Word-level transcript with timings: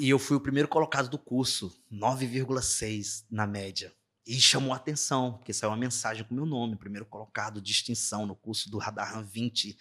E 0.00 0.08
eu 0.08 0.18
fui 0.18 0.34
o 0.34 0.40
primeiro 0.40 0.66
colocado 0.66 1.10
do 1.10 1.18
curso, 1.18 1.78
9,6 1.92 3.26
na 3.30 3.46
média. 3.46 3.92
E 4.26 4.40
chamou 4.40 4.72
a 4.72 4.76
atenção, 4.76 5.34
porque 5.34 5.52
saiu 5.52 5.68
uma 5.68 5.76
mensagem 5.76 6.24
com 6.24 6.34
meu 6.34 6.46
nome, 6.46 6.74
primeiro 6.74 7.04
colocado, 7.04 7.60
distinção 7.60 8.24
no 8.24 8.34
curso 8.34 8.70
do 8.70 8.78
Radar 8.78 9.22
20. 9.22 9.76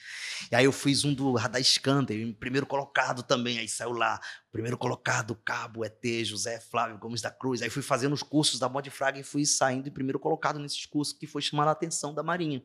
E 0.51 0.55
aí 0.57 0.65
eu 0.65 0.73
fiz 0.73 1.05
um 1.05 1.13
do 1.13 1.35
Radar 1.35 1.63
Scanter, 1.63 2.35
primeiro 2.35 2.65
colocado 2.65 3.23
também, 3.23 3.59
aí 3.59 3.69
saiu 3.69 3.93
lá, 3.93 4.19
primeiro 4.51 4.77
colocado, 4.77 5.33
Cabo, 5.35 5.85
ET, 5.85 6.03
José 6.25 6.59
Flávio 6.59 6.97
Gomes 6.97 7.21
da 7.21 7.31
Cruz. 7.31 7.61
Aí 7.61 7.69
fui 7.69 7.81
fazendo 7.81 8.11
os 8.11 8.21
cursos 8.21 8.59
da 8.59 8.67
Modfrag 8.67 9.21
e 9.21 9.23
fui 9.23 9.45
saindo 9.45 9.87
em 9.87 9.91
primeiro 9.91 10.19
colocado 10.19 10.59
nesses 10.59 10.85
cursos, 10.85 11.17
que 11.17 11.27
foi 11.27 11.41
chamar 11.41 11.65
a 11.65 11.71
atenção 11.71 12.13
da 12.13 12.21
Marinha. 12.21 12.61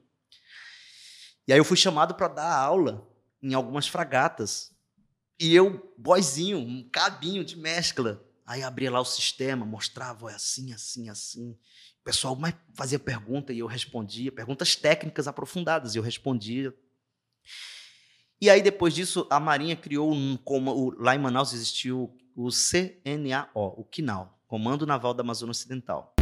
E 1.46 1.52
aí 1.52 1.59
eu 1.61 1.64
fui 1.64 1.77
chamado 1.77 2.16
para 2.16 2.27
dar 2.27 2.52
aula 2.52 3.09
em 3.41 3.55
algumas 3.55 3.86
fragatas. 3.86 4.74
E 5.39 5.55
eu, 5.55 5.93
boizinho, 5.98 6.59
um 6.59 6.89
cabinho 6.91 7.45
de 7.45 7.57
mescla, 7.57 8.25
Aí 8.46 8.62
abria 8.62 8.91
lá 8.91 9.00
o 9.00 9.05
sistema, 9.05 9.64
mostrava, 9.64 10.31
assim, 10.31 10.72
assim, 10.72 11.09
assim. 11.09 11.53
O 12.00 12.04
pessoal 12.04 12.36
mais 12.36 12.54
fazia 12.75 12.99
pergunta 12.99 13.53
e 13.53 13.61
eu 13.61 13.67
respondia, 13.67 14.31
perguntas 14.31 14.76
técnicas 14.76 15.26
aprofundadas 15.26 15.95
e 15.95 15.99
eu 15.99 16.03
respondia. 16.03 16.75
E 18.39 18.50
aí, 18.50 18.61
depois 18.61 18.95
disso, 18.95 19.26
a 19.31 19.40
Marinha 19.40 19.75
criou, 19.75 20.12
um, 20.12 20.36
como 20.36 20.95
lá 20.99 21.14
em 21.14 21.18
Manaus 21.18 21.54
existiu 21.54 22.14
o 22.37 22.51
CNAO, 22.51 23.81
o 23.81 23.85
CNAO, 23.85 24.39
Comando 24.46 24.87
Naval 24.87 25.14
da 25.14 25.23
Amazônia 25.23 25.53
Ocidental. 25.53 26.14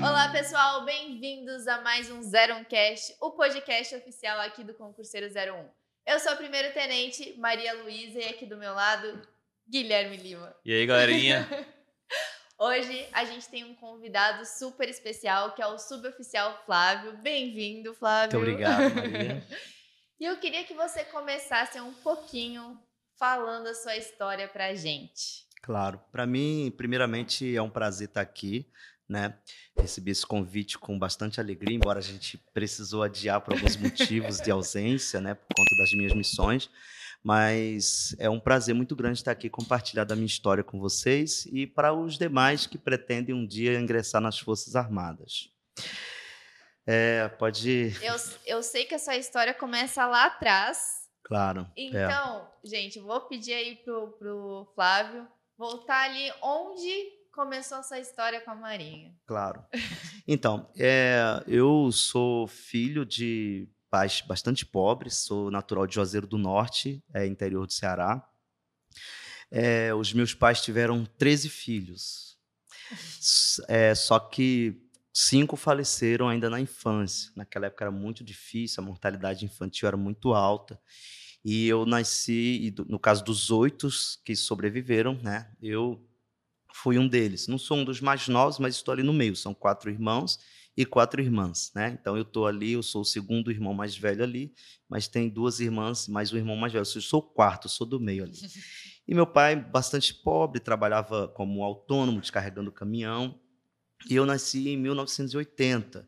Olá, 0.00 0.28
pessoal, 0.30 0.84
bem-vindos 0.84 1.66
a 1.66 1.80
mais 1.80 2.08
um 2.08 2.22
Zero 2.22 2.54
um 2.56 2.64
Cast, 2.64 3.16
o 3.20 3.32
podcast 3.32 3.96
oficial 3.96 4.38
aqui 4.40 4.62
do 4.62 4.72
Concurseiro 4.72 5.26
01. 5.26 5.68
Eu 6.06 6.20
sou 6.20 6.32
a 6.32 6.36
primeira 6.36 6.70
tenente 6.70 7.34
Maria 7.36 7.74
Luísa 7.82 8.20
e 8.20 8.28
aqui 8.28 8.46
do 8.46 8.56
meu 8.56 8.72
lado, 8.74 9.20
Guilherme 9.68 10.16
Lima. 10.16 10.54
E 10.64 10.72
aí, 10.72 10.86
galerinha? 10.86 11.48
Hoje 12.56 13.08
a 13.12 13.24
gente 13.24 13.48
tem 13.48 13.64
um 13.64 13.74
convidado 13.74 14.46
super 14.46 14.88
especial, 14.88 15.52
que 15.54 15.62
é 15.62 15.66
o 15.66 15.78
suboficial 15.78 16.62
Flávio. 16.64 17.16
Bem-vindo, 17.18 17.92
Flávio. 17.94 18.38
Muito 18.38 18.52
obrigado, 18.52 18.94
Maria. 18.94 19.44
e 20.20 20.24
eu 20.24 20.36
queria 20.36 20.62
que 20.62 20.74
você 20.74 21.04
começasse 21.04 21.80
um 21.80 21.92
pouquinho 21.92 22.80
falando 23.18 23.66
a 23.66 23.74
sua 23.74 23.96
história 23.96 24.46
pra 24.46 24.74
gente. 24.74 25.44
Claro. 25.60 26.00
Para 26.12 26.24
mim, 26.24 26.72
primeiramente, 26.76 27.56
é 27.56 27.60
um 27.60 27.70
prazer 27.70 28.08
estar 28.08 28.20
aqui 28.20 28.70
né? 29.08 29.34
Recebi 29.76 30.10
esse 30.10 30.26
convite 30.26 30.78
com 30.78 30.98
bastante 30.98 31.40
alegria, 31.40 31.74
embora 31.74 31.98
a 31.98 32.02
gente 32.02 32.38
precisou 32.52 33.02
adiar 33.02 33.40
por 33.40 33.54
alguns 33.54 33.76
motivos 33.76 34.38
de 34.40 34.50
ausência, 34.50 35.20
né, 35.20 35.34
por 35.34 35.46
conta 35.56 35.76
das 35.76 35.90
minhas 35.92 36.14
missões. 36.14 36.70
Mas 37.22 38.14
é 38.18 38.30
um 38.30 38.38
prazer 38.38 38.74
muito 38.74 38.94
grande 38.94 39.18
estar 39.18 39.32
aqui 39.32 39.50
compartilhar 39.50 40.04
da 40.04 40.14
minha 40.14 40.26
história 40.26 40.62
com 40.62 40.78
vocês 40.78 41.46
e 41.46 41.66
para 41.66 41.92
os 41.92 42.16
demais 42.16 42.66
que 42.66 42.78
pretendem 42.78 43.34
um 43.34 43.44
dia 43.44 43.78
ingressar 43.78 44.20
nas 44.20 44.38
Forças 44.38 44.76
Armadas. 44.76 45.50
É, 46.86 47.28
pode. 47.28 47.92
Eu, 48.00 48.14
eu 48.46 48.62
sei 48.62 48.84
que 48.84 48.94
essa 48.94 49.16
história 49.16 49.52
começa 49.52 50.06
lá 50.06 50.26
atrás. 50.26 51.08
Claro. 51.24 51.70
É. 51.76 51.82
Então, 51.86 52.48
é. 52.64 52.68
gente, 52.68 52.98
vou 53.00 53.20
pedir 53.22 53.52
aí 53.52 53.76
pro, 53.76 54.12
pro 54.12 54.72
Flávio 54.74 55.28
voltar 55.58 56.04
ali 56.04 56.32
onde 56.40 57.17
começou 57.38 57.78
essa 57.78 58.00
história 58.00 58.40
com 58.40 58.50
a 58.50 58.54
Marinha? 58.56 59.14
Claro. 59.24 59.64
Então, 60.26 60.68
é, 60.76 61.40
eu 61.46 61.92
sou 61.92 62.48
filho 62.48 63.06
de 63.06 63.68
pais 63.88 64.20
bastante 64.20 64.66
pobres, 64.66 65.18
sou 65.18 65.48
natural 65.48 65.86
de 65.86 65.94
Juazeiro 65.94 66.26
do 66.26 66.36
Norte, 66.36 67.00
é, 67.14 67.24
interior 67.24 67.64
do 67.64 67.72
Ceará. 67.72 68.28
É, 69.52 69.94
os 69.94 70.12
meus 70.12 70.34
pais 70.34 70.60
tiveram 70.60 71.04
13 71.16 71.48
filhos, 71.48 72.36
é, 73.68 73.94
só 73.94 74.18
que 74.18 74.82
cinco 75.14 75.56
faleceram 75.56 76.28
ainda 76.28 76.50
na 76.50 76.60
infância. 76.60 77.30
Naquela 77.36 77.66
época 77.66 77.84
era 77.84 77.92
muito 77.92 78.24
difícil, 78.24 78.82
a 78.82 78.86
mortalidade 78.86 79.44
infantil 79.44 79.86
era 79.86 79.96
muito 79.96 80.34
alta. 80.34 80.78
E 81.44 81.68
eu 81.68 81.86
nasci, 81.86 82.74
no 82.88 82.98
caso 82.98 83.24
dos 83.24 83.52
oito 83.52 83.88
que 84.24 84.34
sobreviveram, 84.34 85.14
né? 85.22 85.50
Eu 85.62 86.04
fui 86.82 86.98
um 86.98 87.08
deles. 87.08 87.48
Não 87.48 87.58
sou 87.58 87.78
um 87.78 87.84
dos 87.84 88.00
mais 88.00 88.28
novos, 88.28 88.58
mas 88.58 88.76
estou 88.76 88.92
ali 88.92 89.02
no 89.02 89.12
meio. 89.12 89.34
São 89.34 89.52
quatro 89.52 89.90
irmãos 89.90 90.38
e 90.76 90.84
quatro 90.84 91.20
irmãs, 91.20 91.72
né? 91.74 91.98
Então 92.00 92.16
eu 92.16 92.22
estou 92.22 92.46
ali, 92.46 92.72
eu 92.72 92.82
sou 92.84 93.02
o 93.02 93.04
segundo 93.04 93.50
irmão 93.50 93.74
mais 93.74 93.96
velho 93.96 94.22
ali, 94.22 94.52
mas 94.88 95.08
tem 95.08 95.28
duas 95.28 95.58
irmãs, 95.58 96.06
mais 96.06 96.32
um 96.32 96.36
irmão 96.36 96.54
mais 96.54 96.72
velho. 96.72 96.82
Eu 96.82 97.02
sou 97.02 97.18
o 97.18 97.22
quarto, 97.22 97.68
sou 97.68 97.86
do 97.86 97.98
meio 97.98 98.24
ali. 98.24 98.38
E 99.10 99.14
meu 99.14 99.26
pai, 99.26 99.56
bastante 99.56 100.12
pobre, 100.12 100.60
trabalhava 100.60 101.28
como 101.28 101.64
autônomo, 101.64 102.20
descarregando 102.20 102.70
caminhão. 102.70 103.40
E 104.06 104.14
eu 104.14 104.26
nasci 104.26 104.68
em 104.68 104.76
1980. 104.76 106.06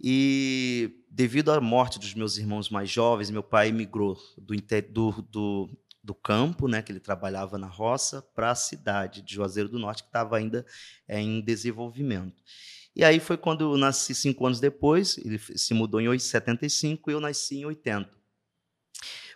E 0.00 1.04
devido 1.08 1.52
à 1.52 1.60
morte 1.60 2.00
dos 2.00 2.12
meus 2.14 2.36
irmãos 2.36 2.68
mais 2.68 2.90
jovens, 2.90 3.30
meu 3.30 3.44
pai 3.44 3.70
migrou 3.70 4.18
do, 4.36 4.56
do, 4.90 5.22
do 5.22 5.78
do 6.06 6.14
campo, 6.14 6.68
né, 6.68 6.80
que 6.80 6.92
ele 6.92 7.00
trabalhava 7.00 7.58
na 7.58 7.66
roça, 7.66 8.22
para 8.22 8.52
a 8.52 8.54
cidade 8.54 9.22
de 9.22 9.34
Juazeiro 9.34 9.68
do 9.68 9.78
Norte, 9.78 10.04
que 10.04 10.08
estava 10.08 10.36
ainda 10.36 10.64
é, 11.08 11.20
em 11.20 11.40
desenvolvimento. 11.40 12.40
E 12.94 13.04
aí 13.04 13.18
foi 13.18 13.36
quando 13.36 13.72
eu 13.72 13.76
nasci 13.76 14.14
cinco 14.14 14.46
anos 14.46 14.60
depois, 14.60 15.18
ele 15.18 15.38
se 15.38 15.74
mudou 15.74 16.00
em 16.00 16.18
75 16.18 17.10
e 17.10 17.12
eu 17.12 17.20
nasci 17.20 17.56
em 17.56 17.64
80. 17.66 18.08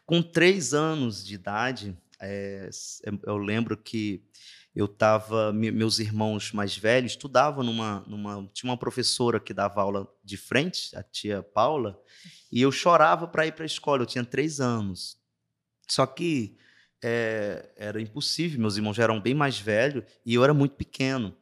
Com 0.07 0.23
três 0.23 0.73
anos 0.73 1.27
de 1.27 1.35
idade, 1.35 1.99
é, 2.21 2.71
eu 3.27 3.37
lembro 3.37 3.77
que 3.77 4.23
eu 4.75 4.85
estava, 4.85 5.53
meus 5.53 5.99
irmãos 5.99 6.53
mais 6.53 6.77
velhos 6.77 7.13
estudavam 7.13 7.65
numa, 7.65 8.05
numa, 8.07 8.49
tinha 8.53 8.71
uma 8.71 8.79
professora 8.79 9.41
que 9.41 9.53
dava 9.53 9.83
aula 9.83 10.09
de 10.23 10.37
frente, 10.37 10.97
a 10.97 11.03
tia 11.03 11.43
Paula, 11.43 12.01
e 12.53 12.63
eu 12.63 12.71
chorava 12.71 13.27
para 13.27 13.47
ir 13.47 13.53
para 13.53 13.65
a 13.65 13.67
escola. 13.67 14.03
Eu 14.03 14.07
tinha 14.07 14.25
três 14.25 14.61
anos. 14.61 15.20
Só 15.91 16.07
que 16.07 16.57
é, 17.03 17.69
era 17.77 18.01
impossível, 18.01 18.61
meus 18.61 18.77
irmãos 18.77 18.95
já 18.95 19.03
eram 19.03 19.21
bem 19.21 19.35
mais 19.35 19.59
velhos 19.59 20.05
e 20.25 20.35
eu 20.35 20.45
era 20.45 20.55
muito 20.55 20.77
pequeno. 20.77 21.37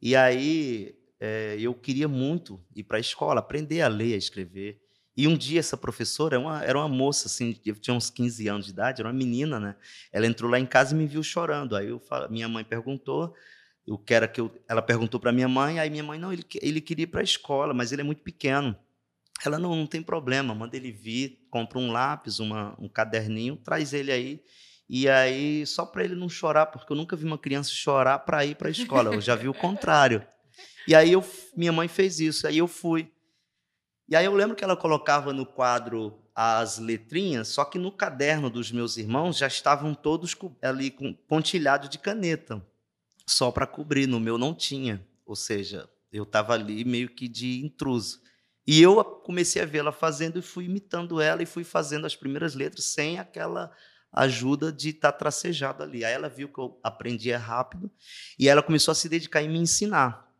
E 0.00 0.16
aí 0.16 0.94
é, 1.20 1.56
eu 1.60 1.72
queria 1.74 2.08
muito 2.08 2.60
ir 2.74 2.82
para 2.82 2.96
a 2.96 3.00
escola, 3.00 3.40
aprender 3.40 3.82
a 3.82 3.88
ler, 3.88 4.14
a 4.14 4.18
escrever. 4.18 4.80
E 5.16 5.28
um 5.28 5.36
dia 5.36 5.60
essa 5.60 5.76
professora 5.76 6.40
uma, 6.40 6.64
era 6.64 6.78
uma 6.78 6.88
moça, 6.88 7.28
assim, 7.28 7.54
eu 7.64 7.76
tinha 7.76 7.94
uns 7.94 8.08
15 8.10 8.48
anos 8.48 8.66
de 8.66 8.72
idade, 8.72 9.00
era 9.00 9.08
uma 9.08 9.14
menina, 9.14 9.60
né? 9.60 9.76
Ela 10.10 10.26
entrou 10.26 10.50
lá 10.50 10.58
em 10.58 10.66
casa 10.66 10.94
e 10.94 10.98
me 10.98 11.06
viu 11.06 11.22
chorando. 11.22 11.76
Aí 11.76 11.88
eu, 11.88 12.02
minha 12.30 12.48
mãe 12.48 12.64
perguntou 12.64 13.34
o 13.86 13.98
que 13.98 14.14
era 14.14 14.26
que 14.26 14.40
eu, 14.40 14.50
ela 14.66 14.80
perguntou 14.80 15.20
para 15.20 15.30
minha 15.30 15.48
mãe, 15.48 15.78
aí 15.78 15.90
minha 15.90 16.02
mãe 16.02 16.18
não, 16.18 16.32
ele, 16.32 16.44
ele 16.60 16.80
queria 16.80 17.04
ir 17.04 17.08
para 17.08 17.20
a 17.20 17.24
escola, 17.24 17.74
mas 17.74 17.92
ele 17.92 18.00
é 18.00 18.04
muito 18.04 18.22
pequeno. 18.22 18.76
Ela 19.44 19.58
não, 19.58 19.74
não 19.74 19.86
tem 19.86 20.02
problema, 20.02 20.54
manda 20.54 20.76
ele 20.76 20.92
vir, 20.92 21.46
compra 21.50 21.78
um 21.78 21.90
lápis, 21.90 22.38
uma, 22.38 22.76
um 22.78 22.88
caderninho, 22.88 23.56
traz 23.56 23.92
ele 23.92 24.12
aí. 24.12 24.42
E 24.88 25.08
aí, 25.08 25.66
só 25.66 25.86
para 25.86 26.04
ele 26.04 26.14
não 26.14 26.28
chorar, 26.28 26.66
porque 26.66 26.92
eu 26.92 26.96
nunca 26.96 27.16
vi 27.16 27.24
uma 27.24 27.38
criança 27.38 27.70
chorar 27.70 28.20
para 28.20 28.44
ir 28.44 28.56
para 28.56 28.68
a 28.68 28.70
escola, 28.70 29.14
eu 29.14 29.20
já 29.20 29.34
vi 29.34 29.48
o 29.48 29.54
contrário. 29.54 30.24
E 30.86 30.94
aí 30.94 31.12
eu, 31.12 31.24
minha 31.56 31.72
mãe 31.72 31.88
fez 31.88 32.20
isso, 32.20 32.46
aí 32.46 32.58
eu 32.58 32.68
fui. 32.68 33.10
E 34.08 34.14
aí 34.14 34.24
eu 34.24 34.34
lembro 34.34 34.54
que 34.54 34.62
ela 34.62 34.76
colocava 34.76 35.32
no 35.32 35.46
quadro 35.46 36.18
as 36.34 36.78
letrinhas, 36.78 37.48
só 37.48 37.64
que 37.64 37.78
no 37.78 37.92
caderno 37.92 38.50
dos 38.50 38.70
meus 38.72 38.96
irmãos 38.96 39.36
já 39.36 39.46
estavam 39.46 39.94
todos 39.94 40.36
ali 40.60 40.90
com 40.90 41.12
pontilhado 41.12 41.88
de 41.88 41.98
caneta, 41.98 42.64
só 43.26 43.50
para 43.50 43.66
cobrir. 43.66 44.06
No 44.06 44.20
meu 44.20 44.36
não 44.36 44.54
tinha, 44.54 45.06
ou 45.24 45.36
seja, 45.36 45.88
eu 46.12 46.24
estava 46.24 46.54
ali 46.54 46.84
meio 46.84 47.08
que 47.08 47.28
de 47.28 47.64
intruso. 47.64 48.20
E 48.66 48.80
eu 48.80 49.02
comecei 49.04 49.60
a 49.60 49.66
vê-la 49.66 49.92
fazendo 49.92 50.38
e 50.38 50.42
fui 50.42 50.66
imitando 50.66 51.20
ela 51.20 51.42
e 51.42 51.46
fui 51.46 51.64
fazendo 51.64 52.06
as 52.06 52.14
primeiras 52.14 52.54
letras 52.54 52.84
sem 52.86 53.18
aquela 53.18 53.72
ajuda 54.12 54.70
de 54.72 54.90
estar 54.90 55.12
tá 55.12 55.18
tracejado 55.18 55.82
ali. 55.82 56.04
Aí 56.04 56.12
ela 56.12 56.28
viu 56.28 56.48
que 56.48 56.60
eu 56.60 56.78
aprendia 56.82 57.38
rápido 57.38 57.90
e 58.38 58.48
ela 58.48 58.62
começou 58.62 58.92
a 58.92 58.94
se 58.94 59.08
dedicar 59.08 59.42
em 59.42 59.48
me 59.48 59.58
ensinar. 59.58 60.30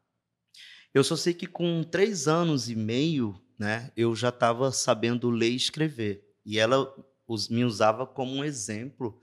Eu 0.94 1.02
só 1.02 1.16
sei 1.16 1.32
que 1.32 1.46
com 1.46 1.82
três 1.82 2.28
anos 2.28 2.68
e 2.68 2.76
meio, 2.76 3.40
né, 3.58 3.90
eu 3.96 4.14
já 4.14 4.28
estava 4.28 4.70
sabendo 4.70 5.30
ler 5.30 5.50
e 5.50 5.56
escrever. 5.56 6.22
E 6.44 6.58
ela 6.58 6.86
os, 7.26 7.48
me 7.48 7.64
usava 7.64 8.06
como 8.06 8.34
um 8.34 8.44
exemplo 8.44 9.20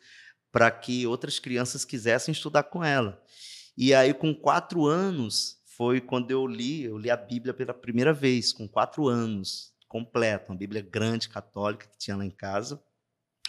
para 0.52 0.72
que 0.72 1.06
outras 1.06 1.38
crianças 1.38 1.86
quisessem 1.86 2.32
estudar 2.32 2.64
com 2.64 2.84
ela. 2.84 3.22
E 3.78 3.94
aí, 3.94 4.14
com 4.14 4.34
quatro 4.34 4.86
anos, 4.86 5.59
foi 5.80 6.02
quando 6.02 6.30
eu 6.30 6.46
li, 6.46 6.84
eu 6.84 6.98
li 6.98 7.10
a 7.10 7.16
Bíblia 7.16 7.54
pela 7.54 7.74
primeira 7.74 8.12
vez, 8.12 8.52
com 8.52 8.68
quatro 8.68 9.08
anos, 9.08 9.74
completa, 9.88 10.52
uma 10.52 10.58
Bíblia 10.58 10.82
grande, 10.82 11.30
católica, 11.30 11.88
que 11.88 11.98
tinha 11.98 12.18
lá 12.18 12.26
em 12.26 12.30
casa. 12.30 12.84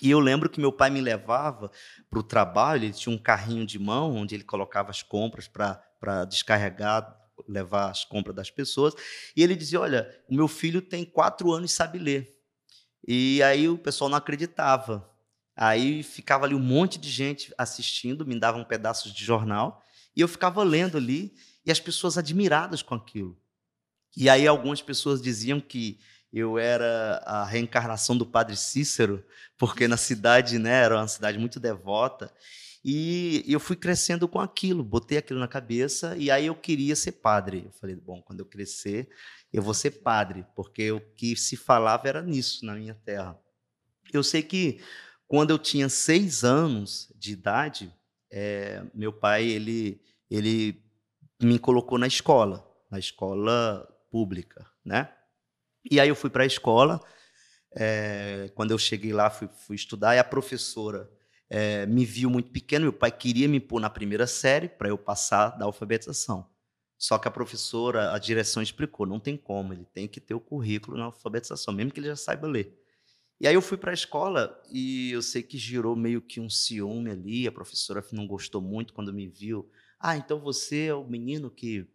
E 0.00 0.12
eu 0.12 0.21
lembro 0.21 0.49
que 0.49 0.61
meu 0.61 0.71
pai 0.71 0.91
me 0.91 1.00
levava 1.00 1.73
para 2.09 2.21
o 2.21 2.23
trabalho, 2.23 2.85
ele 2.85 2.93
tinha 2.93 3.12
um 3.12 3.19
carrinho 3.19 3.67
de 3.67 3.81
mão, 3.81 4.15
onde 4.15 4.37
ele 4.37 4.44
colocava 4.44 4.91
as 4.91 5.03
compras 5.03 5.49
para 5.49 6.25
descarregar, 6.25 7.19
levar 7.49 7.91
as 7.91 8.05
compras 8.05 8.37
das 8.37 8.49
pessoas. 8.49 8.94
E 9.37 9.43
ele 9.43 9.56
dizia: 9.56 9.81
Olha, 9.81 10.09
o 10.29 10.35
meu 10.37 10.47
filho 10.47 10.81
tem 10.81 11.05
quatro 11.05 11.50
anos 11.50 11.73
e 11.73 11.75
sabe 11.75 11.99
ler. 11.99 12.38
E 13.09 13.43
aí 13.43 13.69
o 13.69 13.77
pessoal 13.77 14.09
não 14.09 14.19
acreditava. 14.19 15.11
Aí 15.56 16.05
ficava 16.05 16.47
ali 16.47 16.55
um 16.55 16.61
monte 16.61 16.97
de 16.97 17.11
gente 17.11 17.53
assistindo, 17.59 18.25
me 18.25 18.38
davam 18.38 18.62
pedaços 18.62 19.12
de 19.12 19.25
jornal, 19.25 19.82
e 20.15 20.21
eu 20.21 20.29
ficava 20.29 20.62
lendo 20.62 20.97
ali, 20.97 21.35
e 21.64 21.70
as 21.70 21.80
pessoas 21.80 22.16
admiradas 22.18 22.82
com 22.82 22.94
aquilo. 22.94 23.38
E 24.16 24.28
aí 24.28 24.46
algumas 24.46 24.82
pessoas 24.82 25.22
diziam 25.22 25.60
que 25.60 25.98
eu 26.32 26.58
era 26.58 27.22
a 27.24 27.44
reencarnação 27.44 28.16
do 28.16 28.26
Padre 28.26 28.56
Cícero, 28.56 29.24
porque 29.58 29.88
na 29.88 29.96
cidade, 29.96 30.58
né, 30.58 30.82
era 30.84 30.96
uma 30.96 31.08
cidade 31.08 31.38
muito 31.38 31.58
devota, 31.58 32.32
e 32.84 33.44
eu 33.46 33.60
fui 33.60 33.76
crescendo 33.76 34.26
com 34.26 34.40
aquilo, 34.40 34.82
botei 34.82 35.18
aquilo 35.18 35.38
na 35.38 35.48
cabeça 35.48 36.16
e 36.16 36.30
aí 36.30 36.46
eu 36.46 36.54
queria 36.54 36.96
ser 36.96 37.12
padre. 37.12 37.64
Eu 37.66 37.72
falei, 37.72 37.94
bom, 37.94 38.22
quando 38.22 38.40
eu 38.40 38.46
crescer, 38.46 39.10
eu 39.52 39.62
vou 39.62 39.74
ser 39.74 39.90
padre, 40.02 40.46
porque 40.56 40.90
o 40.90 41.00
que 41.00 41.36
se 41.36 41.56
falava 41.56 42.08
era 42.08 42.22
nisso 42.22 42.64
na 42.64 42.74
minha 42.74 42.94
terra. 42.94 43.38
Eu 44.12 44.22
sei 44.22 44.42
que 44.42 44.80
quando 45.28 45.50
eu 45.50 45.58
tinha 45.58 45.88
seis 45.90 46.42
anos 46.42 47.12
de 47.14 47.32
idade, 47.32 47.94
é, 48.30 48.82
meu 48.94 49.12
pai 49.12 49.44
ele 49.44 50.00
ele 50.30 50.80
me 51.40 51.58
colocou 51.58 51.98
na 51.98 52.06
escola, 52.06 52.66
na 52.90 52.98
escola 52.98 53.88
pública, 54.10 54.66
né? 54.84 55.12
E 55.90 55.98
aí 55.98 56.08
eu 56.08 56.16
fui 56.16 56.31
para 56.31 56.42
a 56.42 56.46
escola. 56.46 57.00
É, 57.75 58.50
quando 58.54 58.72
eu 58.72 58.78
cheguei 58.78 59.12
lá, 59.12 59.31
fui, 59.31 59.48
fui 59.48 59.76
estudar 59.76 60.16
e 60.16 60.19
a 60.19 60.25
professora 60.25 61.10
é, 61.48 61.87
me 61.87 62.04
viu 62.04 62.28
muito 62.28 62.50
pequeno. 62.50 62.84
Meu 62.84 62.92
pai 62.92 63.10
queria 63.10 63.48
me 63.48 63.60
pôr 63.60 63.81
na 63.81 63.88
primeira 63.90 64.26
série 64.26 64.69
para 64.69 64.88
eu 64.88 64.98
passar 64.98 65.50
da 65.50 65.64
alfabetização. 65.64 66.48
Só 66.98 67.19
que 67.19 67.26
a 67.26 67.31
professora, 67.31 68.12
a 68.12 68.19
direção 68.19 68.62
explicou, 68.62 69.06
não 69.06 69.19
tem 69.19 69.34
como, 69.34 69.72
ele 69.72 69.86
tem 69.86 70.06
que 70.06 70.20
ter 70.20 70.34
o 70.34 70.40
currículo 70.40 70.98
na 70.98 71.04
alfabetização, 71.04 71.72
mesmo 71.72 71.90
que 71.90 71.98
ele 71.98 72.08
já 72.08 72.16
saiba 72.16 72.46
ler. 72.46 72.78
E 73.40 73.48
aí 73.48 73.54
eu 73.54 73.62
fui 73.62 73.78
para 73.78 73.90
a 73.90 73.94
escola 73.94 74.62
e 74.70 75.10
eu 75.10 75.22
sei 75.22 75.43
que 75.43 75.56
girou 75.56 75.96
meio 75.96 76.20
que 76.20 76.38
um 76.38 76.50
ciúme 76.50 77.10
ali, 77.10 77.46
a 77.46 77.52
professora 77.52 78.04
não 78.12 78.26
gostou 78.26 78.60
muito 78.60 78.93
quando 78.93 79.14
me 79.14 79.26
viu. 79.26 79.70
Ah, 80.00 80.17
então 80.17 80.41
você 80.41 80.87
é 80.87 80.94
o 80.94 81.05
menino 81.05 81.50
que 81.50 81.87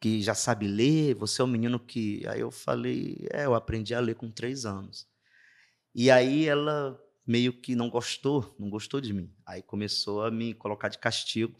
que 0.00 0.22
já 0.22 0.34
sabe 0.34 0.66
ler, 0.68 1.14
você 1.14 1.40
é 1.40 1.44
o 1.44 1.48
menino 1.48 1.78
que. 1.80 2.22
Aí 2.28 2.40
eu 2.40 2.50
falei, 2.50 3.26
é, 3.30 3.46
eu 3.46 3.54
aprendi 3.54 3.94
a 3.94 4.00
ler 4.00 4.14
com 4.14 4.30
três 4.30 4.64
anos. 4.66 5.08
E 5.94 6.10
aí 6.10 6.46
ela 6.46 7.00
meio 7.26 7.52
que 7.52 7.74
não 7.74 7.90
gostou, 7.90 8.54
não 8.58 8.70
gostou 8.70 9.00
de 9.00 9.12
mim. 9.12 9.32
Aí 9.46 9.62
começou 9.62 10.24
a 10.24 10.30
me 10.30 10.54
colocar 10.54 10.88
de 10.88 10.98
castigo, 10.98 11.58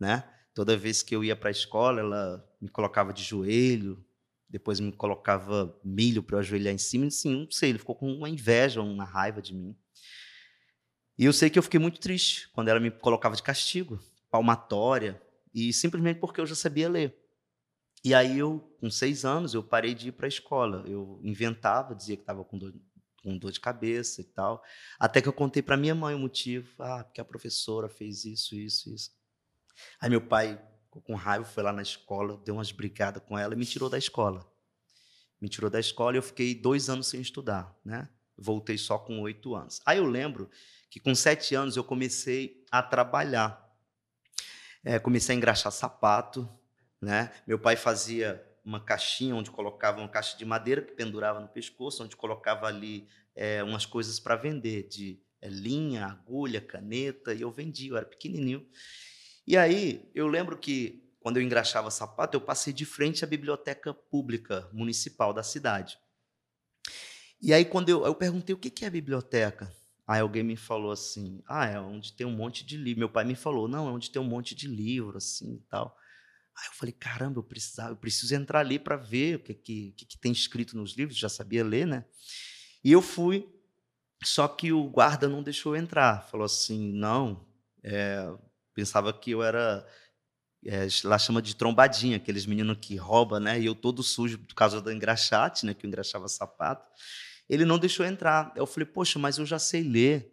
né? 0.00 0.24
Toda 0.54 0.76
vez 0.76 1.02
que 1.02 1.14
eu 1.14 1.24
ia 1.24 1.36
para 1.36 1.50
a 1.50 1.52
escola, 1.52 2.00
ela 2.00 2.44
me 2.60 2.68
colocava 2.68 3.12
de 3.12 3.22
joelho, 3.22 4.04
depois 4.48 4.80
me 4.80 4.92
colocava 4.92 5.78
milho 5.84 6.22
para 6.22 6.36
eu 6.36 6.40
ajoelhar 6.40 6.74
em 6.74 6.78
cima, 6.78 7.06
assim, 7.06 7.36
não 7.36 7.50
sei, 7.50 7.70
ele 7.70 7.78
ficou 7.78 7.94
com 7.94 8.12
uma 8.12 8.28
inveja, 8.28 8.82
uma 8.82 9.04
raiva 9.04 9.40
de 9.40 9.54
mim. 9.54 9.76
E 11.16 11.24
eu 11.24 11.32
sei 11.32 11.50
que 11.50 11.58
eu 11.58 11.62
fiquei 11.62 11.78
muito 11.78 12.00
triste 12.00 12.48
quando 12.52 12.68
ela 12.68 12.80
me 12.80 12.90
colocava 12.90 13.36
de 13.36 13.42
castigo, 13.42 14.00
palmatória, 14.30 15.20
e 15.52 15.72
simplesmente 15.72 16.20
porque 16.20 16.40
eu 16.40 16.46
já 16.46 16.54
sabia 16.54 16.88
ler. 16.88 17.16
E 18.02 18.14
aí 18.14 18.38
eu, 18.38 18.60
com 18.80 18.90
seis 18.90 19.24
anos, 19.24 19.52
eu 19.52 19.62
parei 19.62 19.94
de 19.94 20.08
ir 20.08 20.12
para 20.12 20.26
a 20.26 20.28
escola. 20.28 20.84
Eu 20.86 21.20
inventava, 21.22 21.94
dizia 21.94 22.16
que 22.16 22.22
estava 22.22 22.44
com 22.44 22.56
dor, 22.56 22.72
com 23.22 23.36
dor 23.36 23.52
de 23.52 23.60
cabeça 23.60 24.20
e 24.20 24.24
tal. 24.24 24.62
Até 24.98 25.20
que 25.20 25.28
eu 25.28 25.32
contei 25.32 25.62
para 25.62 25.76
minha 25.76 25.94
mãe 25.94 26.14
o 26.14 26.18
motivo. 26.18 26.82
Ah, 26.82 27.04
porque 27.04 27.20
a 27.20 27.24
professora 27.24 27.88
fez 27.88 28.24
isso, 28.24 28.54
isso, 28.54 28.88
isso. 28.88 29.10
Aí 30.00 30.08
meu 30.08 30.20
pai, 30.20 30.60
com 30.90 31.14
raiva, 31.14 31.44
foi 31.44 31.62
lá 31.62 31.72
na 31.72 31.82
escola, 31.82 32.40
deu 32.44 32.54
umas 32.54 32.72
brigadas 32.72 33.22
com 33.22 33.38
ela 33.38 33.54
e 33.54 33.56
me 33.56 33.66
tirou 33.66 33.90
da 33.90 33.98
escola. 33.98 34.50
Me 35.40 35.48
tirou 35.48 35.70
da 35.70 35.80
escola 35.80 36.16
e 36.16 36.18
eu 36.18 36.22
fiquei 36.22 36.54
dois 36.54 36.88
anos 36.88 37.08
sem 37.08 37.20
estudar, 37.20 37.74
né? 37.84 38.08
Voltei 38.36 38.78
só 38.78 38.98
com 38.98 39.20
oito 39.20 39.54
anos. 39.54 39.80
Aí 39.84 39.98
eu 39.98 40.06
lembro 40.06 40.50
que 40.90 40.98
com 40.98 41.14
sete 41.14 41.54
anos 41.54 41.76
eu 41.76 41.84
comecei 41.84 42.64
a 42.70 42.82
trabalhar. 42.82 43.69
É, 44.84 44.98
comecei 44.98 45.34
a 45.34 45.36
engraxar 45.36 45.72
sapato, 45.72 46.48
né? 47.00 47.32
Meu 47.46 47.58
pai 47.58 47.76
fazia 47.76 48.44
uma 48.64 48.80
caixinha 48.80 49.34
onde 49.34 49.50
colocava 49.50 49.98
uma 49.98 50.08
caixa 50.08 50.36
de 50.36 50.44
madeira 50.44 50.82
que 50.82 50.92
pendurava 50.92 51.40
no 51.40 51.48
pescoço, 51.48 52.04
onde 52.04 52.16
colocava 52.16 52.66
ali 52.66 53.08
é, 53.34 53.62
umas 53.62 53.86
coisas 53.86 54.18
para 54.18 54.36
vender, 54.36 54.88
de 54.88 55.20
é, 55.40 55.48
linha, 55.48 56.06
agulha, 56.06 56.60
caneta, 56.60 57.32
e 57.34 57.42
eu 57.42 57.50
vendia, 57.50 57.90
eu 57.90 57.96
era 57.96 58.06
pequenininho. 58.06 58.66
E 59.46 59.56
aí, 59.56 60.10
eu 60.14 60.26
lembro 60.26 60.56
que 60.58 61.10
quando 61.20 61.36
eu 61.36 61.42
engraxava 61.42 61.90
sapato, 61.90 62.36
eu 62.36 62.40
passei 62.40 62.72
de 62.72 62.84
frente 62.84 63.24
à 63.24 63.26
biblioteca 63.28 63.92
pública 63.92 64.68
municipal 64.72 65.32
da 65.32 65.42
cidade. 65.42 65.98
E 67.42 67.52
aí, 67.52 67.64
quando 67.64 67.88
eu, 67.88 68.04
eu 68.04 68.14
perguntei 68.14 68.54
o 68.54 68.58
que, 68.58 68.70
que 68.70 68.84
é 68.84 68.90
biblioteca, 68.90 69.74
aí 70.10 70.20
alguém 70.20 70.42
me 70.42 70.56
falou 70.56 70.90
assim: 70.90 71.40
ah, 71.46 71.66
é 71.66 71.78
onde 71.78 72.12
tem 72.12 72.26
um 72.26 72.34
monte 72.34 72.66
de 72.66 72.76
livro. 72.76 72.98
Meu 72.98 73.08
pai 73.08 73.24
me 73.24 73.36
falou: 73.36 73.68
não, 73.68 73.88
é 73.88 73.92
onde 73.92 74.10
tem 74.10 74.20
um 74.20 74.24
monte 74.24 74.56
de 74.56 74.66
livro, 74.66 75.16
assim 75.16 75.54
e 75.54 75.60
tal. 75.68 75.96
Aí 76.58 76.66
eu 76.66 76.72
falei, 76.74 76.92
caramba, 76.92 77.38
eu, 77.38 77.44
precisava, 77.44 77.92
eu 77.92 77.96
preciso 77.96 78.34
entrar 78.34 78.58
ali 78.58 78.78
para 78.78 78.96
ver 78.96 79.36
o 79.36 79.38
que, 79.38 79.54
que, 79.54 79.92
que, 79.92 80.18
tem 80.18 80.32
escrito 80.32 80.76
nos 80.76 80.94
livros, 80.96 81.16
já 81.16 81.28
sabia 81.28 81.64
ler, 81.64 81.86
né? 81.86 82.04
E 82.82 82.90
eu 82.90 83.00
fui, 83.00 83.48
só 84.22 84.48
que 84.48 84.72
o 84.72 84.84
guarda 84.90 85.28
não 85.28 85.44
deixou 85.44 85.76
eu 85.76 85.80
entrar. 85.80 86.28
Falou 86.28 86.44
assim, 86.44 86.92
não, 86.92 87.46
é, 87.84 88.30
pensava 88.74 89.12
que 89.12 89.30
eu 89.30 89.44
era, 89.44 89.86
é, 90.66 90.88
lá 91.04 91.18
chama 91.18 91.40
de 91.40 91.54
trombadinha, 91.54 92.16
aqueles 92.16 92.44
meninos 92.46 92.78
que 92.80 92.96
roubam, 92.96 93.38
né? 93.38 93.60
E 93.60 93.66
eu 93.66 93.74
todo 93.76 94.02
sujo 94.02 94.38
por 94.40 94.54
causa 94.54 94.82
do 94.82 94.90
engraxate, 94.90 95.64
né? 95.64 95.72
Que 95.72 95.86
eu 95.86 95.88
engraxava 95.88 96.26
sapato. 96.26 96.84
Ele 97.50 97.64
não 97.64 97.78
deixou 97.78 98.06
entrar. 98.06 98.52
Eu 98.54 98.64
falei, 98.64 98.86
poxa, 98.86 99.18
mas 99.18 99.36
eu 99.36 99.44
já 99.44 99.58
sei 99.58 99.82
ler. 99.82 100.32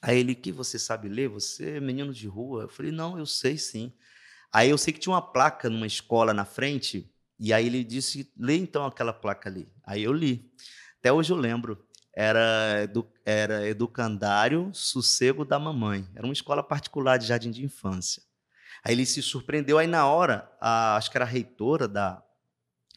Aí 0.00 0.18
ele, 0.18 0.34
que 0.34 0.52
você 0.52 0.78
sabe 0.78 1.08
ler? 1.08 1.28
Você 1.28 1.72
é 1.72 1.80
menino 1.80 2.14
de 2.14 2.28
rua? 2.28 2.62
Eu 2.62 2.68
falei, 2.68 2.92
não, 2.92 3.18
eu 3.18 3.26
sei 3.26 3.58
sim. 3.58 3.92
Aí 4.52 4.70
eu 4.70 4.78
sei 4.78 4.92
que 4.92 5.00
tinha 5.00 5.12
uma 5.12 5.20
placa 5.22 5.68
numa 5.68 5.86
escola 5.86 6.32
na 6.32 6.44
frente, 6.44 7.10
e 7.38 7.52
aí 7.52 7.66
ele 7.66 7.82
disse: 7.82 8.30
lê 8.36 8.56
então 8.56 8.84
aquela 8.86 9.12
placa 9.12 9.48
ali. 9.48 9.66
Aí 9.82 10.04
eu 10.04 10.12
li. 10.12 10.48
Até 11.00 11.12
hoje 11.12 11.32
eu 11.32 11.36
lembro. 11.36 11.84
Era, 12.14 12.82
edu, 12.82 13.10
era 13.24 13.66
Educandário 13.66 14.70
Sossego 14.74 15.44
da 15.44 15.58
Mamãe. 15.58 16.06
Era 16.14 16.26
uma 16.26 16.32
escola 16.32 16.62
particular 16.62 17.16
de 17.16 17.26
jardim 17.26 17.50
de 17.50 17.64
infância. 17.64 18.22
Aí 18.84 18.94
ele 18.94 19.06
se 19.06 19.22
surpreendeu. 19.22 19.78
Aí 19.78 19.86
na 19.86 20.06
hora, 20.06 20.48
a, 20.60 20.96
acho 20.96 21.10
que 21.10 21.16
era 21.16 21.24
a 21.24 21.28
reitora 21.28 21.88
da, 21.88 22.22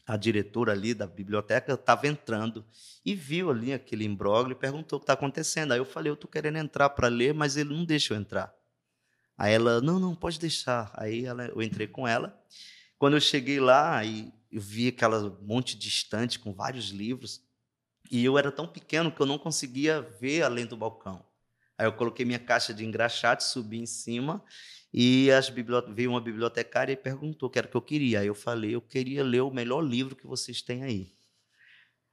a 0.06 0.16
diretora 0.16 0.72
ali 0.72 0.94
da 0.94 1.06
biblioteca 1.06 1.72
estava 1.74 2.06
entrando 2.06 2.64
e 3.04 3.14
viu 3.14 3.50
ali 3.50 3.72
aquele 3.72 4.04
imbróglio 4.04 4.54
e 4.54 4.58
perguntou 4.58 4.98
o 4.98 5.00
que 5.00 5.04
está 5.04 5.14
acontecendo. 5.14 5.72
Aí 5.72 5.78
eu 5.78 5.84
falei, 5.84 6.10
eu 6.10 6.14
estou 6.14 6.30
querendo 6.30 6.58
entrar 6.58 6.90
para 6.90 7.08
ler, 7.08 7.34
mas 7.34 7.56
ele 7.56 7.74
não 7.74 7.84
deixa 7.84 8.14
eu 8.14 8.18
entrar. 8.18 8.54
Aí 9.36 9.52
ela, 9.52 9.80
não, 9.80 9.98
não, 9.98 10.14
pode 10.14 10.38
deixar. 10.38 10.92
Aí 10.94 11.24
ela, 11.24 11.46
eu 11.46 11.60
entrei 11.60 11.88
com 11.88 12.06
ela. 12.06 12.40
Quando 12.98 13.14
eu 13.14 13.20
cheguei 13.20 13.58
lá, 13.58 14.06
eu 14.06 14.30
vi 14.52 14.88
aquela 14.88 15.36
monte 15.42 15.76
de 15.76 15.88
estante 15.88 16.38
com 16.38 16.52
vários 16.52 16.90
livros. 16.90 17.42
E 18.08 18.24
eu 18.24 18.38
era 18.38 18.52
tão 18.52 18.68
pequeno 18.68 19.10
que 19.10 19.20
eu 19.20 19.26
não 19.26 19.38
conseguia 19.38 20.00
ver 20.20 20.42
além 20.42 20.66
do 20.66 20.76
balcão. 20.76 21.24
Aí 21.76 21.84
eu 21.84 21.92
coloquei 21.92 22.24
minha 22.24 22.38
caixa 22.38 22.72
de 22.72 22.84
engraxate, 22.84 23.42
subi 23.42 23.78
em 23.78 23.86
cima 23.86 24.42
e 24.98 25.30
as 25.30 25.50
veio 25.50 26.08
uma 26.08 26.22
bibliotecária 26.22 26.90
e 26.90 26.96
perguntou 26.96 27.50
o 27.50 27.52
que 27.52 27.58
era 27.58 27.68
que 27.68 27.76
eu 27.76 27.82
queria. 27.82 28.20
Aí 28.20 28.28
eu 28.28 28.34
falei, 28.34 28.74
eu 28.74 28.80
queria 28.80 29.22
ler 29.22 29.42
o 29.42 29.50
melhor 29.50 29.82
livro 29.82 30.16
que 30.16 30.26
vocês 30.26 30.62
têm 30.62 30.84
aí. 30.84 31.14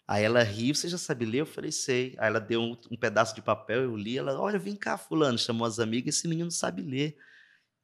Aí 0.05 0.25
ela 0.25 0.43
riu, 0.43 0.75
você 0.75 0.89
já 0.89 0.97
sabe 0.97 1.23
ler? 1.23 1.39
Eu 1.39 1.45
falei, 1.45 1.71
sei. 1.71 2.13
Aí 2.17 2.27
ela 2.27 2.41
deu 2.41 2.59
um, 2.61 2.77
um, 2.91 2.97
pedaço 2.97 3.33
de 3.33 3.41
papel, 3.41 3.83
eu 3.83 3.95
li. 3.95 4.17
Ela, 4.17 4.37
olha, 4.37 4.59
vem 4.59 4.75
cá, 4.75 4.97
fulano. 4.97 5.37
Chamou 5.37 5.65
as 5.65 5.79
amigas, 5.79 6.17
esse 6.17 6.27
menino 6.27 6.51
sabe 6.51 6.81
ler. 6.81 7.15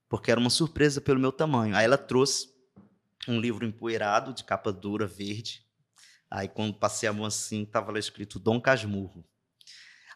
Porque 0.09 0.31
era 0.31 0.39
uma 0.39 0.49
surpresa 0.49 0.99
pelo 0.99 1.17
meu 1.17 1.31
tamanho. 1.31 1.77
Aí 1.77 1.85
ela 1.85 1.97
trouxe 1.97 2.49
um 3.25 3.39
livro 3.39 3.65
empoeirado, 3.65 4.33
de 4.33 4.43
capa 4.43 4.69
dura, 4.69 5.07
verde. 5.07 5.65
Aí 6.29 6.49
quando 6.49 6.73
passei 6.73 7.07
a 7.07 7.13
mão 7.13 7.25
assim, 7.25 7.63
estava 7.63 7.89
lá 7.89 7.99
escrito 7.99 8.37
Dom 8.37 8.59
Casmurro. 8.59 9.23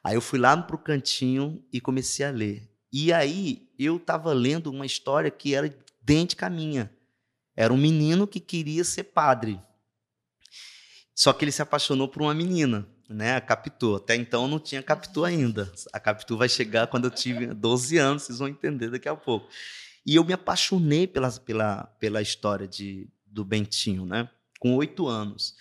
Aí 0.04 0.16
eu 0.16 0.22
fui 0.22 0.40
lá 0.40 0.58
para 0.58 0.76
o 0.76 0.80
cantinho 0.80 1.66
e 1.72 1.80
comecei 1.80 2.26
a 2.26 2.32
ler. 2.32 2.73
E 2.94 3.12
aí 3.12 3.68
eu 3.80 3.98
estava 3.98 4.32
lendo 4.34 4.70
uma 4.70 4.86
história 4.86 5.32
que 5.32 5.56
era 5.56 5.66
idêntica 6.04 6.46
à 6.46 6.50
minha. 6.50 6.96
Era 7.56 7.74
um 7.74 7.78
menino 7.78 8.28
que 8.28 8.40
queria 8.40 8.84
ser 8.84 9.06
padre. 9.06 9.60
Só 11.16 11.34
que 11.34 11.44
ele 11.44 11.52
se 11.52 11.64
apaixonou 11.64 12.08
por 12.08 12.22
uma 12.22 12.36
menina, 12.36 12.88
né? 13.10 13.36
A 13.36 13.42
Capitu. 13.42 13.96
Até 13.96 14.16
então 14.16 14.48
não 14.48 14.60
tinha 14.60 14.84
Capitu 14.84 15.26
ainda. 15.26 15.72
A 15.92 16.00
Capitu 16.00 16.38
vai 16.38 16.48
chegar 16.48 16.86
quando 16.86 17.06
eu 17.06 17.12
tive 17.12 17.48
12 17.48 17.98
anos, 18.00 18.24
vocês 18.24 18.38
vão 18.38 18.48
entender 18.48 18.92
daqui 18.92 19.10
a 19.10 19.16
pouco. 19.16 19.50
E 20.06 20.16
eu 20.16 20.24
me 20.24 20.34
apaixonei 20.34 21.08
pela, 21.08 21.32
pela, 21.32 21.86
pela 22.00 22.22
história 22.22 22.68
de, 22.68 23.10
do 23.26 23.44
Bentinho, 23.44 24.06
né? 24.06 24.30
Com 24.60 24.76
oito 24.76 25.08
anos. 25.08 25.56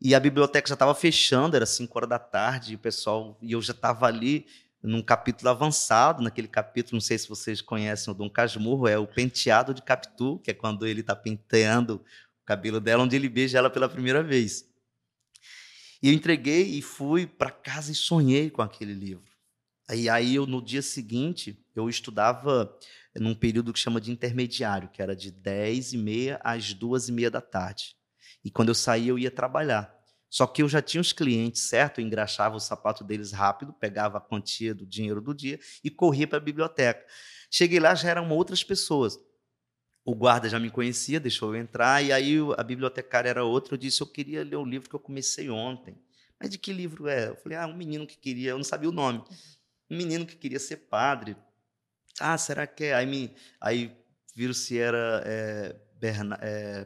E 0.00 0.14
a 0.14 0.20
biblioteca 0.20 0.68
já 0.68 0.74
estava 0.74 0.94
fechando, 0.94 1.56
era 1.56 1.66
5 1.66 1.96
horas 1.96 2.10
da 2.10 2.18
tarde, 2.18 2.72
e 2.72 2.74
o 2.74 2.78
pessoal, 2.78 3.38
e 3.40 3.52
eu 3.52 3.62
já 3.62 3.72
estava 3.72 4.06
ali 4.06 4.46
num 4.82 5.02
capítulo 5.02 5.48
avançado, 5.48 6.22
naquele 6.22 6.48
capítulo, 6.48 6.96
não 6.96 7.00
sei 7.00 7.16
se 7.16 7.28
vocês 7.28 7.60
conhecem 7.60 8.12
o 8.12 8.16
Dom 8.16 8.28
Casmurro, 8.28 8.88
é 8.88 8.98
o 8.98 9.06
penteado 9.06 9.72
de 9.72 9.82
Capitu, 9.82 10.40
que 10.40 10.50
é 10.50 10.54
quando 10.54 10.86
ele 10.86 11.00
está 11.00 11.14
penteando 11.14 11.96
o 12.42 12.44
cabelo 12.44 12.80
dela, 12.80 13.04
onde 13.04 13.14
ele 13.14 13.28
beija 13.28 13.58
ela 13.58 13.70
pela 13.70 13.88
primeira 13.88 14.22
vez. 14.22 14.68
E 16.02 16.08
eu 16.08 16.12
entreguei 16.12 16.64
e 16.64 16.82
fui 16.82 17.26
para 17.26 17.50
casa 17.50 17.92
e 17.92 17.94
sonhei 17.94 18.50
com 18.50 18.60
aquele 18.60 18.92
livro. 18.92 19.30
E 19.94 20.08
aí 20.08 20.34
eu 20.34 20.46
no 20.46 20.60
dia 20.60 20.82
seguinte 20.82 21.64
eu 21.76 21.88
estudava 21.88 22.76
num 23.14 23.34
período 23.34 23.72
que 23.72 23.78
chama 23.78 24.00
de 24.00 24.10
intermediário, 24.10 24.88
que 24.88 25.00
era 25.00 25.14
de 25.14 25.30
10 25.30 25.92
e 25.92 25.98
meia 25.98 26.40
às 26.42 26.74
duas 26.74 27.08
e 27.08 27.12
meia 27.12 27.30
da 27.30 27.40
tarde. 27.40 27.94
E 28.44 28.50
quando 28.50 28.70
eu 28.70 28.74
saía 28.74 29.10
eu 29.10 29.18
ia 29.18 29.30
trabalhar. 29.30 30.01
Só 30.32 30.46
que 30.46 30.62
eu 30.62 30.68
já 30.68 30.80
tinha 30.80 30.98
os 31.02 31.12
clientes, 31.12 31.60
certo? 31.60 32.00
Eu 32.00 32.06
engraxava 32.06 32.56
o 32.56 32.60
sapato 32.60 33.04
deles 33.04 33.32
rápido, 33.32 33.70
pegava 33.70 34.16
a 34.16 34.20
quantia 34.20 34.74
do 34.74 34.86
dinheiro 34.86 35.20
do 35.20 35.34
dia 35.34 35.60
e 35.84 35.90
corria 35.90 36.26
para 36.26 36.38
a 36.38 36.40
biblioteca. 36.40 37.06
Cheguei 37.50 37.78
lá, 37.78 37.94
já 37.94 38.08
eram 38.08 38.30
outras 38.30 38.64
pessoas. 38.64 39.20
O 40.02 40.14
guarda 40.14 40.48
já 40.48 40.58
me 40.58 40.70
conhecia, 40.70 41.20
deixou 41.20 41.54
eu 41.54 41.60
entrar, 41.60 42.02
e 42.02 42.10
aí 42.10 42.38
a 42.56 42.62
bibliotecária 42.62 43.28
era 43.28 43.44
outra. 43.44 43.74
Eu 43.74 43.78
disse: 43.78 44.00
Eu 44.00 44.06
queria 44.06 44.42
ler 44.42 44.56
o 44.56 44.64
livro 44.64 44.88
que 44.88 44.96
eu 44.96 45.00
comecei 45.00 45.50
ontem. 45.50 46.02
Mas 46.40 46.48
de 46.48 46.56
que 46.56 46.72
livro 46.72 47.08
é? 47.08 47.28
Eu 47.28 47.36
falei: 47.36 47.58
Ah, 47.58 47.66
um 47.66 47.76
menino 47.76 48.06
que 48.06 48.16
queria, 48.16 48.52
eu 48.52 48.56
não 48.56 48.64
sabia 48.64 48.88
o 48.88 48.92
nome. 48.92 49.22
Um 49.90 49.98
menino 49.98 50.24
que 50.24 50.34
queria 50.34 50.58
ser 50.58 50.78
padre. 50.88 51.36
Ah, 52.18 52.38
será 52.38 52.66
que 52.66 52.84
é? 52.84 52.94
Aí, 52.94 53.04
me, 53.04 53.36
aí 53.60 53.94
viram 54.34 54.54
se 54.54 54.78
era 54.78 55.22
é, 55.26 55.76
é, 55.76 55.81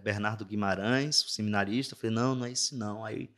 Bernardo 0.03 0.45
Guimarães, 0.45 1.25
o 1.25 1.29
seminarista. 1.29 1.95
Eu 1.95 1.99
falei: 1.99 2.15
Não, 2.15 2.35
não 2.35 2.47
é 2.47 2.53
esse 2.53 2.77
não. 2.77 3.05
Aí, 3.05 3.31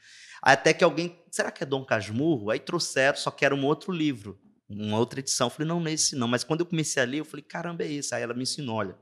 até 0.42 0.72
que 0.72 0.82
alguém, 0.82 1.18
será 1.30 1.50
que 1.50 1.62
é 1.62 1.66
Dom 1.66 1.84
Casmurro? 1.84 2.50
Aí 2.50 2.58
trouxeram, 2.58 3.16
só 3.16 3.30
que 3.30 3.44
era 3.44 3.54
um 3.54 3.64
outro 3.64 3.92
livro, 3.92 4.38
uma 4.68 4.98
outra 4.98 5.20
edição. 5.20 5.46
Eu 5.46 5.50
falei: 5.50 5.68
Não, 5.68 5.80
não 5.80 5.88
é 5.88 5.92
esse 5.92 6.16
não. 6.16 6.28
Mas 6.28 6.44
quando 6.44 6.60
eu 6.60 6.66
comecei 6.66 7.02
a 7.02 7.06
ler, 7.06 7.18
eu 7.18 7.24
falei: 7.24 7.42
Caramba, 7.42 7.84
é 7.84 7.92
esse. 7.92 8.14
Aí 8.14 8.22
ela 8.22 8.34
me 8.34 8.42
ensinou: 8.42 8.76
Olha 8.76 8.96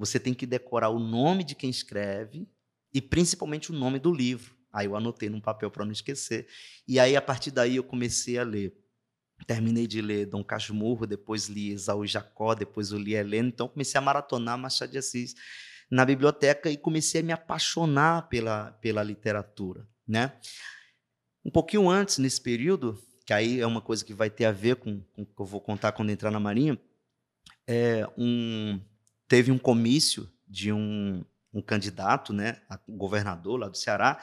você 0.00 0.18
tem 0.18 0.32
que 0.32 0.46
decorar 0.46 0.88
o 0.88 0.98
nome 0.98 1.44
de 1.44 1.54
quem 1.54 1.68
escreve 1.68 2.48
e 2.92 3.02
principalmente 3.02 3.70
o 3.70 3.74
nome 3.74 3.98
do 3.98 4.10
livro. 4.10 4.56
Aí 4.72 4.86
eu 4.86 4.96
anotei 4.96 5.28
num 5.28 5.42
papel 5.42 5.70
para 5.70 5.84
não 5.84 5.92
esquecer. 5.92 6.48
E 6.88 6.98
aí, 6.98 7.14
a 7.16 7.20
partir 7.20 7.50
daí, 7.50 7.76
eu 7.76 7.84
comecei 7.84 8.38
a 8.38 8.42
ler. 8.42 8.74
Terminei 9.46 9.86
de 9.86 10.00
ler 10.00 10.24
Dom 10.24 10.42
Casmurro, 10.42 11.06
depois 11.06 11.48
li 11.48 11.72
Esaú 11.72 12.06
Jacó, 12.06 12.54
depois 12.54 12.92
eu 12.92 12.98
li 12.98 13.14
Helena. 13.14 13.48
Então, 13.48 13.68
comecei 13.68 13.98
a 13.98 14.00
maratonar 14.00 14.56
Machado 14.56 14.90
de 14.90 14.96
Assis 14.96 15.34
na 15.90 16.04
biblioteca 16.04 16.70
e 16.70 16.76
comecei 16.76 17.20
a 17.20 17.24
me 17.24 17.32
apaixonar 17.32 18.28
pela, 18.28 18.72
pela 18.80 19.02
literatura. 19.02 19.86
Né? 20.06 20.32
Um 21.44 21.50
pouquinho 21.50 21.88
antes, 21.88 22.18
nesse 22.18 22.40
período, 22.40 23.02
que 23.26 23.32
aí 23.32 23.60
é 23.60 23.66
uma 23.66 23.80
coisa 23.80 24.04
que 24.04 24.14
vai 24.14 24.30
ter 24.30 24.44
a 24.44 24.52
ver 24.52 24.76
com, 24.76 25.02
o 25.16 25.26
que 25.26 25.40
eu 25.40 25.46
vou 25.46 25.60
contar 25.60 25.92
quando 25.92 26.10
entrar 26.10 26.30
na 26.30 26.40
Marinha, 26.40 26.80
é 27.66 28.08
um, 28.16 28.80
teve 29.28 29.50
um 29.50 29.58
comício 29.58 30.30
de 30.46 30.72
um, 30.72 31.24
um 31.52 31.62
candidato, 31.62 32.32
né, 32.32 32.60
a 32.68 32.78
governador 32.88 33.58
lá 33.58 33.68
do 33.68 33.76
Ceará, 33.76 34.22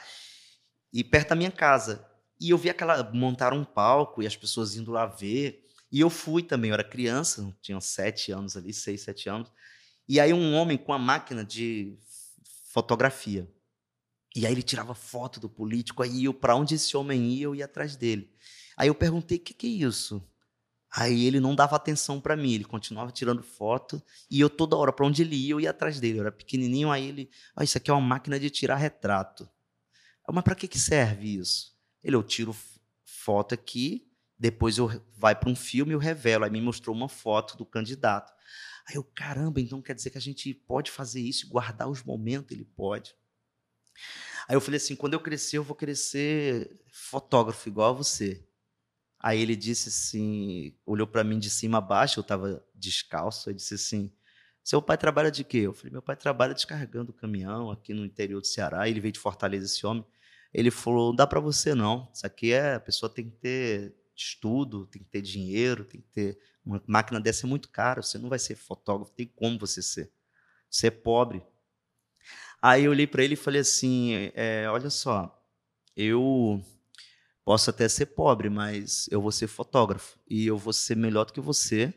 e 0.92 1.02
perto 1.04 1.30
da 1.30 1.36
minha 1.36 1.50
casa. 1.50 2.06
E 2.40 2.50
eu 2.50 2.58
vi 2.58 2.70
aquela 2.70 3.10
montar 3.12 3.52
um 3.52 3.64
palco 3.64 4.22
e 4.22 4.26
as 4.26 4.36
pessoas 4.36 4.76
indo 4.76 4.92
lá 4.92 5.06
ver. 5.06 5.64
E 5.90 6.00
eu 6.00 6.10
fui 6.10 6.42
também, 6.42 6.70
eu 6.70 6.74
era 6.74 6.84
criança, 6.84 7.54
tinha 7.60 7.80
sete 7.80 8.30
anos 8.30 8.56
ali, 8.56 8.72
seis, 8.72 9.02
sete 9.02 9.28
anos. 9.28 9.50
E 10.08 10.18
aí 10.18 10.32
um 10.32 10.54
homem 10.54 10.78
com 10.78 10.92
a 10.92 10.98
máquina 10.98 11.44
de 11.44 11.98
fotografia. 12.72 13.48
E 14.34 14.46
aí 14.46 14.52
ele 14.52 14.62
tirava 14.62 14.94
foto 14.94 15.40
do 15.40 15.48
político, 15.48 16.02
aí 16.02 16.24
eu, 16.24 16.34
para 16.34 16.54
onde 16.54 16.74
esse 16.74 16.96
homem 16.96 17.32
ia, 17.32 17.44
eu 17.44 17.54
ia 17.54 17.64
atrás 17.64 17.96
dele. 17.96 18.32
Aí 18.76 18.88
eu 18.88 18.94
perguntei, 18.94 19.38
o 19.38 19.40
que, 19.40 19.52
que 19.52 19.66
é 19.66 19.86
isso? 19.86 20.22
Aí 20.90 21.26
ele 21.26 21.40
não 21.40 21.54
dava 21.54 21.76
atenção 21.76 22.20
para 22.20 22.36
mim, 22.36 22.54
ele 22.54 22.64
continuava 22.64 23.12
tirando 23.12 23.42
foto 23.42 24.02
e 24.30 24.40
eu 24.40 24.48
toda 24.48 24.76
hora 24.76 24.92
para 24.92 25.06
onde 25.06 25.20
ele 25.20 25.36
ia 25.36 25.50
eu 25.50 25.60
ia 25.60 25.70
atrás 25.70 26.00
dele. 26.00 26.18
Eu 26.18 26.22
era 26.22 26.32
pequenininho, 26.32 26.90
aí 26.90 27.06
ele, 27.06 27.30
ah, 27.54 27.62
isso 27.62 27.76
aqui 27.76 27.90
é 27.90 27.94
uma 27.94 28.00
máquina 28.00 28.40
de 28.40 28.48
tirar 28.48 28.76
retrato. 28.76 29.48
Mas 30.30 30.44
para 30.44 30.54
que 30.54 30.68
que 30.68 30.78
serve 30.78 31.36
isso? 31.36 31.76
Ele, 32.02 32.16
eu 32.16 32.22
tiro 32.22 32.56
foto 33.04 33.54
aqui, 33.54 34.06
depois 34.38 34.78
eu 34.78 35.02
vai 35.16 35.34
para 35.34 35.50
um 35.50 35.56
filme 35.56 35.92
e 35.92 35.94
eu 35.94 35.98
revelo. 35.98 36.44
Aí 36.44 36.50
me 36.50 36.60
mostrou 36.60 36.94
uma 36.94 37.08
foto 37.08 37.56
do 37.56 37.66
candidato. 37.66 38.32
Aí 38.88 38.96
eu, 38.96 39.04
caramba, 39.04 39.60
então 39.60 39.82
quer 39.82 39.94
dizer 39.94 40.08
que 40.08 40.16
a 40.16 40.20
gente 40.20 40.54
pode 40.54 40.90
fazer 40.90 41.20
isso, 41.20 41.48
guardar 41.48 41.88
os 41.90 42.02
momentos? 42.02 42.52
Ele 42.52 42.64
pode. 42.64 43.14
Aí 44.48 44.56
eu 44.56 44.60
falei 44.62 44.78
assim, 44.78 44.96
quando 44.96 45.12
eu 45.12 45.20
crescer, 45.20 45.58
eu 45.58 45.62
vou 45.62 45.76
ser 45.94 46.80
fotógrafo 46.90 47.68
igual 47.68 47.90
a 47.90 47.92
você. 47.92 48.42
Aí 49.20 49.40
ele 49.42 49.54
disse 49.56 49.90
assim, 49.90 50.74
olhou 50.86 51.06
para 51.06 51.22
mim 51.22 51.38
de 51.38 51.50
cima 51.50 51.78
a 51.78 51.80
baixo, 51.82 52.18
eu 52.18 52.22
estava 52.22 52.64
descalço, 52.74 53.50
ele 53.50 53.56
disse 53.56 53.74
assim: 53.74 54.12
"Seu 54.62 54.80
pai 54.80 54.96
trabalha 54.96 55.30
de 55.30 55.42
quê?" 55.44 55.58
Eu 55.58 55.74
falei: 55.74 55.92
"Meu 55.92 56.02
pai 56.02 56.16
trabalha 56.16 56.54
descarregando 56.54 57.12
caminhão 57.12 57.70
aqui 57.70 57.92
no 57.92 58.04
interior 58.06 58.40
do 58.40 58.46
Ceará". 58.46 58.88
Ele 58.88 59.00
veio 59.00 59.12
de 59.12 59.18
Fortaleza 59.18 59.66
esse 59.66 59.84
homem. 59.84 60.04
Ele 60.54 60.70
falou: 60.70 61.08
"Não 61.08 61.16
dá 61.16 61.26
para 61.26 61.40
você 61.40 61.74
não. 61.74 62.08
Isso 62.14 62.26
aqui 62.26 62.52
é, 62.52 62.74
a 62.74 62.80
pessoa 62.80 63.10
tem 63.12 63.28
que 63.28 63.36
ter 63.36 63.94
estudo, 64.16 64.86
tem 64.86 65.02
que 65.02 65.08
ter 65.08 65.22
dinheiro, 65.22 65.84
tem 65.84 66.00
que 66.00 66.08
ter 66.08 66.38
uma 66.68 66.82
máquina 66.86 67.20
dessa 67.20 67.46
é 67.46 67.48
muito 67.48 67.68
cara, 67.70 68.02
você 68.02 68.18
não 68.18 68.28
vai 68.28 68.38
ser 68.38 68.56
fotógrafo, 68.56 69.12
tem 69.12 69.26
como 69.26 69.58
você 69.58 69.82
ser. 69.82 70.12
Você 70.70 70.88
é 70.88 70.90
pobre". 70.90 71.42
Aí 72.60 72.84
eu 72.84 72.90
olhei 72.90 73.06
para 73.06 73.22
ele 73.24 73.34
e 73.34 73.36
falei 73.36 73.60
assim: 73.60 74.30
é, 74.34 74.68
olha 74.70 74.90
só, 74.90 75.42
eu 75.96 76.62
Posso 77.48 77.70
até 77.70 77.88
ser 77.88 78.04
pobre, 78.04 78.50
mas 78.50 79.08
eu 79.10 79.22
vou 79.22 79.32
ser 79.32 79.46
fotógrafo 79.46 80.18
e 80.28 80.46
eu 80.46 80.58
vou 80.58 80.70
ser 80.70 80.94
melhor 80.94 81.24
do 81.24 81.32
que 81.32 81.40
você 81.40 81.94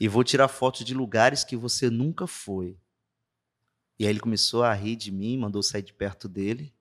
e 0.00 0.08
vou 0.08 0.24
tirar 0.24 0.48
fotos 0.48 0.84
de 0.84 0.92
lugares 0.92 1.44
que 1.44 1.56
você 1.56 1.88
nunca 1.88 2.26
foi. 2.26 2.76
E 3.96 4.04
aí 4.04 4.10
ele 4.10 4.18
começou 4.18 4.64
a 4.64 4.74
rir 4.74 4.96
de 4.96 5.12
mim, 5.12 5.38
mandou 5.38 5.62
sair 5.62 5.82
de 5.82 5.94
perto 5.94 6.28
dele. 6.28 6.74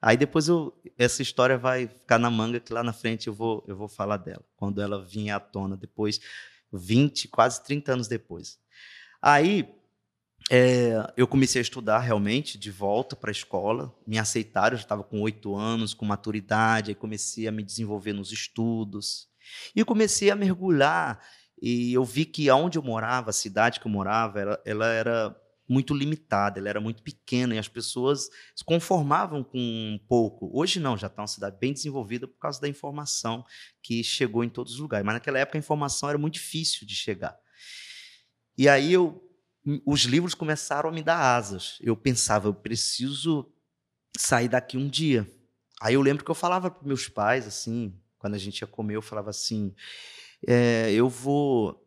Aí 0.00 0.16
depois 0.16 0.48
eu, 0.48 0.74
essa 0.96 1.22
história 1.22 1.58
vai 1.58 1.86
ficar 1.86 2.18
na 2.18 2.30
manga 2.30 2.58
que 2.58 2.72
lá 2.72 2.82
na 2.82 2.92
frente 2.92 3.26
eu 3.26 3.34
vou 3.34 3.64
eu 3.68 3.76
vou 3.76 3.88
falar 3.88 4.16
dela, 4.16 4.44
quando 4.56 4.80
ela 4.80 5.04
vinha 5.04 5.36
à 5.36 5.40
tona 5.40 5.76
depois 5.76 6.20
20, 6.72 7.28
quase 7.28 7.62
30 7.64 7.92
anos 7.92 8.08
depois. 8.08 8.58
Aí 9.20 9.68
é, 10.50 11.12
eu 11.16 11.26
comecei 11.26 11.60
a 11.60 11.62
estudar 11.62 11.98
realmente 11.98 12.58
de 12.58 12.70
volta 12.70 13.14
para 13.14 13.30
a 13.30 13.32
escola. 13.32 13.94
Me 14.06 14.18
aceitaram, 14.18 14.74
eu 14.74 14.78
já 14.78 14.84
estava 14.84 15.04
com 15.04 15.20
oito 15.20 15.54
anos, 15.54 15.94
com 15.94 16.04
maturidade. 16.04 16.90
Aí 16.90 16.94
comecei 16.94 17.46
a 17.46 17.52
me 17.52 17.62
desenvolver 17.62 18.12
nos 18.12 18.32
estudos. 18.32 19.28
E 19.74 19.84
comecei 19.84 20.30
a 20.30 20.36
mergulhar. 20.36 21.20
E 21.60 21.92
eu 21.92 22.04
vi 22.04 22.24
que 22.24 22.48
aonde 22.48 22.78
eu 22.78 22.82
morava, 22.82 23.30
a 23.30 23.34
cidade 23.34 23.80
que 23.80 23.86
eu 23.86 23.90
morava, 23.90 24.40
ela, 24.40 24.62
ela 24.64 24.86
era 24.88 25.36
muito 25.70 25.94
limitada, 25.94 26.58
ela 26.58 26.68
era 26.68 26.80
muito 26.80 27.00
pequena 27.02 27.54
e 27.54 27.58
as 27.58 27.68
pessoas 27.68 28.28
se 28.56 28.64
conformavam 28.64 29.44
com 29.44 29.58
um 29.58 29.98
pouco. 30.08 30.50
Hoje 30.52 30.80
não, 30.80 30.96
já 30.98 31.06
está 31.06 31.22
uma 31.22 31.28
cidade 31.28 31.56
bem 31.60 31.72
desenvolvida 31.72 32.26
por 32.26 32.38
causa 32.38 32.60
da 32.60 32.68
informação 32.68 33.44
que 33.80 34.02
chegou 34.02 34.42
em 34.42 34.48
todos 34.48 34.74
os 34.74 34.80
lugares. 34.80 35.06
Mas 35.06 35.14
naquela 35.14 35.38
época 35.38 35.56
a 35.56 35.60
informação 35.60 36.08
era 36.08 36.18
muito 36.18 36.34
difícil 36.34 36.84
de 36.86 36.94
chegar. 36.94 37.38
E 38.58 38.68
aí 38.68 38.92
eu 38.92 39.24
os 39.86 40.02
livros 40.02 40.34
começaram 40.34 40.88
a 40.88 40.92
me 40.92 41.02
dar 41.02 41.36
asas. 41.36 41.78
Eu 41.80 41.96
pensava, 41.96 42.48
eu 42.48 42.54
preciso 42.54 43.52
sair 44.16 44.48
daqui 44.48 44.76
um 44.76 44.88
dia. 44.88 45.30
Aí 45.80 45.94
eu 45.94 46.02
lembro 46.02 46.24
que 46.24 46.30
eu 46.30 46.34
falava 46.34 46.70
para 46.70 46.86
meus 46.86 47.08
pais, 47.08 47.46
assim, 47.46 47.94
quando 48.18 48.34
a 48.34 48.38
gente 48.38 48.60
ia 48.60 48.66
comer, 48.66 48.96
eu 48.96 49.02
falava 49.02 49.30
assim: 49.30 49.74
é, 50.46 50.90
eu 50.92 51.08
vou. 51.08 51.86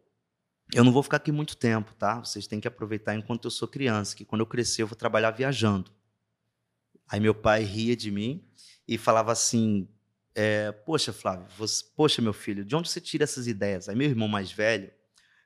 Eu 0.73 0.83
não 0.83 0.91
vou 0.91 1.03
ficar 1.03 1.17
aqui 1.17 1.31
muito 1.31 1.55
tempo, 1.55 1.93
tá? 1.93 2.19
Vocês 2.19 2.47
têm 2.47 2.59
que 2.59 2.67
aproveitar 2.67 3.15
enquanto 3.15 3.45
eu 3.45 3.51
sou 3.51 3.67
criança, 3.67 4.15
que 4.15 4.25
quando 4.25 4.41
eu 4.41 4.47
crescer 4.47 4.81
eu 4.81 4.87
vou 4.87 4.95
trabalhar 4.95 5.29
viajando. 5.29 5.91
Aí 7.07 7.19
meu 7.19 7.35
pai 7.35 7.63
ria 7.63 7.95
de 7.95 8.09
mim 8.09 8.43
e 8.87 8.97
falava 8.97 9.31
assim: 9.31 9.87
é, 10.33 10.71
Poxa, 10.71 11.13
Flávio, 11.13 11.45
você, 11.57 11.85
poxa, 11.95 12.21
meu 12.21 12.33
filho, 12.33 12.65
de 12.65 12.75
onde 12.75 12.89
você 12.89 12.99
tira 12.99 13.23
essas 13.23 13.45
ideias? 13.45 13.87
Aí 13.87 13.95
meu 13.95 14.09
irmão 14.09 14.27
mais 14.27 14.51
velho, 14.51 14.91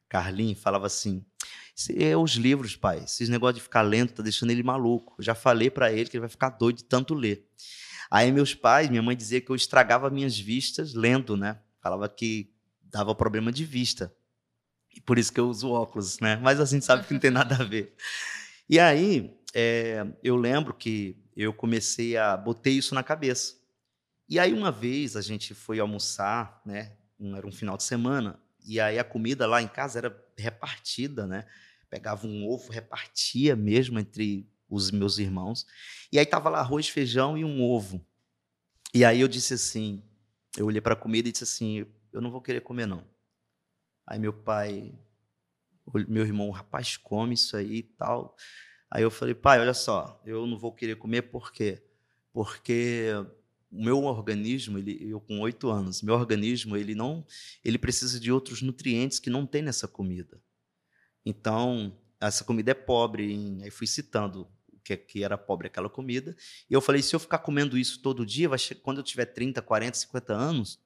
Carlinhos, 0.07 0.59
falava 0.59 0.87
assim: 0.87 1.25
é 1.95 2.15
os 2.15 2.31
livros, 2.31 2.75
pai. 2.75 3.03
Esses 3.03 3.27
negócios 3.27 3.57
de 3.57 3.63
ficar 3.63 3.81
lento 3.81 4.13
tá 4.13 4.23
deixando 4.23 4.51
ele 4.51 4.63
maluco. 4.63 5.15
Eu 5.19 5.23
já 5.23 5.35
falei 5.35 5.69
para 5.69 5.91
ele 5.91 6.09
que 6.09 6.15
ele 6.15 6.21
vai 6.21 6.29
ficar 6.29 6.51
doido 6.51 6.77
de 6.77 6.83
tanto 6.85 7.13
ler. 7.13 7.45
Aí 8.09 8.31
meus 8.31 8.55
pais, 8.55 8.89
minha 8.89 9.01
mãe 9.01 9.15
dizia 9.15 9.41
que 9.41 9.49
eu 9.49 9.55
estragava 9.55 10.09
minhas 10.09 10.39
vistas 10.39 10.93
lendo, 10.93 11.35
né? 11.35 11.59
Falava 11.81 12.07
que 12.07 12.49
dava 12.81 13.13
problema 13.13 13.51
de 13.51 13.65
vista. 13.65 14.15
E 14.97 15.01
por 15.01 15.17
isso 15.17 15.31
que 15.31 15.39
eu 15.39 15.47
uso 15.47 15.69
óculos, 15.69 16.19
né? 16.19 16.35
Mas 16.37 16.59
assim, 16.59 16.81
sabe 16.81 17.07
que 17.07 17.13
não 17.13 17.19
tem 17.21 17.31
nada 17.31 17.55
a 17.55 17.63
ver. 17.63 17.95
E 18.69 18.79
aí, 18.79 19.33
é, 19.53 20.05
eu 20.21 20.35
lembro 20.35 20.73
que 20.73 21.15
eu 21.35 21.53
comecei 21.53 22.17
a... 22.17 22.35
Botei 22.35 22.73
isso 22.73 22.93
na 22.93 23.03
cabeça. 23.03 23.55
E 24.27 24.37
aí, 24.37 24.51
uma 24.51 24.71
vez, 24.71 25.15
a 25.15 25.21
gente 25.21 25.53
foi 25.53 25.79
almoçar, 25.79 26.61
né? 26.65 26.93
Era 27.19 27.47
um 27.47 27.51
final 27.51 27.77
de 27.77 27.83
semana. 27.83 28.37
E 28.65 28.79
aí, 28.79 28.99
a 28.99 29.03
comida 29.03 29.47
lá 29.47 29.61
em 29.61 29.67
casa 29.67 29.99
era 29.99 30.25
repartida, 30.37 31.25
né? 31.25 31.45
pegava 31.89 32.27
um 32.27 32.47
ovo, 32.47 32.71
repartia 32.71 33.55
mesmo 33.55 33.99
entre 33.99 34.47
os 34.69 34.91
meus 34.91 35.17
irmãos. 35.17 35.65
E 36.11 36.19
aí 36.19 36.25
tava 36.25 36.49
lá 36.49 36.59
arroz, 36.59 36.89
feijão 36.89 37.37
e 37.37 37.45
um 37.45 37.61
ovo. 37.61 38.05
E 38.93 39.05
aí 39.05 39.21
eu 39.21 39.27
disse 39.27 39.53
assim, 39.53 40.03
eu 40.57 40.65
olhei 40.65 40.81
para 40.81 40.93
a 40.93 40.97
comida 40.97 41.27
e 41.27 41.31
disse 41.31 41.43
assim, 41.43 41.85
eu 42.11 42.21
não 42.21 42.31
vou 42.31 42.41
querer 42.41 42.61
comer 42.61 42.85
não. 42.85 43.03
Aí 44.07 44.17
meu 44.17 44.31
pai, 44.31 44.97
meu 46.07 46.23
irmão, 46.23 46.49
rapaz, 46.49 46.95
come 46.95 47.33
isso 47.33 47.57
aí 47.57 47.79
e 47.79 47.83
tal. 47.83 48.37
Aí 48.89 49.03
eu 49.03 49.11
falei, 49.11 49.35
pai, 49.35 49.59
olha 49.59 49.73
só, 49.73 50.21
eu 50.25 50.47
não 50.47 50.57
vou 50.57 50.71
querer 50.71 50.95
comer 50.95 51.23
por 51.23 51.51
quê? 51.51 51.83
Porque 52.31 53.09
o 53.69 53.83
meu 53.83 54.03
organismo, 54.05 54.77
ele, 54.77 54.97
eu 55.11 55.19
com 55.19 55.41
oito 55.41 55.69
anos, 55.69 56.01
meu 56.01 56.15
organismo 56.15 56.77
ele 56.77 56.95
não, 56.95 57.25
ele 57.65 57.77
precisa 57.77 58.17
de 58.17 58.31
outros 58.31 58.61
nutrientes 58.61 59.19
que 59.19 59.29
não 59.29 59.45
tem 59.45 59.61
nessa 59.61 59.89
comida. 59.89 60.41
Então 61.25 61.99
essa 62.19 62.45
comida 62.45 62.71
é 62.71 62.73
pobre 62.73 63.59
aí 63.61 63.69
fui 63.69 63.85
citando 63.85 64.49
o 64.71 64.79
que, 64.83 64.95
que 64.95 65.23
era 65.23 65.37
pobre 65.37 65.67
aquela 65.67 65.89
comida 65.89 66.35
e 66.69 66.73
eu 66.73 66.81
falei 66.81 67.01
se 67.01 67.13
eu 67.13 67.19
ficar 67.19 67.39
comendo 67.39 67.77
isso 67.77 68.01
todo 68.01 68.25
dia, 68.25 68.47
vai 68.47 68.57
quando 68.81 68.99
eu 68.99 69.03
tiver 69.03 69.25
30, 69.25 69.61
40, 69.61 69.97
50 69.97 70.33
anos, 70.33 70.79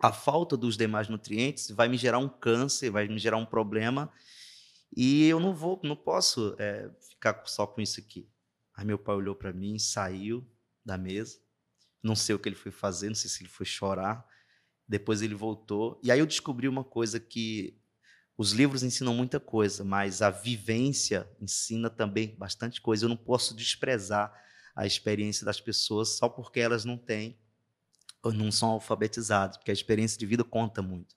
a 0.00 0.12
falta 0.12 0.56
dos 0.56 0.76
demais 0.76 1.08
nutrientes 1.08 1.70
vai 1.70 1.88
me 1.88 1.96
gerar 1.96 2.18
um 2.18 2.28
câncer, 2.28 2.90
vai 2.90 3.08
me 3.08 3.18
gerar 3.18 3.36
um 3.36 3.46
problema 3.46 4.12
e 4.96 5.26
eu 5.26 5.38
não 5.40 5.54
vou, 5.54 5.80
não 5.82 5.96
posso 5.96 6.54
é, 6.58 6.90
ficar 7.00 7.42
só 7.46 7.66
com 7.66 7.80
isso 7.80 8.00
aqui. 8.00 8.28
Aí 8.74 8.84
meu 8.84 8.98
pai 8.98 9.16
olhou 9.16 9.34
para 9.34 9.52
mim, 9.52 9.78
saiu 9.78 10.46
da 10.84 10.96
mesa, 10.96 11.38
não 12.02 12.14
sei 12.14 12.34
o 12.34 12.38
que 12.38 12.48
ele 12.48 12.56
foi 12.56 12.72
fazer, 12.72 13.08
não 13.08 13.14
sei 13.14 13.28
se 13.28 13.42
ele 13.42 13.50
foi 13.50 13.66
chorar. 13.66 14.26
Depois 14.86 15.20
ele 15.20 15.34
voltou 15.34 16.00
e 16.02 16.10
aí 16.10 16.18
eu 16.18 16.26
descobri 16.26 16.68
uma 16.68 16.84
coisa 16.84 17.20
que 17.20 17.78
os 18.36 18.52
livros 18.52 18.84
ensinam 18.84 19.12
muita 19.12 19.40
coisa, 19.40 19.82
mas 19.82 20.22
a 20.22 20.30
vivência 20.30 21.28
ensina 21.40 21.90
também 21.90 22.36
bastante 22.36 22.80
coisa. 22.80 23.04
Eu 23.04 23.08
não 23.08 23.16
posso 23.16 23.54
desprezar 23.54 24.32
a 24.76 24.86
experiência 24.86 25.44
das 25.44 25.60
pessoas 25.60 26.16
só 26.16 26.28
porque 26.28 26.60
elas 26.60 26.84
não 26.84 26.96
têm 26.96 27.36
não 28.24 28.50
são 28.50 28.70
alfabetizadas, 28.70 29.56
porque 29.56 29.70
a 29.70 29.74
experiência 29.74 30.18
de 30.18 30.26
vida 30.26 30.44
conta 30.44 30.82
muito. 30.82 31.16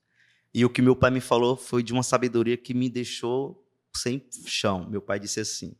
E 0.54 0.64
o 0.64 0.70
que 0.70 0.82
meu 0.82 0.94
pai 0.94 1.10
me 1.10 1.20
falou 1.20 1.56
foi 1.56 1.82
de 1.82 1.92
uma 1.92 2.02
sabedoria 2.02 2.56
que 2.56 2.74
me 2.74 2.90
deixou 2.90 3.66
sem 3.96 4.26
chão. 4.46 4.88
Meu 4.88 5.00
pai 5.00 5.18
disse 5.18 5.40
assim: 5.40 5.74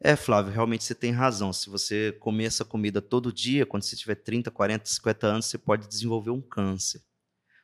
É, 0.00 0.14
Flávio, 0.14 0.52
realmente 0.52 0.84
você 0.84 0.94
tem 0.94 1.10
razão. 1.10 1.52
Se 1.52 1.68
você 1.68 2.12
comer 2.20 2.44
essa 2.44 2.64
comida 2.64 3.02
todo 3.02 3.32
dia, 3.32 3.66
quando 3.66 3.82
você 3.82 3.96
tiver 3.96 4.16
30, 4.16 4.50
40, 4.50 4.88
50 4.88 5.26
anos, 5.26 5.46
você 5.46 5.58
pode 5.58 5.88
desenvolver 5.88 6.30
um 6.30 6.40
câncer. 6.40 7.02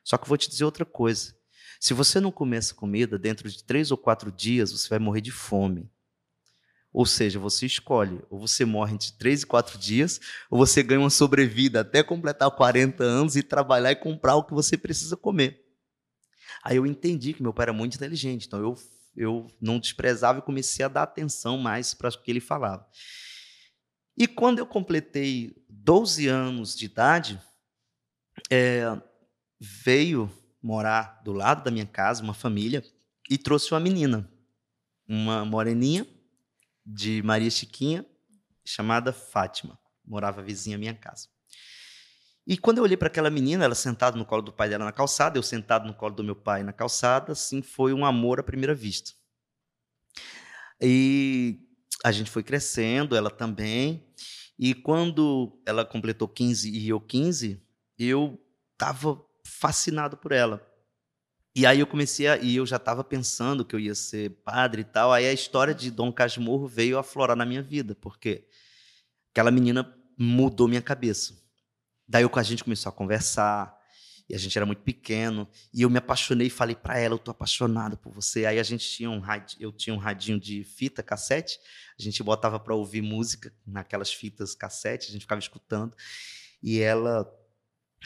Só 0.03 0.17
que 0.17 0.23
eu 0.23 0.27
vou 0.29 0.37
te 0.37 0.49
dizer 0.49 0.65
outra 0.65 0.85
coisa. 0.85 1.35
Se 1.79 1.93
você 1.93 2.19
não 2.19 2.31
comer 2.31 2.57
essa 2.57 2.73
comida, 2.73 3.17
dentro 3.17 3.49
de 3.49 3.63
três 3.63 3.89
ou 3.89 3.97
quatro 3.97 4.31
dias, 4.31 4.71
você 4.71 4.89
vai 4.89 4.99
morrer 4.99 5.21
de 5.21 5.31
fome. 5.31 5.89
Ou 6.99 7.05
seja, 7.05 7.39
você 7.39 7.65
escolhe, 7.65 8.21
ou 8.29 8.37
você 8.37 8.65
morre 8.65 8.93
entre 8.93 9.13
três 9.13 9.43
e 9.43 9.45
quatro 9.45 9.77
dias, 9.77 10.19
ou 10.51 10.57
você 10.57 10.83
ganha 10.83 10.99
uma 10.99 11.09
sobrevida 11.09 11.79
até 11.79 12.03
completar 12.03 12.51
40 12.51 13.01
anos 13.01 13.37
e 13.37 13.41
trabalhar 13.41 13.93
e 13.93 13.95
comprar 13.95 14.35
o 14.35 14.43
que 14.43 14.53
você 14.53 14.77
precisa 14.77 15.15
comer. 15.15 15.65
Aí 16.61 16.75
eu 16.75 16.85
entendi 16.85 17.31
que 17.31 17.41
meu 17.41 17.53
pai 17.53 17.67
era 17.67 17.71
muito 17.71 17.95
inteligente, 17.95 18.47
então 18.47 18.59
eu, 18.59 18.75
eu 19.15 19.47
não 19.61 19.79
desprezava 19.79 20.39
e 20.39 20.41
comecei 20.41 20.83
a 20.83 20.89
dar 20.89 21.03
atenção 21.03 21.57
mais 21.57 21.93
para 21.93 22.09
o 22.09 22.21
que 22.21 22.29
ele 22.29 22.41
falava. 22.41 22.85
E 24.17 24.27
quando 24.27 24.59
eu 24.59 24.65
completei 24.65 25.55
12 25.69 26.27
anos 26.27 26.75
de 26.75 26.83
idade, 26.83 27.41
é, 28.51 29.01
veio 29.57 30.29
morar 30.61 31.21
do 31.23 31.31
lado 31.31 31.63
da 31.63 31.71
minha 31.71 31.85
casa 31.85 32.21
uma 32.21 32.33
família 32.33 32.83
e 33.29 33.37
trouxe 33.37 33.73
uma 33.73 33.79
menina, 33.79 34.29
uma 35.07 35.45
moreninha 35.45 36.05
de 36.91 37.21
Maria 37.21 37.51
Chiquinha, 37.51 38.03
chamada 38.65 39.13
Fátima. 39.13 39.79
Morava 40.03 40.41
vizinha 40.41 40.75
à 40.75 40.79
minha 40.79 40.93
casa. 40.93 41.27
E 42.47 42.57
quando 42.57 42.79
eu 42.79 42.83
olhei 42.83 42.97
para 42.97 43.07
aquela 43.07 43.29
menina, 43.29 43.63
ela 43.63 43.75
sentada 43.75 44.17
no 44.17 44.25
colo 44.25 44.41
do 44.41 44.51
pai 44.51 44.69
dela 44.69 44.83
na 44.83 44.91
calçada, 44.91 45.37
eu 45.37 45.43
sentado 45.43 45.85
no 45.85 45.93
colo 45.93 46.15
do 46.15 46.23
meu 46.23 46.35
pai 46.35 46.63
na 46.63 46.73
calçada, 46.73 47.33
assim, 47.33 47.61
foi 47.61 47.93
um 47.93 48.03
amor 48.03 48.39
à 48.39 48.43
primeira 48.43 48.73
vista. 48.73 49.11
E 50.81 51.59
a 52.03 52.11
gente 52.11 52.31
foi 52.31 52.41
crescendo, 52.41 53.15
ela 53.15 53.29
também. 53.29 54.03
E 54.57 54.73
quando 54.73 55.61
ela 55.65 55.85
completou 55.85 56.27
15 56.27 56.71
e 56.71 56.89
eu 56.89 56.99
15, 56.99 57.61
eu 57.99 58.43
estava 58.73 59.23
fascinado 59.45 60.17
por 60.17 60.31
ela. 60.31 60.65
E 61.55 61.65
aí 61.65 61.79
eu 61.79 61.87
comecei 61.87 62.27
a, 62.27 62.37
e 62.37 62.55
eu 62.55 62.65
já 62.65 62.77
estava 62.77 63.03
pensando 63.03 63.65
que 63.65 63.75
eu 63.75 63.79
ia 63.79 63.95
ser 63.95 64.29
padre 64.43 64.81
e 64.81 64.85
tal. 64.85 65.11
Aí 65.11 65.27
a 65.27 65.33
história 65.33 65.73
de 65.73 65.89
Dom 65.89 66.11
Casmurro 66.11 66.67
veio 66.67 66.97
aflorar 66.97 67.35
na 67.35 67.45
minha 67.45 67.61
vida, 67.61 67.95
porque 67.95 68.47
aquela 69.31 69.51
menina 69.51 69.95
mudou 70.17 70.67
minha 70.67 70.81
cabeça. 70.81 71.41
Daí 72.07 72.23
eu, 72.23 72.31
a 72.33 72.43
gente 72.43 72.63
começou 72.63 72.89
a 72.89 72.93
conversar, 72.93 73.79
e 74.29 74.35
a 74.35 74.37
gente 74.37 74.55
era 74.55 74.65
muito 74.65 74.83
pequeno, 74.83 75.49
e 75.73 75.81
eu 75.81 75.89
me 75.89 75.97
apaixonei 75.97 76.47
e 76.47 76.51
falei 76.51 76.75
para 76.75 76.99
ela, 76.99 77.15
eu 77.15 77.19
tô 77.19 77.31
apaixonado 77.31 77.97
por 77.97 78.13
você. 78.13 78.45
Aí 78.45 78.59
a 78.59 78.63
gente 78.63 78.87
tinha 78.87 79.09
um 79.09 79.21
eu 79.59 79.71
tinha 79.71 79.93
um 79.93 79.97
radinho 79.97 80.39
de 80.39 80.63
fita 80.63 81.01
cassete, 81.01 81.59
a 81.97 82.01
gente 82.01 82.21
botava 82.21 82.59
para 82.59 82.75
ouvir 82.75 83.01
música 83.01 83.51
naquelas 83.65 84.13
fitas 84.13 84.53
cassete, 84.53 85.09
a 85.09 85.11
gente 85.11 85.21
ficava 85.21 85.39
escutando, 85.39 85.95
e 86.61 86.79
ela 86.79 87.27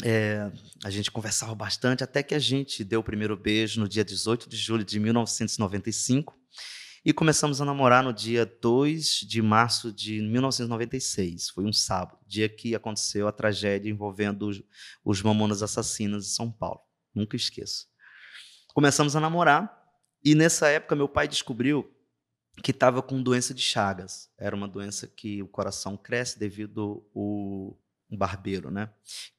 é, 0.02 0.52
a 0.84 0.90
gente 0.90 1.12
conversava 1.12 1.54
bastante, 1.54 2.04
até 2.04 2.24
que 2.24 2.34
a 2.34 2.40
gente 2.40 2.84
deu 2.84 3.02
o 3.02 3.04
primeiro 3.04 3.38
beijo 3.38 3.80
no 3.80 3.88
dia 3.88 4.04
18 4.04 4.50
de 4.50 4.58
julho 4.58 4.84
de 4.84 5.00
1995, 5.00 6.36
e 7.06 7.12
começamos 7.12 7.60
a 7.60 7.66
namorar 7.66 8.02
no 8.02 8.14
dia 8.14 8.46
2 8.46 9.26
de 9.28 9.42
março 9.42 9.92
de 9.92 10.22
1996. 10.22 11.50
Foi 11.50 11.66
um 11.66 11.74
sábado, 11.74 12.18
dia 12.26 12.48
que 12.48 12.74
aconteceu 12.74 13.28
a 13.28 13.32
tragédia 13.32 13.90
envolvendo 13.90 14.48
os, 14.48 14.64
os 15.04 15.22
Mamonas 15.22 15.62
Assassinas 15.62 16.24
de 16.26 16.32
São 16.32 16.50
Paulo. 16.50 16.80
Nunca 17.14 17.36
esqueço. 17.36 17.88
Começamos 18.74 19.16
a 19.18 19.20
namorar 19.20 19.84
e 20.24 20.34
nessa 20.34 20.70
época 20.70 20.96
meu 20.96 21.10
pai 21.10 21.28
descobriu 21.28 21.94
que 22.64 22.72
estava 22.72 23.02
com 23.02 23.22
doença 23.22 23.54
de 23.54 23.62
Chagas. 23.62 24.30
Era 24.38 24.56
uma 24.56 24.68
doença 24.68 25.06
que 25.06 25.44
o 25.44 25.48
coração 25.48 25.98
cresce 25.98 26.40
devido 26.40 27.06
ao 28.14 28.18
barbeiro, 28.18 28.72
né? 28.72 28.90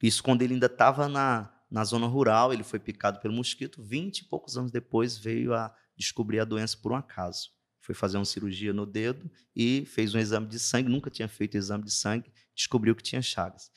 Isso 0.02 0.22
quando 0.22 0.42
ele 0.42 0.54
ainda 0.54 0.66
estava 0.66 1.08
na, 1.08 1.52
na 1.70 1.84
zona 1.84 2.06
rural, 2.06 2.52
ele 2.52 2.62
foi 2.62 2.78
picado 2.78 3.20
pelo 3.20 3.34
mosquito. 3.34 3.82
Vinte 3.82 4.20
e 4.20 4.24
poucos 4.24 4.56
anos 4.56 4.70
depois 4.70 5.16
veio 5.16 5.54
a 5.54 5.74
descobrir 5.96 6.40
a 6.40 6.44
doença 6.44 6.76
por 6.76 6.92
um 6.92 6.96
acaso 6.96 7.54
foi 7.84 7.94
fazer 7.94 8.16
uma 8.16 8.24
cirurgia 8.24 8.72
no 8.72 8.87
dedo 8.87 9.30
e 9.54 9.84
fez 9.84 10.14
um 10.14 10.18
exame 10.18 10.46
de 10.46 10.58
sangue, 10.58 10.88
nunca 10.88 11.10
tinha 11.10 11.28
feito 11.28 11.54
exame 11.54 11.84
de 11.84 11.92
sangue, 11.92 12.32
descobriu 12.54 12.96
que 12.96 13.02
tinha 13.02 13.20
chagas. 13.20 13.70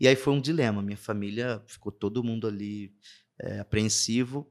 E 0.00 0.08
aí 0.08 0.16
foi 0.16 0.32
um 0.32 0.40
dilema, 0.40 0.80
minha 0.80 0.96
família 0.96 1.62
ficou 1.66 1.92
todo 1.92 2.24
mundo 2.24 2.46
ali 2.46 2.96
é, 3.38 3.60
apreensivo. 3.60 4.50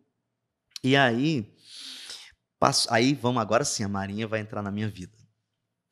E 0.84 0.96
aí, 0.96 1.52
passo, 2.60 2.88
aí 2.94 3.16
vamos 3.16 3.42
agora 3.42 3.66
sim, 3.66 3.84
a 3.84 3.90
Marinha 3.90 4.28
vai 4.28 4.42
entrar 4.42 4.62
na 4.62 4.70
minha 4.70 4.88
vida. 4.88 5.18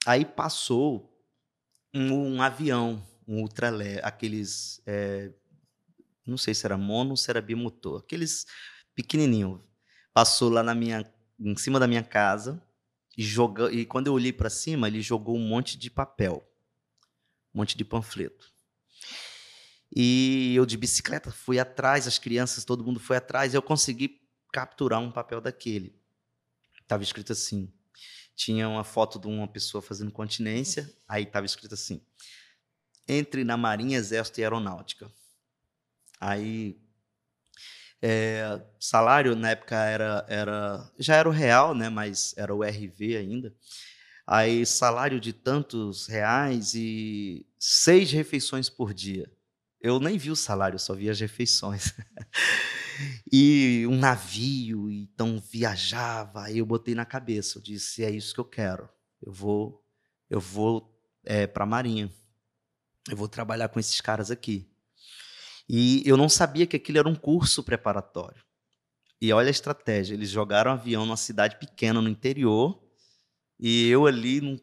Aí 0.06 0.24
passou 0.24 1.12
um, 1.92 2.36
um 2.36 2.42
avião, 2.42 3.04
um 3.28 3.42
ultralé, 3.42 4.00
aqueles, 4.04 4.82
é, 4.86 5.32
não 6.26 6.38
sei 6.38 6.54
se 6.54 6.66
era 6.66 6.78
mono 6.78 7.12
ou 7.12 7.18
se 7.18 7.30
era 7.30 7.42
bimotor, 7.42 8.00
aqueles 8.00 8.46
pequenininho, 8.96 9.64
passou 10.14 10.50
lá 10.50 10.64
na 10.64 10.74
minha, 10.74 11.04
em 11.40 11.56
cima 11.58 11.80
da 11.80 11.88
minha 11.88 12.04
casa, 12.04 12.64
e, 13.18 13.24
joga, 13.24 13.72
e 13.72 13.86
quando 13.86 14.08
eu 14.08 14.14
olhei 14.14 14.32
para 14.32 14.50
cima, 14.50 14.88
ele 14.88 15.02
jogou 15.02 15.36
um 15.36 15.48
monte 15.48 15.78
de 15.78 15.90
papel, 15.90 16.48
um 17.54 17.60
monte 17.60 17.78
de 17.78 17.84
panfleto. 17.84 18.52
E 19.96 20.54
eu 20.56 20.66
de 20.66 20.78
bicicleta 20.78 21.32
fui 21.32 21.60
atrás, 21.60 22.08
as 22.08 22.20
crianças, 22.20 22.66
todo 22.66 22.84
mundo 22.84 23.00
foi 23.00 23.18
atrás, 23.18 23.54
eu 23.54 23.62
consegui 23.62 24.22
capturar 24.52 25.00
um 25.00 25.12
papel 25.12 25.42
daquele. 25.42 26.00
Estava 26.82 27.04
escrito 27.04 27.32
assim: 27.32 27.72
tinha 28.36 28.68
uma 28.68 28.84
foto 28.84 29.20
de 29.20 29.28
uma 29.28 29.48
pessoa 29.48 29.82
fazendo 29.82 30.12
continência, 30.12 30.94
aí 31.08 31.24
estava 31.24 31.46
escrito 31.46 31.74
assim: 31.74 32.02
entre 33.08 33.44
na 33.44 33.58
Marinha, 33.58 33.98
Exército 33.98 34.40
e 34.40 34.44
Aeronáutica. 34.44 35.12
Aí 36.20 36.78
é, 38.02 38.62
salário 38.80 39.36
na 39.36 39.52
época 39.52 39.76
era, 39.76 40.26
era 40.28 40.92
já 41.00 41.16
era 41.16 41.28
o 41.28 41.32
real, 41.32 41.74
né? 41.74 41.90
Mas 41.90 42.34
era 42.38 42.54
o 42.54 42.64
RV 42.64 43.18
ainda. 43.18 43.54
Aí 44.26 44.66
salário 44.66 45.20
de 45.20 45.32
tantos 45.34 46.08
reais 46.08 46.74
e 46.76 47.46
seis 47.60 48.12
refeições 48.12 48.70
por 48.70 48.94
dia. 48.94 49.32
Eu 49.80 50.00
nem 50.00 50.18
vi 50.18 50.32
o 50.32 50.36
salário, 50.36 50.78
só 50.80 50.94
vi 50.94 51.10
as 51.10 51.20
refeições. 51.20 51.94
e 53.32 53.86
um 53.88 53.98
navio, 53.98 54.90
então 54.90 55.40
viajava. 55.40 56.44
Aí 56.44 56.58
eu 56.58 56.66
botei 56.66 56.94
na 56.94 57.06
cabeça, 57.06 57.58
eu 57.58 57.62
disse 57.62 58.04
é 58.04 58.10
isso 58.10 58.34
que 58.34 58.40
eu 58.40 58.46
quero. 58.46 58.90
Eu 59.22 59.32
vou, 59.32 59.84
eu 60.30 60.40
vou 60.40 60.94
é, 61.24 61.48
para 61.48 61.64
a 61.64 61.68
marinha. 61.68 62.12
Eu 63.10 63.18
vou 63.18 63.28
trabalhar 63.28 63.70
com 63.70 63.80
esses 63.80 64.02
caras 64.02 64.32
aqui. 64.32 64.70
E 65.70 66.02
eu 66.06 66.16
não 66.16 66.30
sabia 66.30 66.66
que 66.66 66.76
aquilo 66.76 66.98
era 66.98 67.10
um 67.10 67.16
curso 67.16 67.64
preparatório. 67.64 68.42
E 69.22 69.32
olha 69.34 69.48
a 69.48 69.52
estratégia: 69.52 70.14
eles 70.14 70.30
jogaram 70.30 70.72
um 70.72 70.74
avião 70.76 71.06
numa 71.06 71.18
cidade 71.18 71.58
pequena 71.58 72.02
no 72.02 72.10
interior, 72.10 72.82
e 73.60 73.88
eu 73.88 74.06
ali 74.06 74.62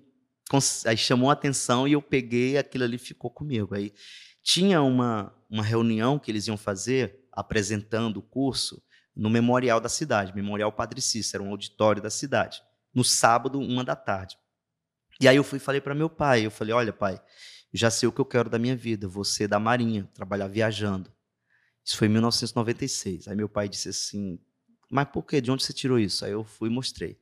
aí 0.86 0.96
chamou 0.96 1.30
a 1.30 1.32
atenção 1.32 1.88
e 1.88 1.92
eu 1.92 2.02
peguei 2.02 2.56
aquilo 2.56 2.84
ali 2.84 2.98
ficou 2.98 3.30
comigo. 3.30 3.74
Aí 3.74 3.92
tinha 4.42 4.82
uma, 4.82 5.34
uma 5.50 5.62
reunião 5.62 6.18
que 6.18 6.30
eles 6.30 6.46
iam 6.46 6.56
fazer 6.56 7.26
apresentando 7.32 8.18
o 8.18 8.22
curso 8.22 8.82
no 9.16 9.30
memorial 9.30 9.80
da 9.80 9.88
cidade, 9.88 10.34
Memorial 10.34 10.72
Padre 10.72 11.00
Cícero, 11.00 11.44
um 11.44 11.50
auditório 11.50 12.02
da 12.02 12.10
cidade, 12.10 12.62
no 12.92 13.04
sábado, 13.04 13.58
uma 13.58 13.84
da 13.84 13.96
tarde. 13.96 14.36
E 15.20 15.28
aí 15.28 15.36
eu 15.36 15.44
fui 15.44 15.58
falei 15.58 15.80
para 15.80 15.94
meu 15.94 16.10
pai, 16.10 16.44
eu 16.44 16.50
falei, 16.50 16.74
olha 16.74 16.92
pai, 16.92 17.20
já 17.76 17.90
sei 17.90 18.08
o 18.08 18.12
que 18.12 18.20
eu 18.20 18.24
quero 18.24 18.48
da 18.48 18.58
minha 18.58 18.76
vida, 18.76 19.10
ser 19.24 19.48
da 19.48 19.58
Marinha, 19.58 20.08
trabalhar 20.14 20.46
viajando. 20.46 21.12
Isso 21.84 21.96
foi 21.96 22.06
em 22.06 22.10
1996. 22.12 23.28
Aí 23.28 23.36
meu 23.36 23.48
pai 23.48 23.68
disse 23.68 23.88
assim: 23.88 24.38
Mas 24.88 25.08
por 25.08 25.24
quê? 25.24 25.40
De 25.40 25.50
onde 25.50 25.64
você 25.64 25.72
tirou 25.72 25.98
isso? 25.98 26.24
Aí 26.24 26.32
eu 26.32 26.44
fui 26.44 26.68
e 26.70 26.72
mostrei. 26.72 27.18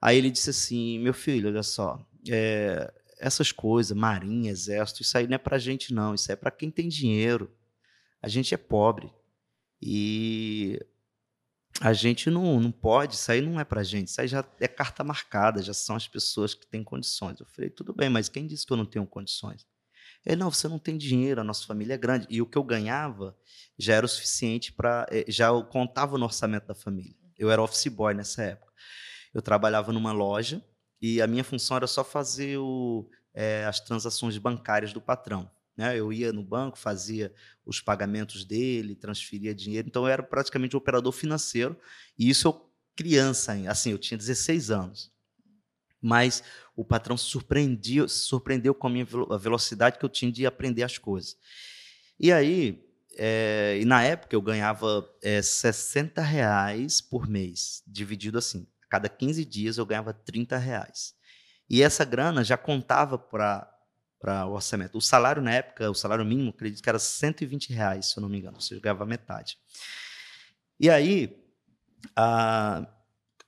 Aí 0.00 0.16
ele 0.16 0.30
disse 0.30 0.50
assim: 0.50 0.98
Meu 0.98 1.12
filho, 1.14 1.48
olha 1.48 1.62
só, 1.62 2.04
é, 2.28 2.92
essas 3.18 3.52
coisas, 3.52 3.96
marinha, 3.96 4.50
exército, 4.50 5.02
isso 5.02 5.16
aí 5.16 5.26
não 5.26 5.34
é 5.34 5.38
pra 5.38 5.58
gente, 5.58 5.92
não. 5.92 6.14
Isso 6.14 6.32
é 6.32 6.36
para 6.36 6.50
quem 6.50 6.70
tem 6.70 6.88
dinheiro. 6.88 7.54
A 8.22 8.28
gente 8.28 8.54
é 8.54 8.58
pobre. 8.58 9.12
E 9.80 10.80
a 11.80 11.92
gente 11.92 12.30
não, 12.30 12.60
não 12.60 12.70
pode, 12.70 13.14
isso 13.14 13.30
aí 13.30 13.40
não 13.40 13.60
é 13.60 13.64
pra 13.64 13.82
gente. 13.82 14.08
Isso 14.08 14.20
aí 14.20 14.28
já 14.28 14.44
é 14.60 14.68
carta 14.68 15.04
marcada, 15.04 15.62
já 15.62 15.74
são 15.74 15.96
as 15.96 16.08
pessoas 16.08 16.54
que 16.54 16.66
têm 16.66 16.82
condições. 16.82 17.40
Eu 17.40 17.46
falei: 17.46 17.70
Tudo 17.70 17.92
bem, 17.92 18.08
mas 18.08 18.28
quem 18.28 18.46
disse 18.46 18.66
que 18.66 18.72
eu 18.72 18.76
não 18.76 18.86
tenho 18.86 19.06
condições? 19.06 19.66
Ele, 20.24 20.36
não, 20.36 20.50
você 20.50 20.66
não 20.68 20.78
tem 20.78 20.96
dinheiro, 20.98 21.40
a 21.40 21.44
nossa 21.44 21.64
família 21.66 21.94
é 21.94 21.98
grande. 21.98 22.26
E 22.28 22.42
o 22.42 22.46
que 22.46 22.58
eu 22.58 22.64
ganhava 22.64 23.36
já 23.78 23.94
era 23.94 24.06
o 24.06 24.08
suficiente 24.08 24.72
para. 24.72 25.06
Eh, 25.10 25.24
já 25.28 25.48
eu 25.48 25.62
contava 25.64 26.18
no 26.18 26.24
orçamento 26.24 26.66
da 26.66 26.74
família. 26.74 27.14
Eu 27.38 27.50
era 27.50 27.62
office 27.62 27.86
boy 27.88 28.14
nessa 28.14 28.42
época. 28.42 28.72
Eu 29.32 29.42
trabalhava 29.42 29.92
numa 29.92 30.12
loja 30.12 30.64
e 31.00 31.20
a 31.20 31.26
minha 31.26 31.44
função 31.44 31.76
era 31.76 31.86
só 31.86 32.02
fazer 32.02 32.58
o, 32.58 33.08
é, 33.34 33.64
as 33.66 33.80
transações 33.80 34.38
bancárias 34.38 34.92
do 34.92 35.00
patrão. 35.00 35.50
Né? 35.76 35.98
Eu 35.98 36.12
ia 36.12 36.32
no 36.32 36.42
banco, 36.42 36.78
fazia 36.78 37.32
os 37.64 37.80
pagamentos 37.80 38.44
dele, 38.44 38.94
transferia 38.94 39.54
dinheiro. 39.54 39.88
Então 39.88 40.04
eu 40.04 40.08
era 40.08 40.22
praticamente 40.22 40.74
um 40.74 40.78
operador 40.78 41.12
financeiro. 41.12 41.78
E 42.18 42.28
isso 42.28 42.48
eu 42.48 42.66
criança, 42.94 43.52
assim, 43.68 43.90
eu 43.90 43.98
tinha 43.98 44.16
16 44.16 44.70
anos 44.70 45.14
mas 46.06 46.42
o 46.76 46.84
patrão 46.84 47.16
se 47.16 47.24
surpreendeu, 47.24 48.08
surpreendeu 48.08 48.74
com 48.74 48.86
a 48.86 48.90
minha 48.90 49.06
velocidade 49.40 49.98
que 49.98 50.04
eu 50.04 50.08
tinha 50.08 50.30
de 50.30 50.46
aprender 50.46 50.84
as 50.84 50.98
coisas. 50.98 51.36
E 52.18 52.30
aí, 52.32 52.84
é, 53.16 53.78
e 53.80 53.84
na 53.84 54.02
época 54.02 54.36
eu 54.36 54.40
ganhava 54.40 55.08
é, 55.22 55.42
60 55.42 56.22
reais 56.22 57.00
por 57.00 57.26
mês, 57.26 57.82
dividido 57.86 58.38
assim. 58.38 58.66
A 58.84 58.86
cada 58.88 59.08
15 59.08 59.44
dias 59.44 59.78
eu 59.78 59.86
ganhava 59.86 60.12
30 60.12 60.56
reais. 60.56 61.14
E 61.68 61.82
essa 61.82 62.04
grana 62.04 62.44
já 62.44 62.56
contava 62.56 63.18
para 63.18 63.68
o 64.22 64.52
orçamento. 64.52 64.96
O 64.96 65.00
salário 65.00 65.42
na 65.42 65.52
época, 65.52 65.90
o 65.90 65.94
salário 65.94 66.24
mínimo, 66.24 66.50
acredito 66.50 66.82
que 66.82 66.88
era 66.88 66.98
120 66.98 67.72
reais, 67.72 68.06
se 68.06 68.18
eu 68.18 68.20
não 68.20 68.28
me 68.28 68.38
engano, 68.38 68.58
eu 68.70 68.80
ganhava 68.80 69.06
metade. 69.06 69.58
E 70.78 70.90
aí, 70.90 71.36
a, 72.14 72.86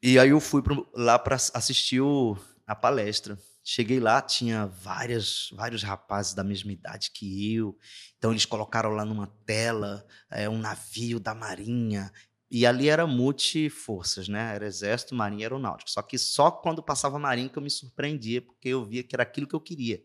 e 0.02 0.18
aí 0.18 0.30
eu 0.30 0.40
fui 0.40 0.62
pro, 0.62 0.88
lá 0.94 1.18
para 1.18 1.36
assistir 1.36 2.00
o, 2.00 2.36
a 2.66 2.74
palestra. 2.74 3.38
Cheguei 3.64 4.00
lá, 4.00 4.22
tinha 4.22 4.66
várias, 4.66 5.50
vários 5.52 5.82
rapazes 5.82 6.32
da 6.32 6.42
mesma 6.42 6.72
idade 6.72 7.10
que 7.12 7.54
eu. 7.54 7.76
Então 8.16 8.30
eles 8.30 8.46
colocaram 8.46 8.90
lá 8.90 9.04
numa 9.04 9.26
tela 9.44 10.06
é, 10.30 10.48
um 10.48 10.58
navio 10.58 11.20
da 11.20 11.34
Marinha. 11.34 12.10
E 12.50 12.64
ali 12.64 12.88
era 12.88 13.06
multiforças, 13.06 14.26
né? 14.26 14.54
Era 14.54 14.66
Exército, 14.66 15.14
Marinha 15.14 15.42
e 15.42 15.44
Aeronáutica. 15.44 15.90
Só 15.90 16.00
que 16.00 16.16
só 16.16 16.50
quando 16.50 16.82
passava 16.82 17.18
Marinha 17.18 17.48
que 17.50 17.58
eu 17.58 17.62
me 17.62 17.70
surpreendia, 17.70 18.40
porque 18.40 18.68
eu 18.68 18.84
via 18.86 19.02
que 19.02 19.14
era 19.14 19.22
aquilo 19.22 19.46
que 19.46 19.54
eu 19.54 19.60
queria. 19.60 20.02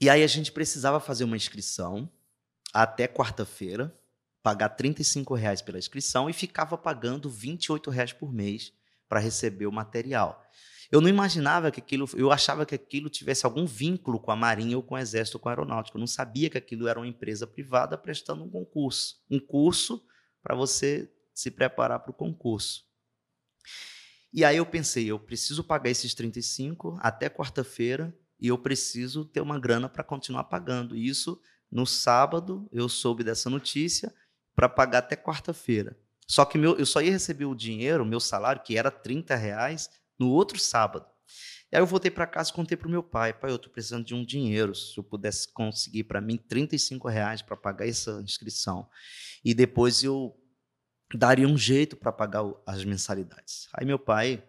E 0.00 0.08
aí 0.08 0.22
a 0.22 0.26
gente 0.26 0.52
precisava 0.52 1.00
fazer 1.00 1.24
uma 1.24 1.36
inscrição 1.36 2.10
até 2.72 3.08
quarta-feira 3.08 3.94
pagar 4.42 4.70
35 4.70 5.34
reais 5.34 5.60
pela 5.60 5.78
inscrição 5.78 6.30
e 6.30 6.32
ficava 6.32 6.78
pagando 6.78 7.28
28 7.28 7.90
reais 7.90 8.12
por 8.12 8.32
mês 8.32 8.72
para 9.08 9.20
receber 9.20 9.66
o 9.66 9.72
material. 9.72 10.42
Eu 10.90 11.02
não 11.02 11.08
imaginava 11.08 11.70
que 11.70 11.80
aquilo, 11.80 12.08
eu 12.14 12.32
achava 12.32 12.64
que 12.64 12.74
aquilo 12.74 13.10
tivesse 13.10 13.44
algum 13.44 13.66
vínculo 13.66 14.18
com 14.18 14.30
a 14.30 14.36
Marinha 14.36 14.76
ou 14.76 14.82
com 14.82 14.94
o 14.94 14.98
Exército 14.98 15.36
ou 15.36 15.42
com 15.42 15.48
a 15.48 15.52
Aeronáutica. 15.52 15.98
Eu 15.98 16.00
não 16.00 16.06
sabia 16.06 16.48
que 16.48 16.56
aquilo 16.56 16.88
era 16.88 16.98
uma 16.98 17.06
empresa 17.06 17.46
privada 17.46 17.98
prestando 17.98 18.42
um 18.42 18.48
concurso. 18.48 19.22
Um 19.30 19.38
curso 19.38 20.02
para 20.42 20.56
você 20.56 21.12
se 21.34 21.50
preparar 21.50 22.00
para 22.00 22.10
o 22.10 22.14
concurso. 22.14 22.86
E 24.32 24.44
aí 24.44 24.56
eu 24.56 24.64
pensei, 24.64 25.06
eu 25.10 25.18
preciso 25.18 25.62
pagar 25.62 25.90
esses 25.90 26.14
35 26.14 26.98
até 27.00 27.28
quarta-feira 27.28 28.16
e 28.40 28.48
eu 28.48 28.58
preciso 28.58 29.24
ter 29.24 29.40
uma 29.40 29.58
grana 29.58 29.88
para 29.88 30.04
continuar 30.04 30.44
pagando. 30.44 30.96
E 30.96 31.08
isso 31.08 31.40
no 31.70 31.86
sábado 31.86 32.68
eu 32.72 32.88
soube 32.88 33.24
dessa 33.24 33.50
notícia 33.50 34.14
para 34.54 34.68
pagar 34.68 34.98
até 34.98 35.16
quarta-feira. 35.16 35.98
Só 36.26 36.44
que 36.44 36.58
meu, 36.58 36.76
eu 36.76 36.84
só 36.84 37.00
ia 37.00 37.10
receber 37.10 37.46
o 37.46 37.54
dinheiro, 37.54 38.04
meu 38.04 38.20
salário, 38.20 38.62
que 38.62 38.76
era 38.76 38.90
30 38.90 39.34
reais, 39.34 39.88
no 40.18 40.28
outro 40.28 40.58
sábado. 40.58 41.06
E 41.70 41.76
aí 41.76 41.82
eu 41.82 41.86
voltei 41.86 42.10
para 42.10 42.26
casa 42.26 42.50
e 42.50 42.54
contei 42.54 42.76
para 42.76 42.88
meu 42.88 43.02
pai, 43.02 43.32
pai, 43.32 43.50
eu 43.50 43.56
estou 43.56 43.70
precisando 43.70 44.04
de 44.04 44.14
um 44.14 44.24
dinheiro, 44.24 44.74
se 44.74 44.96
eu 44.98 45.04
pudesse 45.04 45.52
conseguir 45.52 46.04
para 46.04 46.20
mim 46.20 46.36
35 46.36 47.08
reais 47.08 47.42
para 47.42 47.56
pagar 47.56 47.86
essa 47.86 48.22
inscrição. 48.22 48.88
E 49.44 49.54
depois 49.54 50.02
eu 50.02 50.34
daria 51.14 51.46
um 51.46 51.56
jeito 51.56 51.96
para 51.96 52.12
pagar 52.12 52.42
as 52.66 52.84
mensalidades. 52.84 53.68
Aí 53.74 53.86
meu 53.86 53.98
pai, 53.98 54.42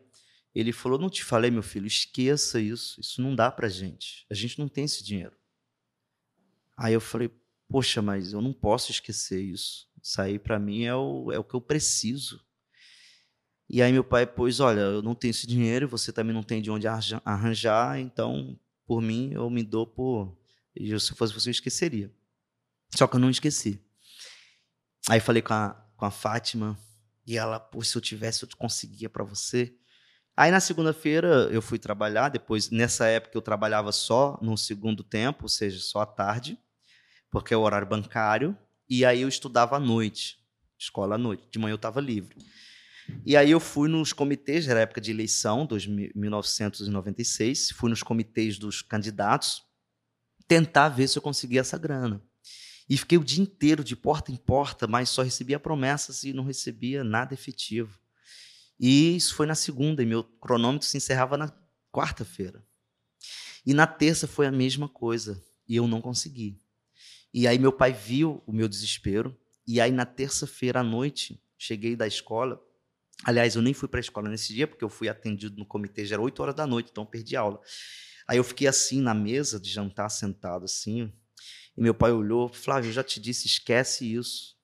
ele 0.54 0.72
falou, 0.72 0.98
não 0.98 1.10
te 1.10 1.24
falei, 1.24 1.52
meu 1.52 1.64
filho, 1.64 1.86
esqueça 1.86 2.60
isso, 2.60 3.00
isso 3.00 3.22
não 3.22 3.36
dá 3.36 3.52
para 3.52 3.70
gente, 3.70 4.26
a 4.30 4.34
gente 4.34 4.58
não 4.60 4.68
tem 4.68 4.86
esse 4.86 5.04
dinheiro. 5.04 5.36
Aí 6.78 6.94
eu 6.94 7.02
falei, 7.02 7.30
poxa, 7.68 8.02
mas 8.02 8.34
eu 8.34 8.42
não 8.42 8.54
posso 8.54 8.92
esquecer 8.92 9.42
isso. 9.42 9.88
Isso 10.02 10.22
aí 10.22 10.40
para 10.40 10.58
mim 10.58 10.84
é 10.84 10.96
o, 10.96 11.32
é 11.32 11.38
o 11.38 11.44
que 11.44 11.54
eu 11.54 11.62
preciso. 11.62 12.44
E 13.70 13.82
aí 13.82 13.92
meu 13.92 14.04
pai 14.04 14.26
pôs, 14.26 14.60
olha, 14.60 14.80
eu 14.80 15.02
não 15.02 15.14
tenho 15.14 15.30
esse 15.32 15.46
dinheiro, 15.46 15.88
você 15.88 16.12
também 16.12 16.34
não 16.34 16.42
tem 16.42 16.62
de 16.62 16.72
onde 16.72 16.88
arranjar, 16.88 18.00
então 18.00 18.60
por 18.88 19.02
mim 19.02 19.32
eu 19.34 19.48
me 19.50 19.62
dou 19.62 19.86
por, 19.86 20.36
e 20.76 21.00
se 21.00 21.14
fosse 21.14 21.34
você 21.34 21.50
eu 21.50 21.52
esqueceria. 21.52 22.12
Só 22.96 23.06
que 23.06 23.16
eu 23.16 23.20
não 23.20 23.30
esqueci. 23.30 23.80
Aí 25.08 25.20
falei 25.20 25.42
com 25.42 25.54
a, 25.54 25.72
com 25.96 26.06
a 26.06 26.12
Fátima 26.12 26.78
e 27.28 27.38
ela, 27.38 27.60
pô, 27.60 27.84
se 27.84 27.96
eu 27.96 28.02
tivesse 28.02 28.44
eu 28.44 28.50
conseguia 28.58 29.10
para 29.10 29.24
você. 29.24 29.76
Aí 30.40 30.52
na 30.52 30.62
segunda-feira 30.62 31.50
eu 31.52 31.62
fui 31.62 31.78
trabalhar, 31.78 32.30
depois 32.30 32.70
nessa 32.70 33.08
época 33.08 33.38
eu 33.38 33.42
trabalhava 33.42 33.92
só 33.92 34.40
no 34.42 34.58
segundo 34.58 35.04
tempo, 35.04 35.44
ou 35.44 35.50
seja, 35.50 35.80
só 35.80 36.00
à 36.00 36.06
tarde 36.06 36.58
porque 37.30 37.54
é 37.54 37.58
o 37.58 37.62
horário 37.62 37.86
bancário, 37.86 38.58
e 38.90 39.04
aí 39.04 39.22
eu 39.22 39.28
estudava 39.28 39.76
à 39.76 39.80
noite, 39.80 40.40
escola 40.78 41.16
à 41.16 41.18
noite. 41.18 41.44
De 41.52 41.60
manhã 41.60 41.74
eu 41.74 41.76
estava 41.76 42.00
livre. 42.00 42.38
E 43.26 43.36
aí 43.36 43.52
eu 43.52 43.60
fui 43.60 43.90
nos 43.90 44.14
comitês, 44.14 44.66
era 44.70 44.80
época 44.80 45.02
de 45.02 45.12
eleição, 45.12 45.68
1996, 46.16 47.72
fui 47.72 47.90
nos 47.90 48.02
comitês 48.02 48.58
dos 48.58 48.82
candidatos, 48.82 49.64
tentar 50.48 50.88
ver 50.88 51.10
se 51.10 51.18
eu 51.18 51.22
conseguia 51.22 51.60
essa 51.60 51.78
grana. 51.78 52.24
E 52.90 52.96
fiquei 52.98 53.18
o 53.18 53.26
dia 53.26 53.44
inteiro 53.44 53.84
de 53.84 53.94
porta 53.94 54.32
em 54.32 54.38
porta, 54.38 54.88
mas 54.88 55.10
só 55.10 55.22
recebia 55.22 55.60
promessas 55.60 56.24
e 56.24 56.32
não 56.32 56.46
recebia 56.46 57.04
nada 57.04 57.34
efetivo. 57.34 57.99
E 58.80 59.16
isso 59.16 59.36
foi 59.36 59.46
na 59.46 59.56
segunda, 59.56 60.02
e 60.02 60.06
meu 60.06 60.24
cronômetro 60.24 60.88
se 60.88 60.98
encerrava 60.98 61.38
na 61.38 61.54
quarta-feira. 61.92 62.66
E 63.66 63.74
na 63.74 63.86
terça 63.86 64.28
foi 64.28 64.48
a 64.48 64.52
mesma 64.52 64.88
coisa, 64.88 65.44
e 65.68 65.76
eu 65.76 65.88
não 65.88 66.02
consegui. 66.02 66.62
E 67.34 67.48
aí 67.48 67.60
meu 67.60 67.72
pai 67.72 67.94
viu 67.94 68.42
o 68.48 68.52
meu 68.52 68.68
desespero. 68.68 69.38
E 69.68 69.80
aí 69.80 69.92
na 69.92 70.06
terça-feira 70.06 70.80
à 70.80 70.84
noite, 70.84 71.40
cheguei 71.58 71.96
da 71.96 72.08
escola. 72.08 72.60
Aliás, 73.24 73.56
eu 73.56 73.62
nem 73.62 73.74
fui 73.74 73.88
para 73.88 74.00
a 74.00 74.02
escola 74.02 74.30
nesse 74.30 74.54
dia, 74.54 74.66
porque 74.66 74.84
eu 74.84 74.90
fui 74.90 75.10
atendido 75.10 75.58
no 75.58 75.66
comitê, 75.66 76.06
já 76.06 76.16
era 76.16 76.22
8 76.22 76.42
horas 76.42 76.56
da 76.56 76.66
noite, 76.66 76.90
então 76.90 77.06
perdi 77.06 77.36
aula. 77.36 77.62
Aí 78.28 78.38
eu 78.38 78.44
fiquei 78.44 78.68
assim 78.68 79.02
na 79.02 79.14
mesa 79.14 79.60
de 79.60 79.70
jantar, 79.70 80.10
sentado 80.10 80.66
assim. 80.66 81.12
E 81.78 81.82
meu 81.82 81.94
pai 81.94 82.12
olhou, 82.12 82.48
Flávio, 82.48 82.90
eu 82.90 82.94
já 82.94 83.04
te 83.04 83.20
disse, 83.20 83.48
esquece 83.48 84.12
isso. 84.12 84.56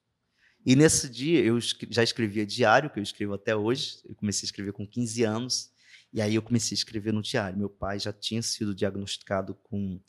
E 0.66 0.76
nesse 0.76 1.08
dia 1.08 1.44
eu 1.44 1.60
já 1.90 2.02
escrevia 2.02 2.46
diário, 2.46 2.90
que 2.90 2.98
eu 2.98 3.04
escrevo 3.04 3.36
até 3.36 3.56
hoje. 3.56 4.00
Eu 4.04 4.16
comecei 4.16 4.48
a 4.48 4.48
escrever 4.48 4.74
com 4.74 4.88
15 4.88 5.24
anos. 5.24 5.72
E 6.12 6.22
aí 6.22 6.34
eu 6.34 6.42
comecei 6.42 6.74
a 6.74 6.80
escrever 6.80 7.14
no 7.14 7.22
diário. 7.22 7.58
Meu 7.58 7.70
pai 7.70 8.00
já 8.00 8.12
tinha 8.12 8.42
sido 8.42 8.74
diagnosticado 8.74 9.54
com 9.56 10.02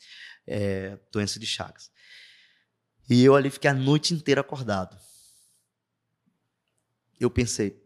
é, 0.47 0.97
doença 1.11 1.39
de 1.39 1.45
Chagas. 1.45 1.91
E 3.09 3.23
eu 3.23 3.35
ali 3.35 3.49
fiquei 3.49 3.69
a 3.69 3.73
noite 3.73 4.13
inteira 4.13 4.41
acordado. 4.41 4.97
Eu 7.19 7.29
pensei, 7.29 7.83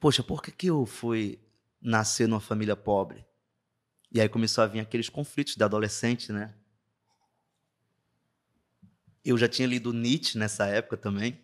poxa, 0.00 0.22
por 0.22 0.42
que, 0.42 0.52
que 0.52 0.66
eu 0.68 0.86
fui 0.86 1.40
nascer 1.80 2.28
numa 2.28 2.40
família 2.40 2.76
pobre? 2.76 3.24
E 4.10 4.20
aí 4.20 4.28
começou 4.28 4.62
a 4.62 4.66
vir 4.66 4.80
aqueles 4.80 5.08
conflitos 5.08 5.56
de 5.56 5.64
adolescente, 5.64 6.30
né? 6.32 6.54
Eu 9.24 9.38
já 9.38 9.48
tinha 9.48 9.66
lido 9.66 9.92
Nietzsche 9.92 10.36
nessa 10.36 10.66
época 10.66 10.96
também, 10.96 11.40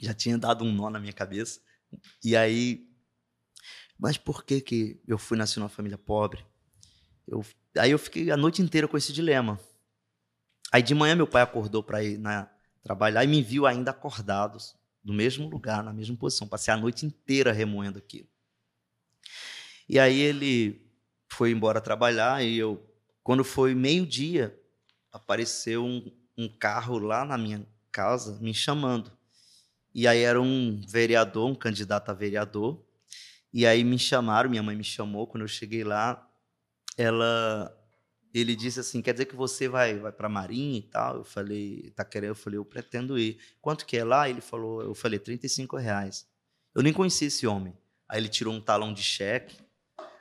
já 0.00 0.14
tinha 0.14 0.36
dado 0.36 0.64
um 0.64 0.72
nó 0.72 0.90
na 0.90 0.98
minha 0.98 1.12
cabeça. 1.12 1.60
E 2.22 2.36
aí, 2.36 2.88
mas 3.98 4.16
por 4.16 4.44
que, 4.44 4.60
que 4.60 5.00
eu 5.06 5.18
fui 5.18 5.36
nascer 5.36 5.60
numa 5.60 5.68
família 5.68 5.98
pobre? 5.98 6.44
Eu, 7.26 7.44
aí 7.76 7.90
eu 7.90 7.98
fiquei 7.98 8.30
a 8.30 8.36
noite 8.36 8.62
inteira 8.62 8.86
com 8.86 8.96
esse 8.96 9.12
dilema. 9.12 9.58
Aí 10.72 10.82
de 10.82 10.94
manhã 10.94 11.14
meu 11.14 11.26
pai 11.26 11.42
acordou 11.42 11.82
para 11.82 12.02
ir 12.02 12.18
na, 12.18 12.50
trabalhar 12.82 13.24
e 13.24 13.26
me 13.26 13.42
viu 13.42 13.66
ainda 13.66 13.90
acordado, 13.90 14.58
no 15.02 15.14
mesmo 15.14 15.48
lugar, 15.48 15.82
na 15.82 15.92
mesma 15.92 16.16
posição. 16.16 16.48
Passei 16.48 16.74
a 16.74 16.76
noite 16.76 17.06
inteira 17.06 17.52
remoendo 17.52 17.98
aquilo. 17.98 18.28
E 19.88 19.98
aí 19.98 20.20
ele 20.20 20.84
foi 21.28 21.50
embora 21.52 21.80
trabalhar 21.80 22.44
e 22.44 22.56
eu 22.56 22.84
quando 23.26 23.42
foi 23.42 23.74
meio-dia, 23.74 24.56
apareceu 25.10 25.84
um, 25.84 26.12
um 26.38 26.48
carro 26.48 26.96
lá 26.96 27.24
na 27.24 27.36
minha 27.36 27.66
casa 27.90 28.38
me 28.40 28.54
chamando. 28.54 29.15
E 29.96 30.06
aí 30.06 30.20
era 30.20 30.38
um 30.38 30.78
vereador, 30.86 31.48
um 31.48 31.54
candidato 31.54 32.10
a 32.10 32.12
vereador. 32.12 32.84
E 33.50 33.64
aí 33.64 33.82
me 33.82 33.98
chamaram, 33.98 34.50
minha 34.50 34.62
mãe 34.62 34.76
me 34.76 34.84
chamou. 34.84 35.26
Quando 35.26 35.40
eu 35.44 35.48
cheguei 35.48 35.82
lá, 35.84 36.30
ela, 36.98 37.74
ele 38.34 38.54
disse 38.54 38.78
assim, 38.78 39.00
quer 39.00 39.12
dizer 39.12 39.24
que 39.24 39.34
você 39.34 39.68
vai, 39.68 39.98
vai 39.98 40.12
para 40.12 40.28
Marinha 40.28 40.80
e 40.80 40.82
tal? 40.82 41.16
Eu 41.16 41.24
falei, 41.24 41.94
tá 41.96 42.04
querendo? 42.04 42.32
Eu 42.32 42.34
falei, 42.34 42.58
eu 42.58 42.64
pretendo 42.66 43.18
ir. 43.18 43.38
Quanto 43.58 43.86
que 43.86 43.96
é 43.96 44.04
lá? 44.04 44.28
Ele 44.28 44.42
falou, 44.42 44.82
eu 44.82 44.94
falei, 44.94 45.18
35 45.18 45.78
reais. 45.78 46.28
Eu 46.74 46.82
nem 46.82 46.92
conhecia 46.92 47.28
esse 47.28 47.46
homem. 47.46 47.72
Aí 48.06 48.20
ele 48.20 48.28
tirou 48.28 48.52
um 48.52 48.60
talão 48.60 48.92
de 48.92 49.02
cheque, 49.02 49.56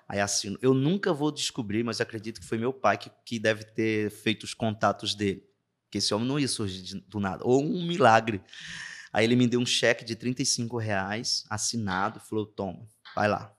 aí 0.07 0.21
assino. 0.21 0.57
Eu 0.61 0.73
nunca 0.73 1.11
vou 1.11 1.33
descobrir, 1.33 1.83
mas 1.83 1.99
acredito 1.99 2.39
que 2.39 2.47
foi 2.47 2.57
meu 2.57 2.71
pai 2.71 2.97
que, 2.97 3.11
que 3.25 3.37
deve 3.37 3.65
ter 3.65 4.09
feito 4.09 4.43
os 4.43 4.53
contatos 4.53 5.13
dele. 5.15 5.43
Que 5.91 5.97
esse 5.97 6.13
homem 6.13 6.25
não 6.25 6.39
ia 6.39 6.47
surgir 6.47 7.03
do 7.09 7.19
nada. 7.19 7.43
Ou 7.45 7.61
um 7.61 7.85
milagre. 7.85 8.41
Aí 9.15 9.23
ele 9.23 9.37
me 9.37 9.47
deu 9.47 9.61
um 9.61 9.65
cheque 9.65 10.03
de 10.03 10.13
35 10.13 10.77
reais, 10.77 11.45
assinado, 11.49 12.19
falou: 12.19 12.45
toma, 12.45 12.85
vai 13.15 13.29
lá. 13.29 13.55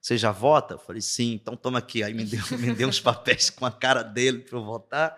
Você 0.00 0.16
já 0.16 0.30
vota? 0.30 0.74
Eu 0.74 0.78
falei, 0.78 1.02
sim, 1.02 1.32
então 1.32 1.56
toma 1.56 1.80
aqui. 1.80 2.04
Aí 2.04 2.14
me 2.14 2.24
deu, 2.24 2.40
me 2.56 2.72
deu 2.72 2.88
uns 2.88 3.00
papéis 3.00 3.50
com 3.50 3.66
a 3.66 3.72
cara 3.72 4.04
dele 4.04 4.38
para 4.38 4.56
eu 4.56 4.64
votar. 4.64 5.16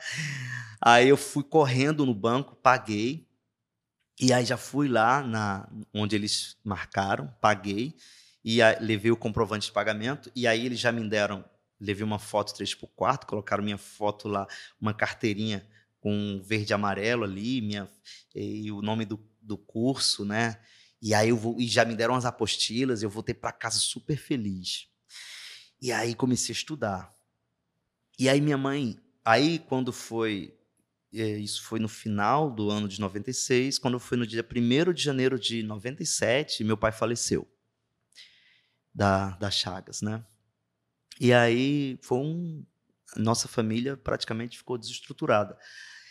Aí 0.81 1.11
eu 1.11 1.19
fui 1.19 1.45
correndo 1.45 2.07
no 2.07 2.15
banco, 2.15 2.57
paguei. 2.57 3.29
E 4.19 4.33
aí 4.33 4.43
já 4.43 4.57
fui 4.57 4.89
lá 4.89 5.23
na, 5.23 5.69
onde 5.93 6.17
eles 6.17 6.57
marcaram, 6.65 7.29
paguei. 7.39 7.95
E 8.43 8.63
aí, 8.63 8.79
levei 8.81 9.11
o 9.11 9.19
comprovante 9.19 9.67
de 9.67 9.73
pagamento. 9.73 10.33
E 10.35 10.47
aí 10.47 10.65
eles 10.65 10.81
já 10.81 10.91
me 10.91 11.07
deram, 11.07 11.45
levei 11.79 12.05
uma 12.05 12.19
foto 12.19 12.55
3x4, 12.55 13.27
colocaram 13.27 13.63
minha 13.63 13.77
foto 13.77 14.29
lá, 14.29 14.47
uma 14.81 14.95
carteirinha 14.95 15.69
com 16.01 16.41
verde 16.43 16.73
e 16.73 16.75
amarelo 16.75 17.25
ali, 17.25 17.61
minha, 17.61 17.87
e 18.35 18.71
o 18.73 18.81
nome 18.81 19.05
do 19.05 19.19
do 19.49 19.59
curso, 19.59 20.25
né? 20.25 20.61
E 21.01 21.15
aí 21.15 21.31
eu 21.31 21.37
vou, 21.37 21.59
e 21.59 21.67
já 21.67 21.85
me 21.85 21.97
deram 21.97 22.15
as 22.15 22.25
apostilas, 22.25 23.03
eu 23.03 23.11
voltei 23.11 23.35
para 23.35 23.51
casa 23.51 23.79
super 23.79 24.17
feliz. 24.17 24.89
E 25.81 25.91
aí 25.91 26.15
comecei 26.15 26.53
a 26.53 26.57
estudar. 26.57 27.15
E 28.19 28.29
aí 28.29 28.41
minha 28.41 28.59
mãe, 28.59 28.99
aí 29.25 29.59
quando 29.61 29.93
foi, 29.93 30.57
é, 31.15 31.39
isso 31.39 31.63
foi 31.63 31.79
no 31.79 31.89
final 31.89 32.51
do 32.51 32.71
ano 32.71 32.89
de 32.89 33.01
96, 33.01 33.79
quando 33.79 33.99
foi 33.99 34.19
no 34.19 34.27
dia 34.27 34.45
1 34.45 34.93
de 34.93 35.03
janeiro 35.03 35.39
de 35.39 35.63
97, 35.63 36.65
meu 36.65 36.77
pai 36.77 36.93
faleceu. 36.93 37.49
Da, 38.93 39.31
da 39.37 39.51
Chagas, 39.51 40.03
né? 40.03 40.25
E 41.21 41.33
aí 41.33 41.99
foi 42.03 42.19
um, 42.19 42.67
nossa 43.17 43.47
família 43.47 43.97
praticamente 43.97 44.59
ficou 44.59 44.77
desestruturada. 44.77 45.57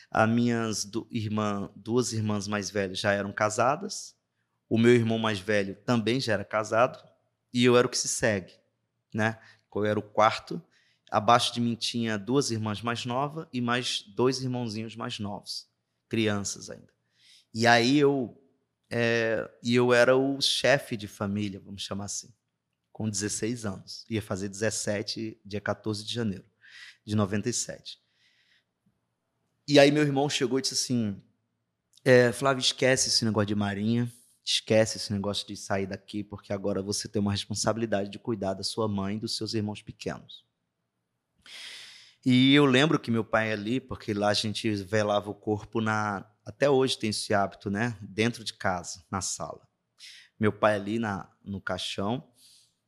As 0.10 0.30
minhas 0.30 0.86
du 0.86 1.08
irmã, 1.12 1.70
duas 1.76 2.14
irmãs 2.14 2.48
mais 2.48 2.70
velhas 2.70 3.00
já 3.00 3.12
eram 3.12 3.32
casadas, 3.32 4.16
o 4.70 4.78
meu 4.78 4.94
irmão 4.94 5.18
mais 5.18 5.40
velho 5.40 5.76
também 5.86 6.20
já 6.20 6.34
era 6.34 6.46
casado, 6.46 7.00
e 7.54 7.64
eu 7.64 7.78
era 7.78 7.88
o 7.88 7.90
que 7.90 7.98
se 7.98 8.08
segue, 8.08 8.54
né? 9.14 9.40
Eu 9.74 9.86
era 9.86 10.00
o 10.00 10.04
quarto. 10.04 10.62
Abaixo 11.12 11.54
de 11.54 11.62
mim 11.62 11.76
tinha 11.76 12.18
duas 12.18 12.50
irmãs 12.50 12.82
mais 12.82 13.06
novas 13.06 13.48
e 13.54 13.62
mais 13.62 14.02
dois 14.02 14.42
irmãozinhos 14.42 14.96
mais 14.96 15.20
novos, 15.20 15.70
crianças 16.10 16.70
ainda. 16.70 16.92
E 17.54 17.68
aí 17.68 17.98
eu, 17.98 18.36
é, 18.90 19.50
e 19.64 19.76
eu 19.76 19.94
era 19.94 20.18
o 20.18 20.42
chefe 20.42 20.98
de 20.98 21.08
família, 21.08 21.60
vamos 21.60 21.84
chamar 21.84 22.06
assim, 22.06 22.34
com 22.92 23.08
16 23.08 23.66
anos. 23.66 24.06
Ia 24.10 24.22
fazer 24.22 24.50
17, 24.50 25.40
dia 25.46 25.62
14 25.62 26.04
de 26.04 26.14
janeiro 26.14 26.46
de 27.06 27.16
97. 27.16 28.00
E 29.68 29.80
aí 29.80 29.92
meu 29.92 30.04
irmão 30.04 30.30
chegou 30.30 30.60
e 30.60 30.62
disse 30.62 30.76
assim: 30.76 31.22
é, 32.06 32.32
Flávio, 32.32 32.62
esquece 32.62 33.10
esse 33.10 33.26
negócio 33.26 33.48
de 33.48 33.56
marinha, 33.56 34.12
esquece 34.44 34.98
esse 34.98 35.12
negócio 35.12 35.46
de 35.46 35.58
sair 35.58 35.86
daqui, 35.86 36.24
porque 36.24 36.54
agora 36.54 36.82
você 36.82 37.08
tem 37.08 37.22
uma 37.22 37.32
responsabilidade 37.34 38.10
de 38.10 38.18
cuidar 38.18 38.54
da 38.54 38.64
sua 38.64 38.88
mãe 38.88 39.18
e 39.18 39.20
dos 39.20 39.36
seus 39.36 39.54
irmãos 39.54 39.82
pequenos. 39.82 40.46
E 42.26 42.54
eu 42.54 42.66
lembro 42.66 43.00
que 43.00 43.12
meu 43.12 43.24
pai 43.24 43.52
ali, 43.52 43.80
porque 43.80 44.14
lá 44.14 44.30
a 44.30 44.34
gente 44.34 44.74
velava 44.76 45.30
o 45.30 45.36
corpo 45.36 45.82
na. 45.82 46.26
Até 46.46 46.70
hoje 46.70 46.98
tem 46.98 47.10
esse 47.10 47.34
hábito, 47.34 47.70
né? 47.70 47.98
Dentro 48.02 48.44
de 48.44 48.54
casa, 48.54 49.04
na 49.12 49.20
sala. 49.20 49.68
Meu 50.40 50.54
pai 50.54 50.76
ali 50.76 51.00
na, 51.00 51.30
no 51.44 51.60
caixão 51.60 52.26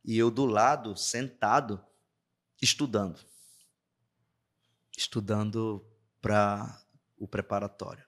e 0.03 0.17
eu 0.17 0.31
do 0.31 0.45
lado, 0.45 0.95
sentado, 0.95 1.83
estudando. 2.61 3.19
Estudando 4.97 5.88
para 6.21 6.81
o 7.17 7.27
preparatório. 7.27 8.03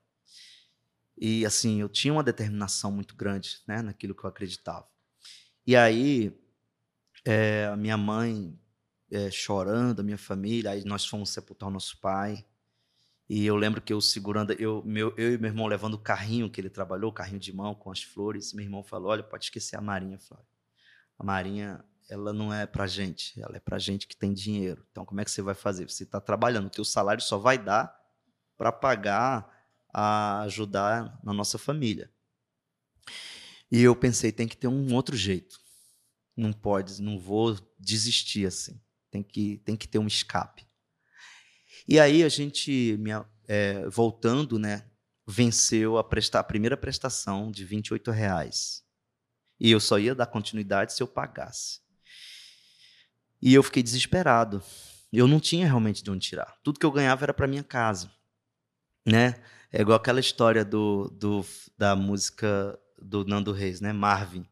E 1.18 1.46
assim, 1.46 1.80
eu 1.80 1.88
tinha 1.88 2.12
uma 2.12 2.24
determinação 2.24 2.92
muito 2.92 3.16
grande 3.16 3.62
né, 3.68 3.82
naquilo 3.82 4.16
que 4.16 4.24
eu 4.24 4.30
acreditava. 4.30 4.88
E 5.68 5.76
aí, 5.76 6.36
é, 7.24 7.68
a 7.72 7.76
minha 7.76 7.96
mãe 7.96 8.60
é, 9.12 9.30
chorando, 9.30 10.00
a 10.00 10.04
minha 10.04 10.18
família, 10.18 10.72
aí 10.72 10.84
nós 10.84 11.06
fomos 11.06 11.30
sepultar 11.30 11.70
o 11.70 11.72
nosso 11.72 12.00
pai. 12.00 12.44
E 13.30 13.46
eu 13.46 13.56
lembro 13.56 13.82
que 13.82 13.94
eu 13.94 14.02
segurando, 14.02 14.52
eu, 14.54 14.84
meu, 14.84 15.14
eu 15.16 15.34
e 15.34 15.38
meu 15.38 15.50
irmão 15.50 15.68
levando 15.68 15.94
o 15.94 16.00
carrinho 16.00 16.50
que 16.50 16.60
ele 16.60 16.70
trabalhou, 16.70 17.12
o 17.12 17.14
carrinho 17.14 17.40
de 17.40 17.54
mão 17.54 17.76
com 17.76 17.92
as 17.92 18.02
flores. 18.02 18.52
Meu 18.52 18.66
irmão 18.66 18.84
falou: 18.84 19.12
Olha, 19.12 19.24
pode 19.24 19.46
esquecer 19.46 19.78
a 19.78 19.82
Marinha, 19.82 20.18
Flávio. 20.18 20.46
A 21.20 21.24
Marinha, 21.24 21.86
ela 22.10 22.34
não 22.34 22.54
é 22.54 22.66
pra 22.66 22.88
gente, 22.88 23.40
ela 23.42 23.56
é 23.56 23.60
pra 23.60 23.78
gente 23.78 24.08
que 24.08 24.18
tem 24.18 24.34
dinheiro. 24.34 24.86
Então, 24.92 25.06
como 25.06 25.22
é 25.22 25.24
que 25.24 25.32
você 25.32 25.42
vai 25.42 25.54
fazer? 25.54 25.90
Você 25.90 26.04
está 26.04 26.20
trabalhando, 26.20 26.66
o 26.66 26.72
teu 26.72 26.84
salário 26.84 27.24
só 27.24 27.38
vai 27.38 27.58
dar 27.58 28.01
para 28.62 28.72
pagar 28.72 29.52
a 29.92 30.42
ajudar 30.42 31.20
na 31.24 31.34
nossa 31.34 31.58
família. 31.58 32.12
E 33.72 33.82
eu 33.82 33.96
pensei, 33.96 34.32
tem 34.32 34.48
que 34.48 34.56
ter 34.56 34.68
um 34.68 34.94
outro 34.94 35.18
jeito. 35.18 35.60
Não 36.38 36.54
pode, 36.54 37.02
não 37.02 37.18
vou 37.18 37.58
desistir 37.80 38.46
assim. 38.46 38.80
Tem 39.10 39.24
que, 39.24 39.58
tem 39.66 39.76
que 39.76 39.88
ter 39.88 39.98
um 39.98 40.06
escape. 40.06 40.64
E 41.88 42.00
aí 42.00 42.24
a 42.24 42.30
gente, 42.30 42.98
minha, 43.00 43.26
é, 43.48 43.90
voltando, 43.90 44.60
né, 44.60 44.88
venceu 45.28 45.98
a, 45.98 46.04
prestar, 46.04 46.42
a 46.42 46.44
primeira 46.44 46.78
prestação 46.78 47.50
de 47.50 47.66
28 47.66 48.12
reais. 48.12 48.84
E 49.60 49.72
eu 49.72 49.80
só 49.80 49.98
ia 49.98 50.14
dar 50.14 50.28
continuidade 50.28 50.94
se 50.94 51.02
eu 51.02 51.08
pagasse. 51.08 51.80
E 53.42 53.56
eu 53.56 53.64
fiquei 53.64 53.82
desesperado. 53.82 54.62
Eu 55.12 55.28
não 55.28 55.40
tinha 55.40 55.66
realmente 55.66 56.04
de 56.04 56.12
onde 56.12 56.28
tirar. 56.28 56.60
Tudo 56.64 56.80
que 56.80 56.86
eu 56.86 56.92
ganhava 56.92 57.26
era 57.26 57.34
para 57.34 57.48
minha 57.48 57.64
casa 57.64 58.21
né? 59.06 59.36
É 59.72 59.82
igual 59.82 59.98
aquela 59.98 60.20
história 60.20 60.66
do, 60.66 61.10
do, 61.18 61.46
da 61.78 61.96
música 61.96 62.78
do 63.02 63.26
Nando 63.26 63.52
Reis, 63.52 63.82
né? 63.82 63.94
Marvin. 63.94 64.46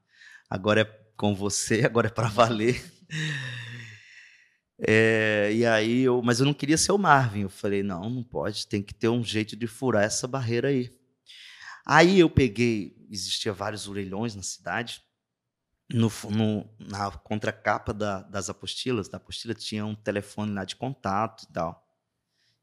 Agora 0.50 0.82
é 0.82 0.86
com 1.16 1.36
você, 1.36 1.84
agora 1.86 2.08
é 2.08 2.12
para 2.12 2.30
valer. 2.30 2.82
É, 4.82 5.52
e 5.54 5.66
aí 5.66 6.02
eu, 6.04 6.22
mas 6.22 6.40
eu 6.40 6.46
não 6.46 6.54
queria 6.54 6.78
ser 6.78 6.92
o 6.92 6.98
Marvin. 6.98 7.42
Eu 7.42 7.50
falei, 7.50 7.84
não, 7.84 8.10
não 8.10 8.24
pode, 8.24 8.66
tem 8.68 8.82
que 8.82 8.94
ter 8.94 9.10
um 9.10 9.24
jeito 9.24 9.56
de 9.56 9.68
furar 9.68 10.04
essa 10.04 10.28
barreira 10.28 10.70
aí. 10.70 10.90
Aí 11.86 12.20
eu 12.20 12.30
peguei, 12.30 12.96
existia 13.10 13.52
vários 13.52 13.88
orelhões 13.88 14.36
na 14.36 14.44
cidade. 14.44 15.02
No, 15.92 16.12
no, 16.30 16.70
na 16.80 17.10
contracapa 17.10 17.92
da, 17.92 18.22
das 18.22 18.48
apostilas, 18.48 19.10
da 19.10 19.18
apostila 19.18 19.56
tinha 19.56 19.84
um 19.84 19.96
telefone 19.96 20.54
lá 20.54 20.64
de 20.64 20.76
contato 20.76 21.44
e 21.44 21.52
tal. 21.52 21.89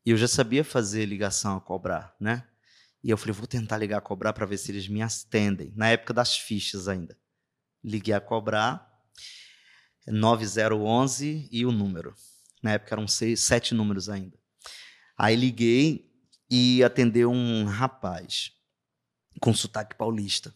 E 0.06 0.12
eu 0.12 0.16
já 0.16 0.28
sabia 0.28 0.62
fazer 0.62 1.04
ligação 1.04 1.56
a 1.56 1.60
cobrar, 1.60 2.14
né? 2.20 2.46
E 3.02 3.10
eu 3.10 3.18
falei, 3.18 3.34
vou 3.34 3.46
tentar 3.46 3.76
ligar 3.76 3.98
a 3.98 4.00
cobrar 4.00 4.32
para 4.32 4.46
ver 4.46 4.56
se 4.56 4.70
eles 4.70 4.86
me 4.86 5.02
atendem. 5.02 5.72
Na 5.74 5.88
época 5.88 6.14
das 6.14 6.38
fichas 6.38 6.86
ainda. 6.86 7.18
Liguei 7.82 8.14
a 8.14 8.20
cobrar, 8.20 8.88
9011 10.06 11.48
e 11.50 11.66
o 11.66 11.72
número. 11.72 12.14
Na 12.62 12.74
época 12.74 12.94
eram 12.94 13.08
seis, 13.08 13.40
sete 13.40 13.74
números 13.74 14.08
ainda. 14.08 14.38
Aí 15.18 15.34
liguei 15.34 16.08
e 16.48 16.84
atendeu 16.84 17.32
um 17.32 17.64
rapaz 17.64 18.52
com 19.40 19.52
sotaque 19.52 19.96
paulista, 19.96 20.54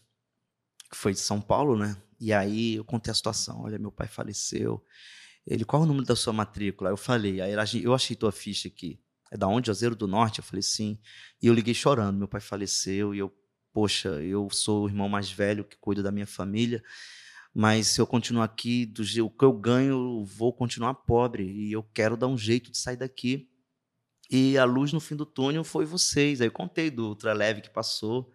que 0.89 0.95
foi 0.95 1.11
de 1.11 1.19
São 1.19 1.41
Paulo, 1.41 1.77
né? 1.77 2.01
E 2.17 2.31
aí 2.31 2.75
eu 2.75 2.85
contei 2.85 3.11
a 3.11 3.15
situação. 3.15 3.63
Olha, 3.63 3.77
meu 3.77 3.91
pai 3.91 4.07
faleceu. 4.07 4.81
Ele, 5.45 5.65
qual 5.65 5.81
é 5.81 5.85
o 5.85 5.87
número 5.87 6.05
da 6.05 6.15
sua 6.15 6.31
matrícula? 6.31 6.89
Eu 6.89 6.97
falei, 6.97 7.41
aí 7.41 7.53
eu 7.83 7.93
achei 7.93 8.15
tua 8.15 8.31
ficha 8.31 8.69
aqui. 8.69 9.00
É 9.31 9.37
da 9.37 9.47
onde? 9.47 9.71
Azeiro 9.71 9.95
do 9.95 10.07
Norte? 10.07 10.39
Eu 10.39 10.43
falei, 10.43 10.61
sim. 10.61 10.99
E 11.41 11.47
eu 11.47 11.53
liguei 11.53 11.73
chorando. 11.73 12.17
Meu 12.17 12.27
pai 12.27 12.41
faleceu 12.41 13.15
e 13.15 13.19
eu, 13.19 13.33
poxa, 13.71 14.09
eu 14.21 14.49
sou 14.51 14.83
o 14.83 14.89
irmão 14.89 15.07
mais 15.07 15.31
velho 15.31 15.63
que 15.63 15.77
cuida 15.77 16.03
da 16.03 16.11
minha 16.11 16.27
família, 16.27 16.83
mas 17.53 17.87
se 17.87 18.01
eu 18.01 18.05
continuar 18.05 18.43
aqui, 18.43 18.85
do 18.85 19.01
o 19.25 19.29
que 19.29 19.45
eu 19.45 19.53
ganho, 19.53 20.19
eu 20.19 20.25
vou 20.25 20.53
continuar 20.53 20.93
pobre 20.93 21.49
e 21.49 21.71
eu 21.71 21.81
quero 21.81 22.17
dar 22.17 22.27
um 22.27 22.37
jeito 22.37 22.69
de 22.69 22.77
sair 22.77 22.97
daqui. 22.97 23.49
E 24.29 24.57
a 24.57 24.65
luz 24.65 24.91
no 24.91 24.99
fim 24.99 25.15
do 25.15 25.25
túnel 25.25 25.63
foi 25.63 25.85
vocês. 25.85 26.41
Aí 26.41 26.47
eu 26.47 26.51
contei 26.51 26.91
do 26.91 27.07
ultraleve 27.07 27.61
que 27.61 27.69
passou. 27.69 28.33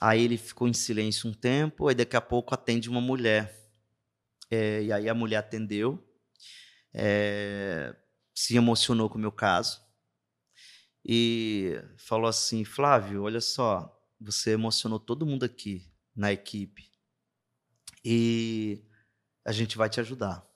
Aí 0.00 0.22
ele 0.22 0.38
ficou 0.38 0.68
em 0.68 0.72
silêncio 0.72 1.28
um 1.28 1.34
tempo, 1.34 1.88
aí 1.88 1.94
daqui 1.94 2.16
a 2.16 2.20
pouco 2.20 2.54
atende 2.54 2.88
uma 2.88 3.00
mulher. 3.00 3.54
É, 4.50 4.82
e 4.82 4.92
aí 4.92 5.08
a 5.08 5.14
mulher 5.14 5.38
atendeu. 5.38 6.02
É, 6.92 7.94
se 8.34 8.56
emocionou 8.56 9.08
com 9.10 9.18
o 9.18 9.20
meu 9.20 9.32
caso 9.32 9.89
e 11.04 11.80
falou 11.96 12.28
assim: 12.28 12.64
Flávio, 12.64 13.22
olha 13.22 13.40
só, 13.40 14.00
você 14.20 14.52
emocionou 14.52 14.98
todo 14.98 15.26
mundo 15.26 15.44
aqui 15.44 15.90
na 16.14 16.32
equipe 16.32 16.90
e 18.04 18.82
a 19.44 19.52
gente 19.52 19.76
vai 19.76 19.88
te 19.88 20.00
ajudar. 20.00 20.46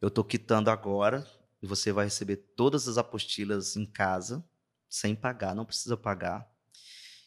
Eu 0.00 0.08
estou 0.08 0.24
quitando 0.24 0.68
agora 0.68 1.26
e 1.62 1.66
você 1.66 1.92
vai 1.92 2.06
receber 2.06 2.36
todas 2.56 2.86
as 2.88 2.98
apostilas 2.98 3.76
em 3.76 3.86
casa, 3.86 4.44
sem 4.88 5.14
pagar, 5.14 5.54
não 5.54 5.64
precisa 5.64 5.96
pagar. 5.96 6.48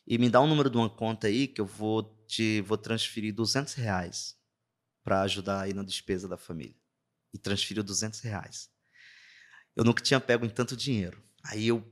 E 0.06 0.18
me 0.18 0.30
dá 0.30 0.42
um 0.42 0.48
número 0.48 0.70
de 0.70 0.78
uma 0.78 0.90
conta 0.90 1.28
aí 1.28 1.48
que 1.48 1.62
eu 1.62 1.66
vou 1.66 2.04
te 2.26 2.62
vou 2.62 2.78
transferir 2.78 3.34
200 3.34 3.74
reais 3.74 4.38
para 5.04 5.22
ajudar 5.22 5.62
aí 5.62 5.74
na 5.74 5.84
despesa 5.84 6.28
da 6.28 6.38
família. 6.38 6.76
E 7.34 7.38
transferiu 7.38 7.84
200 7.84 8.20
reais. 8.22 8.70
Eu 9.76 9.84
nunca 9.84 10.02
tinha 10.02 10.20
pego 10.20 10.46
em 10.46 10.50
tanto 10.50 10.76
dinheiro. 10.76 11.24
Aí 11.44 11.68
eu. 11.68 11.84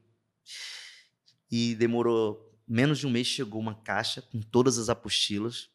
E 1.49 1.75
demorou 1.75 2.47
menos 2.67 2.99
de 2.99 3.07
um 3.07 3.10
mês, 3.10 3.27
chegou 3.27 3.62
uma 3.62 3.75
caixa 3.75 4.21
com 4.21 4.41
todas 4.41 4.77
as 4.77 4.89
apostilas. 4.89 5.69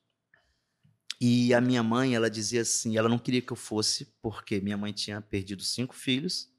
E 1.20 1.54
a 1.54 1.61
minha 1.61 1.82
mãe, 1.82 2.14
ela 2.14 2.28
dizia 2.28 2.62
assim: 2.62 2.96
ela 2.96 3.08
não 3.08 3.18
queria 3.18 3.40
que 3.40 3.52
eu 3.52 3.56
fosse, 3.56 4.06
porque 4.20 4.61
minha 4.61 4.76
mãe 4.76 4.92
tinha 4.92 5.20
perdido 5.20 5.62
cinco 5.62 5.94
filhos. 5.94 6.50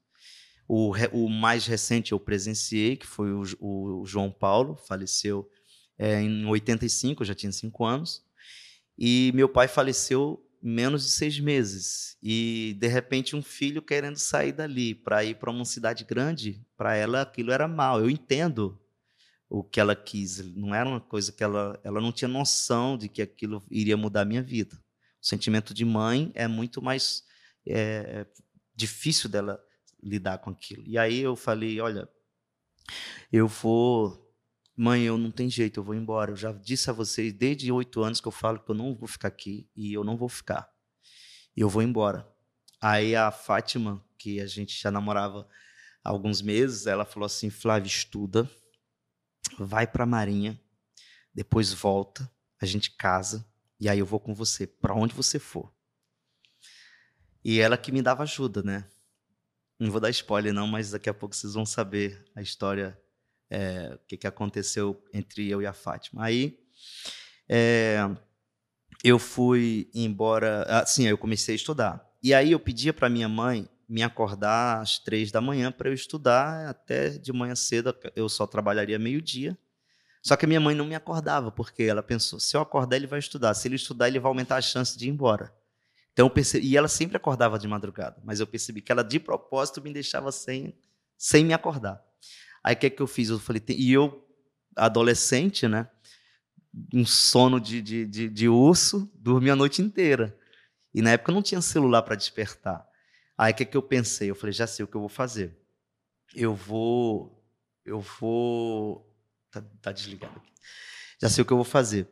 O, 0.66 0.92
o 1.12 1.28
mais 1.28 1.66
recente 1.66 2.12
eu 2.12 2.18
presenciei, 2.18 2.96
que 2.96 3.06
foi 3.06 3.32
o, 3.32 3.42
o 3.60 4.06
João 4.06 4.30
Paulo, 4.30 4.76
faleceu 4.76 5.50
é, 5.98 6.20
em 6.22 6.46
85, 6.46 7.22
eu 7.22 7.26
já 7.26 7.34
tinha 7.34 7.52
cinco 7.52 7.84
anos. 7.84 8.24
E 8.98 9.32
meu 9.34 9.48
pai 9.48 9.68
faleceu 9.68 10.42
menos 10.66 11.04
de 11.04 11.10
seis 11.10 11.38
meses. 11.38 12.16
E, 12.22 12.74
de 12.78 12.86
repente, 12.86 13.36
um 13.36 13.42
filho 13.42 13.82
querendo 13.82 14.16
sair 14.16 14.52
dali 14.52 14.94
para 14.94 15.22
ir 15.22 15.34
para 15.34 15.50
uma 15.50 15.64
cidade 15.66 16.04
grande, 16.04 16.64
para 16.74 16.96
ela 16.96 17.20
aquilo 17.20 17.52
era 17.52 17.68
mal. 17.68 18.00
Eu 18.00 18.08
entendo 18.08 18.80
o 19.46 19.62
que 19.62 19.78
ela 19.78 19.94
quis. 19.94 20.38
Não 20.56 20.74
era 20.74 20.88
uma 20.88 21.02
coisa 21.02 21.30
que 21.30 21.44
ela, 21.44 21.78
ela 21.84 22.00
não 22.00 22.10
tinha 22.10 22.28
noção 22.28 22.96
de 22.96 23.10
que 23.10 23.20
aquilo 23.20 23.62
iria 23.70 23.94
mudar 23.94 24.22
a 24.22 24.24
minha 24.24 24.42
vida. 24.42 24.74
O 25.20 25.26
sentimento 25.26 25.74
de 25.74 25.84
mãe 25.84 26.32
é 26.34 26.48
muito 26.48 26.80
mais 26.80 27.24
é, 27.66 28.26
difícil 28.74 29.28
dela 29.28 29.62
lidar 30.02 30.38
com 30.38 30.48
aquilo. 30.48 30.82
E 30.86 30.96
aí 30.96 31.20
eu 31.20 31.36
falei, 31.36 31.78
olha, 31.78 32.08
eu 33.30 33.46
vou 33.46 34.23
mãe, 34.76 35.02
eu 35.02 35.16
não 35.16 35.30
tenho 35.30 35.50
jeito, 35.50 35.80
eu 35.80 35.84
vou 35.84 35.94
embora. 35.94 36.32
Eu 36.32 36.36
já 36.36 36.52
disse 36.52 36.90
a 36.90 36.92
vocês 36.92 37.32
desde 37.32 37.70
oito 37.70 38.02
anos 38.02 38.20
que 38.20 38.28
eu 38.28 38.32
falo 38.32 38.58
que 38.58 38.70
eu 38.70 38.74
não 38.74 38.94
vou 38.94 39.08
ficar 39.08 39.28
aqui 39.28 39.68
e 39.76 39.92
eu 39.92 40.04
não 40.04 40.16
vou 40.16 40.28
ficar. 40.28 40.68
E 41.56 41.60
eu 41.60 41.68
vou 41.68 41.82
embora. 41.82 42.28
Aí 42.80 43.14
a 43.14 43.30
Fátima, 43.30 44.04
que 44.18 44.40
a 44.40 44.46
gente 44.46 44.80
já 44.80 44.90
namorava 44.90 45.48
há 46.02 46.10
alguns 46.10 46.42
meses, 46.42 46.86
ela 46.86 47.04
falou 47.04 47.26
assim: 47.26 47.50
Flávio, 47.50 47.86
estuda, 47.86 48.50
vai 49.58 49.86
para 49.86 50.04
a 50.04 50.06
Marinha, 50.06 50.60
depois 51.32 51.72
volta, 51.72 52.30
a 52.60 52.66
gente 52.66 52.90
casa 52.96 53.46
e 53.78 53.88
aí 53.88 53.98
eu 53.98 54.06
vou 54.06 54.20
com 54.20 54.34
você 54.34 54.66
para 54.66 54.94
onde 54.94 55.14
você 55.14 55.38
for. 55.38 55.72
E 57.44 57.60
ela 57.60 57.76
que 57.76 57.92
me 57.92 58.00
dava 58.00 58.22
ajuda, 58.22 58.62
né? 58.62 58.88
Não 59.78 59.90
vou 59.90 60.00
dar 60.00 60.10
spoiler 60.10 60.52
não, 60.52 60.66
mas 60.66 60.92
daqui 60.92 61.10
a 61.10 61.14
pouco 61.14 61.34
vocês 61.34 61.54
vão 61.54 61.66
saber 61.66 62.24
a 62.34 62.40
história 62.40 62.98
é, 63.54 63.94
o 63.94 63.98
que, 64.08 64.16
que 64.16 64.26
aconteceu 64.26 65.00
entre 65.12 65.48
eu 65.48 65.62
e 65.62 65.66
a 65.66 65.72
Fátima. 65.72 66.24
Aí 66.24 66.58
é, 67.48 67.98
eu 69.02 69.16
fui 69.18 69.88
embora, 69.94 70.64
assim, 70.64 71.06
eu 71.06 71.16
comecei 71.16 71.54
a 71.54 71.56
estudar. 71.56 72.04
E 72.20 72.34
aí 72.34 72.50
eu 72.50 72.58
pedia 72.58 72.92
para 72.92 73.08
minha 73.08 73.28
mãe 73.28 73.68
me 73.88 74.02
acordar 74.02 74.80
às 74.80 74.98
três 74.98 75.30
da 75.30 75.40
manhã 75.40 75.70
para 75.70 75.88
eu 75.88 75.94
estudar 75.94 76.68
até 76.68 77.10
de 77.10 77.32
manhã 77.32 77.54
cedo. 77.54 77.94
Eu 78.16 78.28
só 78.28 78.46
trabalharia 78.46 78.98
meio 78.98 79.22
dia. 79.22 79.56
Só 80.20 80.36
que 80.36 80.46
a 80.46 80.48
minha 80.48 80.60
mãe 80.60 80.74
não 80.74 80.86
me 80.86 80.94
acordava 80.94 81.52
porque 81.52 81.84
ela 81.84 82.02
pensou: 82.02 82.40
se 82.40 82.56
eu 82.56 82.60
acordar 82.60 82.96
ele 82.96 83.06
vai 83.06 83.18
estudar, 83.18 83.54
se 83.54 83.68
ele 83.68 83.76
estudar 83.76 84.08
ele 84.08 84.18
vai 84.18 84.30
aumentar 84.30 84.56
a 84.56 84.62
chance 84.62 84.98
de 84.98 85.06
ir 85.06 85.10
embora. 85.10 85.54
Então 86.12 86.30
percebi, 86.30 86.66
e 86.66 86.76
ela 86.76 86.88
sempre 86.88 87.16
acordava 87.16 87.58
de 87.58 87.68
madrugada, 87.68 88.20
mas 88.24 88.40
eu 88.40 88.46
percebi 88.46 88.80
que 88.80 88.90
ela 88.90 89.02
de 89.02 89.20
propósito 89.20 89.82
me 89.82 89.92
deixava 89.92 90.32
sem, 90.32 90.74
sem 91.18 91.44
me 91.44 91.52
acordar. 91.52 92.02
Aí 92.64 92.74
o 92.74 92.78
que, 92.78 92.86
é 92.86 92.90
que 92.90 93.02
eu 93.02 93.06
fiz? 93.06 93.28
Eu 93.28 93.38
falei, 93.38 93.62
e 93.68 93.92
eu, 93.92 94.26
adolescente, 94.74 95.68
né? 95.68 95.86
Um 96.92 97.04
sono 97.04 97.60
de, 97.60 97.82
de, 97.82 98.06
de, 98.06 98.28
de 98.28 98.48
urso, 98.48 99.08
dormi 99.14 99.50
a 99.50 99.56
noite 99.56 99.82
inteira. 99.82 100.36
E 100.94 101.02
na 101.02 101.10
época 101.10 101.30
não 101.30 101.42
tinha 101.42 101.60
celular 101.60 102.02
para 102.02 102.16
despertar. 102.16 102.88
Aí 103.36 103.52
o 103.52 103.54
que, 103.54 103.64
é 103.64 103.66
que 103.66 103.76
eu 103.76 103.82
pensei? 103.82 104.30
Eu 104.30 104.34
falei, 104.34 104.52
já 104.52 104.66
sei 104.66 104.82
o 104.82 104.88
que 104.88 104.96
eu 104.96 105.00
vou 105.00 105.10
fazer. 105.10 105.54
Eu 106.34 106.54
vou. 106.54 107.44
Eu 107.84 108.00
vou. 108.00 109.14
Tá, 109.50 109.62
tá 109.82 109.92
desligado 109.92 110.36
aqui. 110.38 110.52
Já 111.20 111.28
sei 111.28 111.42
o 111.42 111.44
que 111.44 111.52
eu 111.52 111.58
vou 111.58 111.64
fazer. 111.64 112.08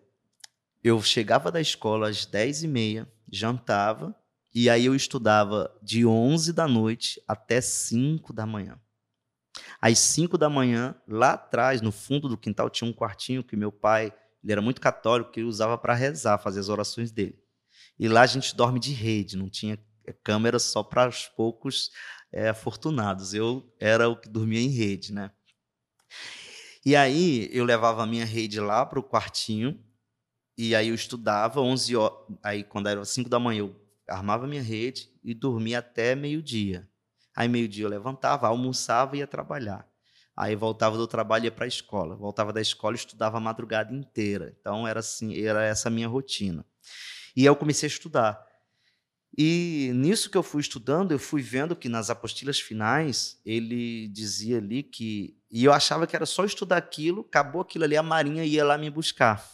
Eu 0.85 1.01
chegava 1.01 1.51
da 1.51 1.61
escola 1.61 2.09
às 2.09 2.27
10h30, 2.27 3.07
jantava, 3.31 4.15
e 4.55 4.69
aí 4.69 4.85
eu 4.85 4.95
estudava 4.95 5.75
de 5.81 6.05
11 6.05 6.53
da 6.53 6.67
noite 6.67 7.23
até 7.27 7.61
5 7.61 8.33
da 8.33 8.45
manhã. 8.45 8.79
Às 9.81 9.99
5 9.99 10.39
da 10.39 10.49
manhã, 10.49 10.95
lá 11.07 11.33
atrás, 11.33 11.81
no 11.81 11.93
fundo 11.93 12.29
do 12.29 12.39
quintal, 12.39 12.71
tinha 12.71 12.89
um 12.89 12.93
quartinho 12.93 13.45
que 13.45 13.57
meu 13.57 13.71
pai, 13.71 14.13
ele 14.43 14.53
era 14.53 14.63
muito 14.63 14.81
católico, 14.81 15.31
que 15.31 15.41
ele 15.41 15.47
usava 15.47 15.77
para 15.77 15.95
rezar, 15.95 16.39
fazer 16.39 16.61
as 16.61 16.69
orações 16.69 17.11
dele. 17.11 17.39
E 17.99 18.09
lá 18.09 18.23
a 18.23 18.27
gente 18.27 18.57
dorme 18.57 18.81
de 18.81 18.93
rede, 18.93 19.37
não 19.37 19.51
tinha 19.51 19.79
é, 20.07 20.13
câmera 20.13 20.59
só 20.59 20.83
para 20.83 21.09
os 21.09 21.29
poucos 21.29 21.91
é, 22.33 22.49
afortunados. 22.49 23.35
Eu 23.35 23.73
era 23.79 24.09
o 24.09 24.17
que 24.17 24.29
dormia 24.29 24.61
em 24.61 24.69
rede, 24.69 25.13
né? 25.13 25.31
E 26.85 26.97
aí 26.97 27.49
eu 27.53 27.65
levava 27.65 28.03
a 28.03 28.07
minha 28.07 28.25
rede 28.25 28.59
lá 28.59 28.85
para 28.85 28.99
o 28.99 29.05
quartinho 29.05 29.81
e 30.59 30.75
aí 30.75 30.89
eu 30.89 30.95
estudava 30.95 31.61
11 31.61 31.95
horas. 31.95 32.19
Aí 32.43 32.65
quando 32.65 32.89
era 32.89 33.05
5 33.05 33.31
da 33.31 33.39
manhã 33.39 33.61
eu 33.61 33.81
armava 34.09 34.47
minha 34.47 34.63
rede 34.63 35.09
e 35.23 35.33
dormia 35.33 35.79
até 35.79 36.15
meio-dia. 36.17 36.89
Aí 37.35 37.49
meio-dia 37.49 37.85
eu 37.85 37.89
levantava, 37.89 38.47
almoçava 38.47 39.17
e 39.17 39.21
ia 39.21 39.27
trabalhar. 39.27 39.87
Aí 40.37 40.57
voltava 40.57 40.97
do 40.97 41.07
trabalho 41.07 41.45
e 41.45 41.47
ia 41.47 41.53
para 41.53 41.65
a 41.65 41.69
escola. 41.69 42.17
Voltava 42.17 42.53
da 42.53 42.61
escola 42.61 42.95
e 42.95 42.99
estudava 42.99 43.37
a 43.37 43.41
madrugada 43.41 43.95
inteira. 43.95 44.55
Então 44.59 44.87
era 44.87 45.01
assim, 45.01 45.39
era 45.39 45.63
essa 45.63 45.89
a 45.89 45.91
minha 45.91 46.09
rotina. 46.09 46.65
E 47.37 47.45
eu 47.45 47.57
comecei 47.57 47.87
a 47.87 47.91
estudar. 47.91 48.47
E 49.37 49.91
nisso 49.95 50.29
que 50.29 50.37
eu 50.37 50.43
fui 50.43 50.61
estudando, 50.61 51.13
eu 51.13 51.19
fui 51.19 51.41
vendo 51.41 51.75
que 51.75 51.89
nas 51.89 52.11
apostilas 52.11 52.61
finais 52.61 53.41
ele 53.47 54.09
dizia 54.09 54.59
ali 54.59 54.83
que 54.83 55.39
e 55.51 55.65
eu 55.65 55.73
achava 55.73 56.07
que 56.07 56.17
era 56.17 56.27
só 56.27 56.45
estudar 56.45 56.79
aquilo, 56.79 57.23
acabou 57.23 57.61
aquilo 57.63 57.85
ali, 57.85 57.97
a 57.97 58.03
Marinha 58.03 58.45
ia 58.45 58.65
lá 58.65 58.77
me 58.77 58.91
buscar. 58.91 59.47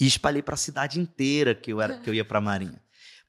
E 0.00 0.06
espalhei 0.06 0.42
para 0.42 0.54
a 0.54 0.58
cidade 0.58 0.98
inteira 0.98 1.54
que 1.54 1.72
eu 1.72 1.80
era 1.80 1.98
que 1.98 2.08
eu 2.08 2.14
ia 2.14 2.24
para 2.24 2.38
a 2.38 2.40
Marinha 2.40 2.83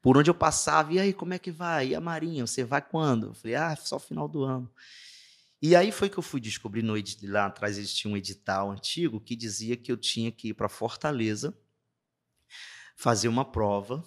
por 0.05 0.19
onde 0.19 0.29
eu 0.29 0.35
passava, 0.35 0.93
e 0.93 0.99
aí, 0.99 1.11
como 1.11 1.33
é 1.33 1.39
que 1.39 1.49
vai? 1.49 1.87
E 1.87 1.95
a 1.95 1.99
Marinha, 1.99 2.45
você 2.45 2.63
vai 2.63 2.79
quando? 2.79 3.29
Eu 3.29 3.33
falei, 3.33 3.55
ah, 3.55 3.75
só 3.75 3.97
final 3.97 4.27
do 4.27 4.43
ano. 4.43 4.71
E 5.59 5.75
aí 5.75 5.91
foi 5.91 6.11
que 6.11 6.19
eu 6.19 6.21
fui 6.21 6.39
descobrir 6.39 6.83
no 6.83 6.93
lá 7.23 7.47
atrás 7.47 7.79
existia 7.79 8.11
um 8.11 8.15
edital 8.15 8.69
antigo 8.69 9.19
que 9.19 9.35
dizia 9.35 9.75
que 9.75 9.91
eu 9.91 9.97
tinha 9.97 10.31
que 10.31 10.49
ir 10.49 10.53
para 10.53 10.69
Fortaleza 10.69 11.57
fazer 12.95 13.27
uma 13.27 13.43
prova 13.43 14.05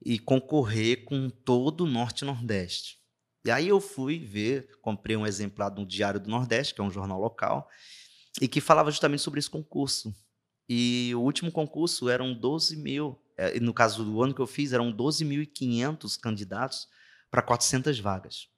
e 0.00 0.16
concorrer 0.16 1.04
com 1.04 1.28
todo 1.28 1.80
o 1.80 1.90
Norte 1.90 2.22
e 2.22 2.24
Nordeste. 2.24 3.00
E 3.44 3.50
aí 3.50 3.66
eu 3.66 3.80
fui 3.80 4.20
ver, 4.20 4.78
comprei 4.80 5.16
um 5.16 5.26
exemplar 5.26 5.70
do 5.70 5.84
Diário 5.84 6.20
do 6.20 6.30
Nordeste, 6.30 6.72
que 6.72 6.80
é 6.80 6.84
um 6.84 6.90
jornal 6.92 7.20
local, 7.20 7.68
e 8.40 8.46
que 8.46 8.60
falava 8.60 8.92
justamente 8.92 9.22
sobre 9.22 9.40
esse 9.40 9.50
concurso. 9.50 10.14
E 10.68 11.10
o 11.16 11.20
último 11.20 11.50
concurso 11.50 12.08
eram 12.08 12.32
12 12.32 12.76
mil 12.76 13.23
no 13.60 13.74
caso 13.74 14.04
do 14.04 14.22
ano 14.22 14.34
que 14.34 14.40
eu 14.40 14.46
fiz, 14.46 14.72
eram 14.72 14.92
12.500 14.92 16.18
candidatos 16.18 16.88
para 17.30 17.42
400 17.42 17.98
vagas. 17.98 18.48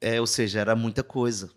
É, 0.00 0.20
ou 0.20 0.26
seja, 0.26 0.60
era 0.60 0.74
muita 0.74 1.02
coisa. 1.02 1.52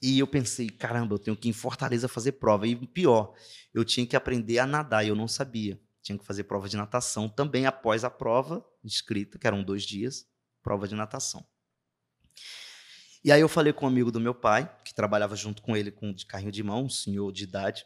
E 0.00 0.18
eu 0.18 0.26
pensei, 0.26 0.68
caramba, 0.68 1.14
eu 1.14 1.18
tenho 1.18 1.36
que 1.36 1.48
ir 1.48 1.50
em 1.50 1.52
Fortaleza 1.52 2.08
fazer 2.08 2.32
prova. 2.32 2.66
E 2.66 2.74
pior, 2.86 3.34
eu 3.74 3.84
tinha 3.84 4.06
que 4.06 4.16
aprender 4.16 4.58
a 4.58 4.66
nadar 4.66 5.04
e 5.04 5.08
eu 5.08 5.16
não 5.16 5.26
sabia. 5.26 5.80
Tinha 6.02 6.16
que 6.16 6.24
fazer 6.24 6.44
prova 6.44 6.68
de 6.68 6.76
natação 6.76 7.28
também 7.28 7.66
após 7.66 8.04
a 8.04 8.10
prova 8.10 8.64
escrita, 8.84 9.38
que 9.38 9.46
eram 9.46 9.62
dois 9.62 9.82
dias, 9.82 10.26
prova 10.62 10.86
de 10.86 10.94
natação. 10.94 11.44
E 13.24 13.32
aí 13.32 13.40
eu 13.40 13.48
falei 13.48 13.72
com 13.72 13.84
um 13.84 13.88
amigo 13.88 14.12
do 14.12 14.20
meu 14.20 14.34
pai, 14.34 14.72
que 14.84 14.94
trabalhava 14.94 15.34
junto 15.34 15.60
com 15.60 15.76
ele 15.76 15.90
com 15.90 16.12
de 16.12 16.24
carrinho 16.24 16.52
de 16.52 16.62
mão, 16.62 16.84
um 16.84 16.88
senhor 16.88 17.32
de 17.32 17.44
idade. 17.44 17.84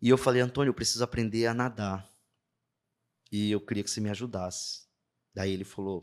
E 0.00 0.08
eu 0.08 0.18
falei, 0.18 0.42
Antônio, 0.42 0.70
eu 0.70 0.74
preciso 0.74 1.02
aprender 1.02 1.46
a 1.46 1.54
nadar. 1.54 2.08
E 3.32 3.50
eu 3.50 3.60
queria 3.60 3.82
que 3.82 3.90
você 3.90 4.00
me 4.00 4.10
ajudasse. 4.10 4.86
Daí 5.34 5.52
ele 5.52 5.64
falou, 5.64 6.02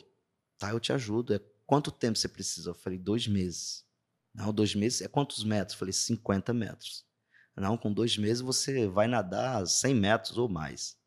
tá, 0.58 0.72
eu 0.72 0.80
te 0.80 0.92
ajudo. 0.92 1.34
É 1.34 1.40
quanto 1.66 1.92
tempo 1.92 2.18
você 2.18 2.28
precisa? 2.28 2.70
Eu 2.70 2.76
falei, 2.76 2.98
dois 2.98 3.28
meses. 3.28 3.86
Não, 4.34 4.54
dois 4.54 4.74
meses 4.74 5.02
é 5.02 5.08
quantos 5.08 5.44
metros? 5.44 5.74
Eu 5.74 5.80
falei, 5.80 5.94
50 5.94 6.54
metros. 6.54 7.06
Não, 7.56 7.78
com 7.78 7.94
dois 7.94 8.18
meses 8.18 8.42
você 8.42 8.88
vai 8.88 9.08
nadar 9.08 9.66
100 9.68 9.94
metros 9.94 10.38
ou 10.38 10.50
mais. 10.50 10.98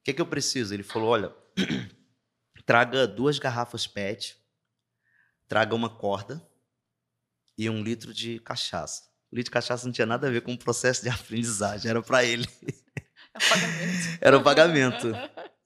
O 0.00 0.04
que, 0.04 0.14
que 0.14 0.20
eu 0.20 0.26
preciso? 0.26 0.72
Ele 0.72 0.82
falou, 0.82 1.08
olha, 1.08 1.34
traga 2.64 3.06
duas 3.06 3.38
garrafas 3.38 3.86
PET 3.86 4.38
traga 5.48 5.74
uma 5.74 5.88
corda 5.88 6.46
e 7.56 7.68
um 7.70 7.82
litro 7.82 8.12
de 8.12 8.38
cachaça. 8.40 9.07
O 9.30 9.36
litro 9.36 9.50
de 9.50 9.50
cachaça 9.50 9.86
não 9.86 9.92
tinha 9.92 10.06
nada 10.06 10.26
a 10.26 10.30
ver 10.30 10.42
com 10.42 10.52
o 10.52 10.58
processo 10.58 11.02
de 11.02 11.08
aprendizagem, 11.10 11.90
era 11.90 12.02
para 12.02 12.24
ele. 12.24 12.48
É 13.34 13.38
o 13.38 13.48
pagamento. 13.48 14.18
era 14.20 14.38
o 14.38 14.42
pagamento. 14.42 15.12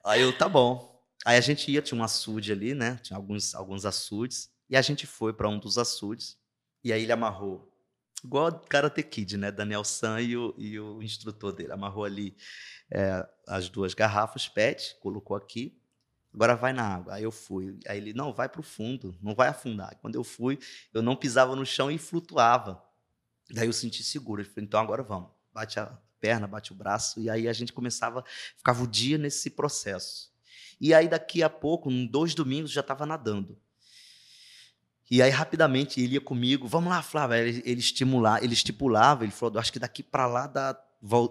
Aí 0.05 0.21
eu, 0.21 0.37
tá 0.37 0.49
bom. 0.49 0.93
Aí 1.25 1.37
a 1.37 1.41
gente 1.41 1.71
ia, 1.71 1.81
tinha 1.81 2.01
um 2.01 2.03
açude 2.05 2.51
ali, 2.51 2.75
né? 2.75 2.99
Tinha 3.03 3.17
alguns, 3.17 3.55
alguns 3.55 3.87
açudes. 3.87 4.51
E 4.69 4.77
a 4.77 4.83
gente 4.83 5.07
foi 5.07 5.33
para 5.33 5.49
um 5.49 5.59
dos 5.59 5.79
açudes. 5.79 6.37
E 6.83 6.93
aí 6.93 7.03
ele 7.03 7.13
amarrou. 7.13 7.73
Igual 8.25 8.61
Karate 8.69 9.03
Kid, 9.03 9.37
né? 9.37 9.51
Daniel 9.53 9.85
San 9.85 10.21
e 10.21 10.37
o, 10.37 10.55
e 10.59 10.79
o 10.81 11.03
instrutor 11.03 11.53
dele. 11.53 11.73
Amarrou 11.73 12.05
ali 12.05 12.37
é, 12.91 13.27
as 13.47 13.69
duas 13.69 13.95
garrafas 13.95 14.49
PET, 14.49 14.97
colocou 15.01 15.37
aqui. 15.37 15.81
Agora 16.35 16.57
vai 16.57 16.73
na 16.73 16.83
água. 16.83 17.15
Aí 17.15 17.23
eu 17.23 17.31
fui. 17.31 17.79
Aí 17.87 17.99
ele, 17.99 18.13
não, 18.13 18.33
vai 18.33 18.49
para 18.49 18.61
o 18.61 18.65
fundo, 18.65 19.17
não 19.23 19.35
vai 19.35 19.49
afundar. 19.49 19.97
Quando 20.01 20.15
eu 20.15 20.25
fui, 20.25 20.59
eu 20.93 21.03
não 21.03 21.15
pisava 21.15 21.55
no 21.55 21.67
chão 21.67 21.91
e 21.91 21.99
flutuava. 21.99 22.83
Daí 23.53 23.67
eu 23.67 23.73
senti 23.73 24.03
seguro. 24.03 24.41
Ele 24.41 24.49
falou, 24.49 24.65
então 24.65 24.81
agora 24.81 25.03
vamos. 25.03 25.31
Bate 25.53 25.79
a 25.79 25.99
perna, 26.21 26.47
bate 26.47 26.73
o 26.73 26.75
braço. 26.75 27.21
E 27.21 27.29
aí 27.29 27.49
a 27.49 27.53
gente 27.53 27.73
começava, 27.73 28.25
ficava 28.57 28.83
o 28.83 28.87
dia 28.87 29.19
nesse 29.19 29.51
processo. 29.51 30.33
E 30.81 30.95
aí 30.95 31.09
daqui 31.09 31.43
a 31.43 31.51
pouco, 31.51 31.91
em 31.91 32.07
dois 32.07 32.35
domingos, 32.35 32.71
já 32.71 32.81
estava 32.81 33.05
nadando. 33.05 33.59
E 35.11 35.21
aí, 35.21 35.31
rapidamente, 35.31 36.01
ele 36.01 36.15
ia 36.15 36.21
comigo, 36.21 36.67
vamos 36.67 36.89
lá, 36.89 37.03
Flávio. 37.03 37.37
Ele, 37.37 37.63
ele, 37.67 37.81
estimular, 37.81 38.43
ele 38.43 38.55
estipulava, 38.55 39.25
ele 39.25 39.33
falou, 39.33 39.59
acho 39.59 39.71
que 39.71 39.79
daqui 39.79 40.03
para 40.03 40.27
lá, 40.27 40.47
dá, 40.47 40.83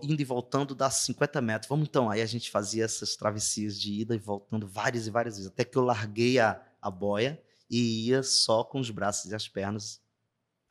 indo 0.03 0.21
e 0.21 0.23
voltando, 0.23 0.75
dá 0.75 0.89
50 0.89 1.41
metros. 1.41 1.67
Vamos 1.67 1.87
então. 1.87 2.07
Aí 2.07 2.21
a 2.21 2.25
gente 2.27 2.51
fazia 2.51 2.85
essas 2.85 3.15
travessias 3.15 3.79
de 3.79 4.01
ida 4.01 4.13
e 4.13 4.19
voltando 4.19 4.67
várias 4.67 5.07
e 5.07 5.09
várias 5.09 5.37
vezes, 5.37 5.51
até 5.51 5.63
que 5.63 5.75
eu 5.75 5.83
larguei 5.83 6.37
a, 6.37 6.61
a 6.79 6.91
boia 6.91 7.41
e 7.69 8.09
ia 8.09 8.21
só 8.21 8.63
com 8.63 8.79
os 8.79 8.91
braços 8.91 9.31
e 9.31 9.35
as 9.35 9.47
pernas 9.47 9.99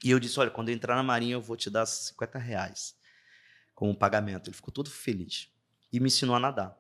e 0.03 0.11
eu 0.11 0.19
disse: 0.19 0.39
Olha, 0.41 0.51
quando 0.51 0.69
eu 0.69 0.75
entrar 0.75 0.97
na 0.97 1.03
Marinha, 1.03 1.35
eu 1.35 1.43
vou 1.43 1.57
te 1.57 1.69
dar 1.69 1.87
50 1.87 2.39
reais 2.39 2.97
como 3.75 3.97
pagamento. 3.97 4.49
Ele 4.49 4.57
ficou 4.57 4.73
todo 4.73 4.91
feliz 4.91 5.49
e 5.93 6.01
me 6.01 6.07
ensinou 6.07 6.35
a 6.35 6.41
nadar. 6.41 6.77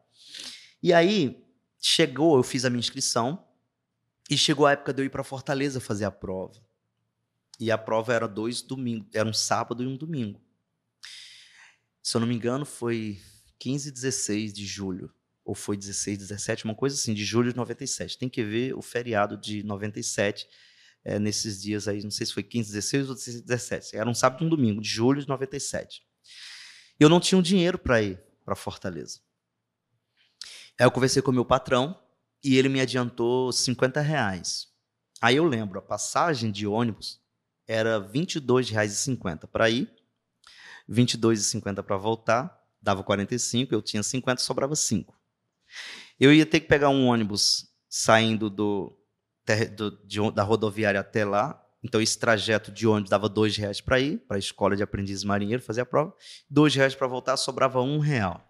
E 0.82 0.92
aí, 0.92 1.44
chegou, 1.80 2.36
eu 2.36 2.42
fiz 2.42 2.64
a 2.64 2.70
minha 2.70 2.80
inscrição 2.80 3.46
e 4.28 4.36
chegou 4.36 4.66
a 4.66 4.72
época 4.72 4.92
de 4.92 5.02
eu 5.02 5.06
ir 5.06 5.10
para 5.10 5.24
Fortaleza 5.24 5.80
fazer 5.80 6.04
a 6.04 6.10
prova. 6.10 6.60
E 7.58 7.70
a 7.70 7.76
prova 7.76 8.14
era 8.14 8.26
dois 8.26 8.62
domingos, 8.62 9.08
era 9.12 9.28
um 9.28 9.32
sábado 9.32 9.82
e 9.82 9.86
um 9.86 9.96
domingo. 9.96 10.40
Se 12.02 12.16
eu 12.16 12.20
não 12.20 12.28
me 12.28 12.34
engano, 12.34 12.64
foi 12.64 13.20
15 13.58 13.88
e 13.88 13.92
16 13.92 14.52
de 14.52 14.64
julho. 14.64 15.12
Ou 15.44 15.54
foi 15.54 15.76
16, 15.76 16.18
17, 16.18 16.64
uma 16.64 16.74
coisa 16.74 16.96
assim, 16.96 17.12
de 17.12 17.24
julho 17.24 17.50
de 17.50 17.56
97. 17.56 18.16
Tem 18.16 18.28
que 18.28 18.42
ver 18.42 18.74
o 18.74 18.80
feriado 18.80 19.36
de 19.36 19.62
97 19.62 20.48
é, 21.04 21.18
nesses 21.18 21.62
dias 21.62 21.88
aí, 21.88 22.02
não 22.02 22.10
sei 22.10 22.26
se 22.26 22.32
foi 22.32 22.42
15, 22.42 22.72
16 22.72 23.08
ou 23.08 23.14
17. 23.14 23.96
Era 23.96 24.08
um 24.08 24.14
sábado 24.14 24.42
e 24.42 24.46
um 24.46 24.50
domingo, 24.50 24.80
de 24.80 24.88
julho 24.88 25.20
de 25.20 25.28
97. 25.28 26.02
Eu 26.98 27.08
não 27.08 27.20
tinha 27.20 27.38
um 27.38 27.42
dinheiro 27.42 27.78
para 27.78 28.02
ir 28.02 28.20
para 28.44 28.54
Fortaleza. 28.54 29.20
Aí 30.78 30.86
eu 30.86 30.90
conversei 30.90 31.22
com 31.22 31.30
o 31.30 31.34
meu 31.34 31.44
patrão 31.44 31.98
e 32.42 32.56
ele 32.56 32.68
me 32.68 32.80
adiantou 32.80 33.52
50 33.52 34.00
reais. 34.00 34.68
Aí 35.20 35.36
eu 35.36 35.44
lembro, 35.44 35.78
a 35.78 35.82
passagem 35.82 36.50
de 36.50 36.66
ônibus 36.66 37.20
era 37.66 37.98
R$ 37.98 38.08
22,50 38.08 39.46
para 39.46 39.70
ir, 39.70 39.90
R$ 40.88 40.94
22,50 40.94 41.82
para 41.82 41.96
voltar, 41.96 42.60
dava 42.80 43.02
45, 43.04 43.74
eu 43.74 43.82
tinha 43.82 44.02
50, 44.02 44.40
sobrava 44.40 44.74
5. 44.74 45.14
Eu 46.18 46.32
ia 46.32 46.46
ter 46.46 46.60
que 46.60 46.66
pegar 46.66 46.88
um 46.88 47.06
ônibus 47.06 47.70
saindo 47.88 48.48
do, 48.48 48.96
do, 49.66 49.90
de, 50.04 50.30
da 50.32 50.42
rodoviária 50.42 51.00
até 51.00 51.24
lá. 51.24 51.62
Então, 51.82 52.00
esse 52.00 52.18
trajeto 52.18 52.70
de 52.70 52.86
ônibus 52.86 53.10
dava 53.10 53.28
dois 53.28 53.56
reais 53.56 53.80
para 53.80 53.98
ir, 53.98 54.18
para 54.18 54.36
a 54.36 54.38
escola 54.38 54.76
de 54.76 54.82
aprendiz 54.82 55.24
marinheiro 55.24 55.62
fazer 55.62 55.80
a 55.80 55.86
prova. 55.86 56.14
Dois 56.48 56.74
reais 56.74 56.94
para 56.94 57.06
voltar, 57.06 57.36
sobrava 57.36 57.80
um 57.80 57.98
real. 57.98 58.46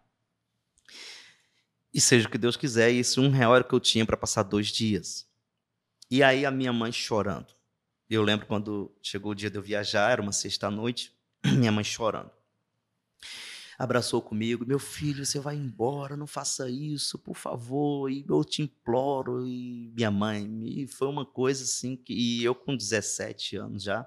E 1.95 2.01
seja 2.01 2.27
o 2.27 2.31
que 2.31 2.39
Deus 2.39 2.57
quiser, 2.57 2.93
esse 2.93 3.21
um 3.21 3.31
real 3.31 3.55
era 3.55 3.65
o 3.65 3.69
que 3.69 3.75
eu 3.75 3.81
tinha 3.81 4.05
para 4.05 4.17
passar 4.17 4.43
dois 4.43 4.69
dias. 4.69 5.29
E 6.11 6.23
aí 6.23 6.45
a 6.45 6.51
minha 6.51 6.73
mãe 6.73 6.91
chorando. 6.91 7.55
Eu 8.09 8.23
lembro 8.23 8.47
quando 8.47 8.93
chegou 9.01 9.33
o 9.33 9.35
dia 9.35 9.51
de 9.51 9.57
eu 9.57 9.63
viajar, 9.63 10.11
era 10.11 10.21
uma 10.21 10.33
sexta-noite, 10.33 11.13
minha 11.45 11.71
mãe 11.71 11.85
chorando 11.85 12.40
abraçou 13.81 14.21
comigo, 14.21 14.67
meu 14.67 14.79
filho, 14.79 15.25
você 15.25 15.41
vai 15.41 15.57
embora, 15.57 16.15
não 16.15 16.27
faça 16.27 16.69
isso, 16.69 17.19
por 17.19 17.35
favor, 17.35 18.11
e 18.11 18.27
eu 18.29 18.45
te 18.45 18.61
imploro, 18.61 19.47
e 19.49 19.91
minha 19.97 20.11
mãe, 20.11 20.47
e 20.83 20.87
foi 20.87 21.09
uma 21.09 21.25
coisa 21.25 21.65
assim, 21.65 21.97
que, 21.97 22.13
e 22.13 22.45
eu 22.45 22.55
com 22.55 22.77
17 22.77 23.57
anos 23.57 23.83
já, 23.83 24.07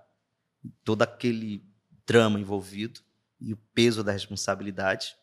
todo 0.83 1.01
aquele 1.01 1.65
drama 2.05 2.39
envolvido, 2.39 3.01
e 3.41 3.51
o 3.51 3.57
peso 3.73 4.03
da 4.03 4.11
responsabilidade, 4.11 5.15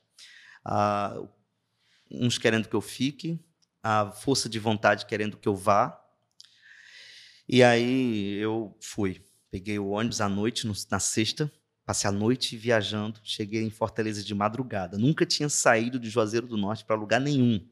ah, 0.64 1.22
uns 2.10 2.36
querendo 2.36 2.68
que 2.68 2.74
eu 2.74 2.80
fique, 2.80 3.38
a 3.80 4.10
força 4.10 4.48
de 4.48 4.58
vontade 4.58 5.06
querendo 5.06 5.36
que 5.36 5.46
eu 5.46 5.54
vá, 5.54 5.96
e 7.48 7.62
aí 7.62 8.34
eu 8.34 8.76
fui, 8.80 9.24
peguei 9.48 9.78
o 9.78 9.90
ônibus 9.90 10.20
à 10.20 10.28
noite, 10.28 10.66
na 10.90 10.98
sexta, 10.98 11.52
Passei 11.90 12.08
a 12.08 12.12
noite 12.12 12.56
viajando, 12.56 13.18
cheguei 13.24 13.64
em 13.64 13.68
Fortaleza 13.68 14.22
de 14.22 14.32
madrugada. 14.32 14.96
Nunca 14.96 15.26
tinha 15.26 15.48
saído 15.48 15.98
de 15.98 16.08
Juazeiro 16.08 16.46
do 16.46 16.56
Norte 16.56 16.84
para 16.84 16.94
lugar 16.94 17.20
nenhum. 17.20 17.68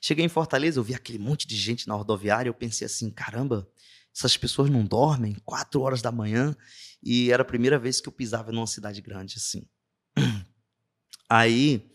Cheguei 0.00 0.24
em 0.24 0.30
Fortaleza, 0.30 0.80
eu 0.80 0.82
vi 0.82 0.94
aquele 0.94 1.18
monte 1.18 1.46
de 1.46 1.56
gente 1.56 1.86
na 1.86 1.94
rodoviária, 1.94 2.48
eu 2.48 2.54
pensei 2.54 2.86
assim, 2.86 3.10
caramba, 3.10 3.68
essas 4.16 4.34
pessoas 4.38 4.70
não 4.70 4.82
dormem, 4.82 5.36
quatro 5.44 5.82
horas 5.82 6.00
da 6.00 6.10
manhã, 6.10 6.56
e 7.02 7.30
era 7.30 7.42
a 7.42 7.44
primeira 7.44 7.78
vez 7.78 8.00
que 8.00 8.08
eu 8.08 8.12
pisava 8.12 8.50
numa 8.50 8.66
cidade 8.66 9.02
grande 9.02 9.34
assim. 9.36 9.68
Aí, 11.28 11.90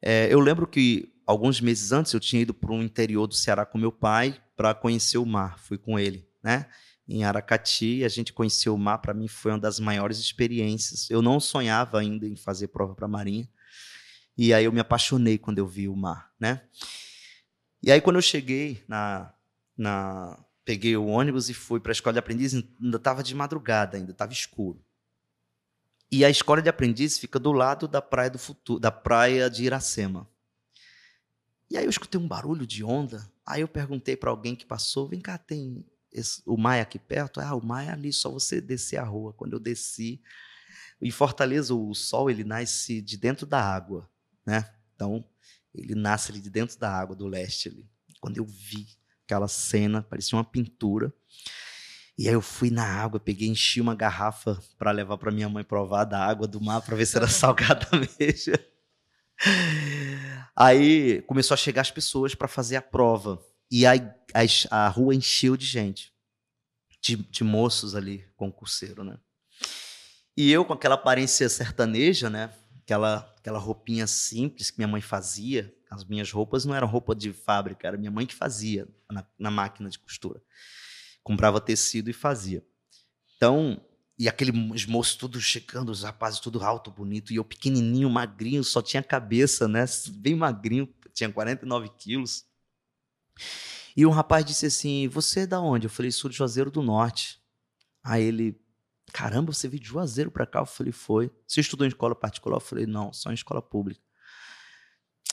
é, 0.00 0.32
eu 0.32 0.40
lembro 0.40 0.66
que 0.66 1.12
alguns 1.26 1.60
meses 1.60 1.92
antes 1.92 2.14
eu 2.14 2.18
tinha 2.18 2.40
ido 2.40 2.54
para 2.54 2.72
o 2.72 2.82
interior 2.82 3.26
do 3.26 3.34
Ceará 3.34 3.66
com 3.66 3.76
meu 3.76 3.92
pai 3.92 4.42
para 4.56 4.72
conhecer 4.72 5.18
o 5.18 5.26
mar, 5.26 5.58
fui 5.58 5.76
com 5.76 5.98
ele, 5.98 6.26
né? 6.42 6.66
Em 7.10 7.24
Aracati, 7.24 8.04
a 8.04 8.08
gente 8.08 8.32
conheceu 8.32 8.72
o 8.72 8.78
mar, 8.78 8.98
para 8.98 9.12
mim 9.12 9.26
foi 9.26 9.50
uma 9.50 9.58
das 9.58 9.80
maiores 9.80 10.18
experiências. 10.18 11.10
Eu 11.10 11.20
não 11.20 11.40
sonhava 11.40 11.98
ainda 11.98 12.26
em 12.26 12.36
fazer 12.36 12.68
prova 12.68 12.94
para 12.94 13.06
a 13.06 13.08
Marinha. 13.08 13.48
E 14.38 14.54
aí 14.54 14.64
eu 14.64 14.72
me 14.72 14.78
apaixonei 14.78 15.36
quando 15.36 15.58
eu 15.58 15.66
vi 15.66 15.88
o 15.88 15.96
mar, 15.96 16.32
né? 16.38 16.62
E 17.82 17.90
aí 17.90 18.00
quando 18.00 18.16
eu 18.16 18.22
cheguei 18.22 18.82
na, 18.86 19.34
na 19.76 20.38
peguei 20.64 20.96
o 20.96 21.06
ônibus 21.06 21.50
e 21.50 21.54
fui 21.54 21.80
para 21.80 21.90
a 21.90 21.94
escola 21.94 22.12
de 22.12 22.20
aprendiz, 22.20 22.54
ainda 22.54 22.96
estava 22.96 23.24
de 23.24 23.34
madrugada, 23.34 23.96
ainda 23.96 24.12
estava 24.12 24.32
escuro. 24.32 24.80
E 26.12 26.24
a 26.24 26.30
escola 26.30 26.62
de 26.62 26.68
aprendiz 26.68 27.18
fica 27.18 27.38
do 27.38 27.50
lado 27.50 27.88
da 27.88 28.00
praia 28.00 28.30
do 28.30 28.38
futuro, 28.38 28.78
da 28.78 28.92
praia 28.92 29.50
de 29.50 29.64
Iracema. 29.64 30.28
E 31.68 31.76
aí 31.76 31.84
eu 31.84 31.90
escutei 31.90 32.20
um 32.20 32.26
barulho 32.26 32.66
de 32.66 32.84
onda. 32.84 33.28
Aí 33.44 33.62
eu 33.62 33.68
perguntei 33.68 34.16
para 34.16 34.30
alguém 34.30 34.54
que 34.54 34.64
passou, 34.64 35.08
vem 35.08 35.20
cá, 35.20 35.36
tem 35.38 35.84
esse, 36.12 36.42
o 36.46 36.56
mar 36.56 36.76
é 36.76 36.80
aqui 36.80 36.98
perto? 36.98 37.40
Ah, 37.40 37.54
o 37.54 37.64
mar 37.64 37.86
é 37.86 37.90
ali, 37.90 38.12
só 38.12 38.30
você 38.30 38.60
descer 38.60 38.98
a 38.98 39.04
rua. 39.04 39.32
Quando 39.32 39.52
eu 39.52 39.60
desci, 39.60 40.20
em 41.00 41.10
Fortaleza, 41.10 41.74
o 41.74 41.94
sol 41.94 42.30
ele 42.30 42.44
nasce 42.44 43.00
de 43.00 43.16
dentro 43.16 43.46
da 43.46 43.62
água, 43.62 44.08
né? 44.46 44.70
Então, 44.94 45.24
ele 45.74 45.94
nasce 45.94 46.30
ali 46.30 46.40
de 46.40 46.50
dentro 46.50 46.78
da 46.78 46.92
água 46.92 47.16
do 47.16 47.26
leste 47.26 47.68
ali. 47.68 47.88
Quando 48.20 48.36
eu 48.36 48.44
vi 48.44 48.86
aquela 49.24 49.48
cena, 49.48 50.02
parecia 50.02 50.36
uma 50.36 50.44
pintura. 50.44 51.12
E 52.18 52.28
aí 52.28 52.34
eu 52.34 52.42
fui 52.42 52.70
na 52.70 52.84
água, 52.84 53.18
peguei, 53.18 53.48
enchi 53.48 53.80
uma 53.80 53.94
garrafa 53.94 54.60
para 54.76 54.90
levar 54.90 55.16
para 55.16 55.30
minha 55.30 55.48
mãe 55.48 55.64
provar 55.64 56.04
da 56.04 56.22
água 56.22 56.46
do 56.46 56.60
mar 56.60 56.82
para 56.82 56.96
ver 56.96 57.06
se 57.06 57.16
era 57.16 57.26
salgada 57.28 57.88
mesmo. 58.18 58.54
Aí 60.54 61.22
começou 61.22 61.54
a 61.54 61.58
chegar 61.58 61.80
as 61.80 61.90
pessoas 61.90 62.34
para 62.34 62.46
fazer 62.46 62.76
a 62.76 62.82
prova. 62.82 63.42
E 63.70 63.86
a, 63.86 63.92
a, 63.92 64.84
a 64.84 64.88
rua 64.88 65.14
encheu 65.14 65.56
de 65.56 65.64
gente, 65.64 66.12
de, 67.00 67.16
de 67.16 67.44
moços 67.44 67.94
ali, 67.94 68.26
concurseiro, 68.36 69.04
né? 69.04 69.18
E 70.36 70.50
eu 70.50 70.64
com 70.64 70.72
aquela 70.72 70.94
aparência 70.94 71.48
sertaneja, 71.48 72.30
né? 72.30 72.52
Aquela, 72.82 73.32
aquela 73.38 73.58
roupinha 73.58 74.06
simples 74.06 74.70
que 74.70 74.78
minha 74.78 74.88
mãe 74.88 75.00
fazia. 75.00 75.74
As 75.90 76.04
minhas 76.04 76.30
roupas 76.30 76.64
não 76.64 76.74
eram 76.74 76.86
roupa 76.86 77.14
de 77.14 77.32
fábrica, 77.32 77.86
era 77.86 77.98
minha 77.98 78.10
mãe 78.10 78.26
que 78.26 78.34
fazia 78.34 78.88
na, 79.10 79.26
na 79.38 79.50
máquina 79.50 79.88
de 79.88 79.98
costura. 79.98 80.40
Comprava 81.22 81.60
tecido 81.60 82.08
e 82.08 82.12
fazia. 82.12 82.64
Então, 83.36 83.80
e 84.18 84.28
aqueles 84.28 84.86
moços 84.86 85.16
tudo 85.16 85.40
chegando, 85.40 85.90
os 85.90 86.02
rapazes 86.02 86.40
tudo 86.40 86.62
alto, 86.62 86.90
bonito, 86.90 87.32
e 87.32 87.36
eu 87.36 87.44
pequenininho, 87.44 88.08
magrinho, 88.10 88.62
só 88.62 88.82
tinha 88.82 89.02
cabeça, 89.02 89.66
né? 89.66 89.84
Bem 90.10 90.34
magrinho, 90.34 90.92
tinha 91.12 91.30
49 91.32 91.88
quilos. 91.98 92.44
E 93.96 94.06
um 94.06 94.10
rapaz 94.10 94.44
disse 94.44 94.66
assim: 94.66 95.08
Você 95.08 95.40
é 95.40 95.46
da 95.46 95.60
onde? 95.60 95.86
Eu 95.86 95.90
falei: 95.90 96.10
Sou 96.10 96.30
de 96.30 96.36
Juazeiro 96.36 96.70
do 96.70 96.82
Norte. 96.82 97.40
Aí 98.02 98.22
ele: 98.22 98.60
Caramba, 99.12 99.52
você 99.52 99.68
veio 99.68 99.82
de 99.82 99.88
Juazeiro 99.88 100.30
para 100.30 100.46
cá? 100.46 100.60
Eu 100.60 100.66
falei: 100.66 100.92
Foi. 100.92 101.30
Você 101.46 101.60
estudou 101.60 101.86
em 101.86 101.88
escola 101.88 102.14
particular? 102.14 102.56
Eu 102.56 102.60
falei: 102.60 102.86
Não, 102.86 103.12
só 103.12 103.30
em 103.30 103.34
escola 103.34 103.60
pública. 103.60 104.00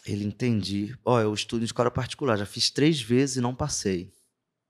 Ele 0.05 0.23
entendi. 0.23 0.97
Ó, 1.03 1.15
oh, 1.15 1.19
eu 1.19 1.33
estudo 1.33 1.61
em 1.63 1.65
escola 1.65 1.91
particular, 1.91 2.37
já 2.37 2.45
fiz 2.45 2.69
três 2.69 3.01
vezes 3.01 3.37
e 3.37 3.41
não 3.41 3.53
passei. 3.53 4.13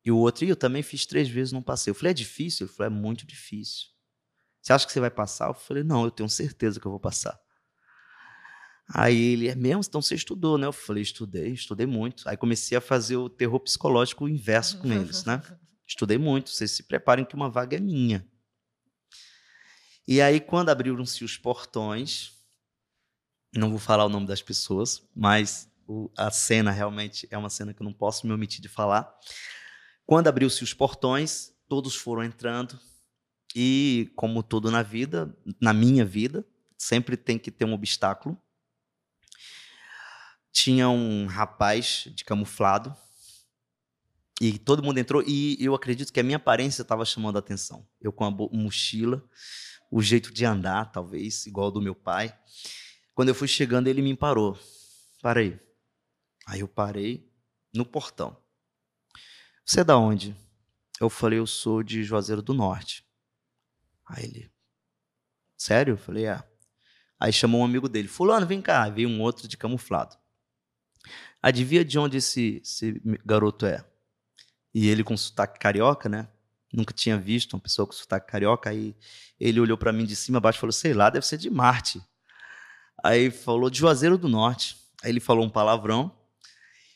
E 0.04 0.12
o 0.12 0.18
outro, 0.18 0.46
e 0.46 0.50
eu 0.50 0.56
também 0.56 0.82
fiz 0.82 1.06
três 1.06 1.28
vezes, 1.28 1.52
não 1.52 1.62
passei. 1.62 1.92
Eu 1.92 1.96
falei, 1.96 2.12
é 2.12 2.14
difícil? 2.14 2.66
Ele 2.66 2.74
falou, 2.74 2.92
é 2.92 2.96
muito 2.96 3.28
difícil. 3.28 3.88
Você 4.62 4.72
acha 4.72 4.86
que 4.86 4.94
você 4.94 5.02
vai 5.02 5.12
passar? 5.12 5.50
Eu 5.50 5.54
falei, 5.54 5.84
não, 5.84 6.06
eu 6.06 6.12
tenho 6.12 6.30
certeza 6.30 6.80
que 6.80 6.88
eu 6.88 6.92
vou 6.92 7.00
passar. 7.00 7.38
Aí 8.90 9.34
ele, 9.34 9.48
é 9.50 9.56
mesmo? 9.56 9.84
Então 9.88 10.02
você 10.02 10.16
estudou, 10.16 10.58
né? 10.58 10.66
Eu 10.66 10.72
falei, 10.72 11.04
estudei, 11.04 11.52
estudei 11.52 11.86
muito. 11.86 12.28
Aí 12.28 12.38
comecei 12.38 12.78
a 12.78 12.82
fazer 12.82 13.18
o 13.18 13.30
terror 13.30 13.60
psicológico 13.60 14.28
inverso 14.28 14.80
com 14.80 14.92
eles, 14.92 15.26
né? 15.26 15.42
Estudei 15.86 16.18
muito, 16.18 16.50
vocês 16.50 16.72
se 16.72 16.84
preparem 16.84 17.24
que 17.24 17.34
uma 17.34 17.50
vaga 17.50 17.78
é 17.78 17.80
minha. 17.80 18.28
E 20.06 20.22
aí, 20.22 20.42
quando 20.42 20.68
abriram-se 20.68 21.24
os 21.24 21.38
portões, 21.38 22.34
não 23.56 23.70
vou 23.70 23.80
falar 23.80 24.06
o 24.06 24.10
nome 24.10 24.28
das 24.28 24.42
pessoas, 24.42 25.02
mas 25.16 25.70
o, 25.88 26.12
a 26.18 26.30
cena 26.30 26.72
realmente 26.72 27.26
é 27.32 27.38
uma 27.38 27.50
cena 27.50 27.74
que 27.74 27.82
eu 27.82 27.86
não 27.86 27.94
posso 27.94 28.28
me 28.28 28.34
omitir 28.34 28.62
de 28.62 28.68
falar. 28.68 29.18
Quando 30.06 30.28
abriu-se 30.28 30.64
os 30.64 30.74
portões, 30.74 31.54
todos 31.68 31.96
foram 31.96 32.24
entrando 32.24 32.78
e, 33.56 34.12
como 34.16 34.44
tudo 34.44 34.70
na 34.70 34.84
vida, 34.84 35.36
na 35.60 35.74
minha 35.74 36.06
vida, 36.06 36.46
sempre 36.78 37.18
tem 37.18 37.40
que 37.40 37.52
ter 37.52 37.66
um 37.66 37.74
obstáculo. 37.74 38.38
Tinha 40.52 40.90
um 40.90 41.28
rapaz 41.28 42.08
de 42.08 42.26
camuflado 42.26 42.96
e 44.40 44.58
todo 44.60 44.84
mundo 44.84 45.00
entrou 45.00 45.24
e 45.26 45.58
eu 45.60 45.74
acredito 45.74 46.14
que 46.14 46.20
a 46.20 46.24
minha 46.24 46.38
aparência 46.38 46.84
estava 46.84 47.04
chamando 47.04 47.38
a 47.38 47.40
atenção. 47.40 47.88
Eu 48.00 48.12
com 48.12 48.24
a 48.24 48.32
mochila, 48.32 49.24
o 49.92 50.02
jeito 50.02 50.32
de 50.32 50.46
andar, 50.46 50.92
talvez, 50.92 51.46
igual 51.46 51.68
ao 51.68 51.72
do 51.72 51.82
meu 51.82 51.96
pai. 51.96 52.38
Quando 53.16 53.30
eu 53.30 53.36
fui 53.36 53.48
chegando, 53.48 53.88
ele 53.88 54.02
me 54.02 54.16
parou. 54.16 54.58
Parei. 55.22 55.60
Aí 56.46 56.60
eu 56.60 56.68
parei 56.68 57.32
no 57.74 57.84
portão. 57.86 58.38
Você 59.66 59.82
é 59.82 59.84
da 59.84 59.98
onde? 59.98 60.36
Eu 61.00 61.10
falei, 61.10 61.40
eu 61.40 61.48
sou 61.48 61.82
de 61.82 62.04
Juazeiro 62.04 62.42
do 62.42 62.54
Norte. 62.54 63.06
Aí 64.06 64.24
ele, 64.24 64.52
sério? 65.58 65.94
Eu 65.94 65.98
falei, 65.98 66.26
é. 66.26 66.44
Aí 67.20 67.34
chamou 67.34 67.62
um 67.62 67.66
amigo 67.66 67.90
dele, 67.90 68.08
fulano, 68.08 68.46
vem 68.46 68.62
cá. 68.62 68.84
Aí 68.84 68.92
veio 68.92 69.10
um 69.10 69.22
outro 69.22 69.48
de 69.48 69.58
camuflado. 69.58 70.16
Adivinha 71.42 71.84
de 71.86 71.98
onde 71.98 72.18
esse, 72.18 72.62
esse 72.64 73.02
garoto 73.26 73.66
é? 73.66 73.84
E 74.74 74.88
ele 74.88 75.04
com 75.04 75.16
sotaque 75.16 75.60
carioca, 75.60 76.08
né? 76.10 76.28
Nunca 76.72 76.94
tinha 76.94 77.18
visto 77.18 77.54
uma 77.54 77.60
pessoa 77.60 77.86
com 77.86 77.94
sotaque 77.94 78.32
carioca. 78.32 78.70
Aí 78.70 78.96
ele 79.40 79.60
olhou 79.60 79.78
para 79.78 79.94
mim 79.94 80.06
de 80.06 80.16
cima 80.16 80.38
a 80.38 80.42
baixo 80.42 80.58
e 80.58 80.62
falou, 80.62 80.74
sei 80.74 80.94
lá, 80.94 81.10
deve 81.10 81.26
ser 81.26 81.38
de 81.38 81.50
Marte. 81.50 82.02
Aí 83.04 83.32
falou 83.32 83.70
de 83.70 83.80
Juazeiro 83.80 84.18
do 84.18 84.28
Norte. 84.28 84.78
Aí 85.04 85.12
ele 85.12 85.20
falou 85.20 85.46
um 85.46 85.50
palavrão 85.50 86.12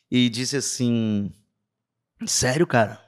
e 0.10 0.30
disse 0.30 0.58
assim: 0.58 1.32
Sério, 2.26 2.68
cara? 2.68 3.02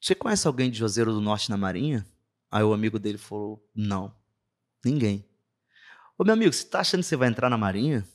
Você 0.00 0.14
conhece 0.14 0.46
alguém 0.46 0.70
de 0.70 0.78
Juazeiro 0.78 1.12
do 1.12 1.20
Norte 1.20 1.50
na 1.50 1.56
Marinha? 1.56 2.06
Aí 2.50 2.62
o 2.62 2.72
amigo 2.72 2.98
dele 2.98 3.18
falou: 3.18 3.62
Não, 3.74 4.14
ninguém. 4.84 5.24
Ô 6.16 6.24
meu 6.24 6.34
amigo, 6.34 6.52
você 6.52 6.64
tá 6.64 6.80
achando 6.80 7.00
que 7.00 7.06
você 7.06 7.16
vai 7.16 7.28
entrar 7.28 7.50
na 7.50 7.58
Marinha? 7.58 8.06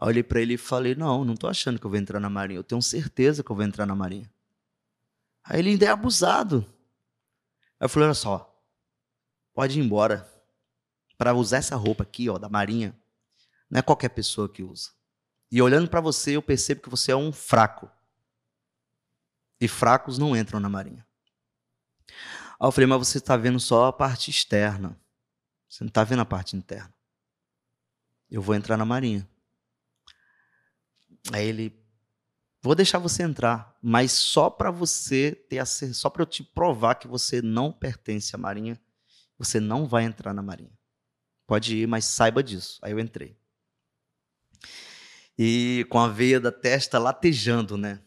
Aí 0.00 0.08
olhei 0.08 0.22
para 0.22 0.40
ele 0.40 0.54
e 0.54 0.58
falei: 0.58 0.94
Não, 0.94 1.24
não 1.24 1.34
tô 1.34 1.48
achando 1.48 1.78
que 1.78 1.84
eu 1.84 1.90
vou 1.90 1.98
entrar 1.98 2.20
na 2.20 2.30
Marinha. 2.30 2.60
Eu 2.60 2.64
tenho 2.64 2.80
certeza 2.80 3.42
que 3.42 3.50
eu 3.50 3.56
vou 3.56 3.64
entrar 3.64 3.84
na 3.84 3.96
Marinha. 3.96 4.32
Aí 5.42 5.58
ele 5.58 5.70
ainda 5.70 5.86
é 5.86 5.88
abusado. 5.88 6.64
Aí 7.80 7.84
eu 7.84 7.88
falei: 7.88 8.06
Olha 8.06 8.14
só, 8.14 8.62
pode 9.52 9.78
ir 9.78 9.82
embora. 9.82 10.26
Para 11.16 11.34
usar 11.34 11.56
essa 11.56 11.74
roupa 11.74 12.04
aqui, 12.04 12.28
ó, 12.28 12.38
da 12.38 12.48
Marinha, 12.48 12.96
não 13.68 13.80
é 13.80 13.82
qualquer 13.82 14.10
pessoa 14.10 14.48
que 14.48 14.62
usa. 14.62 14.90
E 15.50 15.60
olhando 15.60 15.90
para 15.90 16.00
você, 16.00 16.36
eu 16.36 16.42
percebo 16.42 16.82
que 16.82 16.88
você 16.88 17.10
é 17.10 17.16
um 17.16 17.32
fraco. 17.32 17.90
E 19.60 19.66
fracos 19.66 20.16
não 20.16 20.36
entram 20.36 20.60
na 20.60 20.68
marinha. 20.68 21.04
Aí 22.60 22.68
eu 22.68 22.70
falei, 22.70 22.86
mas 22.86 22.98
você 22.98 23.18
está 23.18 23.36
vendo 23.36 23.58
só 23.58 23.86
a 23.86 23.92
parte 23.92 24.30
externa. 24.30 24.96
Você 25.68 25.82
não 25.82 25.88
está 25.88 26.04
vendo 26.04 26.20
a 26.20 26.24
parte 26.24 26.56
interna. 26.56 26.94
Eu 28.30 28.40
vou 28.40 28.54
entrar 28.54 28.76
na 28.76 28.84
marinha. 28.84 29.28
Aí 31.32 31.46
ele, 31.46 31.78
vou 32.62 32.74
deixar 32.74 32.98
você 32.98 33.22
entrar, 33.22 33.76
mas 33.82 34.12
só 34.12 34.48
para 34.50 34.70
você 34.70 35.32
ter 35.32 35.58
acesso, 35.58 35.94
só 35.94 36.10
para 36.10 36.22
eu 36.22 36.26
te 36.26 36.42
provar 36.42 36.96
que 36.96 37.08
você 37.08 37.42
não 37.42 37.72
pertence 37.72 38.34
à 38.34 38.38
marinha, 38.38 38.80
você 39.38 39.60
não 39.60 39.86
vai 39.86 40.04
entrar 40.04 40.32
na 40.32 40.42
marinha. 40.42 40.76
Pode 41.46 41.76
ir, 41.76 41.86
mas 41.86 42.04
saiba 42.04 42.42
disso. 42.42 42.78
Aí 42.82 42.92
eu 42.92 42.98
entrei. 42.98 43.36
E 45.38 45.86
com 45.88 45.98
a 45.98 46.08
veia 46.08 46.40
da 46.40 46.50
testa 46.50 46.98
latejando, 46.98 47.76
né? 47.76 48.02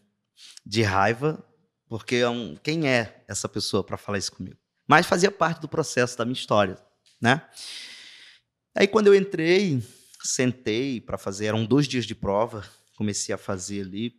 de 0.65 0.81
raiva, 0.83 1.43
porque 1.87 2.17
é 2.17 2.29
um, 2.29 2.55
quem 2.55 2.87
é 2.87 3.23
essa 3.27 3.49
pessoa 3.49 3.83
para 3.83 3.97
falar 3.97 4.17
isso 4.17 4.31
comigo? 4.31 4.57
Mas 4.87 5.05
fazia 5.05 5.31
parte 5.31 5.61
do 5.61 5.67
processo 5.67 6.17
da 6.17 6.25
minha 6.25 6.33
história, 6.33 6.77
né? 7.19 7.47
Aí 8.75 8.87
quando 8.87 9.07
eu 9.07 9.15
entrei, 9.15 9.83
sentei 10.23 11.01
para 11.01 11.17
fazer, 11.17 11.47
eram 11.47 11.65
dois 11.65 11.87
dias 11.87 12.05
de 12.05 12.15
prova, 12.15 12.65
comecei 13.01 13.33
a 13.33 13.37
fazer 13.37 13.81
ali 13.81 14.13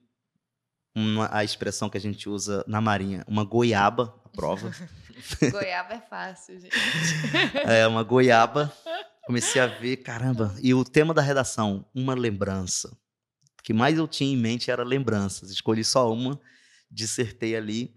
uma, 0.93 1.33
a 1.33 1.45
expressão 1.45 1.89
que 1.89 1.97
a 1.97 2.01
gente 2.01 2.29
usa 2.29 2.65
na 2.67 2.81
Marinha, 2.81 3.25
uma 3.29 3.45
goiaba, 3.45 4.21
a 4.25 4.29
prova. 4.29 4.73
goiaba 5.53 5.95
é 5.95 6.01
fácil, 6.01 6.59
gente. 6.59 6.75
É, 7.65 7.87
uma 7.87 8.03
goiaba. 8.03 8.77
Comecei 9.25 9.61
a 9.63 9.69
ver, 9.69 9.99
caramba. 9.99 10.53
E 10.61 10.75
o 10.75 10.85
tema 10.85 11.15
da 11.15 11.23
redação, 11.23 11.87
uma 11.95 12.13
lembrança 12.13 12.91
que 13.63 13.73
mais 13.73 13.97
eu 13.97 14.09
tinha 14.09 14.35
em 14.35 14.37
mente 14.37 14.69
era 14.69 14.83
lembranças. 14.83 15.53
Escolhi 15.53 15.85
só 15.85 16.13
uma, 16.13 16.41
dissertei 16.91 17.55
ali. 17.55 17.95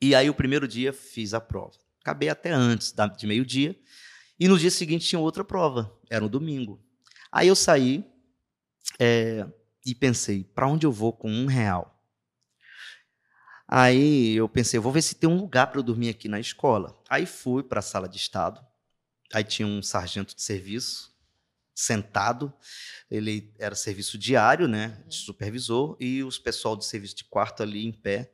E 0.00 0.14
aí, 0.14 0.30
o 0.30 0.34
primeiro 0.34 0.68
dia, 0.68 0.92
fiz 0.92 1.34
a 1.34 1.40
prova. 1.40 1.76
Acabei 2.00 2.28
até 2.28 2.52
antes 2.52 2.94
de 3.18 3.26
meio-dia. 3.26 3.76
E 4.38 4.46
no 4.46 4.56
dia 4.56 4.70
seguinte 4.70 5.08
tinha 5.08 5.18
outra 5.18 5.42
prova. 5.42 5.92
Era 6.08 6.24
um 6.24 6.28
domingo. 6.28 6.80
Aí 7.32 7.48
eu 7.48 7.56
saí 7.56 8.08
é, 8.98 9.46
e 9.84 9.94
pensei, 9.94 10.44
para 10.44 10.66
onde 10.66 10.86
eu 10.86 10.92
vou 10.92 11.12
com 11.12 11.30
um 11.30 11.46
real? 11.46 11.96
Aí 13.66 14.34
eu 14.34 14.48
pensei, 14.48 14.80
vou 14.80 14.90
ver 14.90 15.02
se 15.02 15.14
tem 15.14 15.30
um 15.30 15.36
lugar 15.36 15.68
para 15.68 15.78
eu 15.78 15.82
dormir 15.82 16.08
aqui 16.08 16.28
na 16.28 16.40
escola. 16.40 17.00
Aí 17.08 17.24
fui 17.24 17.62
para 17.62 17.78
a 17.78 17.82
sala 17.82 18.08
de 18.08 18.16
estado. 18.16 18.60
Aí 19.32 19.44
tinha 19.44 19.66
um 19.66 19.80
sargento 19.80 20.34
de 20.34 20.42
serviço 20.42 21.14
sentado. 21.72 22.52
Ele 23.10 23.52
era 23.58 23.74
serviço 23.74 24.18
diário, 24.18 24.66
né, 24.66 25.02
de 25.06 25.16
uhum. 25.16 25.24
supervisor, 25.24 25.96
e 26.00 26.22
os 26.22 26.38
pessoal 26.38 26.76
de 26.76 26.84
serviço 26.84 27.16
de 27.16 27.24
quarto 27.24 27.62
ali 27.62 27.86
em 27.86 27.92
pé. 27.92 28.32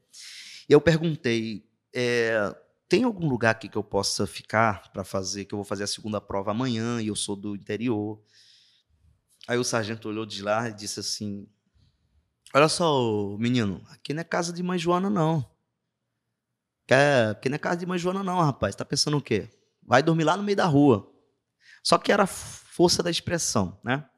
E 0.69 0.73
eu 0.73 0.81
perguntei: 0.81 1.69
é, 1.95 2.55
tem 2.89 3.05
algum 3.05 3.29
lugar 3.29 3.51
aqui 3.51 3.69
que 3.69 3.77
eu 3.77 3.85
possa 3.85 4.27
ficar 4.27 4.91
para 4.93 5.05
fazer? 5.05 5.45
Que 5.45 5.55
eu 5.55 5.59
vou 5.59 5.65
fazer 5.65 5.85
a 5.85 5.89
segunda 5.89 6.21
prova 6.21 6.51
amanhã 6.51 7.01
e 7.01 7.09
eu 7.09 7.17
sou 7.17 7.37
do 7.37 7.55
interior. 7.55 8.21
Aí 9.47 9.59
o 9.59 9.65
sargento 9.65 10.09
olhou 10.09 10.27
de 10.27 10.43
lá 10.43 10.69
e 10.69 10.75
disse 10.75 11.01
assim: 11.01 11.49
Olha 12.55 12.69
só, 12.69 13.37
menino, 13.39 13.83
aqui 13.91 14.15
não 14.15 14.21
é 14.21 14.25
casa 14.25 14.53
de 14.53 14.63
mãe 14.63 14.79
Joana, 14.79 15.11
não. 15.11 15.49
Aqui 17.31 17.49
não 17.49 17.57
é 17.57 17.59
casa 17.59 17.77
de 17.77 17.87
mãe 17.87 17.99
Joana, 17.99 18.23
não, 18.23 18.41
rapaz. 18.41 18.75
Tá 18.75 18.85
pensando 18.85 19.17
o 19.17 19.23
quê? 19.23 19.51
Vai 19.83 20.03
dormir 20.03 20.25
lá 20.25 20.37
no 20.37 20.43
meio 20.43 20.57
da 20.57 20.67
rua. 20.67 21.13
Só 21.83 21.99
que 21.99 22.11
era 22.11 22.27
força 22.27 23.03
da 23.03 23.11
expressão, 23.11 23.81
né? 23.85 24.09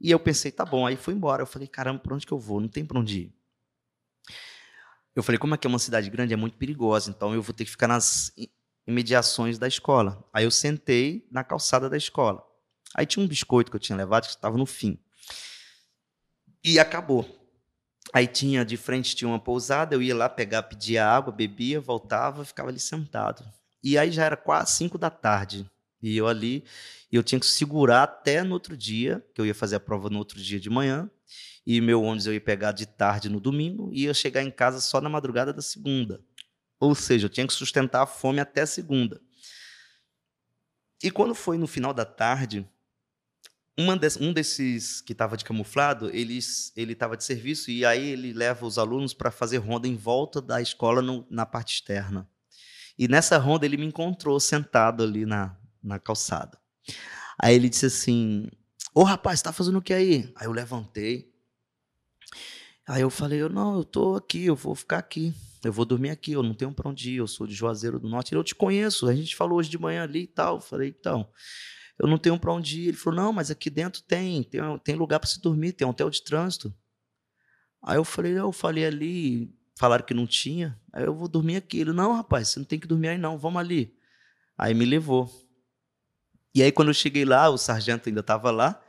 E 0.00 0.10
eu 0.10 0.18
pensei, 0.18 0.50
tá 0.50 0.64
bom, 0.64 0.86
aí 0.86 0.96
fui 0.96 1.14
embora. 1.14 1.42
Eu 1.42 1.46
falei, 1.46 1.68
caramba, 1.68 2.00
para 2.00 2.14
onde 2.14 2.26
que 2.26 2.32
eu 2.32 2.38
vou? 2.38 2.60
Não 2.60 2.68
tem 2.68 2.84
para 2.84 2.98
onde 2.98 3.20
ir. 3.20 3.34
Eu 5.14 5.22
falei, 5.22 5.38
como 5.38 5.54
aqui 5.54 5.66
é 5.66 5.68
uma 5.70 5.78
cidade 5.78 6.08
grande, 6.08 6.32
é 6.32 6.36
muito 6.36 6.56
perigosa, 6.56 7.10
então 7.10 7.34
eu 7.34 7.42
vou 7.42 7.52
ter 7.52 7.64
que 7.64 7.70
ficar 7.70 7.88
nas 7.88 8.32
imediações 8.86 9.58
da 9.58 9.66
escola. 9.66 10.24
Aí 10.32 10.44
eu 10.44 10.50
sentei 10.50 11.28
na 11.30 11.44
calçada 11.44 11.90
da 11.90 11.96
escola. 11.96 12.42
Aí 12.94 13.06
tinha 13.06 13.24
um 13.24 13.28
biscoito 13.28 13.70
que 13.70 13.76
eu 13.76 13.80
tinha 13.80 13.96
levado 13.96 14.24
que 14.24 14.30
estava 14.30 14.56
no 14.56 14.66
fim. 14.66 14.98
E 16.62 16.78
acabou. 16.78 17.38
Aí 18.12 18.26
tinha 18.26 18.64
de 18.64 18.76
frente 18.76 19.14
tinha 19.14 19.28
uma 19.28 19.38
pousada, 19.38 19.94
eu 19.94 20.02
ia 20.02 20.14
lá 20.14 20.28
pegar, 20.28 20.64
pedia 20.64 21.06
água, 21.06 21.32
bebia, 21.32 21.80
voltava, 21.80 22.44
ficava 22.44 22.68
ali 22.68 22.80
sentado. 22.80 23.44
E 23.82 23.96
aí 23.96 24.10
já 24.10 24.24
era 24.24 24.36
quase 24.36 24.72
cinco 24.72 24.98
da 24.98 25.10
tarde. 25.10 25.70
E 26.02 26.16
eu 26.16 26.26
ali, 26.26 26.64
eu 27.12 27.22
tinha 27.22 27.38
que 27.38 27.46
segurar 27.46 28.02
até 28.02 28.42
no 28.42 28.54
outro 28.54 28.76
dia, 28.76 29.24
que 29.34 29.40
eu 29.40 29.46
ia 29.46 29.54
fazer 29.54 29.76
a 29.76 29.80
prova 29.80 30.08
no 30.10 30.18
outro 30.18 30.40
dia 30.40 30.58
de 30.58 30.70
manhã, 30.70 31.08
e 31.66 31.80
meu 31.80 32.02
ônibus 32.02 32.26
eu 32.26 32.32
ia 32.32 32.40
pegar 32.40 32.72
de 32.72 32.86
tarde 32.86 33.28
no 33.28 33.38
domingo 33.38 33.90
e 33.92 34.04
ia 34.04 34.14
chegar 34.14 34.42
em 34.42 34.50
casa 34.50 34.80
só 34.80 35.00
na 35.00 35.08
madrugada 35.08 35.52
da 35.52 35.62
segunda. 35.62 36.20
Ou 36.80 36.94
seja, 36.94 37.26
eu 37.26 37.30
tinha 37.30 37.46
que 37.46 37.52
sustentar 37.52 38.02
a 38.02 38.06
fome 38.06 38.40
até 38.40 38.64
segunda. 38.64 39.20
E 41.02 41.10
quando 41.10 41.34
foi 41.34 41.58
no 41.58 41.66
final 41.66 41.92
da 41.92 42.04
tarde, 42.04 42.66
um 44.20 44.32
desses 44.32 45.00
que 45.00 45.12
estava 45.12 45.36
de 45.36 45.44
camuflado, 45.44 46.10
ele 46.10 46.38
estava 46.76 47.16
de 47.16 47.24
serviço 47.24 47.70
e 47.70 47.84
aí 47.84 48.10
ele 48.10 48.32
leva 48.32 48.66
os 48.66 48.78
alunos 48.78 49.14
para 49.14 49.30
fazer 49.30 49.58
ronda 49.58 49.86
em 49.86 49.96
volta 49.96 50.40
da 50.40 50.60
escola 50.60 51.00
no, 51.00 51.26
na 51.30 51.46
parte 51.46 51.74
externa. 51.74 52.28
E 52.98 53.08
nessa 53.08 53.38
ronda 53.38 53.64
ele 53.64 53.76
me 53.76 53.86
encontrou 53.86 54.38
sentado 54.40 55.02
ali 55.02 55.24
na, 55.24 55.56
na 55.82 55.98
calçada. 55.98 56.58
Aí 57.38 57.54
ele 57.54 57.68
disse 57.68 57.86
assim: 57.86 58.48
Ô 58.94 59.02
rapaz, 59.02 59.40
tá 59.40 59.52
fazendo 59.52 59.78
o 59.78 59.82
que 59.82 59.94
aí? 59.94 60.32
Aí 60.36 60.46
eu 60.46 60.52
levantei. 60.52 61.30
Aí 62.86 63.02
eu 63.02 63.10
falei, 63.10 63.40
não, 63.48 63.76
eu 63.76 63.84
tô 63.84 64.16
aqui, 64.16 64.46
eu 64.46 64.56
vou 64.56 64.74
ficar 64.74 64.98
aqui. 64.98 65.32
Eu 65.62 65.72
vou 65.72 65.84
dormir 65.84 66.10
aqui, 66.10 66.32
eu 66.32 66.42
não 66.42 66.54
tenho 66.54 66.72
pra 66.72 66.88
onde 66.88 67.12
ir, 67.12 67.16
eu 67.16 67.26
sou 67.28 67.46
de 67.46 67.54
Juazeiro 67.54 68.00
do 68.00 68.08
Norte. 68.08 68.32
Ele, 68.32 68.40
eu 68.40 68.44
te 68.44 68.54
conheço, 68.54 69.06
a 69.06 69.14
gente 69.14 69.36
falou 69.36 69.58
hoje 69.58 69.70
de 69.70 69.78
manhã 69.78 70.02
ali 70.02 70.22
e 70.22 70.26
tal. 70.26 70.56
Eu 70.56 70.60
falei, 70.60 70.88
então, 70.88 71.30
eu 72.00 72.08
não 72.08 72.16
tenho 72.16 72.38
pra 72.38 72.50
onde 72.50 72.80
ir. 72.80 72.88
Ele 72.88 72.96
falou, 72.96 73.20
não, 73.20 73.32
mas 73.32 73.50
aqui 73.50 73.68
dentro 73.68 74.02
tem, 74.02 74.42
tem, 74.42 74.60
tem 74.82 74.94
lugar 74.94 75.20
para 75.20 75.28
se 75.28 75.38
dormir, 75.38 75.72
tem 75.72 75.86
um 75.86 75.90
hotel 75.90 76.08
de 76.08 76.22
trânsito. 76.22 76.74
Aí 77.82 77.96
eu 77.98 78.04
falei, 78.04 78.38
eu 78.38 78.50
falei 78.52 78.86
ali, 78.86 79.54
falaram 79.76 80.04
que 80.04 80.14
não 80.14 80.26
tinha, 80.26 80.80
aí 80.94 81.04
eu 81.04 81.14
vou 81.14 81.28
dormir 81.28 81.56
aqui. 81.56 81.78
Ele, 81.78 81.92
não, 81.92 82.14
rapaz, 82.14 82.48
você 82.48 82.58
não 82.58 82.64
tem 82.64 82.78
que 82.78 82.86
dormir 82.86 83.08
aí 83.08 83.18
não, 83.18 83.36
vamos 83.36 83.60
ali. 83.60 83.94
Aí 84.56 84.72
me 84.72 84.86
levou. 84.86 85.30
E 86.54 86.62
aí 86.62 86.72
quando 86.72 86.88
eu 86.88 86.94
cheguei 86.94 87.24
lá, 87.26 87.50
o 87.50 87.58
sargento 87.58 88.08
ainda 88.08 88.20
estava 88.20 88.50
lá, 88.50 88.82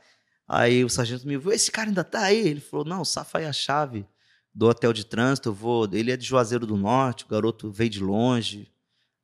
aí 0.48 0.82
o 0.82 0.88
sargento 0.88 1.26
me 1.28 1.36
viu, 1.36 1.52
esse 1.52 1.70
cara 1.70 1.90
ainda 1.90 2.02
tá 2.02 2.22
aí? 2.22 2.48
Ele 2.48 2.60
falou, 2.60 2.86
não, 2.86 3.04
safa 3.04 3.38
a 3.46 3.52
chave 3.52 4.06
do 4.54 4.68
hotel 4.68 4.92
de 4.92 5.04
trânsito, 5.04 5.50
eu 5.50 5.54
vou, 5.54 5.86
ele 5.92 6.10
é 6.10 6.16
de 6.16 6.24
Juazeiro 6.24 6.66
do 6.66 6.78
Norte, 6.78 7.24
o 7.24 7.28
garoto 7.28 7.70
veio 7.70 7.90
de 7.90 8.00
longe. 8.00 8.72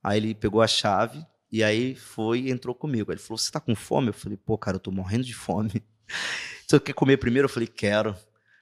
Aí 0.02 0.18
ele 0.18 0.34
pegou 0.34 0.60
a 0.60 0.68
chave 0.68 1.26
e 1.50 1.64
aí 1.64 1.94
foi 1.94 2.40
e 2.40 2.50
entrou 2.50 2.74
comigo. 2.74 3.10
Ele 3.10 3.20
falou, 3.20 3.38
você 3.38 3.50
tá 3.50 3.60
com 3.60 3.74
fome? 3.74 4.08
Eu 4.08 4.14
falei, 4.14 4.36
pô, 4.36 4.58
cara, 4.58 4.76
eu 4.76 4.80
tô 4.80 4.90
morrendo 4.90 5.24
de 5.24 5.34
fome. 5.34 5.82
Você 6.66 6.78
quer 6.80 6.92
comer 6.92 7.16
primeiro? 7.16 7.46
Eu 7.46 7.50
falei, 7.50 7.66
quero. 7.66 8.14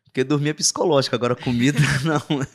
Porque 0.04 0.22
dormir 0.22 0.50
é 0.50 0.54
psicológico, 0.54 1.14
agora 1.14 1.34
comida 1.34 1.78
não. 2.04 2.38
Né? 2.38 2.46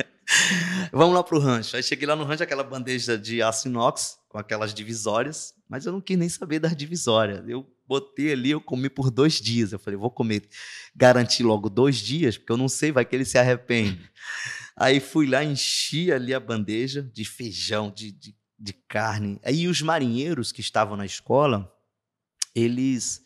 Vamos 0.91 1.13
lá 1.13 1.23
pro 1.23 1.39
rancho. 1.39 1.75
Aí 1.75 1.83
cheguei 1.83 2.07
lá 2.07 2.15
no 2.15 2.23
rancho, 2.23 2.43
aquela 2.43 2.63
bandeja 2.63 3.17
de 3.17 3.41
aço 3.41 3.67
inox, 3.67 4.17
com 4.29 4.37
aquelas 4.37 4.73
divisórias, 4.73 5.53
mas 5.69 5.85
eu 5.85 5.91
não 5.91 6.01
quis 6.01 6.17
nem 6.17 6.29
saber 6.29 6.59
das 6.59 6.75
divisórias. 6.75 7.47
Eu 7.47 7.69
botei 7.85 8.31
ali, 8.31 8.51
eu 8.51 8.61
comi 8.61 8.89
por 8.89 9.11
dois 9.11 9.41
dias. 9.41 9.73
Eu 9.73 9.79
falei, 9.79 9.97
vou 9.97 10.09
comer, 10.09 10.47
garantir 10.95 11.43
logo 11.43 11.69
dois 11.69 11.97
dias, 11.97 12.37
porque 12.37 12.51
eu 12.51 12.57
não 12.57 12.69
sei, 12.69 12.91
vai 12.91 13.03
que 13.03 13.15
ele 13.15 13.25
se 13.25 13.37
arrepende. 13.37 14.09
Aí 14.77 14.99
fui 14.99 15.27
lá, 15.27 15.43
enchi 15.43 16.11
ali 16.11 16.33
a 16.33 16.39
bandeja 16.39 17.03
de 17.13 17.25
feijão, 17.25 17.91
de, 17.91 18.11
de, 18.11 18.35
de 18.61 18.73
carne. 18.73 19.39
Aí 19.43 19.67
os 19.67 19.81
marinheiros 19.81 20.51
que 20.51 20.61
estavam 20.61 20.95
na 20.95 21.05
escola, 21.05 21.73
eles 22.53 23.23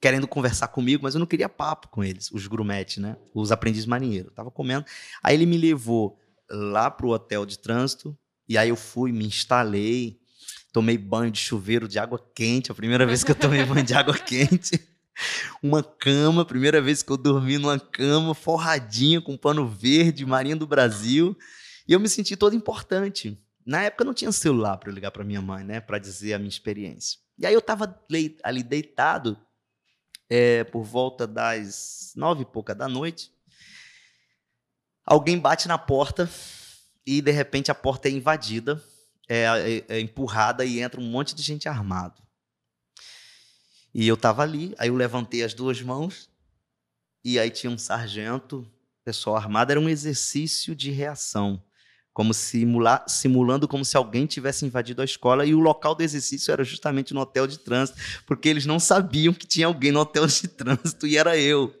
querendo 0.00 0.28
conversar 0.28 0.68
comigo, 0.68 1.02
mas 1.02 1.14
eu 1.14 1.18
não 1.18 1.26
queria 1.26 1.48
papo 1.48 1.88
com 1.88 2.04
eles, 2.04 2.30
os 2.30 2.46
grumetes, 2.46 2.98
né? 2.98 3.16
Os 3.32 3.50
aprendizes 3.50 3.86
marinheiros. 3.86 4.30
Eu 4.30 4.34
tava 4.34 4.50
comendo. 4.50 4.84
Aí 5.22 5.34
ele 5.34 5.46
me 5.46 5.56
levou 5.56 6.18
lá 6.50 6.90
pro 6.90 7.08
hotel 7.08 7.46
de 7.46 7.58
trânsito, 7.58 8.16
e 8.46 8.58
aí 8.58 8.68
eu 8.68 8.76
fui, 8.76 9.10
me 9.10 9.24
instalei, 9.24 10.20
tomei 10.70 10.98
banho 10.98 11.30
de 11.30 11.38
chuveiro 11.38 11.88
de 11.88 11.98
água 11.98 12.22
quente, 12.34 12.70
a 12.70 12.74
primeira 12.74 13.06
vez 13.06 13.24
que 13.24 13.30
eu 13.30 13.34
tomei 13.34 13.64
banho 13.64 13.82
de 13.82 13.94
água 13.94 14.18
quente. 14.18 14.78
Uma 15.62 15.82
cama, 15.82 16.44
primeira 16.44 16.82
vez 16.82 17.02
que 17.02 17.10
eu 17.10 17.16
dormi 17.16 17.56
numa 17.56 17.78
cama 17.78 18.34
forradinha 18.34 19.22
com 19.22 19.38
pano 19.38 19.66
verde, 19.66 20.26
Marinha 20.26 20.56
do 20.56 20.66
Brasil, 20.66 21.34
e 21.88 21.94
eu 21.94 22.00
me 22.00 22.08
senti 22.10 22.36
todo 22.36 22.54
importante. 22.54 23.38
Na 23.66 23.82
época 23.82 24.04
não 24.04 24.12
tinha 24.12 24.30
celular 24.30 24.76
para 24.76 24.92
ligar 24.92 25.10
para 25.10 25.24
minha 25.24 25.40
mãe, 25.40 25.64
né, 25.64 25.80
para 25.80 25.98
dizer 25.98 26.34
a 26.34 26.38
minha 26.38 26.48
experiência. 26.48 27.18
E 27.38 27.46
aí 27.46 27.54
eu 27.54 27.60
estava 27.60 27.98
ali 28.42 28.62
deitado, 28.62 29.38
é, 30.28 30.64
por 30.64 30.84
volta 30.84 31.26
das 31.26 32.12
nove 32.14 32.42
e 32.42 32.46
pouca 32.46 32.74
da 32.74 32.88
noite, 32.88 33.32
alguém 35.04 35.38
bate 35.38 35.66
na 35.68 35.78
porta 35.78 36.28
e 37.06 37.20
de 37.20 37.30
repente 37.30 37.70
a 37.70 37.74
porta 37.74 38.08
é 38.08 38.12
invadida, 38.12 38.82
é, 39.28 39.44
é, 39.88 39.96
é 39.96 40.00
empurrada 40.00 40.64
e 40.64 40.80
entra 40.80 41.00
um 41.00 41.10
monte 41.10 41.34
de 41.34 41.42
gente 41.42 41.68
armado. 41.68 42.22
E 43.94 44.06
eu 44.06 44.14
estava 44.14 44.42
ali, 44.42 44.74
aí 44.78 44.88
eu 44.88 44.96
levantei 44.96 45.42
as 45.42 45.54
duas 45.54 45.80
mãos 45.80 46.28
e 47.24 47.38
aí 47.38 47.50
tinha 47.50 47.70
um 47.70 47.78
sargento, 47.78 48.68
pessoal 49.04 49.36
armado, 49.36 49.70
era 49.70 49.80
um 49.80 49.88
exercício 49.88 50.74
de 50.74 50.90
reação 50.90 51.62
como 52.14 52.32
simular, 52.32 53.04
simulando 53.08 53.66
como 53.66 53.84
se 53.84 53.96
alguém 53.96 54.24
tivesse 54.24 54.64
invadido 54.64 55.02
a 55.02 55.04
escola 55.04 55.44
e 55.44 55.52
o 55.52 55.58
local 55.58 55.96
do 55.96 56.02
exercício 56.02 56.52
era 56.52 56.62
justamente 56.62 57.12
no 57.12 57.20
hotel 57.20 57.44
de 57.44 57.58
trânsito, 57.58 57.98
porque 58.24 58.48
eles 58.48 58.64
não 58.64 58.78
sabiam 58.78 59.34
que 59.34 59.46
tinha 59.46 59.66
alguém 59.66 59.90
no 59.90 60.00
hotel 60.00 60.24
de 60.28 60.46
trânsito 60.46 61.08
e 61.08 61.18
era 61.18 61.36
eu. 61.36 61.74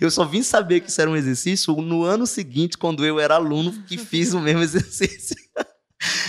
Eu 0.00 0.10
só 0.10 0.24
vim 0.24 0.42
saber 0.42 0.80
que 0.80 0.88
isso 0.88 1.00
era 1.00 1.10
um 1.10 1.16
exercício 1.16 1.74
no 1.76 2.04
ano 2.04 2.26
seguinte, 2.26 2.78
quando 2.78 3.04
eu 3.04 3.18
era 3.18 3.34
aluno 3.34 3.72
que 3.88 3.98
fiz 3.98 4.32
o 4.32 4.40
mesmo 4.40 4.62
exercício. 4.62 5.36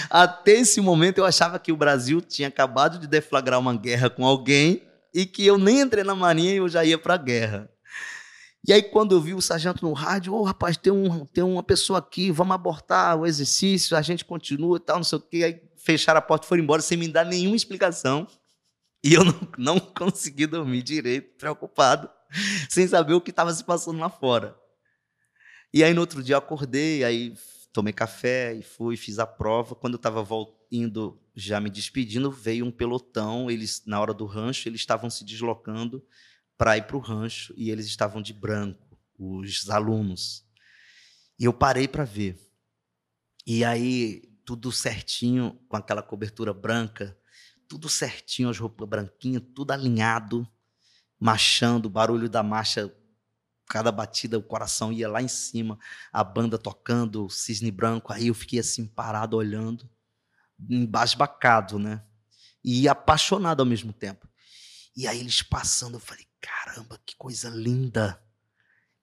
Até 0.09 0.53
esse 0.53 0.81
momento 0.81 1.19
eu 1.19 1.25
achava 1.25 1.59
que 1.59 1.71
o 1.71 1.77
Brasil 1.77 2.21
tinha 2.21 2.47
acabado 2.47 2.97
de 2.97 3.07
deflagrar 3.07 3.59
uma 3.59 3.75
guerra 3.75 4.09
com 4.09 4.25
alguém 4.25 4.83
e 5.13 5.27
que 5.27 5.45
eu 5.45 5.57
nem 5.57 5.81
entrei 5.81 6.03
na 6.03 6.15
marinha 6.15 6.53
e 6.53 6.57
eu 6.57 6.67
já 6.67 6.83
ia 6.83 6.97
para 6.97 7.13
a 7.13 7.17
guerra. 7.17 7.69
E 8.67 8.71
aí, 8.71 8.83
quando 8.83 9.15
eu 9.15 9.21
vi 9.21 9.33
o 9.33 9.41
sargento 9.41 9.83
no 9.83 9.91
rádio, 9.91 10.33
ô 10.33 10.41
oh, 10.41 10.43
rapaz, 10.43 10.77
tem, 10.77 10.93
um, 10.93 11.25
tem 11.25 11.43
uma 11.43 11.63
pessoa 11.63 11.97
aqui, 11.97 12.31
vamos 12.31 12.53
abortar 12.53 13.17
o 13.17 13.25
exercício, 13.25 13.97
a 13.97 14.01
gente 14.03 14.23
continua 14.23 14.77
e 14.77 14.79
tal, 14.79 14.97
não 14.97 15.03
sei 15.03 15.17
o 15.17 15.21
quê. 15.21 15.43
Aí 15.43 15.61
fecharam 15.77 16.19
a 16.19 16.21
porta 16.21 16.45
e 16.45 16.49
foram 16.49 16.61
embora 16.61 16.81
sem 16.81 16.95
me 16.95 17.07
dar 17.07 17.25
nenhuma 17.25 17.55
explicação. 17.55 18.27
E 19.03 19.15
eu 19.15 19.25
não, 19.25 19.33
não 19.57 19.79
consegui 19.79 20.45
dormir 20.45 20.83
direito, 20.83 21.35
preocupado, 21.37 22.07
sem 22.69 22.87
saber 22.87 23.15
o 23.15 23.21
que 23.21 23.31
estava 23.31 23.51
se 23.51 23.63
passando 23.63 23.99
lá 23.99 24.11
fora. 24.11 24.55
E 25.73 25.83
aí, 25.83 25.93
no 25.93 26.01
outro 26.01 26.21
dia, 26.21 26.35
eu 26.35 26.39
acordei, 26.39 27.03
aí 27.03 27.33
tomei 27.73 27.93
café 27.93 28.53
e 28.53 28.61
fui, 28.61 28.95
fiz 28.95 29.17
a 29.17 29.25
prova. 29.25 29.73
Quando 29.73 29.93
eu 29.93 29.97
estava 29.97 30.23
indo, 30.71 31.19
já 31.35 31.59
me 31.59 31.69
despedindo, 31.69 32.29
veio 32.29 32.63
um 32.63 32.71
pelotão, 32.71 33.49
eles, 33.49 33.81
na 33.87 33.99
hora 33.99 34.13
do 34.13 34.25
rancho, 34.25 34.69
eles 34.69 34.81
estavam 34.81 35.09
se 35.09 35.25
deslocando 35.25 36.03
para 36.61 36.77
ir 36.77 36.83
para 36.83 36.95
o 36.95 36.99
rancho 36.99 37.55
e 37.57 37.71
eles 37.71 37.87
estavam 37.87 38.21
de 38.21 38.33
branco, 38.33 38.95
os 39.17 39.67
alunos. 39.67 40.45
E 41.39 41.45
eu 41.45 41.51
parei 41.51 41.87
para 41.87 42.03
ver. 42.03 42.39
E 43.47 43.65
aí, 43.65 44.31
tudo 44.45 44.71
certinho, 44.71 45.59
com 45.67 45.75
aquela 45.75 46.03
cobertura 46.03 46.53
branca, 46.53 47.17
tudo 47.67 47.89
certinho, 47.89 48.47
as 48.47 48.59
roupas 48.59 48.87
branquinhas, 48.87 49.41
tudo 49.55 49.71
alinhado, 49.71 50.47
marchando, 51.19 51.87
o 51.87 51.89
barulho 51.89 52.29
da 52.29 52.43
marcha, 52.43 52.95
cada 53.65 53.91
batida, 53.91 54.37
o 54.37 54.43
coração 54.43 54.93
ia 54.93 55.09
lá 55.09 55.19
em 55.19 55.27
cima, 55.27 55.79
a 56.13 56.23
banda 56.23 56.59
tocando, 56.59 57.27
cisne 57.27 57.71
branco. 57.71 58.13
Aí 58.13 58.27
eu 58.27 58.35
fiquei 58.35 58.59
assim, 58.59 58.85
parado, 58.85 59.35
olhando, 59.35 59.89
embasbacado, 60.69 61.79
né? 61.79 62.05
E 62.63 62.87
apaixonado 62.87 63.61
ao 63.61 63.65
mesmo 63.65 63.91
tempo. 63.91 64.29
E 64.95 65.07
aí 65.07 65.19
eles 65.19 65.41
passando, 65.41 65.95
eu 65.95 65.99
falei, 65.99 66.29
caramba, 66.41 66.99
que 67.05 67.15
coisa 67.15 67.49
linda. 67.49 68.21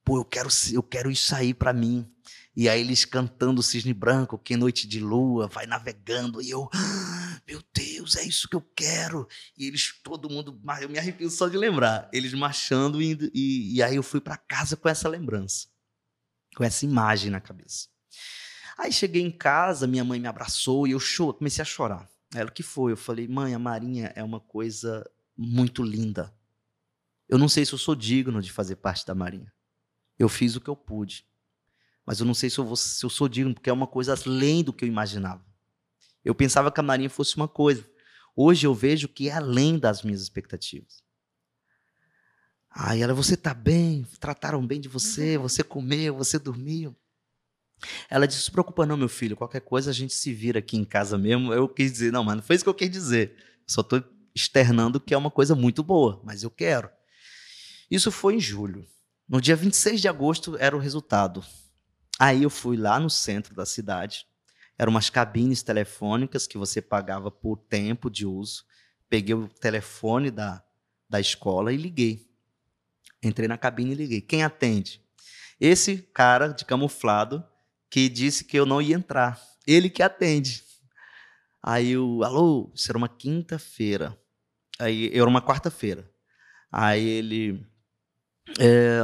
Pô, 0.05 0.19
eu 0.19 0.25
quero, 0.25 0.49
eu 0.73 0.83
quero 0.83 1.11
isso 1.11 1.35
aí 1.35 1.55
para 1.55 1.73
mim. 1.73 2.11
E 2.57 2.69
aí 2.69 2.81
eles 2.81 3.05
cantando 3.05 3.63
Cisne 3.63 3.95
Branco, 3.95 4.37
que 4.37 4.57
noite 4.57 4.89
de 4.89 4.99
lua, 4.99 5.47
vai 5.47 5.67
navegando. 5.67 6.43
E 6.43 6.51
eu, 6.51 6.69
ah, 6.75 7.41
meu 7.47 7.63
Deus, 7.73 8.17
é 8.17 8.25
isso 8.25 8.49
que 8.49 8.57
eu 8.57 8.63
quero. 8.75 9.29
E 9.57 9.67
eles, 9.67 9.95
todo 10.03 10.29
mundo, 10.29 10.61
eu 10.81 10.89
me 10.89 10.99
arrepio 10.99 11.31
só 11.31 11.47
de 11.47 11.57
lembrar. 11.57 12.11
Eles 12.13 12.35
marchando 12.35 13.01
e, 13.01 13.31
e, 13.33 13.77
e 13.77 13.83
aí 13.83 13.97
eu 13.97 14.03
fui 14.03 14.21
para 14.21 14.37
casa 14.37 14.77
com 14.77 14.89
essa 14.89 15.09
lembrança, 15.09 15.69
com 16.57 16.65
essa 16.65 16.85
imagem 16.85 17.31
na 17.31 17.41
cabeça. 17.41 17.87
Aí 18.77 18.93
cheguei 18.93 19.23
em 19.23 19.31
casa, 19.31 19.87
minha 19.87 20.05
mãe 20.05 20.19
me 20.19 20.27
abraçou 20.27 20.87
e 20.87 20.93
eu 20.93 21.01
choro, 21.01 21.35
comecei 21.35 21.63
a 21.63 21.65
chorar. 21.65 22.09
Ela, 22.35 22.49
o 22.49 22.53
que 22.53 22.63
foi? 22.63 22.93
Eu 22.93 22.97
falei, 22.97 23.27
mãe, 23.29 23.55
a 23.55 23.59
Marinha 23.59 24.13
é 24.15 24.23
uma 24.23 24.41
coisa 24.41 25.09
muito 25.37 25.83
linda. 25.83 26.35
Eu 27.29 27.39
não 27.39 27.49
sei 27.49 27.65
se 27.65 27.73
eu 27.73 27.79
sou 27.79 27.95
digno 27.95 28.41
de 28.41 28.51
fazer 28.51 28.77
parte 28.77 29.05
da 29.07 29.15
Marinha. 29.15 29.53
Eu 30.19 30.29
fiz 30.29 30.57
o 30.57 30.61
que 30.61 30.69
eu 30.71 30.77
pude. 30.77 31.27
Mas 32.07 32.21
eu 32.21 32.27
não 32.27 32.35
sei 32.35 32.49
se 32.49 32.59
eu, 32.59 32.65
vou, 32.65 32.77
se 32.77 33.05
eu 33.05 33.11
sou 33.11 33.29
digno, 33.29 33.53
porque 33.53 33.69
é 33.69 33.73
uma 33.73 33.87
coisa 33.87 34.15
além 34.27 34.65
do 34.65 34.73
que 34.73 34.85
eu 34.85 34.89
imaginava. 34.89 35.45
Eu 36.25 36.35
pensava 36.35 36.73
que 36.73 36.81
a 36.81 36.83
Marinha 36.83 37.11
fosse 37.11 37.37
uma 37.37 37.47
coisa. 37.47 37.89
Hoje 38.35 38.67
eu 38.67 38.75
vejo 38.75 39.09
que 39.09 39.29
é 39.29 39.33
além 39.33 39.79
das 39.79 40.03
minhas 40.03 40.23
expectativas. 40.23 41.03
Aí 42.71 43.03
ela, 43.03 43.13
você 43.13 43.35
está 43.35 43.53
bem? 43.53 44.07
Trataram 44.21 44.67
bem 44.67 44.81
de 44.81 44.89
você? 44.89 45.37
Uhum. 45.37 45.43
Você 45.43 45.63
comeu? 45.63 46.17
Você 46.17 46.39
dormiu? 46.39 46.97
Ela 48.09 48.27
disse: 48.27 48.43
se 48.43 48.51
preocupa 48.51 48.87
não, 48.87 48.97
meu 48.97 49.09
filho. 49.09 49.37
Qualquer 49.37 49.61
coisa 49.61 49.91
a 49.91 49.95
gente 49.95 50.15
se 50.15 50.33
vira 50.33 50.59
aqui 50.59 50.77
em 50.77 50.85
casa 50.85 51.19
mesmo. 51.19 51.53
Eu 51.53 51.69
quis 51.69 51.93
dizer, 51.93 52.13
não, 52.13 52.25
mas 52.25 52.37
não 52.37 52.43
foi 52.43 52.57
isso 52.57 52.65
que 52.65 52.69
eu 52.69 52.75
quis 52.75 52.91
dizer. 52.91 53.37
Só 53.67 53.81
estou 53.81 54.03
externando 54.35 55.01
que 55.01 55.13
é 55.13 55.19
uma 55.19 55.31
coisa 55.31 55.55
muito 55.55 55.83
boa, 55.83 56.21
mas 56.25 56.43
eu 56.43 56.51
quero. 56.51 56.89
Isso 57.91 58.11
foi 58.11 58.37
em 58.37 58.41
julho. 58.41 58.87
No 59.29 59.41
dia 59.41 59.57
26 59.57 60.01
de 60.01 60.09
agosto 60.09 60.57
era 60.59 60.77
o 60.77 60.81
resultado. 60.81 61.45
Aí 62.19 62.43
eu 62.43 62.51
fui 62.51 62.77
lá 62.77 62.99
no 62.99 63.09
centro 63.09 63.55
da 63.55 63.65
cidade. 63.65 64.27
Eram 64.77 64.91
umas 64.91 65.11
cabines 65.11 65.63
telefônicas 65.63 66.47
que 66.47 66.59
você 66.59 66.81
pagava 66.81 67.31
por 67.31 67.57
tempo 67.57 68.11
de 68.11 68.27
uso. 68.27 68.65
Peguei 69.09 69.35
o 69.35 69.49
telefone 69.49 70.31
da, 70.31 70.63
da 71.09 71.21
escola 71.21 71.73
e 71.73 71.77
liguei. 71.77 72.29
Entrei 73.23 73.49
na 73.49 73.59
cabine 73.59 73.93
e 73.93 73.95
liguei. 73.95 74.21
Quem 74.21 74.43
atende? 74.43 75.03
Esse 75.61 75.99
cara 75.99 76.49
de 76.49 76.65
camuflado 76.65 77.45
que 77.91 78.09
disse 78.09 78.45
que 78.45 78.59
eu 78.59 78.67
não 78.67 78.81
ia 78.81 78.95
entrar. 78.95 79.41
Ele 79.67 79.91
que 79.91 80.03
atende. 80.03 80.63
Aí 81.63 81.91
eu, 81.91 82.23
alô, 82.23 82.71
isso 82.75 82.91
era 82.91 82.99
uma 82.99 83.09
quinta-feira. 83.09 84.17
Aí 84.79 85.11
era 85.13 85.29
uma 85.29 85.43
quarta-feira. 85.43 86.09
Aí 86.71 87.05
ele, 87.05 87.67
é, 88.59 89.01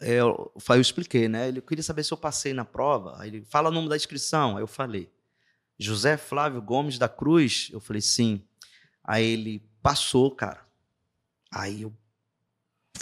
é, 0.00 0.14
eu, 0.14 0.52
expliquei, 0.80 1.28
né? 1.28 1.48
Ele 1.48 1.60
queria 1.60 1.82
saber 1.82 2.04
se 2.04 2.12
eu 2.12 2.18
passei 2.18 2.52
na 2.52 2.64
prova. 2.64 3.20
Aí 3.20 3.28
ele 3.28 3.44
fala 3.44 3.68
o 3.68 3.72
nome 3.72 3.88
da 3.88 3.96
inscrição. 3.96 4.56
Aí 4.56 4.62
eu 4.62 4.66
falei, 4.66 5.12
José 5.78 6.16
Flávio 6.16 6.62
Gomes 6.62 6.98
da 6.98 7.08
Cruz. 7.08 7.68
Eu 7.72 7.80
falei, 7.80 8.00
sim. 8.00 8.46
Aí 9.04 9.24
ele 9.24 9.62
passou, 9.82 10.30
cara. 10.30 10.64
Aí 11.52 11.82
eu 11.82 11.94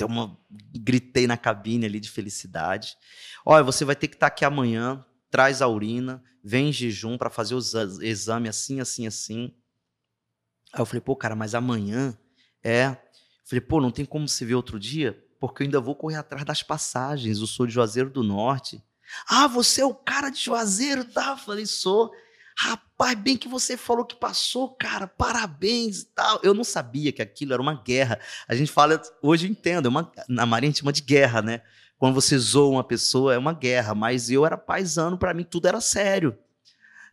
uma, 0.05 0.39
gritei 0.51 1.27
na 1.27 1.37
cabine 1.37 1.87
ali 1.87 2.01
de 2.01 2.11
felicidade. 2.11 2.97
Olha, 3.45 3.65
você 3.65 3.85
vai 3.85 3.97
ter 3.97 4.09
que 4.09 4.15
estar 4.15 4.29
aqui 4.29 4.45
amanhã, 4.45 5.05
traz 5.31 5.61
a 5.61 5.69
urina, 5.69 6.23
vem 6.43 6.69
em 6.69 6.73
jejum 6.73 7.19
para 7.19 7.31
fazer 7.31 7.55
os 7.55 7.75
exame 8.01 8.49
assim, 8.49 8.81
assim, 8.81 9.07
assim. 9.07 9.55
Aí 10.73 10.81
eu 10.81 10.87
falei, 10.87 11.01
pô, 11.01 11.17
cara, 11.17 11.35
mas 11.35 11.55
amanhã 11.55 12.17
é. 12.63 12.87
Eu 12.87 12.97
falei, 13.45 13.61
pô, 13.61 13.81
não 13.81 13.91
tem 13.91 14.05
como 14.05 14.29
se 14.29 14.45
ver 14.45 14.55
outro 14.55 14.79
dia? 14.79 15.21
Porque 15.41 15.63
eu 15.63 15.67
ainda 15.67 15.81
vou 15.81 15.95
correr 15.95 16.17
atrás 16.17 16.45
das 16.45 16.63
passagens. 16.63 17.39
Eu 17.39 17.47
sou 17.47 17.67
de 17.67 17.73
Juazeiro 17.73 18.11
do 18.11 18.23
Norte. 18.23 18.83
Ah, 19.29 19.47
você 19.47 19.81
é 19.81 19.87
o 19.87 19.95
cara 19.95 20.31
de 20.31 20.41
Juazeiro, 20.41 21.05
tá? 21.05 21.31
Eu 21.31 21.37
falei, 21.37 21.67
sou. 21.67 22.13
Rapaz, 22.57 23.17
bem 23.17 23.37
que 23.37 23.47
você 23.47 23.77
falou 23.77 24.05
que 24.05 24.17
passou, 24.17 24.71
cara, 24.71 25.07
parabéns 25.07 26.01
e 26.01 26.07
tal. 26.07 26.41
Eu 26.43 26.53
não 26.53 26.65
sabia 26.65 27.13
que 27.13 27.23
aquilo 27.23 27.53
era 27.53 27.63
uma 27.63 27.81
guerra. 27.83 28.19
A 28.49 28.55
gente 28.57 28.73
fala, 28.73 29.01
hoje 29.23 29.47
eu 29.47 29.51
entendo, 29.53 29.87
é 29.87 29.89
uma, 29.89 30.13
na 30.29 30.45
Marinha 30.45 30.69
a 30.69 30.73
gente 30.73 30.81
chama 30.81 30.93
de 30.93 31.03
guerra, 31.03 31.41
né? 31.41 31.63
Quando 31.97 32.15
você 32.15 32.37
zoa 32.37 32.69
uma 32.69 32.83
pessoa, 32.85 33.33
é 33.33 33.39
uma 33.39 33.53
guerra, 33.53 33.95
mas 33.95 34.29
eu 34.29 34.45
era 34.45 34.57
paisano, 34.57 35.17
para 35.17 35.33
mim 35.33 35.45
tudo 35.45 35.69
era 35.69 35.81
sério. 35.81 36.37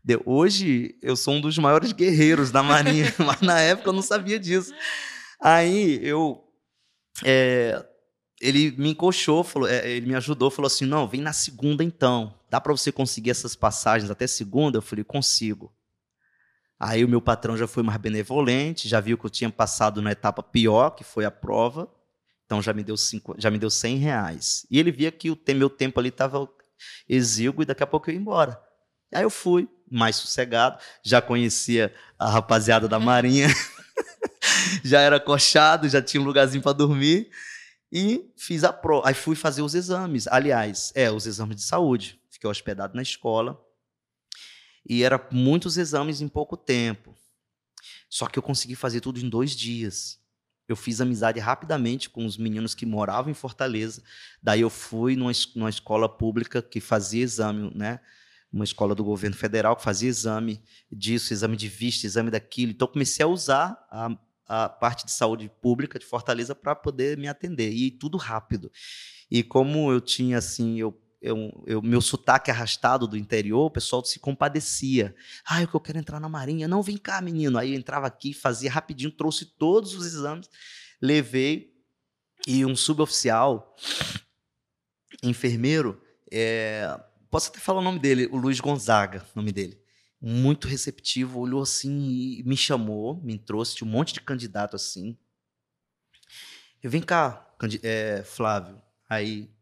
De, 0.04 0.20
hoje 0.26 0.96
eu 1.02 1.16
sou 1.16 1.36
um 1.36 1.42
dos 1.42 1.58
maiores 1.58 1.92
guerreiros 1.92 2.52
da 2.52 2.64
Marinha, 2.64 3.14
mas 3.18 3.42
na 3.42 3.60
época 3.60 3.90
eu 3.90 3.94
não 3.94 4.04
sabia 4.04 4.40
disso. 4.40 4.74
Aí 5.40 6.00
eu. 6.04 6.44
É, 7.24 7.86
ele 8.42 8.72
me 8.78 8.92
encoxou, 8.92 9.44
falou, 9.44 9.68
é, 9.68 9.90
ele 9.90 10.08
me 10.08 10.16
ajudou, 10.16 10.52
falou 10.52 10.68
assim: 10.68 10.86
não, 10.86 11.08
vem 11.08 11.22
na 11.22 11.34
segunda 11.34 11.84
então. 11.84 12.34
Dá 12.50 12.60
para 12.60 12.72
você 12.72 12.92
conseguir 12.92 13.32
essas 13.32 13.56
passagens 13.56 14.12
até 14.12 14.28
segunda? 14.28 14.78
Eu 14.78 14.82
falei: 14.82 15.04
consigo. 15.04 15.74
Aí 16.80 17.06
o 17.06 17.10
meu 17.10 17.22
patrão 17.22 17.56
já 17.56 17.68
foi 17.68 17.84
mais 17.84 18.00
benevolente, 18.00 18.88
já 18.88 19.00
viu 19.00 19.18
que 19.18 19.26
eu 19.26 19.30
tinha 19.30 19.50
passado 19.50 20.02
na 20.02 20.12
etapa 20.12 20.44
pior, 20.44 20.90
que 20.92 21.04
foi 21.06 21.24
a 21.24 21.32
prova, 21.32 21.90
então 22.46 22.62
já 22.62 22.74
me 22.74 22.84
deu, 22.84 22.98
cinco, 22.98 23.34
já 23.38 23.50
me 23.50 23.58
deu 23.58 23.70
100 23.70 23.98
reais. 23.98 24.68
E 24.70 24.78
ele 24.78 24.92
via 24.92 25.10
que 25.10 25.32
o 25.32 25.40
meu 25.56 25.70
tempo 25.70 26.00
ali 26.00 26.10
estava 26.10 26.48
exíguo 27.08 27.64
e 27.64 27.66
daqui 27.66 27.82
a 27.82 27.88
pouco 27.88 28.10
eu 28.10 28.14
ia 28.14 28.20
embora. 28.20 28.62
Aí 29.14 29.24
eu 29.24 29.30
fui, 29.30 29.70
mais 29.90 30.18
sossegado, 30.18 30.78
já 31.02 31.22
conhecia 31.22 31.94
a 32.20 32.30
rapaziada 32.30 32.88
da 32.88 33.00
Marinha, 33.00 33.48
já 34.84 35.00
era 35.00 35.20
coxado, 35.20 35.88
já 35.88 36.02
tinha 36.02 36.22
um 36.22 36.26
lugarzinho 36.26 36.62
para 36.62 36.74
dormir. 36.74 37.30
E 37.92 38.32
fiz 38.36 38.64
a 38.64 38.74
prova. 38.74 39.08
Aí 39.08 39.14
fui 39.14 39.36
fazer 39.36 39.62
os 39.62 39.76
exames. 39.76 40.28
Aliás, 40.28 40.92
é, 40.96 41.12
os 41.12 41.26
exames 41.26 41.58
de 41.58 41.64
saúde. 41.64 42.20
Fiquei 42.30 42.50
hospedado 42.50 42.96
na 42.96 43.02
escola. 43.02 43.62
E 44.88 45.04
era 45.04 45.28
muitos 45.32 45.78
exames 45.78 46.22
em 46.22 46.28
pouco 46.28 46.56
tempo. 46.56 47.16
Só 48.10 48.28
que 48.28 48.38
eu 48.38 48.44
consegui 48.44 48.76
fazer 48.76 49.02
tudo 49.02 49.20
em 49.20 49.30
dois 49.30 49.56
dias. 49.56 50.20
Eu 50.68 50.76
fiz 50.76 51.00
amizade 51.00 51.40
rapidamente 51.40 52.10
com 52.10 52.26
os 52.26 52.38
meninos 52.38 52.74
que 52.74 52.86
moravam 52.86 53.32
em 53.32 53.36
Fortaleza. 53.36 54.02
Daí 54.42 54.62
eu 54.62 54.70
fui 54.70 55.16
numa, 55.16 55.32
numa 55.56 55.70
escola 55.70 56.10
pública 56.10 56.62
que 56.62 56.80
fazia 56.80 57.24
exame, 57.24 57.72
né? 57.76 58.00
Uma 58.52 58.64
escola 58.64 58.96
do 58.96 59.04
governo 59.04 59.36
federal 59.36 59.76
que 59.76 59.84
fazia 59.84 60.10
exame 60.10 60.64
disso, 60.92 61.34
exame 61.34 61.58
de 61.58 61.68
vista, 61.68 62.08
exame 62.08 62.32
daquilo. 62.32 62.72
Então 62.72 62.88
comecei 62.88 63.24
a 63.24 63.28
usar 63.28 63.86
a, 63.92 64.18
a 64.48 64.70
parte 64.70 65.06
de 65.06 65.12
saúde 65.12 65.52
pública 65.62 65.98
de 65.98 66.06
Fortaleza 66.06 66.54
para 66.54 66.76
poder 66.76 67.18
me 67.18 67.28
atender 67.28 67.72
e 67.72 67.92
tudo 67.92 68.18
rápido. 68.18 68.72
E 69.30 69.44
como 69.44 69.92
eu 69.92 70.00
tinha 70.00 70.38
assim, 70.38 70.80
eu, 70.80 71.02
eu, 71.22 71.64
eu, 71.66 71.82
meu 71.82 72.02
sotaque 72.02 72.52
arrastado 72.52 73.08
do 73.08 73.18
interior, 73.18 73.66
o 73.66 73.72
pessoal 73.72 74.04
se 74.06 74.20
compadecia. 74.20 75.16
Ah, 75.48 75.62
eu 75.62 75.80
quero 75.80 75.98
entrar 75.98 76.20
na 76.20 76.30
Marinha. 76.30 76.68
Não, 76.68 76.84
vem 76.84 76.98
cá, 76.98 77.22
menino. 77.22 77.58
Aí 77.58 77.72
eu 77.72 77.78
entrava 77.78 78.06
aqui, 78.08 78.34
fazia 78.34 78.72
rapidinho, 78.72 79.12
trouxe 79.12 79.46
todos 79.46 79.96
os 79.96 80.06
exames, 80.06 80.50
levei. 81.02 81.74
E 82.48 82.64
um 82.64 82.76
suboficial, 82.76 83.76
enfermeiro, 85.24 86.00
é, 86.32 86.96
posso 87.32 87.50
até 87.50 87.60
falar 87.60 87.80
o 87.80 87.84
nome 87.84 87.98
dele, 87.98 88.28
o 88.32 88.38
Luiz 88.38 88.60
Gonzaga, 88.60 89.26
nome 89.34 89.52
dele 89.52 89.85
muito 90.28 90.68
receptivo, 90.68 91.40
olhou 91.40 91.62
assim 91.62 92.40
e 92.40 92.44
me 92.44 92.58
chamou, 92.58 93.22
me 93.22 93.38
trouxe, 93.38 93.84
um 93.84 93.88
monte 93.88 94.12
de 94.12 94.22
candidato 94.22 94.76
assim. 94.76 95.16
Eu 96.82 96.90
vem 96.90 97.02
cá, 97.02 97.56
é, 97.84 98.24
Flávio. 98.24 98.82
Aí, 99.08 99.54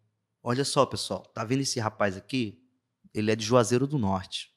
olha 0.42 0.64
só, 0.64 0.86
pessoal, 0.86 1.24
tá 1.34 1.44
vendo 1.44 1.60
esse 1.60 1.82
rapaz 1.82 2.16
aqui? 2.16 2.64
Ele 3.14 3.30
é 3.30 3.36
de 3.36 3.44
Juazeiro 3.44 3.86
do 3.86 3.98
Norte. 3.98 4.54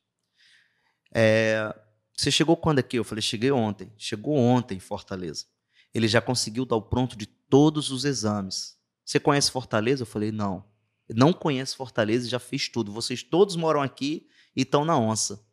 É, 1.12 1.74
você 2.16 2.30
chegou 2.30 2.56
quando 2.56 2.78
aqui? 2.78 2.96
Eu 2.96 3.04
falei, 3.04 3.20
cheguei 3.20 3.50
ontem. 3.50 3.92
Chegou 3.98 4.36
ontem 4.36 4.76
em 4.76 4.80
Fortaleza. 4.80 5.46
Ele 5.92 6.06
já 6.06 6.20
conseguiu 6.20 6.64
dar 6.64 6.76
o 6.76 6.82
pronto 6.82 7.16
de 7.18 7.26
todos 7.26 7.90
os 7.90 8.04
exames. 8.04 8.78
Você 9.04 9.18
conhece 9.18 9.50
Fortaleza? 9.50 10.02
Eu 10.02 10.06
falei, 10.06 10.30
não. 10.30 10.64
Não 11.08 11.32
conhece 11.32 11.74
Fortaleza 11.74 12.28
e 12.28 12.30
já 12.30 12.38
fez 12.38 12.68
tudo. 12.68 12.92
Vocês 12.92 13.24
todos 13.24 13.56
moram 13.56 13.82
aqui 13.82 14.28
e 14.54 14.62
estão 14.62 14.84
na 14.84 14.96
onça. 14.96 15.44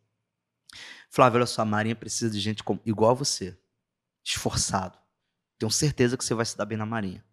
Flávio, 1.14 1.38
olha 1.38 1.46
só, 1.46 1.62
a 1.62 1.66
Marinha 1.66 1.96
precisa 1.96 2.34
de 2.34 2.40
gente 2.40 2.64
como, 2.64 2.82
igual 2.84 3.12
a 3.12 3.14
você, 3.14 3.56
esforçado. 4.26 4.98
Tenho 5.60 5.72
certeza 5.72 6.18
que 6.18 6.26
você 6.26 6.34
vai 6.34 6.44
se 6.44 6.58
dar 6.58 6.66
bem 6.66 6.76
na 6.76 6.88
Marinha. 6.88 7.24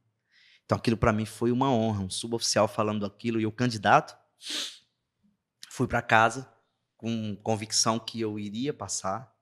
Então 0.67 0.77
aquilo 0.77 0.99
para 0.99 1.15
mim 1.15 1.25
foi 1.25 1.51
uma 1.51 1.73
honra, 1.73 2.03
um 2.03 2.11
suboficial 2.11 2.69
falando 2.69 3.07
aquilo 3.07 3.41
e 3.41 3.47
o 3.47 3.51
candidato 3.51 4.15
fui 5.71 5.89
para 5.89 6.03
casa 6.03 6.47
com 6.99 7.35
convicção 7.37 7.99
que 7.99 8.21
eu 8.21 8.39
iria 8.39 8.75
passar. 8.75 9.35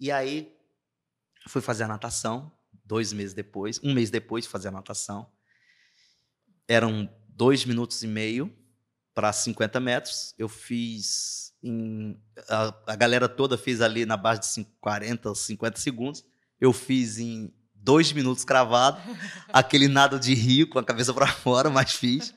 E 0.00 0.10
aí 0.10 0.52
fui 1.46 1.62
fazer 1.62 1.84
a 1.84 1.88
natação, 1.88 2.50
dois 2.84 3.12
meses 3.12 3.34
depois, 3.34 3.80
um 3.84 3.94
mês 3.94 4.10
depois 4.10 4.46
de 4.46 4.50
fazer 4.50 4.66
a 4.66 4.72
natação. 4.72 5.30
Eram 6.66 7.08
dois 7.28 7.64
minutos 7.64 8.02
e 8.02 8.08
meio 8.08 8.52
para 9.14 9.32
50 9.32 9.78
metros. 9.78 10.34
Eu 10.36 10.48
fiz 10.48 11.45
em, 11.68 12.20
a, 12.48 12.74
a, 12.86 12.96
galera 12.96 13.28
toda 13.28 13.58
fez 13.58 13.80
ali 13.80 14.06
na 14.06 14.16
base 14.16 14.40
de 14.40 14.46
5, 14.46 14.70
40, 14.80 15.34
50 15.34 15.78
segundos. 15.78 16.24
Eu 16.60 16.72
fiz 16.72 17.18
em 17.18 17.52
dois 17.74 18.12
minutos 18.12 18.44
cravado, 18.44 19.00
aquele 19.52 19.88
nada 19.88 20.18
de 20.18 20.34
rio 20.34 20.68
com 20.68 20.78
a 20.78 20.84
cabeça 20.84 21.12
para 21.12 21.26
fora, 21.28 21.70
mas 21.70 21.92
fiz. 21.92 22.34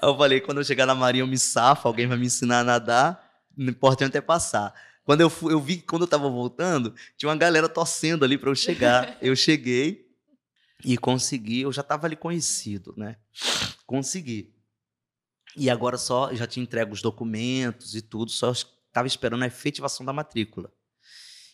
Aí 0.00 0.08
eu 0.08 0.16
falei, 0.16 0.40
quando 0.40 0.58
eu 0.58 0.64
chegar 0.64 0.86
na 0.86 0.94
marinha 0.94 1.22
eu 1.22 1.26
me 1.26 1.38
safo, 1.38 1.88
alguém 1.88 2.06
vai 2.06 2.16
me 2.16 2.26
ensinar 2.26 2.60
a 2.60 2.64
nadar, 2.64 3.30
o 3.56 3.62
importante 3.62 4.16
é 4.16 4.20
passar. 4.20 4.74
Quando 5.04 5.20
eu, 5.20 5.30
fui, 5.30 5.52
eu 5.52 5.60
vi 5.60 5.76
que 5.76 5.82
quando 5.82 6.02
eu 6.02 6.06
estava 6.06 6.28
voltando, 6.28 6.92
tinha 7.16 7.28
uma 7.28 7.36
galera 7.36 7.68
torcendo 7.68 8.24
ali 8.24 8.36
para 8.36 8.50
eu 8.50 8.54
chegar. 8.56 9.16
Eu 9.22 9.36
cheguei 9.36 10.04
e 10.84 10.98
consegui, 10.98 11.62
eu 11.62 11.72
já 11.72 11.80
estava 11.80 12.06
ali 12.06 12.16
conhecido, 12.16 12.92
né? 12.96 13.16
Consegui. 13.86 14.55
E 15.56 15.70
agora 15.70 15.96
só 15.96 16.34
já 16.34 16.46
tinha 16.46 16.62
entregue 16.62 16.92
os 16.92 17.00
documentos 17.00 17.94
e 17.94 18.02
tudo, 18.02 18.30
só 18.30 18.52
estava 18.52 19.06
esperando 19.06 19.42
a 19.42 19.46
efetivação 19.46 20.04
da 20.04 20.12
matrícula. 20.12 20.70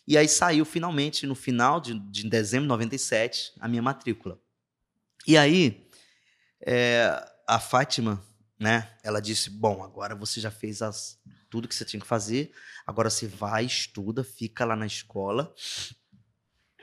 E 0.05 0.17
aí 0.17 0.27
saiu 0.27 0.65
finalmente, 0.65 1.25
no 1.25 1.35
final 1.35 1.79
de, 1.79 1.97
de 1.97 2.29
dezembro 2.29 2.65
de 2.65 2.69
97, 2.69 3.53
a 3.59 3.67
minha 3.67 3.81
matrícula. 3.81 4.37
E 5.25 5.37
aí, 5.37 5.89
é, 6.59 7.25
a 7.47 7.59
Fátima, 7.59 8.21
né, 8.59 8.93
ela 9.01 9.21
disse: 9.21 9.49
Bom, 9.49 9.81
agora 9.81 10.13
você 10.13 10.41
já 10.41 10.51
fez 10.51 10.81
as, 10.81 11.17
tudo 11.49 11.67
que 11.67 11.75
você 11.75 11.85
tinha 11.85 12.01
que 12.01 12.07
fazer, 12.07 12.51
agora 12.85 13.09
você 13.09 13.27
vai, 13.27 13.63
estuda, 13.63 14.23
fica 14.23 14.65
lá 14.65 14.75
na 14.75 14.85
escola. 14.85 15.55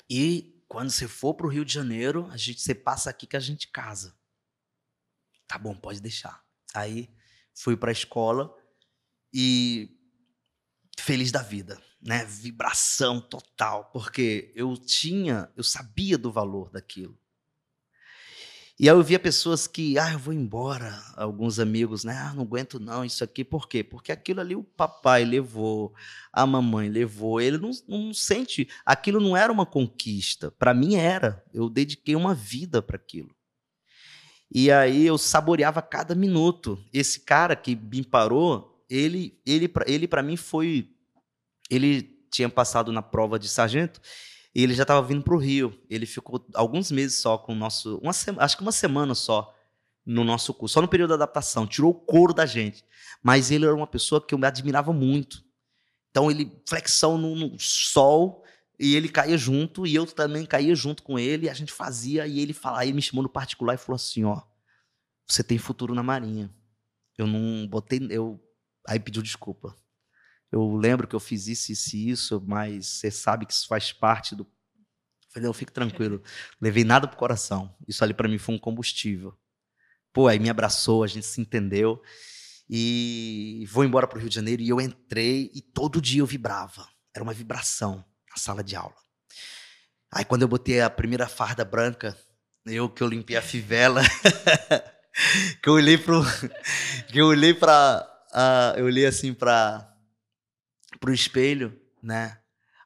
E 0.09 0.65
quando 0.67 0.91
você 0.91 1.07
for 1.07 1.35
para 1.35 1.47
o 1.47 1.51
Rio 1.51 1.65
de 1.65 1.75
Janeiro, 1.75 2.29
a 2.31 2.37
gente, 2.39 2.63
você 2.63 2.75
passa 2.75 3.11
aqui 3.11 3.27
que 3.27 3.37
a 3.37 3.41
gente 3.41 3.69
casa. 3.69 4.19
Tá 5.47 5.59
bom, 5.59 5.75
pode 5.75 6.01
deixar. 6.01 6.43
Aí 6.75 7.11
fui 7.55 7.77
para 7.77 7.91
a 7.91 7.93
escola 7.93 8.55
e 9.33 9.97
feliz 10.99 11.33
da 11.33 11.43
vida, 11.43 11.81
né? 12.01 12.25
Vibração 12.25 13.21
total, 13.21 13.91
porque 13.93 14.53
eu 14.55 14.77
tinha, 14.77 15.51
eu 15.57 15.65
sabia 15.65 16.19
do 16.19 16.31
valor 16.31 16.71
daquilo. 16.71 17.19
E 18.83 18.89
aí 18.89 18.97
eu 18.97 19.03
via 19.03 19.19
pessoas 19.19 19.67
que, 19.67 19.99
ah, 19.99 20.13
eu 20.13 20.19
vou 20.19 20.33
embora, 20.33 20.99
alguns 21.15 21.59
amigos, 21.59 22.03
né? 22.03 22.17
Ah, 22.17 22.33
não 22.33 22.45
aguento 22.45 22.81
não 22.81 23.05
isso 23.05 23.23
aqui. 23.23 23.45
Por 23.45 23.69
quê? 23.69 23.85
Porque 23.85 24.11
aquilo 24.11 24.41
ali 24.41 24.57
o 24.57 24.65
papai 24.65 25.23
levou, 25.23 25.95
a 26.33 26.47
mamãe 26.47 26.89
levou, 26.89 27.43
ele 27.43 27.59
não, 27.59 27.73
não 27.87 28.15
sente, 28.15 28.71
aquilo 28.87 29.21
não 29.21 29.37
era 29.37 29.53
uma 29.53 29.67
conquista. 29.67 30.51
Para 30.51 30.73
mim 30.73 30.95
era. 30.95 31.45
Eu 31.53 31.69
dediquei 31.69 32.17
uma 32.17 32.35
vida 32.35 32.81
para 32.81 32.97
aquilo. 32.97 33.37
E 34.53 34.71
aí 34.71 35.07
eu 35.07 35.17
saboreava 35.17 35.81
cada 35.81 36.15
minuto. 36.15 36.83
Esse 36.93 37.21
cara 37.21 37.55
que 37.55 37.77
me 37.77 38.03
parou, 38.03 38.85
ele, 38.89 39.39
ele, 39.47 39.73
ele 39.87 40.09
para 40.09 40.23
mim 40.23 40.37
foi. 40.37 40.91
Ele 41.71 42.03
tinha 42.31 42.49
passado 42.49 42.93
na 42.93 43.03
prova 43.03 43.39
de 43.39 43.49
sargento 43.49 44.01
e 44.55 44.63
ele 44.63 44.75
já 44.75 44.83
estava 44.83 45.07
vindo 45.07 45.23
para 45.23 45.35
o 45.35 45.39
Rio. 45.39 45.79
Ele 45.89 46.07
ficou 46.07 46.45
alguns 46.55 46.91
meses 46.91 47.19
só 47.19 47.39
com 47.39 47.53
o 47.53 47.57
nosso. 47.57 47.99
Uma 47.99 48.11
acho 48.11 48.57
que 48.57 48.63
uma 48.63 48.73
semana 48.73 49.15
só 49.15 49.55
no 50.05 50.25
nosso 50.25 50.53
curso, 50.53 50.75
só 50.75 50.81
no 50.81 50.89
período 50.89 51.11
da 51.11 51.15
adaptação, 51.15 51.67
tirou 51.67 51.93
o 51.93 51.95
couro 51.95 52.35
da 52.35 52.47
gente. 52.47 52.85
Mas 53.23 53.51
ele 53.51 53.65
era 53.65 53.75
uma 53.75 53.87
pessoa 53.87 54.25
que 54.25 54.35
eu 54.35 54.39
me 54.39 54.47
admirava 54.47 54.93
muito. 54.93 55.45
Então 56.11 56.29
ele 56.29 56.61
flexão 56.67 57.17
no, 57.17 57.37
no 57.37 57.59
sol 57.61 58.40
e 58.81 58.97
ele 58.97 59.11
caía 59.11 59.37
junto 59.37 59.87
e 59.87 59.95
eu 59.95 60.07
também 60.07 60.47
caía 60.47 60.75
junto 60.75 61.03
com 61.03 61.19
ele, 61.19 61.45
e 61.45 61.51
a 61.51 61.55
gente 61.55 61.71
fazia 61.71 62.27
e 62.27 62.41
ele 62.41 62.55
falava, 62.55 62.81
aí 62.81 62.95
me 62.95 63.03
chamou 63.03 63.23
no 63.23 63.29
particular 63.29 63.75
e 63.75 63.79
falou 63.79 63.97
assim, 63.97 64.25
ó, 64.25 64.41
você 65.29 65.45
tem 65.45 65.59
futuro 65.59 65.95
na 65.95 66.03
marinha. 66.03 66.51
Eu 67.19 67.27
não 67.27 67.69
botei, 67.69 68.01
eu 68.11 68.43
aí 68.89 68.99
pediu 68.99 69.23
desculpa. 69.23 69.77
Eu 70.51 70.75
lembro 70.75 71.07
que 71.07 71.15
eu 71.15 71.21
fiz 71.21 71.47
isso, 71.47 71.71
isso 71.71 71.95
e 71.95 72.09
isso, 72.09 72.43
mas 72.47 72.87
você 72.87 73.11
sabe 73.11 73.45
que 73.45 73.53
isso 73.53 73.69
faz 73.69 73.93
parte 73.93 74.35
do. 74.35 74.45
Eu 74.45 75.29
falei, 75.31 75.47
não, 75.47 75.53
fique 75.53 75.73
tranquilo. 75.73 76.23
Levei 76.59 76.83
nada 76.83 77.07
pro 77.07 77.19
coração. 77.19 77.77
Isso 77.87 78.03
ali 78.03 78.15
para 78.15 78.29
mim 78.29 78.39
foi 78.39 78.55
um 78.55 78.59
combustível. 78.59 79.39
Pô, 80.11 80.27
aí 80.27 80.39
me 80.39 80.49
abraçou, 80.49 81.05
a 81.05 81.07
gente 81.07 81.27
se 81.27 81.39
entendeu. 81.39 82.03
E 82.69 83.67
vou 83.71 83.85
embora 83.85 84.09
pro 84.09 84.19
Rio 84.19 84.31
de 84.31 84.35
Janeiro 84.35 84.63
e 84.63 84.71
eu 84.71 84.81
entrei 84.81 85.51
e 85.55 85.61
todo 85.61 86.01
dia 86.01 86.23
eu 86.23 86.27
vibrava. 86.27 86.89
Era 87.15 87.23
uma 87.23 87.35
vibração 87.35 88.05
na 88.31 88.37
sala 88.37 88.63
de 88.63 88.77
aula. 88.77 88.95
Aí 90.13 90.25
quando 90.25 90.43
eu 90.43 90.49
botei 90.49 90.81
a 90.81 90.91
primeira 90.91 91.29
farda 91.29 91.65
branca, 91.65 92.17
eu 92.67 92.89
que 92.89 93.03
eu 93.03 93.09
limpei 93.09 93.37
a 93.37 93.43
fivela, 93.43 94.03
que 95.63 95.69
eu 95.69 95.75
olhei 95.75 95.99
pro 95.99 96.23
que 97.09 97.19
eu 97.19 97.27
olhei 97.27 97.55
para 97.55 98.07
uh, 98.33 98.79
eu 98.79 98.87
olhei 98.87 99.07
assim 99.07 99.33
para 99.33 99.87
pro 100.99 101.13
espelho, 101.13 101.79
né? 102.03 102.39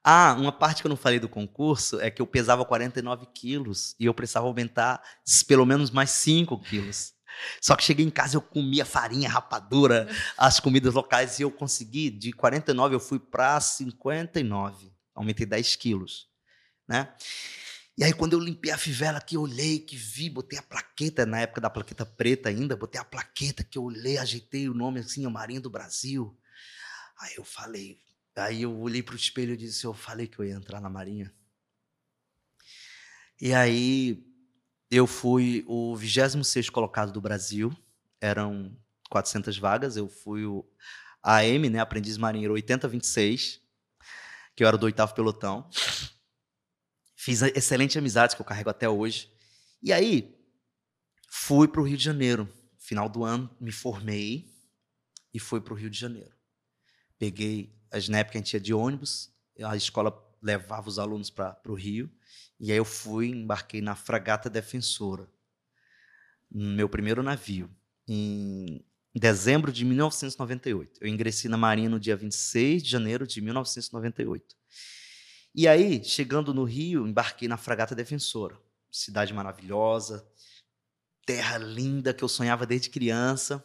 Ah, 0.06 0.36
uma 0.38 0.52
parte 0.52 0.82
que 0.82 0.86
eu 0.86 0.90
não 0.90 0.98
falei 0.98 1.18
do 1.18 1.30
concurso 1.30 1.98
é 1.98 2.10
que 2.10 2.20
eu 2.20 2.26
pesava 2.26 2.62
49 2.62 3.26
quilos 3.34 3.96
e 3.98 4.04
eu 4.04 4.12
precisava 4.12 4.46
aumentar 4.46 5.02
pelo 5.48 5.64
menos 5.64 5.90
mais 5.90 6.10
5 6.10 6.58
quilos. 6.60 7.14
Só 7.60 7.74
que 7.74 7.82
cheguei 7.82 8.04
em 8.04 8.10
casa 8.10 8.36
eu 8.36 8.42
comia 8.42 8.84
farinha, 8.84 9.30
rapadura, 9.30 10.06
as 10.36 10.60
comidas 10.60 10.92
locais 10.92 11.38
e 11.38 11.42
eu 11.42 11.50
consegui, 11.50 12.10
de 12.10 12.32
49 12.32 12.94
eu 12.94 13.00
fui 13.00 13.18
para 13.18 13.58
59, 13.60 14.92
aumentei 15.14 15.46
10 15.46 15.76
quilos, 15.76 16.28
né? 16.88 17.14
E 17.96 18.02
aí, 18.02 18.12
quando 18.12 18.32
eu 18.32 18.40
limpei 18.40 18.72
a 18.72 18.78
fivela, 18.78 19.20
que 19.20 19.36
eu 19.36 19.42
olhei, 19.42 19.78
que 19.78 19.94
vi, 19.94 20.28
botei 20.28 20.58
a 20.58 20.62
plaqueta, 20.62 21.24
na 21.24 21.40
época 21.40 21.60
da 21.60 21.70
plaqueta 21.70 22.04
preta 22.04 22.48
ainda, 22.48 22.76
botei 22.76 23.00
a 23.00 23.04
plaqueta, 23.04 23.62
que 23.62 23.78
eu 23.78 23.84
olhei, 23.84 24.18
ajeitei 24.18 24.68
o 24.68 24.74
nome 24.74 24.98
assim, 24.98 25.24
o 25.26 25.30
Marinho 25.30 25.60
do 25.60 25.70
Brasil. 25.70 26.36
Aí 27.20 27.34
eu 27.36 27.44
falei, 27.44 28.00
aí 28.36 28.62
eu 28.62 28.76
olhei 28.80 29.00
para 29.00 29.12
o 29.12 29.16
espelho 29.16 29.54
e 29.54 29.56
disse, 29.56 29.84
eu 29.84 29.94
falei 29.94 30.26
que 30.26 30.40
eu 30.40 30.44
ia 30.44 30.54
entrar 30.54 30.80
na 30.80 30.90
Marinha. 30.90 31.32
E 33.40 33.54
aí 33.54 34.26
eu 34.90 35.06
fui 35.06 35.64
o 35.68 35.94
26 35.94 36.70
colocado 36.70 37.12
do 37.12 37.20
Brasil, 37.20 37.72
eram 38.20 38.76
400 39.08 39.56
vagas, 39.58 39.96
eu 39.96 40.08
fui 40.08 40.44
o 40.44 40.68
AM, 41.22 41.70
né, 41.70 41.78
aprendiz 41.78 42.16
marinheiro 42.16 42.54
8026, 42.54 43.60
que 44.54 44.62
eu 44.62 44.68
era 44.68 44.78
do 44.78 44.86
oitavo 44.86 45.14
pelotão. 45.14 45.68
Fiz 47.16 47.42
excelentes 47.42 47.96
amizades 47.96 48.34
que 48.34 48.40
eu 48.42 48.46
carrego 48.46 48.70
até 48.70 48.88
hoje. 48.88 49.30
E 49.82 49.92
aí, 49.92 50.38
fui 51.28 51.66
para 51.68 51.80
o 51.80 51.84
Rio 51.84 51.96
de 51.96 52.04
Janeiro. 52.04 52.48
Final 52.78 53.08
do 53.08 53.24
ano, 53.24 53.50
me 53.58 53.72
formei 53.72 54.52
e 55.32 55.38
fui 55.38 55.60
para 55.60 55.72
o 55.72 55.76
Rio 55.76 55.88
de 55.88 55.98
Janeiro. 55.98 56.34
Peguei, 57.18 57.74
na 58.10 58.18
época 58.18 58.38
a 58.38 58.40
gente 58.40 58.52
ia 58.52 58.60
de 58.60 58.74
ônibus, 58.74 59.32
a 59.62 59.74
escola 59.74 60.12
levava 60.42 60.88
os 60.88 60.98
alunos 60.98 61.30
para 61.30 61.58
o 61.66 61.74
Rio. 61.74 62.10
E 62.60 62.70
aí 62.70 62.76
eu 62.76 62.84
fui, 62.84 63.28
embarquei 63.28 63.80
na 63.80 63.96
Fragata 63.96 64.50
Defensora, 64.50 65.28
meu 66.50 66.88
primeiro 66.88 67.22
navio, 67.22 67.74
em 68.06 68.84
dezembro 69.20 69.72
de 69.72 69.84
1998. 69.84 70.98
Eu 71.00 71.08
ingressei 71.08 71.48
na 71.48 71.56
Marinha 71.56 71.88
no 71.88 72.00
dia 72.00 72.16
26 72.16 72.82
de 72.82 72.90
janeiro 72.90 73.26
de 73.26 73.40
1998. 73.40 74.56
E 75.54 75.68
aí, 75.68 76.02
chegando 76.02 76.52
no 76.52 76.64
Rio, 76.64 77.06
embarquei 77.06 77.46
na 77.46 77.56
Fragata 77.56 77.94
Defensora. 77.94 78.58
Cidade 78.90 79.32
maravilhosa, 79.32 80.26
terra 81.24 81.58
linda 81.58 82.12
que 82.12 82.24
eu 82.24 82.28
sonhava 82.28 82.66
desde 82.66 82.90
criança. 82.90 83.64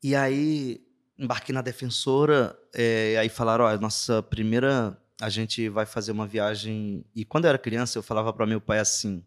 E 0.00 0.14
aí, 0.14 0.80
embarquei 1.18 1.52
na 1.52 1.60
Defensora, 1.60 2.56
é, 2.72 3.16
aí 3.18 3.28
falaram, 3.28 3.64
ó, 3.64 3.76
nossa 3.78 4.22
primeira, 4.22 4.96
a 5.20 5.28
gente 5.28 5.68
vai 5.68 5.86
fazer 5.86 6.12
uma 6.12 6.26
viagem. 6.26 7.04
E 7.14 7.24
quando 7.24 7.44
eu 7.46 7.48
era 7.48 7.58
criança, 7.58 7.98
eu 7.98 8.02
falava 8.02 8.32
para 8.32 8.46
meu 8.46 8.60
pai 8.60 8.78
assim, 8.78 9.26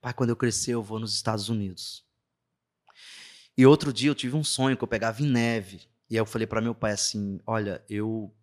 pai, 0.00 0.14
quando 0.14 0.30
eu 0.30 0.36
crescer 0.36 0.74
eu 0.74 0.82
vou 0.82 1.00
nos 1.00 1.12
Estados 1.12 1.48
Unidos. 1.48 2.05
E 3.56 3.64
outro 3.64 3.92
dia 3.92 4.10
eu 4.10 4.14
tive 4.14 4.36
um 4.36 4.44
sonho 4.44 4.76
que 4.76 4.84
eu 4.84 4.88
pegava 4.88 5.22
em 5.22 5.26
neve. 5.26 5.88
E 6.10 6.14
aí 6.14 6.20
eu 6.20 6.26
falei 6.26 6.46
para 6.46 6.60
meu 6.60 6.74
pai 6.74 6.92
assim, 6.92 7.40
olha, 7.46 7.82
eu 7.88 8.34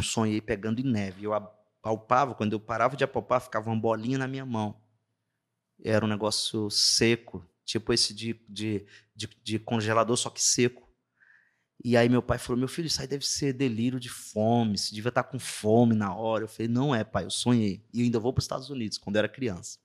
sonhei 0.00 0.40
pegando 0.40 0.80
em 0.80 0.84
neve. 0.84 1.24
Eu 1.24 1.32
apalpava, 1.32 2.34
quando 2.34 2.52
eu 2.52 2.60
parava 2.60 2.96
de 2.96 3.04
apalpar, 3.04 3.40
ficava 3.40 3.70
uma 3.70 3.80
bolinha 3.80 4.18
na 4.18 4.28
minha 4.28 4.44
mão. 4.44 4.80
Era 5.82 6.04
um 6.04 6.08
negócio 6.08 6.70
seco, 6.70 7.44
tipo 7.64 7.92
esse 7.92 8.14
de, 8.14 8.34
de, 8.48 8.86
de, 9.16 9.28
de 9.42 9.58
congelador, 9.58 10.16
só 10.16 10.30
que 10.30 10.40
seco. 10.42 10.88
E 11.84 11.96
aí 11.96 12.08
meu 12.08 12.22
pai 12.22 12.38
falou: 12.38 12.58
Meu 12.58 12.68
filho, 12.68 12.86
isso 12.86 13.00
aí 13.00 13.08
deve 13.08 13.26
ser 13.26 13.52
delírio 13.52 13.98
de 13.98 14.08
fome, 14.08 14.78
você 14.78 14.94
devia 14.94 15.08
estar 15.08 15.24
com 15.24 15.38
fome 15.38 15.94
na 15.94 16.14
hora. 16.14 16.44
Eu 16.44 16.48
falei: 16.48 16.68
Não 16.68 16.94
é, 16.94 17.02
pai, 17.02 17.24
eu 17.24 17.30
sonhei. 17.30 17.84
E 17.92 18.00
eu 18.00 18.04
ainda 18.04 18.20
vou 18.20 18.32
para 18.32 18.40
os 18.40 18.44
Estados 18.44 18.70
Unidos, 18.70 18.98
quando 18.98 19.16
eu 19.16 19.20
era 19.20 19.28
criança. 19.28 19.78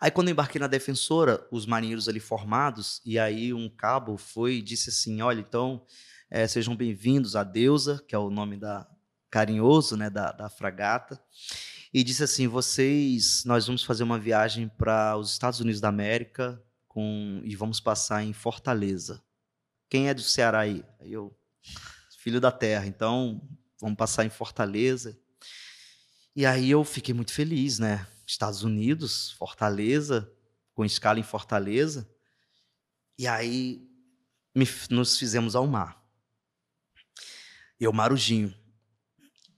Aí 0.00 0.10
quando 0.10 0.28
eu 0.28 0.32
embarquei 0.32 0.58
na 0.58 0.66
defensora, 0.66 1.46
os 1.50 1.66
marinheiros 1.66 2.08
ali 2.08 2.20
formados, 2.20 3.02
e 3.04 3.18
aí 3.18 3.52
um 3.52 3.68
cabo 3.68 4.16
foi 4.16 4.54
e 4.54 4.62
disse 4.62 4.88
assim: 4.88 5.20
Olha, 5.20 5.40
então 5.40 5.84
é, 6.30 6.48
sejam 6.48 6.74
bem-vindos 6.74 7.36
a 7.36 7.44
Deusa, 7.44 8.02
que 8.08 8.14
é 8.14 8.18
o 8.18 8.30
nome 8.30 8.56
da 8.56 8.88
carinhoso, 9.30 9.98
né, 9.98 10.08
da, 10.08 10.32
da 10.32 10.48
fragata. 10.48 11.22
E 11.92 12.02
disse 12.02 12.24
assim: 12.24 12.48
vocês, 12.48 13.44
nós 13.44 13.66
vamos 13.66 13.84
fazer 13.84 14.02
uma 14.02 14.18
viagem 14.18 14.68
para 14.68 15.18
os 15.18 15.32
Estados 15.32 15.60
Unidos 15.60 15.82
da 15.82 15.88
América 15.88 16.62
com, 16.88 17.42
e 17.44 17.54
vamos 17.54 17.78
passar 17.78 18.24
em 18.24 18.32
Fortaleza. 18.32 19.22
Quem 19.86 20.08
é 20.08 20.14
do 20.14 20.22
Ceará 20.22 20.60
aí? 20.60 20.82
Eu, 21.00 21.36
filho 22.16 22.40
da 22.40 22.50
terra. 22.50 22.86
Então, 22.86 23.46
vamos 23.78 23.98
passar 23.98 24.24
em 24.24 24.30
Fortaleza. 24.30 25.18
E 26.34 26.46
aí 26.46 26.70
eu 26.70 26.84
fiquei 26.84 27.12
muito 27.12 27.34
feliz, 27.34 27.78
né? 27.78 28.06
Estados 28.30 28.62
Unidos, 28.62 29.32
Fortaleza, 29.32 30.32
com 30.74 30.84
escala 30.84 31.18
em 31.18 31.24
Fortaleza. 31.24 32.08
E 33.18 33.26
aí 33.26 33.86
me, 34.54 34.66
nos 34.90 35.18
fizemos 35.18 35.54
ao 35.54 35.66
mar 35.66 36.00
eu 37.80 37.92
marujinho. 37.92 38.54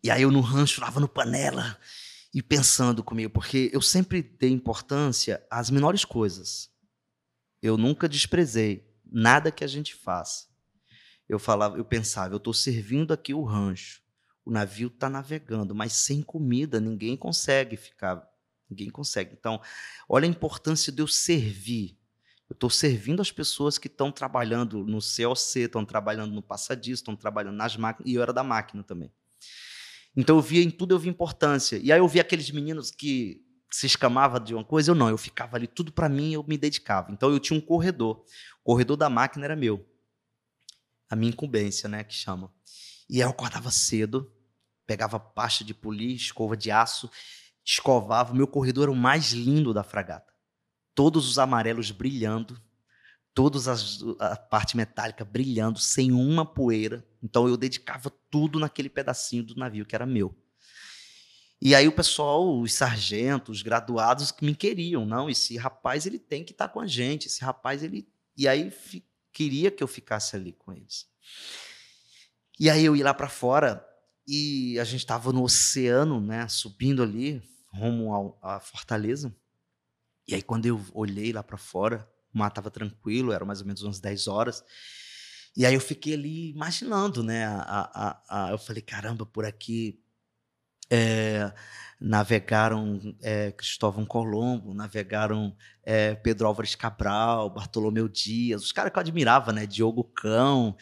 E 0.02 0.10
aí 0.10 0.22
eu 0.22 0.30
no 0.30 0.40
rancho, 0.40 0.80
lavando 0.80 1.08
panela 1.08 1.78
e 2.32 2.40
pensando 2.40 3.02
comigo, 3.02 3.30
porque 3.30 3.68
eu 3.72 3.82
sempre 3.82 4.22
dei 4.22 4.50
importância 4.50 5.44
às 5.50 5.68
menores 5.68 6.04
coisas. 6.04 6.70
Eu 7.60 7.76
nunca 7.76 8.08
desprezei 8.08 8.88
nada 9.04 9.50
que 9.50 9.64
a 9.64 9.66
gente 9.66 9.94
faça. 9.94 10.46
Eu 11.28 11.38
falava, 11.38 11.76
eu 11.76 11.84
pensava, 11.84 12.34
eu 12.34 12.38
estou 12.38 12.54
servindo 12.54 13.12
aqui 13.12 13.34
o 13.34 13.44
rancho. 13.44 14.00
O 14.44 14.50
navio 14.50 14.88
está 14.88 15.08
navegando, 15.08 15.74
mas 15.74 15.92
sem 15.92 16.22
comida 16.22 16.80
ninguém 16.80 17.16
consegue 17.16 17.76
ficar, 17.76 18.28
ninguém 18.72 18.90
consegue. 18.90 19.36
Então, 19.38 19.60
olha 20.08 20.26
a 20.26 20.28
importância 20.28 20.92
de 20.92 21.00
eu 21.00 21.06
servir. 21.06 21.98
Eu 22.48 22.54
estou 22.54 22.68
servindo 22.68 23.22
as 23.22 23.30
pessoas 23.30 23.78
que 23.78 23.86
estão 23.86 24.10
trabalhando 24.10 24.84
no 24.84 24.98
COC, 24.98 25.60
estão 25.60 25.84
trabalhando 25.84 26.32
no 26.32 26.42
passadiço, 26.42 27.02
estão 27.02 27.16
trabalhando 27.16 27.56
nas 27.56 27.76
máquinas, 27.76 28.10
e 28.10 28.14
eu 28.14 28.22
era 28.22 28.32
da 28.32 28.42
máquina 28.42 28.82
também. 28.82 29.10
Então 30.16 30.36
eu 30.36 30.42
via 30.42 30.62
em 30.62 30.70
tudo, 30.70 30.94
eu 30.94 30.98
via 30.98 31.10
importância. 31.10 31.78
E 31.78 31.90
aí 31.90 31.98
eu 31.98 32.06
via 32.06 32.20
aqueles 32.20 32.50
meninos 32.50 32.90
que 32.90 33.42
se 33.70 33.86
escamava 33.86 34.38
de 34.38 34.54
uma 34.54 34.64
coisa, 34.64 34.90
eu 34.90 34.94
não, 34.94 35.08
eu 35.08 35.16
ficava 35.16 35.56
ali 35.56 35.66
tudo 35.66 35.90
para 35.90 36.08
mim, 36.08 36.34
eu 36.34 36.44
me 36.46 36.58
dedicava. 36.58 37.10
Então 37.10 37.30
eu 37.30 37.40
tinha 37.40 37.58
um 37.58 37.60
corredor. 37.60 38.22
O 38.62 38.64
corredor 38.64 38.96
da 38.96 39.08
máquina 39.08 39.46
era 39.46 39.56
meu. 39.56 39.88
A 41.08 41.16
minha 41.16 41.30
incumbência, 41.30 41.88
né, 41.88 42.04
que 42.04 42.14
chama. 42.14 42.52
E 43.08 43.16
aí 43.16 43.26
eu 43.26 43.30
acordava 43.30 43.70
cedo, 43.70 44.30
pegava 44.86 45.18
pasta 45.18 45.64
de 45.64 45.72
polir, 45.72 46.14
escova 46.14 46.54
de 46.56 46.70
aço, 46.70 47.10
escovava. 47.64 48.32
O 48.32 48.36
meu 48.36 48.46
corredor 48.46 48.84
era 48.84 48.92
o 48.92 48.96
mais 48.96 49.32
lindo 49.32 49.72
da 49.72 49.82
fragata 49.82 50.32
todos 50.94 51.28
os 51.28 51.38
amarelos 51.38 51.90
brilhando, 51.90 52.60
toda 53.34 53.58
a 54.18 54.36
parte 54.36 54.76
metálica 54.76 55.24
brilhando, 55.24 55.78
sem 55.78 56.12
uma 56.12 56.44
poeira. 56.44 57.06
Então 57.22 57.48
eu 57.48 57.56
dedicava 57.56 58.10
tudo 58.30 58.58
naquele 58.58 58.88
pedacinho 58.88 59.42
do 59.42 59.56
navio 59.56 59.86
que 59.86 59.94
era 59.94 60.06
meu. 60.06 60.36
E 61.60 61.74
aí 61.74 61.86
o 61.86 61.92
pessoal, 61.92 62.60
os 62.60 62.74
sargentos, 62.74 63.58
os 63.58 63.62
graduados 63.62 64.32
que 64.32 64.44
me 64.44 64.54
queriam, 64.54 65.06
não, 65.06 65.30
esse 65.30 65.56
rapaz 65.56 66.06
ele 66.06 66.18
tem 66.18 66.44
que 66.44 66.52
estar 66.52 66.66
tá 66.66 66.74
com 66.74 66.80
a 66.80 66.86
gente, 66.86 67.28
esse 67.28 67.42
rapaz 67.44 67.82
ele 67.82 68.08
e 68.36 68.48
aí 68.48 68.72
queria 69.32 69.70
que 69.70 69.82
eu 69.82 69.86
ficasse 69.86 70.34
ali 70.34 70.52
com 70.52 70.72
eles. 70.72 71.06
E 72.58 72.68
aí 72.68 72.84
eu 72.84 72.96
ia 72.96 73.04
lá 73.04 73.14
para 73.14 73.28
fora 73.28 73.86
e 74.26 74.78
a 74.78 74.84
gente 74.84 75.00
estava 75.00 75.32
no 75.32 75.44
oceano, 75.44 76.20
né, 76.20 76.48
subindo 76.48 77.02
ali 77.02 77.42
rumo 77.72 78.12
ao, 78.12 78.38
à 78.42 78.60
fortaleza. 78.60 79.34
E 80.26 80.34
aí, 80.34 80.42
quando 80.42 80.66
eu 80.66 80.80
olhei 80.92 81.32
lá 81.32 81.42
para 81.42 81.56
fora, 81.56 82.08
o 82.32 82.38
mar 82.38 82.48
estava 82.48 82.70
tranquilo, 82.70 83.32
era 83.32 83.44
mais 83.44 83.60
ou 83.60 83.66
menos 83.66 83.82
umas 83.82 84.00
10 84.00 84.28
horas. 84.28 84.64
E 85.56 85.66
aí 85.66 85.74
eu 85.74 85.80
fiquei 85.80 86.14
ali 86.14 86.50
imaginando, 86.50 87.22
né? 87.22 87.44
A, 87.44 87.90
a, 88.28 88.46
a, 88.46 88.50
eu 88.52 88.58
falei, 88.58 88.82
caramba, 88.82 89.26
por 89.26 89.44
aqui 89.44 90.01
é, 90.90 91.52
navegaram 92.02 93.00
é, 93.22 93.52
Cristóvão 93.52 94.04
Colombo, 94.04 94.74
navegaram 94.74 95.56
é, 95.84 96.14
Pedro 96.16 96.48
Álvares 96.48 96.74
Cabral, 96.74 97.48
Bartolomeu 97.48 98.08
Dias, 98.08 98.62
os 98.62 98.72
caras 98.72 98.92
que 98.92 98.98
eu 98.98 99.00
admirava, 99.00 99.52
né? 99.52 99.66
Diogo 99.66 100.02
Cão. 100.04 100.76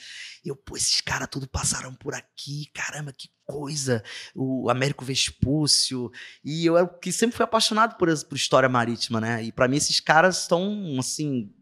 Eu, 0.44 0.56
pô, 0.56 0.76
esses 0.76 1.00
caras 1.02 1.28
tudo 1.30 1.46
passaram 1.46 1.94
por 1.94 2.14
aqui, 2.14 2.70
caramba, 2.72 3.12
que 3.12 3.28
coisa. 3.44 4.02
O 4.34 4.70
Américo 4.70 5.04
Vespúcio. 5.04 6.10
E 6.42 6.66
eu 6.66 6.88
que 6.88 7.12
sempre 7.12 7.36
fui 7.36 7.44
apaixonado 7.44 7.96
por, 7.98 8.08
por 8.24 8.36
história 8.36 8.68
marítima, 8.68 9.20
né? 9.20 9.42
E 9.42 9.52
para 9.52 9.68
mim 9.68 9.76
esses 9.76 10.00
caras 10.00 10.42
estão, 10.42 10.96
assim, 10.98 11.52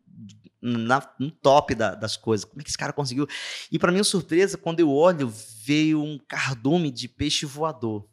na, 0.62 1.02
no 1.18 1.30
top 1.30 1.74
da, 1.74 1.96
das 1.96 2.16
coisas. 2.16 2.44
Como 2.44 2.60
é 2.60 2.64
que 2.64 2.70
esse 2.70 2.78
cara 2.78 2.92
conseguiu? 2.92 3.26
E 3.72 3.78
para 3.78 3.90
minha 3.90 4.04
surpresa, 4.04 4.56
quando 4.56 4.78
eu 4.80 4.90
olho, 4.90 5.32
veio 5.64 6.00
um 6.00 6.16
cardume 6.16 6.92
de 6.92 7.08
peixe 7.08 7.44
voador. 7.44 8.08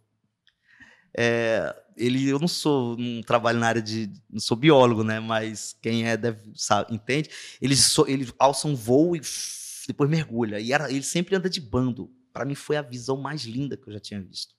É, 1.17 1.75
ele, 1.95 2.27
eu 2.27 2.39
não 2.39 2.47
sou, 2.47 2.97
não 2.97 3.21
trabalho 3.21 3.59
na 3.59 3.67
área 3.67 3.81
de, 3.81 4.11
não 4.29 4.39
sou 4.39 4.57
biólogo, 4.57 5.03
né? 5.03 5.19
Mas 5.19 5.75
quem 5.81 6.07
é 6.07 6.17
deve, 6.17 6.51
sabe, 6.55 6.93
entende. 6.93 7.29
Ele, 7.61 7.75
so, 7.75 8.05
ele 8.07 8.31
alça 8.37 8.67
um 8.67 8.75
voo 8.75 9.15
e 9.15 9.21
depois 9.87 10.09
mergulha. 10.09 10.59
E 10.59 10.73
era, 10.73 10.91
ele 10.91 11.03
sempre 11.03 11.35
anda 11.35 11.49
de 11.49 11.61
bando. 11.61 12.11
Para 12.33 12.45
mim 12.45 12.55
foi 12.55 12.75
a 12.75 12.81
visão 12.81 13.17
mais 13.17 13.43
linda 13.43 13.77
que 13.77 13.87
eu 13.87 13.93
já 13.93 13.99
tinha 13.99 14.21
visto. 14.21 14.53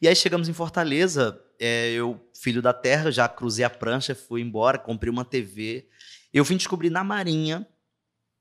E 0.00 0.08
aí 0.08 0.16
chegamos 0.16 0.48
em 0.48 0.52
Fortaleza, 0.52 1.40
é, 1.60 1.92
eu, 1.92 2.20
filho 2.34 2.60
da 2.60 2.72
terra, 2.72 3.12
já 3.12 3.28
cruzei 3.28 3.64
a 3.64 3.70
prancha, 3.70 4.16
fui 4.16 4.40
embora, 4.40 4.76
comprei 4.76 5.08
uma 5.08 5.24
TV. 5.24 5.88
Eu 6.32 6.42
vim 6.42 6.56
descobrir 6.56 6.90
na 6.90 7.04
Marinha 7.04 7.64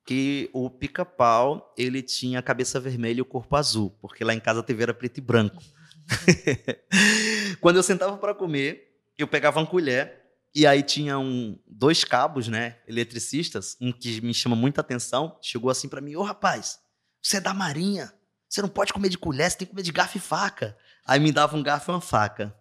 que 0.03 0.49
o 0.53 0.67
pica-pau 0.71 1.71
ele 1.77 2.01
tinha 2.01 2.41
cabeça 2.41 2.79
vermelha 2.79 3.19
e 3.19 3.21
o 3.21 3.25
corpo 3.25 3.55
azul, 3.55 3.95
porque 4.01 4.23
lá 4.23 4.33
em 4.33 4.39
casa 4.39 4.61
a 4.61 4.63
TV 4.63 4.81
era 4.81 4.93
preto 4.93 5.19
e 5.19 5.21
branco. 5.21 5.61
Quando 7.61 7.77
eu 7.77 7.83
sentava 7.83 8.17
para 8.17 8.33
comer, 8.33 9.01
eu 9.17 9.27
pegava 9.27 9.59
uma 9.59 9.67
colher 9.67 10.21
e 10.53 10.67
aí 10.67 10.83
tinha 10.83 11.17
um, 11.17 11.57
dois 11.65 12.03
cabos, 12.03 12.47
né, 12.47 12.77
eletricistas, 12.87 13.77
um 13.79 13.91
que 13.91 14.19
me 14.21 14.33
chama 14.33 14.55
muita 14.55 14.81
atenção, 14.81 15.37
chegou 15.41 15.69
assim 15.71 15.87
para 15.87 16.01
mim, 16.01 16.15
ô 16.15 16.23
rapaz, 16.23 16.79
você 17.21 17.37
é 17.37 17.41
da 17.41 17.53
marinha, 17.53 18.13
você 18.49 18.61
não 18.61 18.67
pode 18.67 18.91
comer 18.91 19.09
de 19.09 19.17
colher, 19.17 19.49
você 19.49 19.59
tem 19.59 19.65
que 19.65 19.71
comer 19.71 19.83
de 19.83 19.91
garfo 19.91 20.17
e 20.17 20.19
faca. 20.19 20.77
Aí 21.05 21.19
me 21.19 21.31
dava 21.31 21.55
um 21.55 21.63
garfo 21.63 21.89
e 21.89 21.93
uma 21.93 22.01
faca. 22.01 22.53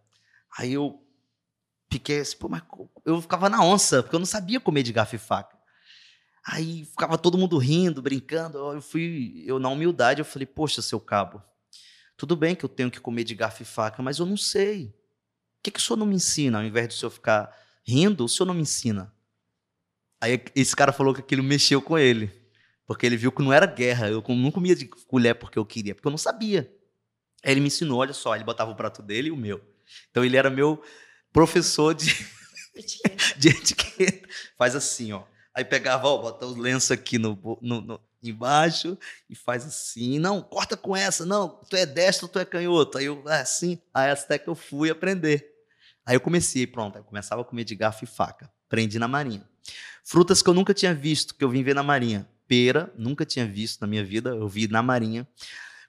Aí 0.57 0.73
eu 0.73 1.05
fiquei 1.91 2.21
assim, 2.21 2.37
pô, 2.37 2.49
mas 2.49 2.63
eu 3.05 3.21
ficava 3.21 3.49
na 3.49 3.65
onça, 3.65 4.03
porque 4.03 4.15
eu 4.15 4.21
não 4.21 4.27
sabia 4.27 4.61
comer 4.61 4.85
de 4.85 4.93
garfo 4.93 5.17
e 5.17 5.19
faca. 5.19 5.59
Aí 6.47 6.85
ficava 6.85 7.19
todo 7.19 7.37
mundo 7.37 7.59
rindo, 7.59 8.01
brincando. 8.01 8.59
Eu 8.59 8.81
fui, 8.81 9.43
eu 9.47 9.59
na 9.59 9.69
humildade, 9.69 10.21
eu 10.21 10.25
falei, 10.25 10.47
poxa, 10.47 10.81
seu 10.81 11.01
cabo, 11.01 11.43
tudo 12.21 12.37
bem 12.37 12.55
que 12.55 12.63
eu 12.63 12.69
tenho 12.69 12.91
que 12.91 13.01
comer 13.01 13.25
de 13.25 13.35
garfo 13.35 13.63
e 13.63 13.65
faca, 13.65 14.03
mas 14.03 14.19
eu 14.19 14.27
não 14.27 14.37
sei. 14.37 14.89
O 14.89 15.63
que, 15.63 15.71
que 15.71 15.79
o 15.79 15.83
senhor 15.83 15.97
não 15.97 16.05
me 16.05 16.17
ensina? 16.17 16.59
Ao 16.59 16.65
invés 16.65 16.87
de 16.87 16.95
o 16.95 16.99
senhor 16.99 17.11
ficar 17.11 17.51
rindo, 17.83 18.27
o 18.27 18.29
senhor 18.29 18.45
não 18.45 18.53
me 18.53 18.61
ensina. 18.61 19.11
Aí 20.21 20.39
esse 20.55 20.77
cara 20.77 20.93
falou 20.93 21.15
que 21.15 21.21
aquilo 21.21 21.43
mexeu 21.43 21.81
com 21.81 21.99
ele. 21.99 22.31
Porque 22.87 23.07
ele 23.07 23.17
viu 23.17 23.33
que 23.33 23.41
não 23.41 23.51
era 23.51 23.65
guerra. 23.65 24.11
Eu 24.11 24.23
não 24.29 24.51
comia 24.51 24.77
de 24.77 24.85
colher 24.85 25.35
porque 25.35 25.59
eu 25.59 25.65
queria, 25.65 25.95
porque 25.95 26.07
eu 26.07 26.11
não 26.11 26.19
sabia. 26.19 26.71
Aí 27.43 27.53
ele 27.53 27.61
me 27.63 27.69
ensinou, 27.69 28.01
olha 28.01 28.13
só, 28.13 28.35
ele 28.35 28.45
botava 28.45 28.71
o 28.71 28.77
prato 28.77 29.03
dele 29.03 29.29
e 29.29 29.33
o 29.33 29.37
meu. 29.37 29.59
Então 30.11 30.23
ele 30.23 30.37
era 30.37 30.51
meu 30.51 30.83
professor 31.33 31.95
de 31.95 32.11
etiqueta. 32.77 33.39
de 33.39 33.49
etiqueta. 33.49 34.29
Faz 34.59 34.77
assim, 34.77 35.11
ó. 35.13 35.25
Aí 35.55 35.65
pegava, 35.65 36.07
ó, 36.07 36.19
bota 36.19 36.45
o 36.45 36.55
lenço 36.55 36.93
aqui 36.93 37.17
no, 37.17 37.59
no, 37.63 37.81
no 37.81 38.01
embaixo 38.23 38.99
e 39.29 39.35
faz 39.35 39.65
assim. 39.65 40.19
Não, 40.19 40.43
corta 40.43 40.77
com 40.77 40.95
essa. 40.97 41.25
Não, 41.25 41.49
tu 41.49 41.77
é 41.77 41.87
destro, 41.87 42.29
tu 42.29 42.39
é 42.39 42.45
canhoto. 42.45 42.99
Aí 42.99 43.07
eu, 43.07 43.23
assim. 43.27 43.79
Aí 43.93 44.11
até 44.11 44.39
que 44.39 44.49
eu 44.49 44.55
fui 44.55 44.91
aprender. 44.91 45.51
Aí 46.05 46.17
eu 46.17 46.21
comecei, 46.21 46.67
pronto. 46.67 46.99
Eu 46.99 47.05
começava 47.05 47.43
a 47.43 47.45
comer 47.45 47.65
de 47.65 47.75
garfo 47.75 48.05
e 48.05 48.07
faca. 48.07 48.51
Aprendi 48.67 48.99
na 48.99 49.09
marinha. 49.09 49.49
Frutas 50.05 50.43
que 50.43 50.49
eu 50.49 50.55
nunca 50.55 50.75
tinha 50.75 50.95
visto, 50.95 51.35
que 51.35 51.45
eu 51.45 51.49
vim 51.49 51.63
ver 51.63 51.75
na 51.75 51.83
marinha. 51.83 52.29
Pera, 52.47 52.93
nunca 52.97 53.25
tinha 53.25 53.47
visto 53.47 53.81
na 53.81 53.87
minha 53.87 54.05
vida, 54.05 54.31
eu 54.31 54.49
vi 54.49 54.67
na 54.67 54.83
marinha. 54.83 55.27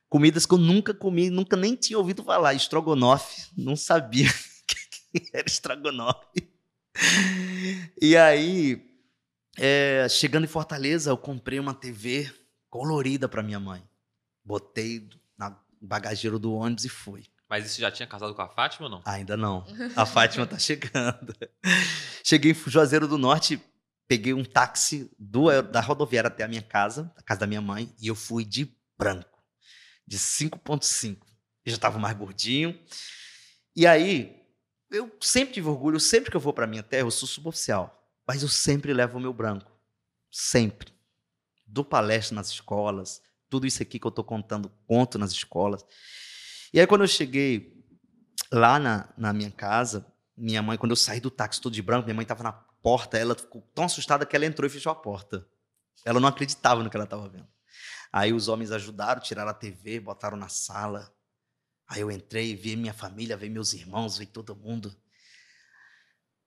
Comidas 0.07 0.45
que 0.45 0.53
eu 0.53 0.57
nunca 0.57 0.93
comi, 0.93 1.29
nunca 1.29 1.55
nem 1.55 1.75
tinha 1.75 1.97
ouvido 1.97 2.23
falar. 2.23 2.53
Estrogonofe, 2.53 3.49
não 3.57 3.75
sabia 3.75 4.27
que 4.67 5.29
era 5.33 5.47
estrogonofe. 5.47 6.49
E 7.99 8.17
aí, 8.17 8.90
é, 9.57 10.07
chegando 10.09 10.45
em 10.45 10.47
Fortaleza, 10.47 11.09
eu 11.11 11.17
comprei 11.17 11.59
uma 11.59 11.73
TV 11.73 12.31
colorida 12.69 13.27
para 13.27 13.43
minha 13.43 13.59
mãe. 13.59 13.83
Botei 14.43 15.09
na 15.37 15.57
bagageiro 15.81 16.39
do 16.39 16.53
ônibus 16.53 16.85
e 16.85 16.89
fui. 16.89 17.25
Mas 17.49 17.65
isso 17.65 17.81
já 17.81 17.91
tinha 17.91 18.07
casado 18.07 18.33
com 18.33 18.41
a 18.41 18.47
Fátima 18.47 18.85
ou 18.85 18.91
não? 18.91 19.01
Ainda 19.05 19.35
não. 19.35 19.65
A 19.95 20.05
Fátima 20.05 20.47
tá 20.47 20.57
chegando. 20.57 21.35
Cheguei 22.23 22.51
em 22.51 22.55
Juazeiro 22.55 23.09
do 23.09 23.17
Norte, 23.17 23.61
peguei 24.07 24.33
um 24.33 24.43
táxi 24.43 25.11
do, 25.19 25.61
da 25.61 25.81
rodoviária 25.81 26.29
até 26.29 26.45
a 26.45 26.47
minha 26.47 26.61
casa, 26.61 27.11
a 27.17 27.21
casa 27.21 27.41
da 27.41 27.47
minha 27.47 27.61
mãe, 27.61 27.93
e 28.01 28.07
eu 28.07 28.15
fui 28.15 28.45
de 28.45 28.73
branco, 28.97 29.43
de 30.07 30.17
5.5. 30.17 31.17
Eu 31.65 31.71
já 31.71 31.75
estava 31.75 31.99
mais 31.99 32.15
gordinho. 32.15 32.79
E 33.75 33.85
aí, 33.85 34.33
eu 34.89 35.11
sempre 35.19 35.53
tive 35.53 35.67
orgulho, 35.67 35.99
sempre 35.99 36.31
que 36.31 36.37
eu 36.37 36.41
vou 36.41 36.53
para 36.53 36.65
minha 36.65 36.83
terra, 36.83 37.03
eu 37.03 37.11
sou 37.11 37.27
suboficial. 37.27 38.00
Mas 38.31 38.43
eu 38.43 38.47
sempre 38.47 38.93
levo 38.93 39.17
o 39.17 39.21
meu 39.21 39.33
branco. 39.33 39.69
Sempre. 40.31 40.93
Do 41.67 41.83
palestra 41.83 42.33
nas 42.33 42.47
escolas, 42.47 43.21
tudo 43.49 43.67
isso 43.67 43.83
aqui 43.83 43.99
que 43.99 44.07
eu 44.07 44.09
estou 44.09 44.23
contando, 44.23 44.71
conto 44.87 45.19
nas 45.19 45.33
escolas. 45.33 45.83
E 46.73 46.79
aí, 46.79 46.87
quando 46.87 47.01
eu 47.01 47.09
cheguei 47.09 47.83
lá 48.49 48.79
na, 48.79 49.09
na 49.17 49.33
minha 49.33 49.51
casa, 49.51 50.05
minha 50.37 50.61
mãe, 50.61 50.77
quando 50.77 50.93
eu 50.93 50.95
saí 50.95 51.19
do 51.19 51.29
táxi 51.29 51.59
todo 51.59 51.73
de 51.73 51.81
branco, 51.81 52.05
minha 52.05 52.15
mãe 52.15 52.23
estava 52.23 52.41
na 52.41 52.53
porta, 52.53 53.17
ela 53.17 53.35
ficou 53.35 53.69
tão 53.75 53.83
assustada 53.83 54.25
que 54.25 54.33
ela 54.33 54.45
entrou 54.45 54.65
e 54.65 54.69
fechou 54.69 54.93
a 54.93 54.95
porta. 54.95 55.45
Ela 56.05 56.21
não 56.21 56.29
acreditava 56.29 56.81
no 56.81 56.89
que 56.89 56.95
ela 56.95 57.03
estava 57.03 57.27
vendo. 57.27 57.49
Aí 58.13 58.31
os 58.31 58.47
homens 58.47 58.71
ajudaram, 58.71 59.19
tiraram 59.19 59.51
a 59.51 59.53
TV, 59.53 59.99
botaram 59.99 60.37
na 60.37 60.47
sala. 60.47 61.13
Aí 61.85 61.99
eu 61.99 62.09
entrei, 62.09 62.55
vi 62.55 62.77
minha 62.77 62.93
família, 62.93 63.35
vi 63.35 63.49
meus 63.49 63.73
irmãos, 63.73 64.17
vi 64.17 64.25
todo 64.25 64.55
mundo. 64.55 64.95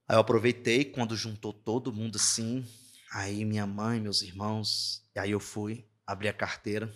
Aí 0.07 0.15
eu 0.15 0.19
aproveitei 0.19 0.85
quando 0.85 1.15
juntou 1.15 1.51
todo 1.51 1.91
mundo 1.91 2.17
assim. 2.17 2.65
Aí 3.11 3.43
minha 3.43 3.65
mãe, 3.65 3.99
meus 3.99 4.21
irmãos. 4.21 5.03
Aí 5.15 5.31
eu 5.31 5.39
fui, 5.39 5.87
abri 6.05 6.27
a 6.27 6.33
carteira, 6.33 6.93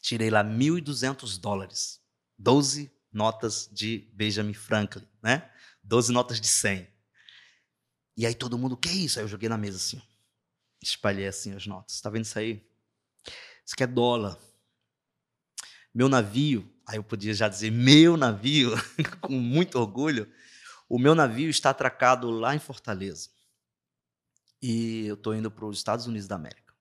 tirei 0.00 0.30
lá 0.30 0.44
1.200 0.44 1.38
dólares. 1.38 2.00
12 2.38 2.92
notas 3.12 3.68
de 3.72 4.10
Benjamin 4.12 4.54
Franklin, 4.54 5.06
né? 5.22 5.50
12 5.82 6.12
notas 6.12 6.40
de 6.40 6.46
100. 6.46 6.88
E 8.16 8.26
aí 8.26 8.34
todo 8.34 8.58
mundo, 8.58 8.72
o 8.72 8.76
que 8.76 8.88
é 8.88 8.92
isso? 8.92 9.18
Aí 9.18 9.24
eu 9.24 9.28
joguei 9.28 9.48
na 9.48 9.58
mesa 9.58 9.76
assim. 9.76 10.00
Espalhei 10.82 11.26
assim 11.26 11.52
as 11.54 11.66
notas. 11.66 12.00
Tá 12.00 12.10
vendo 12.10 12.24
isso 12.24 12.38
aí? 12.38 12.64
Isso 13.64 13.74
aqui 13.74 13.84
é 13.84 13.86
dólar. 13.86 14.38
Meu 15.94 16.08
navio, 16.08 16.70
aí 16.86 16.96
eu 16.96 17.04
podia 17.04 17.34
já 17.34 17.48
dizer 17.48 17.70
meu 17.70 18.16
navio, 18.16 18.72
com 19.20 19.34
muito 19.34 19.78
orgulho, 19.78 20.30
o 20.92 20.98
meu 20.98 21.14
navio 21.14 21.48
está 21.48 21.70
atracado 21.70 22.30
lá 22.30 22.54
em 22.54 22.58
Fortaleza. 22.58 23.30
E 24.60 25.06
eu 25.06 25.14
estou 25.14 25.34
indo 25.34 25.50
para 25.50 25.64
os 25.64 25.78
Estados 25.78 26.06
Unidos 26.06 26.28
da 26.28 26.34
América. 26.34 26.74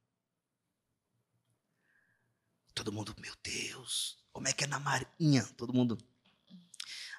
Todo 2.75 2.91
mundo, 2.91 3.15
meu 3.21 3.33
Deus, 3.41 4.21
como 4.33 4.49
é 4.49 4.51
que 4.51 4.65
é 4.65 4.67
na 4.67 4.81
marinha? 4.81 5.45
Todo 5.55 5.73
mundo. 5.73 5.97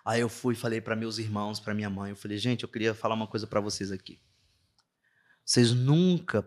Aí 0.05 0.21
eu 0.21 0.29
fui 0.29 0.53
e 0.53 0.57
falei 0.57 0.83
para 0.83 0.95
meus 0.95 1.17
irmãos, 1.17 1.59
para 1.59 1.73
minha 1.73 1.89
mãe, 1.89 2.11
eu 2.11 2.17
falei, 2.17 2.37
gente, 2.37 2.63
eu 2.63 2.69
queria 2.69 2.95
falar 2.95 3.15
uma 3.15 3.27
coisa 3.27 3.47
para 3.47 3.59
vocês 3.59 3.91
aqui. 3.91 4.21
Vocês 5.47 5.73
nunca, 5.73 6.47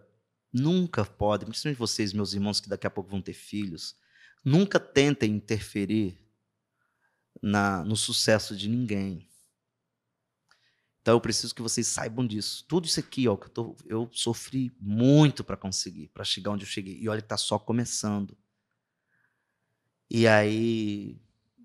nunca 0.53 1.03
podem, 1.03 1.47
principalmente 1.47 1.79
vocês, 1.79 2.13
meus 2.13 2.35
irmãos, 2.35 2.61
que 2.61 2.69
daqui 2.69 2.85
a 2.85 2.91
pouco 2.91 3.09
vão 3.09 3.19
ter 3.19 3.33
filhos, 3.33 3.95
nunca 4.43 4.79
tentem 4.79 5.31
interferir 5.31 6.15
na, 7.41 7.83
no 7.83 7.95
sucesso 7.95 8.55
de 8.55 8.69
ninguém. 8.69 9.27
Então 11.05 11.13
eu 11.13 11.21
preciso 11.21 11.53
que 11.53 11.61
vocês 11.61 11.85
saibam 11.85 12.25
disso. 12.25 12.65
Tudo 12.67 12.87
isso 12.87 12.99
aqui, 12.99 13.27
ó, 13.27 13.37
que 13.37 13.45
eu, 13.45 13.49
tô, 13.51 13.75
eu 13.85 14.09
sofri 14.11 14.75
muito 14.81 15.43
para 15.43 15.55
conseguir, 15.55 16.07
para 16.07 16.23
chegar 16.23 16.49
onde 16.49 16.65
eu 16.65 16.67
cheguei. 16.67 16.97
E 16.99 17.07
olha 17.07 17.21
que 17.21 17.27
tá 17.27 17.37
só 17.37 17.59
começando. 17.59 18.35
E 20.09 20.27
aí 20.27 21.15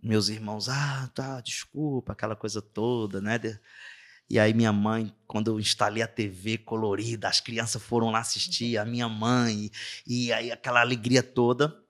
meus 0.02 0.28
irmãos, 0.28 0.68
ah, 0.68 1.10
tá, 1.14 1.40
desculpa, 1.40 2.12
aquela 2.12 2.36
coisa 2.36 2.60
toda, 2.60 3.18
né? 3.22 3.40
E 4.28 4.38
aí 4.38 4.52
minha 4.52 4.74
mãe, 4.74 5.10
quando 5.26 5.50
eu 5.50 5.58
instalei 5.58 6.02
a 6.02 6.06
TV 6.06 6.58
colorida, 6.58 7.26
as 7.26 7.40
crianças 7.40 7.82
foram 7.82 8.10
lá 8.10 8.18
assistir, 8.18 8.76
a 8.76 8.84
minha 8.84 9.08
mãe, 9.08 9.70
e 10.06 10.30
aí 10.34 10.52
aquela 10.52 10.82
alegria 10.82 11.22
toda. 11.22 11.82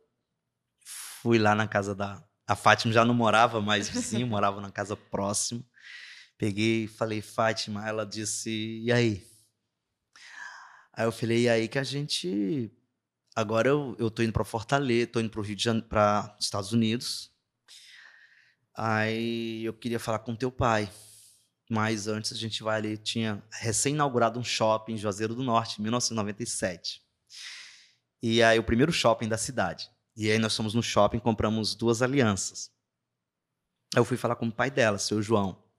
Fui 0.84 1.36
lá 1.36 1.57
na 1.57 1.66
casa 1.66 1.96
da 1.96 2.22
a 2.46 2.55
Fátima 2.55 2.92
já 2.92 3.05
não 3.05 3.14
morava 3.14 3.61
mais 3.61 3.88
vizinho, 3.88 4.26
morava 4.28 4.61
na 4.61 4.70
casa 4.70 4.96
próxima. 4.96 5.64
Peguei 6.41 6.88
falei, 6.88 7.20
Fátima, 7.20 7.86
ela 7.86 8.07
disse, 8.07 8.51
e 8.51 8.91
aí? 8.91 9.22
Aí 10.91 11.05
eu 11.05 11.12
falei, 11.12 11.43
e 11.43 11.49
aí 11.51 11.68
que 11.68 11.78
a 11.78 11.84
gente. 11.84 12.72
Agora 13.36 13.68
eu, 13.68 13.95
eu 13.99 14.11
tô 14.11 14.22
indo 14.22 14.32
para 14.32 14.43
Fortaleza, 14.43 15.09
tô 15.09 15.20
indo 15.20 15.28
para 15.28 15.41
o 15.41 15.43
Rio 15.43 15.55
de 15.55 15.62
Janeiro, 15.62 15.86
para 15.86 16.34
Estados 16.41 16.72
Unidos. 16.72 17.30
Aí 18.74 19.62
eu 19.66 19.74
queria 19.74 20.01
falar 20.01 20.20
com 20.20 20.34
teu 20.34 20.51
pai. 20.51 20.91
Mas 21.68 22.09
antes 22.09 22.32
a 22.32 22.36
gente 22.36 22.62
vai 22.62 22.78
ali, 22.78 22.97
tinha 22.97 23.45
recém-inaugurado 23.53 24.41
um 24.41 24.43
shopping 24.43 24.95
em 24.95 24.97
Juazeiro 24.97 25.34
do 25.34 25.43
Norte, 25.43 25.78
em 25.78 25.82
1997. 25.82 27.03
E 28.22 28.43
aí 28.43 28.59
o 28.59 28.64
primeiro 28.64 28.91
shopping 28.91 29.28
da 29.28 29.36
cidade. 29.36 29.91
E 30.16 30.30
aí 30.30 30.38
nós 30.38 30.57
fomos 30.57 30.72
no 30.72 30.82
shopping, 30.82 31.18
compramos 31.18 31.74
duas 31.74 32.01
alianças. 32.01 32.70
Eu 33.95 34.07
fui 34.07 34.16
falar 34.16 34.36
com 34.36 34.49
o 34.49 34.53
pai 34.53 34.70
dela, 34.70 34.97
seu 34.97 35.20
João. 35.20 35.70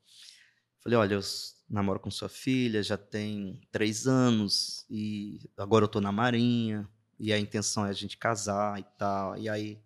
Falei, 0.83 0.97
olha, 0.97 1.13
eu 1.15 1.21
namoro 1.69 1.99
com 1.99 2.09
sua 2.11 2.27
filha, 2.29 2.81
já 2.81 2.97
tem 2.97 3.61
três 3.71 4.07
anos, 4.07 4.85
e 4.89 5.39
agora 5.57 5.85
eu 5.85 5.87
tô 5.89 6.01
na 6.01 6.11
marinha, 6.11 6.87
e 7.19 7.31
a 7.31 7.39
intenção 7.39 7.85
é 7.85 7.89
a 7.89 7.93
gente 7.93 8.17
casar 8.17 8.79
e 8.79 8.83
tal. 8.97 9.37
E 9.37 9.47
aí, 9.47 9.79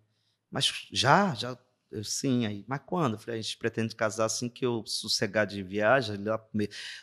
mas 0.50 0.72
já, 0.92 1.34
já 1.34 1.58
eu, 1.90 2.02
sim, 2.02 2.46
aí, 2.46 2.64
mas 2.66 2.80
quando? 2.86 3.14
Eu 3.14 3.18
falei, 3.18 3.38
a 3.40 3.42
gente 3.42 3.56
pretende 3.58 3.94
casar 3.94 4.24
assim 4.26 4.48
que 4.48 4.64
eu 4.66 4.84
sossegar 4.86 5.46
de 5.46 5.62
viagem, 5.62 6.16
lá 6.24 6.40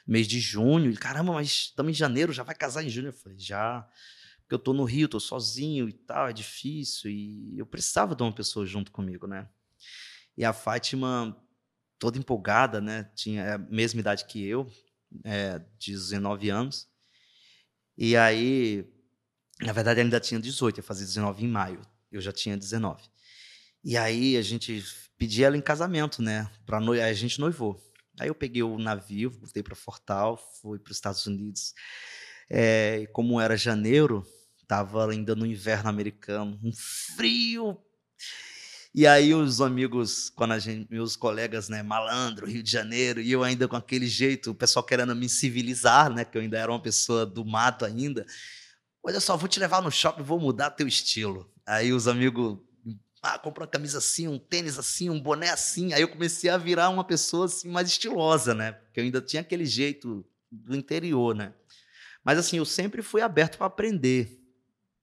mês 0.07 0.27
de 0.27 0.39
junho. 0.39 0.87
Ele, 0.87 0.97
caramba, 0.97 1.33
mas 1.33 1.47
estamos 1.47 1.91
em 1.91 1.95
janeiro, 1.95 2.33
já 2.33 2.43
vai 2.43 2.55
casar 2.55 2.83
em 2.83 2.89
junho? 2.89 3.07
Eu 3.09 3.13
falei, 3.13 3.37
já, 3.39 3.87
porque 4.41 4.55
eu 4.55 4.59
tô 4.59 4.73
no 4.73 4.83
Rio, 4.85 5.07
tô 5.07 5.19
sozinho 5.19 5.87
e 5.87 5.93
tal, 5.93 6.27
é 6.29 6.33
difícil. 6.33 7.11
E 7.11 7.57
eu 7.57 7.65
precisava 7.65 8.15
de 8.15 8.23
uma 8.23 8.33
pessoa 8.33 8.65
junto 8.65 8.91
comigo, 8.91 9.27
né? 9.27 9.47
E 10.37 10.43
a 10.43 10.53
Fátima, 10.53 11.37
toda 11.99 12.17
empolgada, 12.17 12.81
né? 12.81 13.09
Tinha 13.15 13.55
a 13.55 13.57
mesma 13.57 13.99
idade 13.99 14.25
que 14.25 14.45
eu, 14.45 14.69
é, 15.23 15.61
19 15.79 16.49
anos. 16.49 16.87
E 17.97 18.15
aí, 18.17 18.85
na 19.61 19.71
verdade, 19.71 19.99
ela 19.99 20.07
ainda 20.07 20.19
tinha 20.19 20.39
18, 20.39 20.77
ia 20.77 20.83
fazer 20.83 21.05
19 21.05 21.45
em 21.45 21.47
maio. 21.47 21.81
Eu 22.11 22.21
já 22.21 22.31
tinha 22.31 22.57
19. 22.57 23.03
E 23.83 23.97
aí 23.97 24.37
a 24.37 24.41
gente 24.41 24.83
pedia 25.17 25.47
ela 25.47 25.57
em 25.57 25.61
casamento, 25.61 26.21
né? 26.21 26.49
Pra 26.65 26.79
no... 26.79 26.93
A 26.93 27.13
gente 27.13 27.39
noivou. 27.39 27.81
Aí 28.19 28.27
eu 28.27 28.35
peguei 28.35 28.63
o 28.63 28.77
navio, 28.77 29.31
voltei 29.31 29.63
para 29.63 29.75
Fortal, 29.75 30.37
fui 30.61 30.79
para 30.79 30.91
os 30.91 30.97
Estados 30.97 31.25
Unidos. 31.25 31.73
É, 32.49 32.99
e 33.01 33.07
como 33.07 33.41
era 33.41 33.57
janeiro, 33.57 34.25
tava 34.67 35.09
ainda 35.09 35.35
no 35.35 35.45
inverno 35.45 35.89
americano, 35.89 36.59
um 36.63 36.71
frio. 37.15 37.77
E 38.95 39.07
aí 39.07 39.33
os 39.33 39.59
amigos, 39.59 40.29
quando 40.29 40.57
gente, 40.59 40.87
meus 40.91 41.15
colegas, 41.15 41.67
né, 41.67 41.81
malandro, 41.81 42.45
Rio 42.45 42.61
de 42.61 42.69
Janeiro, 42.71 43.19
e 43.19 43.31
eu 43.31 43.43
ainda 43.43 43.67
com 43.67 43.75
aquele 43.75 44.05
jeito, 44.05 44.51
o 44.51 44.55
pessoal 44.55 44.85
querendo 44.85 45.15
me 45.15 45.27
civilizar, 45.27 46.13
né, 46.13 46.23
que 46.23 46.37
eu 46.37 46.41
ainda 46.41 46.59
era 46.59 46.71
uma 46.71 46.81
pessoa 46.81 47.25
do 47.25 47.43
mato 47.43 47.85
ainda. 47.85 48.25
Olha 49.01 49.19
só, 49.19 49.35
vou 49.35 49.49
te 49.49 49.59
levar 49.59 49.81
no 49.81 49.91
shopping, 49.91 50.21
vou 50.21 50.39
mudar 50.39 50.69
teu 50.69 50.87
estilo. 50.87 51.51
Aí 51.65 51.91
os 51.91 52.07
amigos 52.07 52.59
ah, 53.23 53.39
compra 53.39 53.63
uma 53.63 53.69
camisa 53.69 53.99
assim, 53.99 54.27
um 54.27 54.37
tênis 54.37 54.77
assim, 54.77 55.09
um 55.09 55.19
boné 55.19 55.49
assim. 55.49 55.93
Aí 55.93 56.01
eu 56.01 56.09
comecei 56.09 56.49
a 56.49 56.57
virar 56.57 56.89
uma 56.89 57.05
pessoa 57.05 57.45
assim 57.45 57.69
mais 57.69 57.87
estilosa, 57.87 58.53
né? 58.53 58.73
Porque 58.73 58.99
eu 58.99 59.03
ainda 59.05 59.21
tinha 59.21 59.41
aquele 59.41 59.65
jeito 59.65 60.25
do 60.51 60.75
interior, 60.75 61.33
né? 61.33 61.53
Mas 62.23 62.37
assim, 62.37 62.57
eu 62.57 62.65
sempre 62.65 63.01
fui 63.01 63.21
aberto 63.21 63.57
para 63.57 63.65
aprender. 63.65 64.39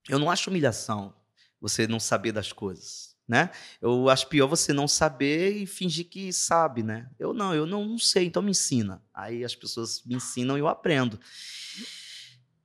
Eu 0.06 0.18
não 0.18 0.30
acho 0.30 0.50
humilhação 0.50 1.14
você 1.58 1.86
não 1.86 1.98
saber 1.98 2.32
das 2.32 2.52
coisas, 2.52 3.09
né? 3.30 3.50
Eu 3.80 4.08
acho 4.08 4.26
pior 4.26 4.48
você 4.48 4.72
não 4.72 4.88
saber 4.88 5.52
e 5.52 5.64
fingir 5.64 6.08
que 6.08 6.32
sabe, 6.32 6.82
né? 6.82 7.08
Eu 7.16 7.32
não, 7.32 7.54
eu 7.54 7.64
não, 7.64 7.84
não 7.84 7.96
sei, 7.96 8.26
então 8.26 8.42
me 8.42 8.50
ensina. 8.50 9.00
Aí 9.14 9.44
as 9.44 9.54
pessoas 9.54 10.02
me 10.04 10.16
ensinam 10.16 10.56
e 10.56 10.60
eu 10.60 10.66
aprendo. 10.66 11.18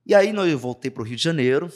E 0.04 0.16
aí 0.16 0.36
eu 0.36 0.58
voltei 0.58 0.90
para 0.90 1.04
o 1.04 1.06
Rio 1.06 1.16
de 1.16 1.22
Janeiro, 1.22 1.72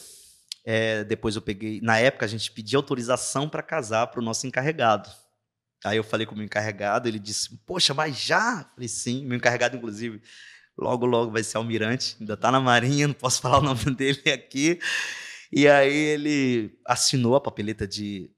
é, 0.65 1.03
depois 1.03 1.35
eu 1.35 1.41
peguei. 1.41 1.79
Na 1.81 1.99
época, 1.99 2.25
a 2.25 2.27
gente 2.27 2.51
pedia 2.51 2.79
autorização 2.79 3.47
para 3.47 3.61
casar 3.61 4.07
para 4.07 4.19
o 4.19 4.23
nosso 4.23 4.47
encarregado. 4.47 5.07
Aí 5.85 5.97
eu 5.97 6.03
falei 6.03 6.25
com 6.25 6.33
o 6.33 6.37
meu 6.37 6.45
encarregado, 6.45 7.07
ele 7.07 7.19
disse: 7.19 7.55
Poxa, 7.67 7.93
mas 7.93 8.19
já? 8.19 8.67
falei: 8.73 8.89
Sim, 8.89 9.23
meu 9.23 9.37
encarregado, 9.37 9.77
inclusive, 9.77 10.19
logo, 10.75 11.05
logo 11.05 11.31
vai 11.31 11.43
ser 11.43 11.57
almirante, 11.57 12.17
ainda 12.19 12.33
está 12.33 12.51
na 12.51 12.59
Marinha, 12.59 13.07
não 13.07 13.13
posso 13.13 13.39
falar 13.39 13.59
o 13.59 13.61
nome 13.61 13.85
dele 13.95 14.31
aqui. 14.31 14.79
E 15.51 15.67
aí 15.67 15.93
ele 15.93 16.79
assinou 16.85 17.35
a 17.35 17.41
papeleta 17.41 17.87
de, 17.87 18.31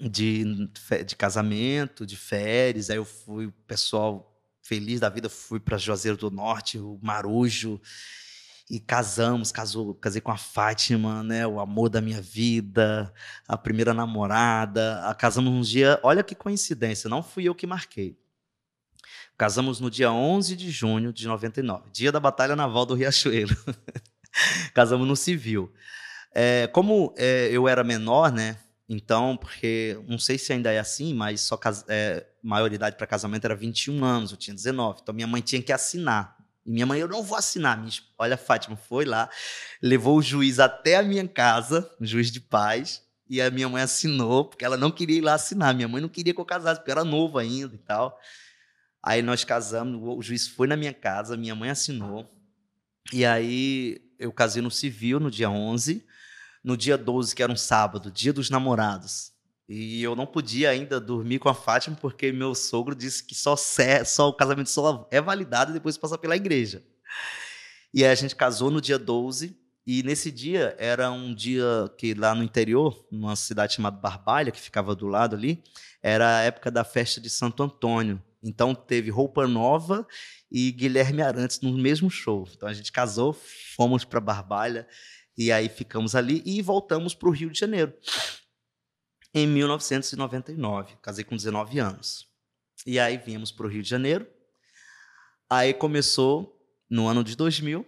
de, 0.00 0.68
de 1.06 1.16
casamento, 1.16 2.06
de 2.06 2.16
férias. 2.16 2.90
Aí 2.90 2.96
eu 2.96 3.04
fui, 3.04 3.46
o 3.46 3.52
pessoal 3.66 4.32
feliz 4.62 5.00
da 5.00 5.08
vida, 5.08 5.28
fui 5.28 5.60
para 5.60 5.78
Juazeiro 5.78 6.16
do 6.16 6.30
Norte, 6.30 6.78
o 6.78 6.98
Marujo 7.02 7.80
e 8.68 8.80
casamos, 8.80 9.52
casou, 9.52 9.94
casei 9.94 10.20
com 10.20 10.32
a 10.32 10.36
Fátima, 10.36 11.22
né, 11.22 11.46
o 11.46 11.60
amor 11.60 11.88
da 11.88 12.00
minha 12.00 12.20
vida, 12.20 13.12
a 13.46 13.56
primeira 13.56 13.94
namorada, 13.94 15.14
casamos 15.18 15.52
um 15.52 15.60
dia, 15.60 16.00
olha 16.02 16.22
que 16.22 16.34
coincidência, 16.34 17.08
não 17.08 17.22
fui 17.22 17.44
eu 17.44 17.54
que 17.54 17.66
marquei. 17.66 18.18
Casamos 19.38 19.80
no 19.80 19.90
dia 19.90 20.10
11 20.10 20.56
de 20.56 20.70
junho 20.70 21.12
de 21.12 21.28
99, 21.28 21.90
dia 21.92 22.10
da 22.10 22.18
Batalha 22.18 22.56
Naval 22.56 22.86
do 22.86 22.94
Riachuelo. 22.94 23.54
casamos 24.74 25.06
no 25.06 25.14
civil. 25.14 25.72
É, 26.34 26.66
como 26.66 27.14
é, 27.16 27.48
eu 27.52 27.68
era 27.68 27.84
menor, 27.84 28.32
né, 28.32 28.58
então, 28.88 29.36
porque 29.36 29.98
não 30.06 30.18
sei 30.18 30.38
se 30.38 30.52
ainda 30.52 30.72
é 30.72 30.78
assim, 30.78 31.12
mas 31.12 31.40
só 31.40 31.58
é, 31.88 32.26
maioridade 32.42 32.96
para 32.96 33.06
casamento 33.06 33.44
era 33.44 33.54
21 33.54 34.04
anos, 34.04 34.30
eu 34.30 34.36
tinha 34.36 34.54
19. 34.54 35.00
Então 35.02 35.14
minha 35.14 35.26
mãe 35.26 35.40
tinha 35.40 35.62
que 35.62 35.72
assinar 35.72 36.36
e 36.66 36.70
minha 36.70 36.84
mãe, 36.84 36.98
eu 36.98 37.06
não 37.06 37.22
vou 37.22 37.38
assinar. 37.38 37.78
Minha, 37.78 37.92
olha, 38.18 38.36
Fátima 38.36 38.76
foi 38.76 39.04
lá, 39.04 39.30
levou 39.80 40.18
o 40.18 40.22
juiz 40.22 40.58
até 40.58 40.96
a 40.96 41.02
minha 41.02 41.26
casa, 41.28 41.88
o 42.00 42.04
juiz 42.04 42.30
de 42.30 42.40
paz, 42.40 43.02
e 43.30 43.40
a 43.40 43.50
minha 43.50 43.68
mãe 43.68 43.82
assinou, 43.82 44.44
porque 44.44 44.64
ela 44.64 44.76
não 44.76 44.90
queria 44.90 45.18
ir 45.18 45.20
lá 45.20 45.34
assinar. 45.34 45.72
Minha 45.72 45.86
mãe 45.86 46.02
não 46.02 46.08
queria 46.08 46.34
que 46.34 46.40
eu 46.40 46.44
casasse, 46.44 46.80
porque 46.80 46.90
eu 46.90 46.94
era 46.94 47.04
novo 47.04 47.38
ainda 47.38 47.72
e 47.72 47.78
tal. 47.78 48.20
Aí 49.00 49.22
nós 49.22 49.44
casamos, 49.44 50.00
o 50.02 50.20
juiz 50.20 50.48
foi 50.48 50.66
na 50.66 50.76
minha 50.76 50.92
casa, 50.92 51.36
minha 51.36 51.54
mãe 51.54 51.70
assinou. 51.70 52.28
E 53.12 53.24
aí 53.24 54.00
eu 54.18 54.32
casei 54.32 54.60
no 54.60 54.70
civil 54.70 55.20
no 55.20 55.30
dia 55.30 55.48
11. 55.48 56.04
No 56.66 56.76
dia 56.76 56.98
12, 56.98 57.34
que 57.34 57.42
era 57.42 57.52
um 57.52 57.56
sábado, 57.56 58.10
dia 58.10 58.32
dos 58.32 58.50
namorados, 58.50 59.32
e 59.68 60.02
eu 60.02 60.14
não 60.14 60.26
podia 60.26 60.70
ainda 60.70 61.00
dormir 61.00 61.38
com 61.38 61.48
a 61.48 61.54
Fátima 61.54 61.96
porque 61.96 62.30
meu 62.30 62.54
sogro 62.54 62.94
disse 62.94 63.24
que 63.24 63.34
só, 63.34 63.56
só 63.56 64.28
o 64.28 64.32
casamento 64.32 64.70
só 64.70 65.08
é 65.10 65.20
validado 65.20 65.72
depois 65.72 65.96
de 65.96 66.00
passar 66.00 66.18
pela 66.18 66.36
igreja. 66.36 66.82
E 67.92 68.04
aí 68.04 68.10
a 68.10 68.14
gente 68.14 68.36
casou 68.36 68.70
no 68.70 68.80
dia 68.80 68.98
12 68.98 69.58
e 69.84 70.02
nesse 70.02 70.30
dia 70.30 70.76
era 70.78 71.10
um 71.10 71.34
dia 71.34 71.64
que 71.96 72.14
lá 72.14 72.34
no 72.34 72.44
interior, 72.44 73.06
numa 73.10 73.34
cidade 73.34 73.74
chamada 73.74 73.96
Barbalha, 73.96 74.52
que 74.52 74.60
ficava 74.60 74.94
do 74.94 75.06
lado 75.06 75.34
ali, 75.34 75.62
era 76.00 76.38
a 76.38 76.42
época 76.42 76.70
da 76.70 76.84
festa 76.84 77.20
de 77.20 77.30
Santo 77.30 77.62
Antônio. 77.62 78.22
Então 78.42 78.72
teve 78.72 79.10
roupa 79.10 79.48
nova 79.48 80.06
e 80.50 80.70
Guilherme 80.70 81.22
Arantes 81.22 81.60
no 81.60 81.76
mesmo 81.76 82.08
show. 82.08 82.48
Então 82.54 82.68
a 82.68 82.72
gente 82.72 82.92
casou, 82.92 83.36
fomos 83.76 84.04
para 84.04 84.20
Barbalha 84.20 84.86
e 85.36 85.52
aí 85.52 85.68
ficamos 85.68 86.14
ali 86.14 86.42
e 86.44 86.62
voltamos 86.62 87.14
para 87.14 87.28
o 87.28 87.32
Rio 87.32 87.50
de 87.50 87.58
Janeiro 87.58 87.92
em 89.34 89.46
1999. 89.46 90.96
Casei 91.02 91.24
com 91.24 91.36
19 91.36 91.78
anos. 91.78 92.26
E 92.86 92.98
aí 92.98 93.18
viemos 93.18 93.52
para 93.52 93.66
o 93.66 93.68
Rio 93.68 93.82
de 93.82 93.88
Janeiro. 93.88 94.26
Aí 95.48 95.74
começou, 95.74 96.58
no 96.88 97.06
ano 97.06 97.22
de 97.22 97.36
2000, 97.36 97.86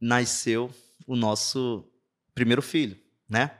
nasceu 0.00 0.74
o 1.06 1.14
nosso 1.14 1.88
primeiro 2.34 2.60
filho, 2.60 2.98
né? 3.28 3.58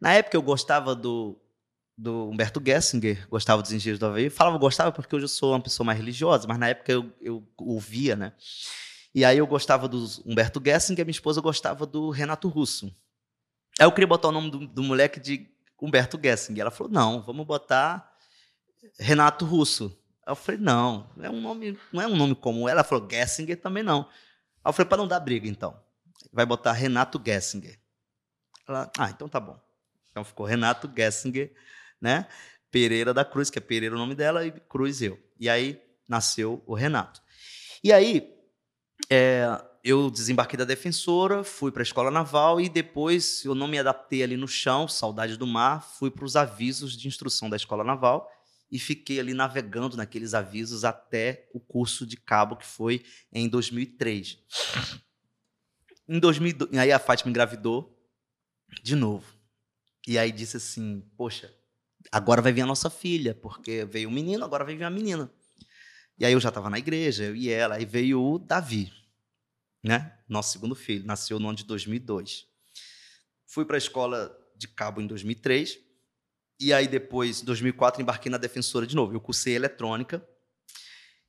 Na 0.00 0.14
época 0.14 0.36
eu 0.36 0.42
gostava 0.42 0.94
do, 0.94 1.40
do 1.96 2.28
Humberto 2.28 2.60
Gessinger, 2.64 3.28
gostava 3.28 3.62
dos 3.62 3.72
Engenheiros 3.72 4.00
do 4.00 4.06
Havaí. 4.06 4.30
Falava 4.30 4.58
gostava 4.58 4.90
porque 4.90 5.14
hoje 5.14 5.24
eu 5.24 5.28
sou 5.28 5.52
uma 5.52 5.62
pessoa 5.62 5.84
mais 5.86 5.98
religiosa, 5.98 6.48
mas 6.48 6.58
na 6.58 6.68
época 6.68 6.90
eu, 6.90 7.12
eu 7.20 7.46
ouvia, 7.58 8.16
né? 8.16 8.32
E 9.14 9.24
aí 9.24 9.38
eu 9.38 9.46
gostava 9.46 9.86
do 9.86 10.06
Humberto 10.24 10.60
Gessinger, 10.64 11.04
minha 11.04 11.12
esposa 11.12 11.40
gostava 11.40 11.84
do 11.84 12.10
Renato 12.10 12.48
Russo. 12.48 12.86
Aí 13.78 13.86
eu 13.86 13.92
queria 13.92 14.06
botar 14.06 14.28
o 14.28 14.32
nome 14.32 14.50
do, 14.50 14.66
do 14.66 14.82
moleque 14.82 15.20
de 15.20 15.48
Humberto 15.80 16.18
Gessinger. 16.22 16.62
Ela 16.62 16.70
falou: 16.70 16.92
não, 16.92 17.20
vamos 17.20 17.46
botar 17.46 18.16
Renato 18.98 19.44
Russo. 19.44 19.96
eu 20.26 20.34
falei: 20.34 20.60
não, 20.60 21.10
é 21.20 21.28
um 21.28 21.40
nome, 21.40 21.78
não 21.92 22.00
é 22.02 22.06
um 22.06 22.16
nome 22.16 22.34
comum. 22.34 22.68
Ela 22.68 22.84
falou: 22.84 23.08
Gessinger 23.08 23.60
também 23.60 23.82
não. 23.82 24.08
Aí 24.64 24.70
eu 24.70 24.72
falei: 24.72 24.88
para 24.88 24.98
não 24.98 25.08
dar 25.08 25.20
briga, 25.20 25.48
então. 25.48 25.78
Vai 26.32 26.46
botar 26.46 26.72
Renato 26.72 27.20
Gessinger. 27.24 27.78
Ela, 28.66 28.90
ah, 28.98 29.10
então 29.10 29.28
tá 29.28 29.40
bom. 29.40 29.60
Então 30.10 30.24
ficou 30.24 30.46
Renato 30.46 30.90
Gessinger, 30.94 31.52
né? 32.00 32.26
Pereira 32.70 33.12
da 33.12 33.24
Cruz, 33.24 33.50
que 33.50 33.58
é 33.58 33.60
Pereira 33.60 33.94
o 33.94 33.98
nome 33.98 34.14
dela, 34.14 34.46
e 34.46 34.50
Cruz 34.52 35.02
eu. 35.02 35.18
E 35.38 35.48
aí 35.48 35.82
nasceu 36.08 36.62
o 36.66 36.74
Renato. 36.74 37.20
E 37.84 37.92
aí, 37.92 38.32
é, 39.10 39.62
eu 39.84 40.10
desembarquei 40.10 40.56
da 40.56 40.64
defensora, 40.64 41.42
fui 41.42 41.72
para 41.72 41.82
a 41.82 41.84
escola 41.84 42.10
naval 42.10 42.60
e 42.60 42.68
depois 42.68 43.44
eu 43.44 43.54
não 43.54 43.66
me 43.66 43.78
adaptei 43.78 44.22
ali 44.22 44.36
no 44.36 44.46
chão, 44.46 44.86
saudade 44.86 45.36
do 45.36 45.46
mar, 45.46 45.82
fui 45.82 46.10
para 46.10 46.24
os 46.24 46.36
avisos 46.36 46.96
de 46.96 47.08
instrução 47.08 47.50
da 47.50 47.56
escola 47.56 47.82
naval 47.82 48.30
e 48.70 48.78
fiquei 48.78 49.20
ali 49.20 49.34
navegando 49.34 49.96
naqueles 49.96 50.32
avisos 50.32 50.84
até 50.84 51.48
o 51.52 51.60
curso 51.60 52.06
de 52.06 52.16
cabo 52.16 52.56
que 52.56 52.66
foi 52.66 53.04
em 53.32 53.48
2003. 53.48 54.38
em 56.08 56.18
2002, 56.18 56.78
aí 56.78 56.92
a 56.92 56.98
Fátima 56.98 57.30
engravidou 57.30 57.98
de 58.82 58.96
novo. 58.96 59.26
E 60.06 60.18
aí 60.18 60.32
disse 60.32 60.56
assim: 60.56 61.00
Poxa, 61.16 61.52
agora 62.10 62.40
vai 62.40 62.52
vir 62.52 62.62
a 62.62 62.66
nossa 62.66 62.88
filha, 62.88 63.34
porque 63.34 63.84
veio 63.84 64.08
um 64.08 64.12
menino, 64.12 64.44
agora 64.44 64.64
vai 64.64 64.74
vir 64.74 64.84
uma 64.84 64.90
menina. 64.90 65.30
E 66.18 66.24
aí 66.24 66.32
eu 66.32 66.40
já 66.40 66.50
estava 66.50 66.70
na 66.70 66.78
igreja, 66.78 67.24
eu 67.24 67.36
e 67.36 67.50
ela, 67.50 67.76
aí 67.76 67.84
veio 67.84 68.22
o 68.22 68.38
Davi, 68.38 68.92
né? 69.82 70.18
Nosso 70.28 70.52
segundo 70.52 70.74
filho, 70.74 71.06
nasceu 71.06 71.38
no 71.38 71.48
ano 71.48 71.56
de 71.56 71.64
2002. 71.64 72.46
Fui 73.46 73.64
para 73.64 73.76
a 73.76 73.78
escola 73.78 74.36
de 74.56 74.68
cabo 74.68 75.00
em 75.00 75.06
2003, 75.06 75.78
e 76.60 76.72
aí 76.72 76.86
depois, 76.86 77.42
em 77.42 77.44
2004, 77.44 78.00
embarquei 78.00 78.30
na 78.30 78.38
defensora 78.38 78.86
de 78.86 78.94
novo. 78.94 79.12
Eu 79.12 79.20
cursei 79.20 79.54
eletrônica, 79.54 80.26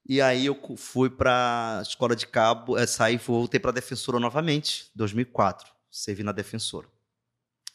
e 0.07 0.21
aí 0.21 0.45
eu 0.45 0.59
fui 0.77 1.09
para 1.09 1.79
a 1.79 1.81
escola 1.81 2.15
de 2.15 2.27
cabo, 2.27 2.77
é, 2.77 2.85
saí, 2.85 3.17
voltei 3.17 3.59
para 3.59 3.71
a 3.71 3.73
defensora 3.73 4.19
novamente, 4.19 4.91
2004, 4.95 5.71
servi 5.89 6.23
na 6.23 6.31
defensora. 6.31 6.87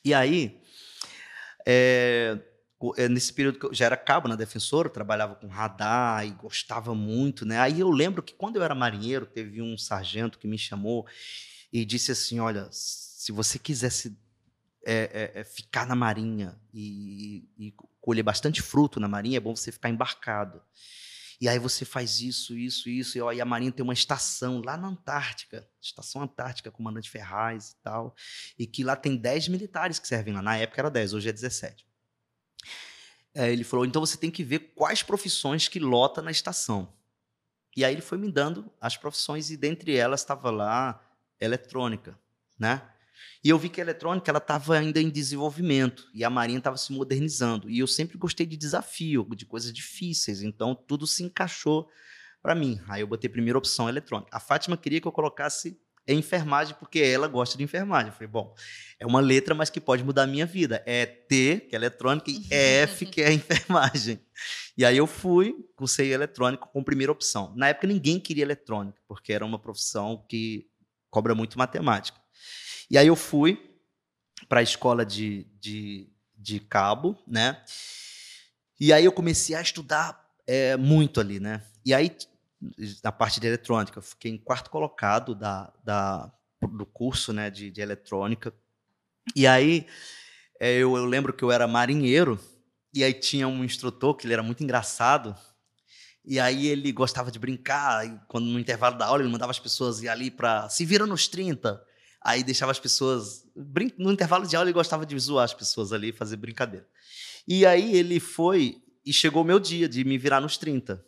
E 0.05 0.13
aí, 0.13 0.63
é, 1.67 2.39
nesse 3.11 3.33
período 3.33 3.59
que 3.59 3.67
eu 3.67 3.75
já 3.75 3.87
era 3.87 3.97
cabo 3.97 4.29
na 4.29 4.37
defensora, 4.37 4.89
trabalhava 4.89 5.35
com 5.35 5.49
radar 5.49 6.25
e 6.27 6.31
gostava 6.31 6.95
muito, 6.95 7.45
né? 7.45 7.59
Aí 7.59 7.81
eu 7.81 7.91
lembro 7.91 8.23
que 8.23 8.35
quando 8.35 8.57
eu 8.57 8.63
era 8.63 8.75
marinheiro, 8.75 9.27
teve 9.27 9.61
um 9.61 9.77
sargento 9.77 10.39
que 10.39 10.47
me 10.47 10.57
chamou 10.57 11.07
e 11.73 11.85
disse 11.85 12.13
assim: 12.13 12.39
Olha, 12.39 12.69
se 12.71 13.33
você 13.33 13.59
quisesse 13.59 14.17
é, 14.87 15.33
é, 15.35 15.45
ficar 15.45 15.87
na 15.87 15.97
marinha 15.97 16.59
e, 16.73 17.49
e 17.59 17.75
colher 18.01 18.23
bastante 18.23 18.63
fruto 18.63 19.01
na 19.01 19.09
marinha, 19.09 19.39
é 19.39 19.41
bom 19.41 19.55
você 19.55 19.73
ficar 19.73 19.91
embarcado. 19.91 20.63
E 21.41 21.49
aí 21.49 21.59
você 21.59 21.85
faz 21.85 22.21
isso, 22.21 22.57
isso, 22.57 22.89
isso, 22.89 23.17
e, 23.17 23.21
ó, 23.21 23.33
e 23.33 23.41
a 23.41 23.45
Marinha 23.45 23.71
tem 23.71 23.85
uma 23.85 23.93
estação 23.93 24.61
lá 24.61 24.77
na 24.77 24.89
Antártica, 24.89 25.69
Estação 25.81 26.21
Antártica, 26.21 26.71
comandante 26.71 27.09
Ferraz 27.09 27.71
e 27.71 27.77
tal, 27.77 28.15
e 28.59 28.67
que 28.67 28.83
lá 28.83 28.97
tem 28.97 29.17
10 29.17 29.47
militares 29.47 30.01
que 30.01 30.09
servem 30.09 30.35
lá. 30.35 30.43
Na 30.43 30.57
época 30.57 30.81
era 30.81 30.91
10, 30.91 31.15
hoje 31.15 31.29
é 31.29 31.33
17. 31.33 31.88
É, 33.39 33.53
ele 33.53 33.63
falou, 33.63 33.87
então 33.87 34.05
você 34.05 34.17
tem 34.17 34.33
que 34.33 34.43
ver 34.43 34.73
quais 34.75 35.01
profissões 35.01 35.69
que 35.69 35.79
lota 35.79 36.21
na 36.21 36.33
estação. 36.33 36.93
E 37.77 37.85
aí 37.85 37.95
ele 37.95 38.03
foi 38.03 38.19
me 38.19 38.33
dando 38.33 38.69
as 38.81 38.97
profissões, 38.97 39.49
e 39.49 39.57
dentre 39.57 39.95
elas 39.95 40.23
estava 40.23 40.51
lá 40.51 41.01
eletrônica, 41.41 42.19
né? 42.59 42.83
E 43.45 43.49
eu 43.49 43.57
vi 43.57 43.69
que 43.69 43.81
a 43.81 43.85
eletrônica 43.85 44.29
ela 44.29 44.39
estava 44.39 44.77
ainda 44.77 45.01
em 45.01 45.09
desenvolvimento 45.09 46.11
e 46.13 46.25
a 46.25 46.31
Marinha 46.31 46.59
estava 46.59 46.77
se 46.77 46.93
modernizando. 46.93 47.71
E 47.71 47.79
eu 47.79 47.87
sempre 47.87 48.19
gostei 48.19 48.45
de 48.45 48.57
desafio, 48.57 49.25
de 49.37 49.47
coisas 49.47 49.73
difíceis, 49.73 50.43
então 50.43 50.75
tudo 50.75 51.07
se 51.07 51.23
encaixou 51.23 51.89
para 52.43 52.57
mim. 52.57 52.81
Aí 52.89 53.03
eu 53.03 53.07
botei 53.07 53.31
primeira 53.31 53.57
opção 53.57 53.89
eletrônica. 53.89 54.37
A 54.37 54.41
Fátima 54.41 54.77
queria 54.77 55.01
que 55.01 55.07
eu 55.07 55.13
colocasse 55.13 55.81
enfermagem 56.15 56.75
porque 56.79 56.99
ela 56.99 57.29
gosta 57.29 57.57
de 57.57 57.65
enfermagem. 57.65 58.09
Eu 58.09 58.13
falei, 58.13 58.29
bom, 58.29 58.55
é 58.99 59.07
uma 59.07 59.21
letra, 59.21 59.55
mas 59.55 59.71
que 59.71 59.81
pode 59.81 60.03
mudar 60.03 60.25
a 60.25 60.27
minha 60.27 60.47
vida. 60.47 60.83
É 60.87 61.07
T, 61.07 61.67
que 61.69 61.75
é 61.75 61.79
eletrônica, 61.79 62.31
e 62.31 62.47
F, 62.51 63.07
que 63.07 63.23
é 63.23 63.33
enfermagem. 63.33 64.21
E 64.77 64.85
aí 64.85 64.97
eu 64.97 65.07
fui, 65.07 65.55
cursei 65.77 66.13
eletrônica 66.13 66.67
com 66.67 66.83
primeira 66.83 67.13
opção. 67.13 67.53
Na 67.57 67.69
época 67.69 67.87
ninguém 67.87 68.19
queria 68.21 68.45
eletrônica, 68.45 69.01
porque 69.07 69.33
era 69.33 69.45
uma 69.45 69.59
profissão 69.59 70.25
que 70.29 70.67
cobra 71.11 71.35
muito 71.35 71.59
matemática. 71.59 72.19
E 72.91 72.97
aí 72.97 73.07
eu 73.07 73.17
fui 73.17 73.61
para 74.49 74.61
a 74.61 74.63
escola 74.63 75.05
de, 75.05 75.47
de, 75.61 76.09
de 76.37 76.61
cabo, 76.61 77.19
né? 77.27 77.63
E 78.81 78.93
aí 78.93 79.05
eu 79.05 79.13
comecei 79.13 79.57
a 79.57 79.61
estudar 79.61 80.25
é, 80.47 80.77
muito 80.77 81.21
ali, 81.21 81.41
né? 81.41 81.63
E 81.85 81.93
aí, 81.93 82.17
na 83.03 83.13
parte 83.13 83.41
de 83.41 83.47
eletrônica, 83.47 83.99
eu 83.99 84.03
fiquei 84.03 84.33
em 84.33 84.39
quarto 84.39 84.71
colocado 84.71 85.35
da, 85.35 85.73
da, 85.85 86.33
do 86.61 86.85
curso 86.85 87.33
né, 87.33 87.51
de, 87.51 87.71
de 87.71 87.81
eletrônica. 87.81 88.53
E 89.35 89.47
aí, 89.47 89.87
é, 90.61 90.73
eu, 90.75 90.97
eu 90.97 91.05
lembro 91.05 91.33
que 91.33 91.45
eu 91.45 91.53
era 91.53 91.67
marinheiro, 91.69 92.39
e 92.93 93.05
aí 93.05 93.13
tinha 93.13 93.47
um 93.47 93.65
instrutor 93.65 94.15
que 94.15 94.27
ele 94.27 94.33
era 94.33 94.43
muito 94.43 94.63
engraçado, 94.63 95.37
e 96.25 96.39
aí 96.41 96.67
ele 96.67 96.91
gostava 96.93 97.31
de 97.31 97.39
brincar, 97.39 98.07
e 98.07 98.21
quando 98.29 98.47
no 98.47 98.59
intervalo 98.59 98.99
da 98.99 99.07
aula 99.07 99.23
ele 99.23 99.31
mandava 99.31 99.51
as 99.51 99.59
pessoas 99.59 100.03
ir 100.03 100.09
ali 100.09 100.31
para 100.31 100.69
se 100.69 100.85
viram 100.85 101.07
nos 101.07 101.29
30. 101.29 101.83
Aí 102.21 102.43
deixava 102.43 102.73
as 102.73 102.81
pessoas. 102.81 103.47
No 103.97 104.13
intervalo 104.13 104.47
de 104.47 104.57
aula, 104.57 104.69
ele 104.69 104.75
gostava 104.75 105.07
de 105.07 105.19
zoar 105.19 105.45
as 105.45 105.55
pessoas 105.55 105.93
ali, 105.93 106.13
fazer 106.13 106.37
brincadeira. 106.37 106.87
E 107.47 107.65
aí 107.65 107.97
ele 107.97 108.21
foi 108.21 108.83
e 109.07 109.13
chegou 109.13 109.43
o 109.43 109.47
meu 109.47 109.59
dia 109.59 109.89
de 109.89 110.05
me 110.05 110.19
virar 110.19 110.41
nos 110.41 110.59
30. 110.59 111.03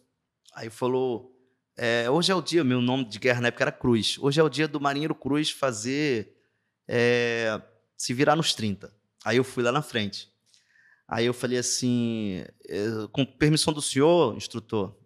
Aí 0.55 0.71
falou: 0.71 1.31
é, 1.77 2.11
hoje 2.11 2.31
é 2.31 2.35
o 2.35 2.43
dia, 2.43 2.63
meu 2.63 2.81
nome 2.81 3.05
de 3.05 3.19
guerra 3.19 3.41
na 3.41 3.49
época 3.49 3.65
era 3.65 3.73
Cruz. 3.73 4.19
Hoje 4.19 4.41
é 4.41 4.43
o 4.43 4.49
dia 4.49 4.69
do 4.69 4.81
Marinheiro 4.81 5.15
Cruz 5.15 5.51
fazer. 5.51 6.37
É, 6.89 7.61
se 7.97 8.15
virar 8.15 8.35
nos 8.35 8.55
30. 8.55 8.93
Aí 9.25 9.37
eu 9.37 9.45
fui 9.45 9.63
lá 9.63 9.71
na 9.71 9.83
frente. 9.83 10.33
Aí 11.07 11.27
eu 11.27 11.35
falei 11.35 11.59
assim: 11.59 12.45
é, 12.69 12.87
com 13.13 13.25
permissão 13.25 13.73
do 13.73 13.83
senhor, 13.83 14.37
instrutor, 14.37 14.97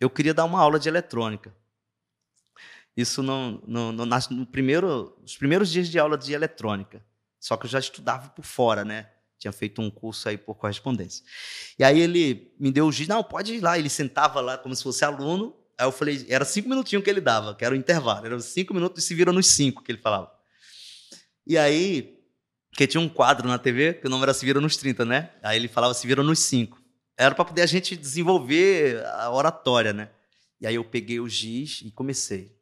eu 0.00 0.10
queria 0.10 0.34
dar 0.34 0.44
uma 0.44 0.60
aula 0.60 0.78
de 0.78 0.88
eletrônica. 0.88 1.54
Isso 2.96 3.22
no, 3.22 3.60
no, 3.66 3.92
no, 3.92 4.06
no 4.06 4.46
primeiro, 4.46 5.16
nos 5.20 5.36
primeiros 5.36 5.70
dias 5.70 5.88
de 5.88 5.98
aula 5.98 6.16
de 6.16 6.32
eletrônica. 6.32 7.04
Só 7.40 7.56
que 7.56 7.66
eu 7.66 7.70
já 7.70 7.78
estudava 7.78 8.28
por 8.30 8.44
fora, 8.44 8.84
né? 8.84 9.10
Tinha 9.38 9.52
feito 9.52 9.82
um 9.82 9.90
curso 9.90 10.28
aí 10.28 10.38
por 10.38 10.54
correspondência. 10.54 11.24
E 11.78 11.84
aí 11.84 12.00
ele 12.00 12.54
me 12.58 12.70
deu 12.70 12.86
o 12.86 12.92
giz, 12.92 13.08
não, 13.08 13.22
pode 13.22 13.54
ir 13.54 13.60
lá. 13.60 13.78
Ele 13.78 13.90
sentava 13.90 14.40
lá 14.40 14.56
como 14.56 14.74
se 14.74 14.82
fosse 14.82 15.04
aluno. 15.04 15.54
Aí 15.78 15.86
eu 15.86 15.92
falei, 15.92 16.24
era 16.28 16.44
cinco 16.44 16.68
minutinhos 16.68 17.04
que 17.04 17.10
ele 17.10 17.20
dava, 17.20 17.54
que 17.54 17.64
era 17.64 17.74
o 17.74 17.76
intervalo. 17.76 18.24
Era 18.24 18.38
cinco 18.40 18.72
minutos 18.72 19.02
e 19.02 19.06
se 19.06 19.14
viram 19.14 19.32
nos 19.32 19.48
cinco 19.48 19.82
que 19.82 19.92
ele 19.92 20.00
falava. 20.00 20.32
E 21.46 21.58
aí, 21.58 22.14
porque 22.74 22.88
tinha 22.88 23.00
um 23.00 23.08
quadro 23.08 23.46
na 23.46 23.56
TV 23.56 23.94
que 23.94 24.06
o 24.06 24.10
nome 24.10 24.24
era 24.24 24.34
Se 24.34 24.44
Viram 24.44 24.60
nos 24.60 24.76
30, 24.76 25.04
né? 25.04 25.30
Aí 25.42 25.56
ele 25.56 25.68
falava 25.68 25.94
Se 25.94 26.06
Viram 26.06 26.24
nos 26.24 26.40
5. 26.40 26.82
Era 27.16 27.32
para 27.32 27.44
poder 27.44 27.62
a 27.62 27.66
gente 27.66 27.96
desenvolver 27.96 29.04
a 29.06 29.30
oratória, 29.30 29.92
né? 29.92 30.10
E 30.60 30.66
aí 30.66 30.74
eu 30.74 30.84
peguei 30.84 31.20
o 31.20 31.28
giz 31.28 31.82
e 31.84 31.90
comecei. 31.92 32.58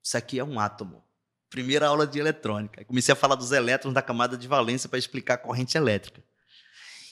Isso 0.00 0.16
aqui 0.16 0.38
é 0.38 0.44
um 0.44 0.60
átomo. 0.60 1.02
Primeira 1.50 1.88
aula 1.88 2.06
de 2.06 2.20
eletrônica. 2.20 2.84
Comecei 2.84 3.12
a 3.12 3.16
falar 3.16 3.34
dos 3.34 3.50
elétrons 3.50 3.92
da 3.92 4.02
camada 4.02 4.36
de 4.36 4.46
valência 4.46 4.88
para 4.88 4.98
explicar 4.98 5.34
a 5.34 5.38
corrente 5.38 5.76
elétrica. 5.76 6.22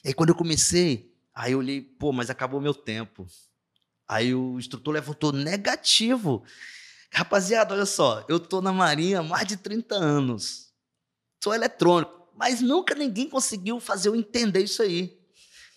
E 0.05 0.09
aí, 0.09 0.14
quando 0.14 0.28
eu 0.28 0.35
comecei, 0.36 1.12
aí 1.35 1.52
eu 1.52 1.59
olhei, 1.59 1.81
pô, 1.81 2.12
mas 2.12 2.31
acabou 2.31 2.60
meu 2.60 2.74
tempo. 2.74 3.27
Aí 4.08 4.34
o 4.34 4.58
instrutor 4.58 4.94
levantou 4.94 5.32
negativo. 5.32 6.44
Rapaziada, 7.12 7.74
olha 7.74 7.86
só, 7.86 8.24
eu 8.28 8.38
tô 8.38 8.60
na 8.60 8.72
Marinha 8.72 9.20
há 9.20 9.22
mais 9.22 9.46
de 9.46 9.56
30 9.56 9.94
anos. 9.94 10.72
Sou 11.42 11.54
eletrônico, 11.54 12.12
mas 12.36 12.60
nunca 12.60 12.94
ninguém 12.94 13.28
conseguiu 13.28 13.80
fazer 13.80 14.08
eu 14.08 14.16
entender 14.16 14.62
isso 14.62 14.82
aí. 14.82 15.18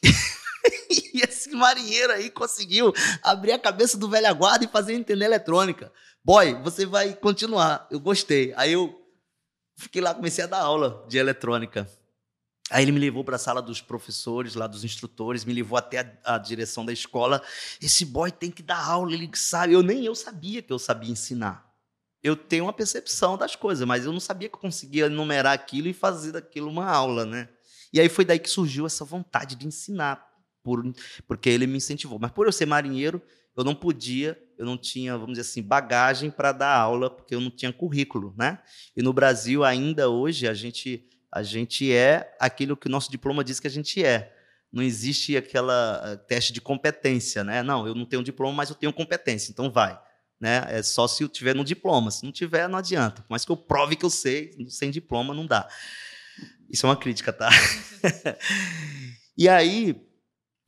e 0.89 1.21
esse 1.21 1.51
marinheiro 1.51 2.13
aí 2.13 2.29
conseguiu 2.29 2.93
abrir 3.21 3.51
a 3.51 3.59
cabeça 3.59 3.97
do 3.97 4.09
velho 4.09 4.33
guarda 4.35 4.65
e 4.65 4.67
fazer 4.67 4.93
eu 4.93 4.97
entender 4.97 5.25
eletrônica. 5.25 5.91
Boy, 6.23 6.53
você 6.61 6.85
vai 6.85 7.13
continuar. 7.13 7.87
Eu 7.89 7.99
gostei. 7.99 8.53
Aí 8.55 8.73
eu 8.73 8.99
fiquei 9.77 10.01
lá, 10.01 10.13
comecei 10.13 10.43
a 10.43 10.47
dar 10.47 10.59
aula 10.59 11.05
de 11.07 11.17
eletrônica. 11.17 11.87
Aí 12.69 12.83
ele 12.83 12.91
me 12.91 12.99
levou 12.99 13.23
para 13.23 13.35
a 13.35 13.39
sala 13.39 13.61
dos 13.61 13.81
professores, 13.81 14.55
lá 14.55 14.67
dos 14.67 14.83
instrutores, 14.83 15.43
me 15.43 15.53
levou 15.53 15.77
até 15.77 16.19
a, 16.23 16.35
a, 16.35 16.37
direção 16.37 16.85
da 16.85 16.93
escola. 16.93 17.41
Esse 17.81 18.05
boy 18.05 18.31
tem 18.31 18.51
que 18.51 18.61
dar 18.61 18.83
aula, 18.83 19.13
ele 19.13 19.29
sabe. 19.33 19.73
Eu 19.73 19.81
nem 19.81 20.05
eu 20.05 20.13
sabia 20.13 20.61
que 20.61 20.71
eu 20.71 20.79
sabia 20.79 21.11
ensinar. 21.11 21.67
Eu 22.21 22.35
tenho 22.35 22.65
uma 22.65 22.73
percepção 22.73 23.37
das 23.37 23.55
coisas, 23.55 23.87
mas 23.87 24.05
eu 24.05 24.11
não 24.11 24.19
sabia 24.19 24.49
que 24.49 24.55
eu 24.55 24.59
conseguia 24.59 25.05
enumerar 25.05 25.53
aquilo 25.53 25.87
e 25.87 25.93
fazer 25.93 26.33
daquilo 26.33 26.69
uma 26.69 26.85
aula, 26.85 27.25
né? 27.25 27.49
E 27.93 27.99
aí 27.99 28.09
foi 28.09 28.25
daí 28.25 28.37
que 28.37 28.49
surgiu 28.49 28.85
essa 28.85 29.03
vontade 29.05 29.55
de 29.55 29.65
ensinar, 29.65 30.23
por, 30.61 30.83
porque 31.27 31.49
ele 31.49 31.65
me 31.65 31.77
incentivou. 31.77 32.19
Mas 32.19 32.31
por 32.31 32.45
eu 32.45 32.51
ser 32.51 32.65
marinheiro, 32.65 33.21
eu 33.55 33.63
não 33.63 33.73
podia, 33.73 34.41
eu 34.57 34.65
não 34.65 34.77
tinha, 34.77 35.13
vamos 35.13 35.37
dizer 35.37 35.41
assim, 35.41 35.61
bagagem 35.61 36.29
para 36.29 36.51
dar 36.51 36.77
aula, 36.77 37.09
porque 37.09 37.33
eu 37.33 37.41
não 37.41 37.49
tinha 37.49 37.73
currículo, 37.73 38.33
né? 38.37 38.59
E 38.95 39.01
no 39.01 39.11
Brasil, 39.11 39.63
ainda 39.63 40.09
hoje, 40.09 40.47
a 40.47 40.53
gente, 40.53 41.07
a 41.31 41.43
gente 41.43 41.91
é 41.93 42.35
aquilo 42.39 42.75
que 42.75 42.87
o 42.87 42.91
nosso 42.91 43.11
diploma 43.11 43.43
diz 43.43 43.59
que 43.59 43.67
a 43.67 43.71
gente 43.71 44.03
é. 44.03 44.35
Não 44.71 44.83
existe 44.83 45.35
aquela 45.35 46.01
eh, 46.05 46.15
teste 46.15 46.53
de 46.53 46.61
competência, 46.61 47.43
né? 47.43 47.63
Não, 47.63 47.87
eu 47.87 47.95
não 47.95 48.05
tenho 48.05 48.23
diploma, 48.23 48.53
mas 48.53 48.69
eu 48.69 48.75
tenho 48.75 48.93
competência, 48.93 49.51
então 49.51 49.71
vai. 49.71 49.99
Né? 50.39 50.65
É 50.69 50.83
só 50.83 51.07
se 51.07 51.23
eu 51.23 51.29
tiver 51.29 51.55
no 51.55 51.65
diploma. 51.65 52.11
Se 52.11 52.23
não 52.23 52.31
tiver, 52.31 52.67
não 52.67 52.77
adianta. 52.77 53.25
Mas 53.27 53.43
que 53.43 53.51
eu 53.51 53.57
prove 53.57 53.95
que 53.95 54.05
eu 54.05 54.09
sei, 54.09 54.51
sem 54.69 54.91
diploma 54.91 55.33
não 55.33 55.45
dá. 55.45 55.67
Isso 56.69 56.85
é 56.85 56.89
uma 56.89 56.95
crítica, 56.95 57.33
tá? 57.33 57.49
e 59.35 59.49
aí, 59.49 60.07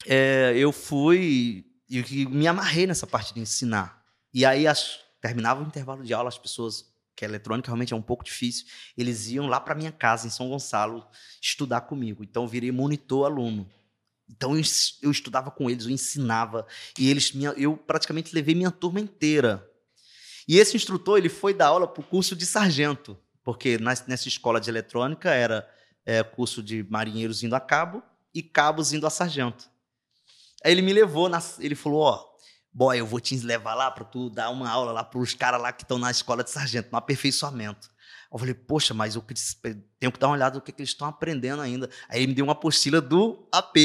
é, 0.07 0.53
eu 0.55 0.71
fui 0.71 1.65
e 1.89 2.25
me 2.25 2.47
amarrei 2.47 2.87
nessa 2.87 3.05
parte 3.05 3.33
de 3.33 3.39
ensinar. 3.39 4.03
E 4.33 4.45
aí 4.45 4.65
as, 4.65 4.99
terminava 5.21 5.61
o 5.61 5.67
intervalo 5.67 6.03
de 6.03 6.13
aula, 6.13 6.29
as 6.29 6.37
pessoas 6.37 6.90
que 7.15 7.25
a 7.25 7.27
eletrônica 7.27 7.67
realmente 7.67 7.93
é 7.93 7.95
um 7.95 8.01
pouco 8.01 8.23
difícil, 8.23 8.65
eles 8.97 9.27
iam 9.29 9.47
lá 9.47 9.59
para 9.59 9.75
minha 9.75 9.91
casa 9.91 10.27
em 10.27 10.29
São 10.29 10.49
Gonçalo 10.49 11.05
estudar 11.41 11.81
comigo. 11.81 12.23
Então 12.23 12.43
eu 12.43 12.47
virei 12.47 12.71
monitor 12.71 13.25
aluno. 13.25 13.69
Então 14.29 14.55
eu, 14.55 14.63
eu 15.01 15.11
estudava 15.11 15.51
com 15.51 15.69
eles, 15.69 15.85
eu 15.85 15.91
ensinava 15.91 16.65
e 16.97 17.09
eles 17.09 17.31
minha, 17.33 17.49
eu 17.51 17.75
praticamente 17.75 18.33
levei 18.33 18.55
minha 18.55 18.71
turma 18.71 18.99
inteira. 18.99 19.67
E 20.47 20.57
esse 20.57 20.75
instrutor 20.75 21.17
ele 21.17 21.29
foi 21.29 21.53
dar 21.53 21.67
aula 21.67 21.87
para 21.87 22.01
o 22.01 22.03
curso 22.05 22.35
de 22.35 22.45
sargento. 22.45 23.17
porque 23.43 23.77
nessa 23.79 24.27
escola 24.27 24.59
de 24.61 24.69
eletrônica 24.69 25.29
era 25.31 25.67
é, 26.05 26.23
curso 26.23 26.61
de 26.63 26.83
marinheiros 26.89 27.43
indo 27.43 27.55
a 27.55 27.59
cabo 27.59 28.01
e 28.33 28.41
cabos 28.41 28.93
indo 28.93 29.05
a 29.05 29.09
sargento. 29.09 29.69
Aí 30.63 30.71
ele 30.71 30.81
me 30.81 30.93
levou, 30.93 31.27
na- 31.27 31.41
ele 31.59 31.75
falou, 31.75 32.01
ó, 32.01 32.30
boy, 32.73 32.99
eu 32.99 33.05
vou 33.05 33.19
te 33.19 33.37
levar 33.39 33.75
lá 33.75 33.91
para 33.91 34.05
tu 34.05 34.29
dar 34.29 34.49
uma 34.49 34.69
aula 34.69 34.91
lá 34.91 35.03
pros 35.03 35.33
caras 35.33 35.61
lá 35.61 35.71
que 35.71 35.83
estão 35.83 35.97
na 35.97 36.09
escola 36.11 36.43
de 36.43 36.49
sargento, 36.51 36.89
no 36.91 36.97
aperfeiçoamento. 36.97 37.89
Eu 38.31 38.39
falei, 38.39 38.53
poxa, 38.53 38.93
mas 38.93 39.15
eu 39.15 39.21
quis- 39.21 39.57
tenho 39.99 40.11
que 40.11 40.17
dar 40.19 40.27
uma 40.27 40.33
olhada 40.35 40.55
no 40.55 40.61
que, 40.61 40.71
que 40.71 40.81
eles 40.81 40.89
estão 40.91 41.07
aprendendo 41.07 41.61
ainda. 41.61 41.89
Aí 42.07 42.19
ele 42.19 42.27
me 42.27 42.33
deu 42.33 42.45
uma 42.45 42.53
apostila 42.53 43.01
do 43.01 43.47
AP. 43.51 43.77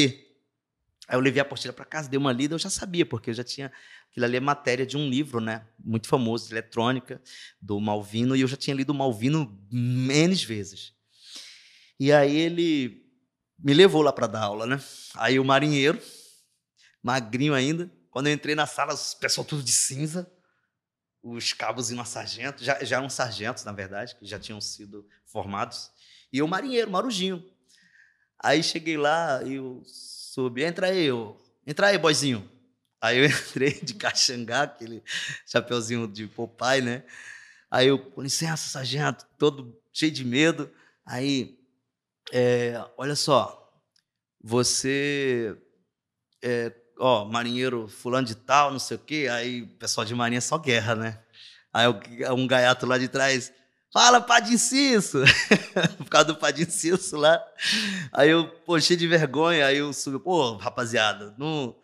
Aí 1.07 1.15
eu 1.15 1.19
levei 1.19 1.39
a 1.41 1.43
apostila 1.43 1.73
para 1.73 1.85
casa, 1.85 2.09
dei 2.09 2.17
uma 2.17 2.31
lida, 2.31 2.55
eu 2.55 2.59
já 2.59 2.69
sabia, 2.69 3.05
porque 3.05 3.29
eu 3.29 3.33
já 3.33 3.43
tinha. 3.43 3.71
Aquilo 4.09 4.25
ali 4.25 4.37
é 4.37 4.39
matéria 4.39 4.85
de 4.85 4.95
um 4.97 5.09
livro, 5.09 5.39
né? 5.41 5.65
Muito 5.77 6.07
famoso, 6.07 6.47
de 6.47 6.53
eletrônica, 6.53 7.21
do 7.61 7.79
Malvino, 7.79 8.35
e 8.35 8.41
eu 8.41 8.47
já 8.47 8.55
tinha 8.57 8.75
lido 8.75 8.89
o 8.91 8.95
Malvino 8.95 9.59
N 9.71 10.35
vezes. 10.35 10.93
E 11.99 12.11
aí 12.11 12.35
ele 12.35 13.05
me 13.59 13.73
levou 13.73 14.01
lá 14.01 14.13
para 14.13 14.27
dar 14.27 14.43
aula, 14.43 14.65
né? 14.65 14.81
Aí 15.15 15.39
o 15.39 15.45
marinheiro, 15.45 15.99
magrinho 17.01 17.53
ainda, 17.53 17.91
quando 18.17 18.25
eu 18.25 18.33
entrei 18.33 18.55
na 18.55 18.65
sala, 18.65 18.95
o 18.95 19.15
pessoal 19.19 19.45
tudo 19.45 19.61
de 19.61 19.71
cinza, 19.71 20.27
os 21.21 21.53
cabos 21.53 21.91
indo 21.91 22.01
a 22.01 22.03
sargento, 22.03 22.63
já, 22.63 22.83
já 22.83 22.97
eram 22.97 23.11
sargentos, 23.11 23.63
na 23.63 23.71
verdade, 23.71 24.15
que 24.15 24.25
já 24.25 24.39
tinham 24.39 24.59
sido 24.59 25.07
formados, 25.23 25.91
e 26.33 26.39
eu 26.39 26.47
marinheiro, 26.47 26.89
marujinho. 26.89 27.47
Aí 28.39 28.63
cheguei 28.63 28.97
lá 28.97 29.43
e 29.43 29.53
eu 29.53 29.83
subi, 29.85 30.63
entra 30.63 30.87
aí, 30.87 31.03
eu, 31.03 31.39
entra 31.63 31.89
aí, 31.89 31.97
boizinho. 31.99 32.49
Aí 32.99 33.19
eu 33.19 33.25
entrei 33.29 33.79
de 33.81 33.93
caxangá, 33.93 34.63
aquele 34.63 35.03
chapeuzinho 35.45 36.07
de 36.07 36.25
Popeye, 36.25 36.81
né? 36.81 37.03
Aí 37.69 37.87
eu, 37.87 37.99
com 37.99 38.23
licença, 38.23 38.67
sargento, 38.67 39.27
todo 39.37 39.79
cheio 39.93 40.11
de 40.11 40.25
medo. 40.25 40.73
Aí, 41.05 41.55
é, 42.33 42.83
olha 42.97 43.15
só, 43.15 43.79
você, 44.41 45.55
é, 46.41 46.73
ó, 46.99 47.25
marinheiro 47.25 47.87
fulano 47.87 48.27
de 48.27 48.35
tal, 48.35 48.71
não 48.71 48.79
sei 48.79 48.97
o 48.97 48.99
quê. 48.99 49.27
Aí 49.31 49.65
pessoal 49.65 50.05
de 50.05 50.15
marinha 50.15 50.39
é 50.39 50.41
só 50.41 50.57
guerra, 50.57 50.95
né? 50.95 51.19
Aí 51.73 51.87
um 52.31 52.47
gaiato 52.47 52.85
lá 52.85 52.97
de 52.97 53.07
trás, 53.07 53.51
fala, 53.93 54.19
Padinciso! 54.19 55.19
Por 55.97 56.09
causa 56.09 56.27
do 56.27 56.35
Padinciso 56.35 57.17
lá. 57.17 57.43
Aí 58.11 58.29
eu, 58.29 58.47
pô, 58.65 58.79
cheio 58.79 58.99
de 58.99 59.07
vergonha, 59.07 59.65
aí 59.65 59.77
eu 59.77 59.93
subi, 59.93 60.19
pô, 60.19 60.55
rapaziada, 60.55 61.35
não, 61.37 61.75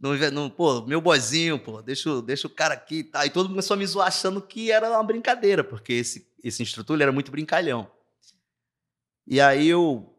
não, 0.00 0.14
não 0.32 0.50
pô, 0.50 0.82
meu 0.82 1.00
boizinho, 1.00 1.58
pô, 1.58 1.80
deixa, 1.82 2.20
deixa 2.22 2.46
o 2.46 2.50
cara 2.50 2.74
aqui 2.74 2.96
e 2.96 3.04
tal. 3.04 3.24
E 3.24 3.30
todo 3.30 3.44
mundo 3.44 3.54
começou 3.54 3.74
a 3.74 3.78
me 3.78 3.86
zoar 3.86 4.08
achando 4.08 4.40
que 4.40 4.70
era 4.70 4.90
uma 4.90 5.04
brincadeira, 5.04 5.62
porque 5.62 5.92
esse, 5.92 6.26
esse 6.42 6.62
instrutor 6.62 7.00
era 7.00 7.12
muito 7.12 7.30
brincalhão. 7.30 7.90
E 9.26 9.40
aí 9.40 9.68
eu, 9.68 10.15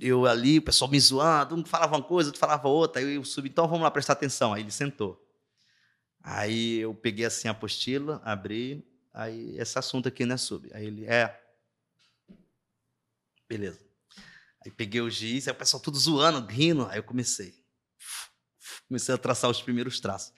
eu 0.00 0.26
ali, 0.26 0.58
o 0.58 0.62
pessoal 0.62 0.90
me 0.90 0.98
zoando, 0.98 1.54
um 1.54 1.64
falava 1.64 1.96
uma 1.96 2.02
coisa, 2.02 2.28
outro 2.28 2.40
falava 2.40 2.68
outra, 2.68 3.00
aí 3.00 3.14
eu 3.14 3.24
subi, 3.24 3.48
então 3.48 3.68
vamos 3.68 3.82
lá 3.82 3.90
prestar 3.90 4.14
atenção. 4.14 4.52
Aí 4.52 4.62
ele 4.62 4.70
sentou. 4.70 5.20
Aí 6.22 6.78
eu 6.78 6.94
peguei 6.94 7.24
assim 7.24 7.48
a 7.48 7.52
apostila, 7.52 8.20
abri, 8.24 8.84
aí 9.12 9.56
esse 9.58 9.78
assunto 9.78 10.08
aqui, 10.08 10.24
né, 10.24 10.36
sub? 10.36 10.68
Aí 10.72 10.86
ele, 10.86 11.04
é. 11.04 11.40
Beleza. 13.48 13.80
Aí 14.64 14.70
peguei 14.70 15.00
o 15.00 15.10
giz, 15.10 15.46
aí 15.46 15.52
o 15.52 15.56
pessoal 15.56 15.82
tudo 15.82 15.98
zoando, 15.98 16.46
rindo, 16.46 16.86
aí 16.86 16.98
eu 16.98 17.02
comecei. 17.02 17.54
Comecei 18.88 19.14
a 19.14 19.18
traçar 19.18 19.50
os 19.50 19.62
primeiros 19.62 20.00
traços. 20.00 20.32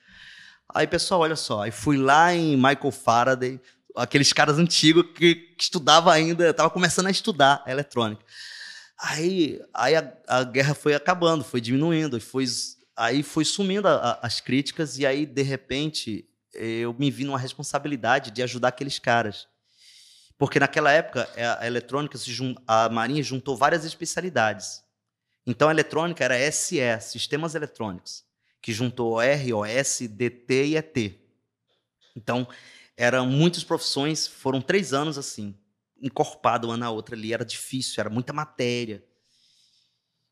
Aí, 0.74 0.86
pessoal, 0.86 1.20
olha 1.20 1.36
só, 1.36 1.62
aí 1.62 1.70
fui 1.70 1.96
lá 1.96 2.34
em 2.34 2.56
Michael 2.56 2.90
Faraday, 2.90 3.60
aqueles 3.94 4.32
caras 4.32 4.58
antigos 4.58 5.04
que, 5.14 5.34
que 5.34 5.62
estudava 5.62 6.12
ainda, 6.12 6.50
estava 6.50 6.68
começando 6.68 7.06
a 7.06 7.10
estudar 7.10 7.62
a 7.64 7.70
eletrônica. 7.70 8.24
Aí, 8.98 9.60
aí 9.74 9.94
a, 9.94 10.12
a 10.26 10.44
guerra 10.44 10.74
foi 10.74 10.94
acabando, 10.94 11.44
foi 11.44 11.60
diminuindo, 11.60 12.20
foi, 12.20 12.44
aí 12.96 13.22
foi 13.22 13.44
sumindo 13.44 13.86
a- 13.88 13.94
a- 13.96 14.26
as 14.26 14.40
críticas, 14.40 14.98
e 14.98 15.04
aí, 15.06 15.26
de 15.26 15.42
repente, 15.42 16.26
eu 16.54 16.94
me 16.98 17.10
vi 17.10 17.24
numa 17.24 17.38
responsabilidade 17.38 18.30
de 18.30 18.42
ajudar 18.42 18.68
aqueles 18.68 18.98
caras. 18.98 19.46
Porque 20.38 20.58
naquela 20.58 20.90
época, 20.90 21.28
é, 21.36 21.44
a, 21.44 21.60
a 21.60 21.66
eletrônica, 21.66 22.18
a 22.66 22.88
Marinha 22.88 23.22
juntou 23.22 23.56
várias 23.56 23.84
especialidades. 23.84 24.82
Então, 25.46 25.68
a 25.68 25.72
eletrônica 25.72 26.24
era 26.24 26.36
SE, 26.50 26.78
Sistemas 27.00 27.54
Eletrônicos, 27.54 28.24
que 28.60 28.72
juntou 28.72 29.12
OR, 29.14 29.54
OS, 29.54 30.08
DT 30.08 30.66
e 30.66 30.76
ET. 30.76 31.14
Então, 32.16 32.48
eram 32.96 33.26
muitas 33.26 33.62
profissões, 33.62 34.26
foram 34.26 34.60
três 34.60 34.92
anos 34.92 35.18
assim, 35.18 35.54
encorpado 36.00 36.68
uma 36.68 36.76
na 36.76 36.90
outra 36.90 37.14
ali, 37.14 37.32
era 37.32 37.44
difícil, 37.44 38.00
era 38.00 38.10
muita 38.10 38.32
matéria. 38.32 39.04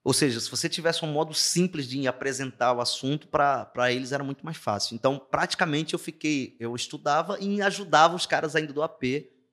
Ou 0.05 0.13
seja, 0.13 0.39
se 0.39 0.51
você 0.51 0.69
tivesse 0.69 1.03
um 1.03 1.11
modo 1.11 1.33
simples 1.33 1.89
de 1.89 2.07
apresentar 2.07 2.75
o 2.75 2.81
assunto, 2.81 3.27
para 3.27 3.91
eles 3.91 4.13
era 4.13 4.23
muito 4.23 4.45
mais 4.45 4.59
fácil. 4.59 4.95
Então, 4.95 5.19
praticamente, 5.19 5.95
eu 5.95 5.99
fiquei, 5.99 6.57
eu 6.61 6.77
estudava 6.77 7.39
e 7.41 7.63
ajudava 7.63 8.15
os 8.15 8.27
caras 8.27 8.55
ainda 8.55 8.73
do 8.73 8.83
AP 8.83 9.03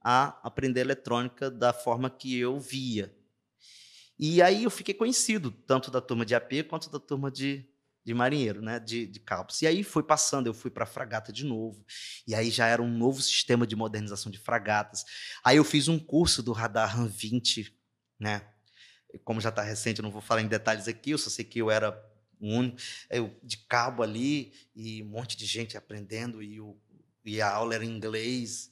a 0.04 0.40
aprender 0.44 0.82
eletrônica 0.82 1.50
da 1.50 1.72
forma 1.72 2.10
que 2.10 2.38
eu 2.38 2.60
via. 2.60 3.16
E 4.20 4.42
aí 4.42 4.66
eu 4.66 4.70
fiquei 4.70 4.94
conhecido, 4.94 5.52
tanto 5.66 5.90
da 5.90 6.02
turma 6.02 6.26
de 6.26 6.36
AP 6.36 6.64
quanto 6.68 6.90
da 6.90 7.00
turma 7.00 7.32
de, 7.32 7.66
de 8.03 8.14
marinheiro, 8.14 8.61
né, 8.61 8.80
de, 8.80 9.06
de 9.06 9.19
cabos. 9.19 9.61
E 9.61 9.68
aí 9.68 9.84
foi 9.84 10.03
passando, 10.03 10.48
eu 10.48 10.53
fui 10.53 10.72
para 10.72 10.86
fragata 10.86 11.32
de 11.32 11.45
novo. 11.45 11.86
E 12.28 12.34
aí 12.34 12.49
já 12.49 12.68
era 12.68 12.82
um 12.82 12.90
novo 12.90 13.22
sistema 13.22 13.68
de 13.68 13.76
modernização 13.76 14.32
de 14.32 14.40
fragatas. 14.40 15.03
Aí 15.44 15.57
eu 15.57 15.64
fiz 15.64 15.88
um 15.88 15.99
curso 15.99 16.41
do 16.41 16.52
radar 16.52 16.98
RAM 16.98 17.07
20, 17.07 17.76
né? 18.19 18.41
Como 19.23 19.41
já 19.41 19.49
está 19.49 19.61
recente, 19.61 19.99
eu 19.99 20.03
não 20.03 20.11
vou 20.11 20.22
falar 20.22 20.41
em 20.41 20.48
detalhes 20.48 20.88
aqui, 20.88 21.11
eu 21.11 21.18
só 21.18 21.30
sei 21.30 21.45
que 21.45 21.60
eu 21.60 21.69
era 21.69 21.91
o 22.40 22.48
único, 22.48 22.78
eu 23.10 23.36
de 23.44 23.57
cabo 23.57 24.02
ali 24.02 24.53
e 24.76 25.03
um 25.03 25.07
monte 25.07 25.38
de 25.38 25.45
gente 25.45 25.78
aprendendo 25.78 26.41
e, 26.41 26.60
o, 26.60 26.78
e 27.23 27.41
a 27.41 27.52
aula 27.52 27.76
era 27.76 27.86
em 27.86 27.90
inglês. 27.90 28.72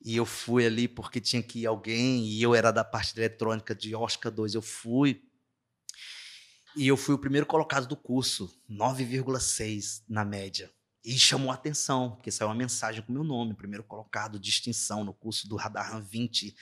E 0.00 0.16
eu 0.16 0.24
fui 0.24 0.64
ali 0.64 0.86
porque 0.86 1.20
tinha 1.20 1.42
que 1.42 1.60
ir 1.60 1.66
alguém, 1.66 2.24
e 2.24 2.40
eu 2.40 2.54
era 2.54 2.70
da 2.70 2.84
parte 2.84 3.12
de 3.14 3.20
eletrônica 3.20 3.74
de 3.74 3.94
Oscar 3.96 4.30
2, 4.30 4.54
eu 4.54 4.62
fui. 4.62 5.27
E 6.76 6.86
eu 6.86 6.96
fui 6.96 7.14
o 7.14 7.18
primeiro 7.18 7.46
colocado 7.46 7.86
do 7.86 7.96
curso, 7.96 8.54
9,6 8.70 10.02
na 10.08 10.24
média. 10.24 10.70
E 11.04 11.18
chamou 11.18 11.50
a 11.50 11.54
atenção, 11.54 12.10
porque 12.10 12.30
saiu 12.30 12.48
uma 12.48 12.54
mensagem 12.54 13.00
com 13.02 13.12
meu 13.12 13.24
nome, 13.24 13.54
primeiro 13.54 13.82
colocado, 13.84 14.38
distinção 14.38 15.04
no 15.04 15.14
curso 15.14 15.48
do 15.48 15.56
Radar 15.56 15.92
RAM 15.92 16.02
20. 16.02 16.54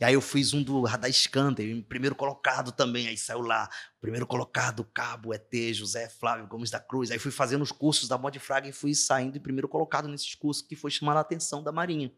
E 0.00 0.04
aí 0.04 0.14
eu 0.14 0.20
fiz 0.20 0.52
um 0.52 0.62
do 0.62 0.82
Radar 0.84 1.12
Scanner, 1.12 1.84
primeiro 1.88 2.14
colocado 2.14 2.70
também, 2.70 3.08
aí 3.08 3.16
saiu 3.16 3.40
lá, 3.40 3.68
primeiro 4.00 4.26
colocado, 4.26 4.84
Cabo, 4.84 5.34
ET, 5.34 5.52
José 5.72 6.08
Flávio 6.08 6.46
Gomes 6.46 6.70
da 6.70 6.78
Cruz. 6.78 7.10
Aí 7.10 7.18
fui 7.18 7.32
fazendo 7.32 7.62
os 7.62 7.72
cursos 7.72 8.08
da 8.08 8.16
Modfrag 8.16 8.68
e 8.68 8.72
fui 8.72 8.94
saindo 8.94 9.36
em 9.36 9.40
primeiro 9.40 9.68
colocado 9.68 10.06
nesses 10.06 10.34
cursos, 10.34 10.62
que 10.62 10.76
foi 10.76 10.90
chamar 10.90 11.16
a 11.16 11.20
atenção 11.20 11.62
da 11.62 11.72
Marinha. 11.72 12.12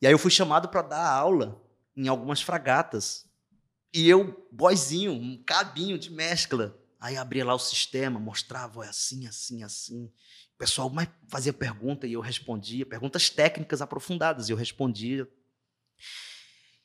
E 0.00 0.06
aí 0.06 0.12
eu 0.12 0.18
fui 0.18 0.30
chamado 0.30 0.68
para 0.68 0.82
dar 0.82 1.10
aula 1.10 1.60
em 1.96 2.06
algumas 2.06 2.40
fragatas. 2.40 3.27
E 3.92 4.08
eu, 4.08 4.46
boizinho, 4.52 5.12
um 5.12 5.42
cabinho 5.44 5.98
de 5.98 6.10
mescla. 6.10 6.76
Aí 7.00 7.16
abria 7.16 7.44
lá 7.44 7.54
o 7.54 7.58
sistema, 7.58 8.18
mostrava, 8.18 8.84
é 8.84 8.88
assim, 8.88 9.26
assim, 9.26 9.62
assim. 9.62 10.06
O 10.54 10.58
pessoal 10.58 10.90
mais 10.90 11.08
fazia 11.28 11.52
pergunta 11.52 12.06
e 12.06 12.12
eu 12.12 12.20
respondia, 12.20 12.84
perguntas 12.84 13.30
técnicas 13.30 13.80
aprofundadas, 13.80 14.48
e 14.48 14.52
eu 14.52 14.56
respondia. 14.56 15.28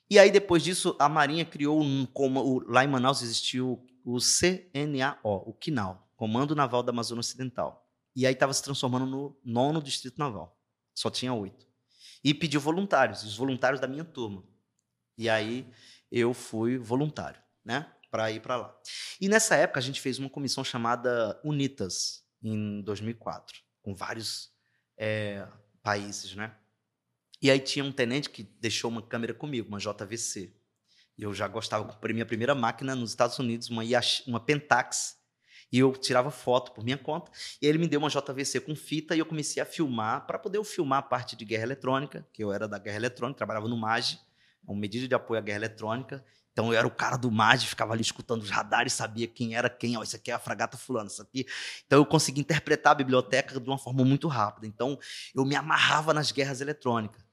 E 0.10 0.20
aí, 0.20 0.30
depois 0.30 0.64
disso, 0.64 0.96
a 1.00 1.10
Marinha 1.10 1.46
criou, 1.46 1.82
um, 1.82 2.06
como, 2.06 2.40
o- 2.42 2.72
lá 2.72 2.84
em 2.84 2.88
Manaus 2.88 3.22
existiu 3.22 3.84
o 4.06 4.20
CNAO, 4.20 5.44
o 5.50 5.54
CNAO, 5.54 6.08
Comando 6.16 6.56
Naval 6.56 6.84
da 6.84 6.92
Amazônia 6.92 7.22
Ocidental. 7.22 7.90
E 8.16 8.28
aí 8.28 8.34
estava 8.34 8.54
se 8.54 8.62
transformando 8.62 9.06
no 9.08 9.40
nono 9.44 9.82
Distrito 9.82 10.20
Naval. 10.20 10.56
Só 10.94 11.10
tinha 11.10 11.34
oito 11.34 11.66
e 12.24 12.34
pediu 12.34 12.62
voluntários, 12.62 13.24
os 13.24 13.36
voluntários 13.36 13.82
da 13.82 13.88
minha 13.88 14.06
turma. 14.06 14.44
E 15.18 15.28
aí 15.30 15.68
eu 16.20 16.34
fui 16.34 16.78
voluntário, 16.78 17.42
né, 17.66 17.92
para 18.12 18.32
ir 18.32 18.40
para 18.40 18.56
lá. 18.56 18.80
E 19.20 19.28
nessa 19.28 19.56
época 19.56 19.80
a 19.80 19.84
gente 19.84 20.00
fez 20.00 20.20
uma 20.20 20.30
comissão 20.30 20.64
chamada 20.64 21.40
Unitas 21.44 22.24
em 22.42 22.82
2004, 22.84 23.56
com 23.82 23.96
vários 23.96 24.52
é, 24.98 25.48
países, 25.82 26.36
né? 26.36 26.56
E 27.42 27.50
aí 27.50 27.60
tinha 27.60 27.84
um 27.84 27.92
tenente 27.92 28.30
que 28.30 28.44
deixou 28.44 28.90
uma 28.92 29.02
câmera 29.02 29.34
comigo, 29.34 29.68
uma 29.68 29.80
JVC. 29.80 30.54
Eu 31.18 31.34
já 31.34 31.48
gostava, 31.48 31.84
comprei 31.84 32.14
minha 32.14 32.26
primeira 32.26 32.56
máquina 32.56 32.96
nos 32.96 33.10
Estados 33.10 33.38
Unidos, 33.40 33.70
uma, 33.70 33.84
Yash- 33.84 34.24
uma 34.28 34.40
Pentax, 34.40 35.18
e 35.72 35.80
eu 35.80 35.92
tirava 35.94 36.30
foto 36.32 36.72
por 36.72 36.84
minha 36.84 36.98
conta. 36.98 37.32
E 37.62 37.66
ele 37.66 37.80
me 37.80 37.88
deu 37.88 38.00
uma 38.00 38.10
JVC 38.10 38.62
com 38.62 38.76
fita 38.76 39.16
e 39.16 39.20
eu 39.20 39.26
comecei 39.26 39.62
a 39.62 39.66
filmar 39.66 40.26
para 40.28 40.38
poder 40.40 40.58
eu 40.60 40.64
filmar 40.64 41.00
a 41.00 41.02
parte 41.02 41.36
de 41.36 41.44
guerra 41.44 41.64
eletrônica, 41.64 42.28
que 42.32 42.44
eu 42.44 42.54
era 42.54 42.68
da 42.68 42.78
guerra 42.78 42.98
eletrônica, 42.98 43.38
trabalhava 43.38 43.68
no 43.68 43.76
MAGE, 43.76 44.20
uma 44.66 44.80
medida 44.80 45.08
de 45.08 45.16
apoio 45.16 45.40
à 45.40 45.44
guerra 45.44 45.58
eletrônica. 45.58 46.24
Então 46.52 46.72
eu 46.72 46.78
era 46.78 46.88
o 46.88 46.92
cara 46.92 47.18
do 47.18 47.32
MAGE, 47.32 47.68
ficava 47.68 47.94
ali 47.94 48.02
escutando 48.02 48.44
os 48.44 48.50
radares, 48.50 48.94
sabia 48.94 49.28
quem 49.28 49.56
era 49.56 49.70
quem, 49.70 49.98
ó, 49.98 50.04
isso 50.04 50.16
aqui 50.16 50.30
é 50.30 50.34
a 50.36 50.40
fragata 50.40 50.78
fulana, 50.78 51.08
isso 51.08 51.22
aqui. 51.22 51.46
Então 51.86 52.00
eu 52.00 52.06
consegui 52.06 52.42
interpretar 52.42 52.92
a 52.92 52.96
biblioteca 52.96 53.60
de 53.60 53.68
uma 53.70 53.78
forma 53.78 54.06
muito 54.06 54.28
rápida. 54.28 54.68
Então 54.68 54.98
eu 55.36 55.44
me 55.46 55.56
amarrava 55.56 56.14
nas 56.14 56.32
guerras 56.32 56.62
eletrônicas. 56.62 57.24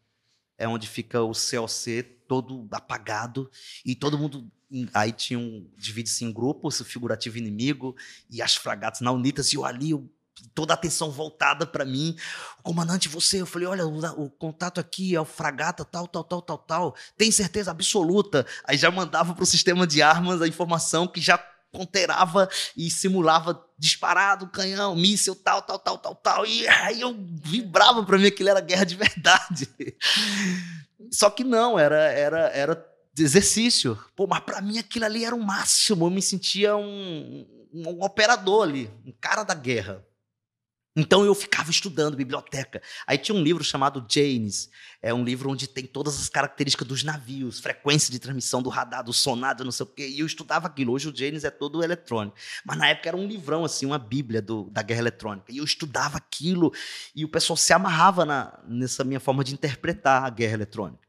é 0.58 0.68
onde 0.68 0.86
fica 0.88 1.22
o 1.22 1.32
COC 1.32 2.02
todo 2.28 2.68
apagado 2.70 3.50
e 3.84 3.94
todo 3.94 4.18
mundo 4.18 4.50
aí 4.94 5.10
tinha 5.12 5.38
um 5.38 5.68
divide-se 5.76 6.24
em 6.24 6.32
grupos, 6.32 6.80
o 6.80 6.84
figurativo 6.84 7.38
inimigo 7.38 7.96
e 8.30 8.40
as 8.40 8.54
fragatas 8.54 9.00
na 9.00 9.10
Unitas 9.10 9.52
e 9.52 9.56
eu 9.56 9.64
ali 9.64 9.90
eu, 9.90 10.08
toda 10.54 10.72
a 10.72 10.74
atenção 10.74 11.10
voltada 11.10 11.66
para 11.66 11.84
mim. 11.84 12.16
O 12.60 12.62
comandante, 12.62 13.08
você, 13.08 13.40
eu 13.40 13.46
falei, 13.46 13.68
olha, 13.68 13.86
o, 13.86 14.24
o, 14.24 14.30
contato 14.30 14.80
aqui 14.80 15.14
é 15.14 15.20
o 15.20 15.24
fragata 15.24 15.84
tal, 15.84 16.06
tal, 16.06 16.24
tal, 16.24 16.42
tal, 16.42 16.58
tal. 16.58 16.94
Tem 17.16 17.30
certeza 17.30 17.70
absoluta? 17.70 18.46
Aí 18.64 18.76
já 18.76 18.90
mandava 18.90 19.34
para 19.34 19.42
o 19.42 19.46
sistema 19.46 19.86
de 19.86 20.02
armas 20.02 20.42
a 20.42 20.48
informação 20.48 21.06
que 21.06 21.20
já 21.20 21.38
ponterava 21.72 22.48
e 22.76 22.90
simulava 22.90 23.64
disparado, 23.78 24.48
canhão, 24.48 24.94
míssil, 24.96 25.34
tal, 25.34 25.62
tal, 25.62 25.78
tal, 25.78 25.98
tal, 25.98 26.14
tal. 26.14 26.46
E 26.46 26.66
aí 26.68 27.00
eu 27.00 27.16
vibrava 27.44 28.04
para 28.04 28.18
mim 28.18 28.30
que 28.30 28.42
ele 28.42 28.50
era 28.50 28.60
guerra 28.60 28.84
de 28.84 28.96
verdade. 28.96 29.68
Só 31.10 31.30
que 31.30 31.44
não, 31.44 31.78
era, 31.78 31.96
era, 31.96 32.48
era 32.48 32.86
exercício. 33.18 33.98
Pô, 34.14 34.26
mas 34.26 34.40
para 34.40 34.60
mim 34.60 34.78
aquilo 34.78 35.04
ali 35.04 35.24
era 35.24 35.34
o 35.34 35.42
máximo. 35.42 36.06
Eu 36.06 36.10
me 36.10 36.22
sentia 36.22 36.76
um, 36.76 37.46
um 37.72 38.02
operador 38.02 38.64
ali, 38.64 38.90
um 39.06 39.12
cara 39.20 39.44
da 39.44 39.54
guerra. 39.54 40.04
Então 41.00 41.24
eu 41.24 41.34
ficava 41.34 41.70
estudando 41.70 42.14
biblioteca. 42.14 42.82
Aí 43.06 43.16
tinha 43.16 43.34
um 43.34 43.42
livro 43.42 43.64
chamado 43.64 44.04
James, 44.06 44.68
é 45.00 45.14
um 45.14 45.24
livro 45.24 45.50
onde 45.50 45.66
tem 45.66 45.86
todas 45.86 46.20
as 46.20 46.28
características 46.28 46.86
dos 46.86 47.02
navios, 47.02 47.58
frequência 47.58 48.12
de 48.12 48.18
transmissão 48.18 48.62
do 48.62 48.68
radar, 48.68 49.02
do 49.02 49.12
sonar, 49.12 49.56
não 49.64 49.72
sei 49.72 49.84
o 49.84 49.88
quê. 49.88 50.06
E 50.06 50.20
eu 50.20 50.26
estudava 50.26 50.66
aquilo. 50.66 50.92
Hoje 50.92 51.08
o 51.08 51.16
James 51.16 51.42
é 51.42 51.50
todo 51.50 51.82
eletrônico, 51.82 52.36
mas 52.66 52.76
na 52.76 52.88
época 52.88 53.08
era 53.08 53.16
um 53.16 53.26
livrão 53.26 53.64
assim, 53.64 53.86
uma 53.86 53.98
bíblia 53.98 54.42
do, 54.42 54.68
da 54.70 54.82
guerra 54.82 55.00
eletrônica. 55.00 55.50
E 55.50 55.56
eu 55.56 55.64
estudava 55.64 56.18
aquilo 56.18 56.70
e 57.16 57.24
o 57.24 57.28
pessoal 57.28 57.56
se 57.56 57.72
amarrava 57.72 58.26
na, 58.26 58.58
nessa 58.68 59.02
minha 59.02 59.20
forma 59.20 59.42
de 59.42 59.54
interpretar 59.54 60.24
a 60.24 60.28
guerra 60.28 60.52
eletrônica. 60.52 61.08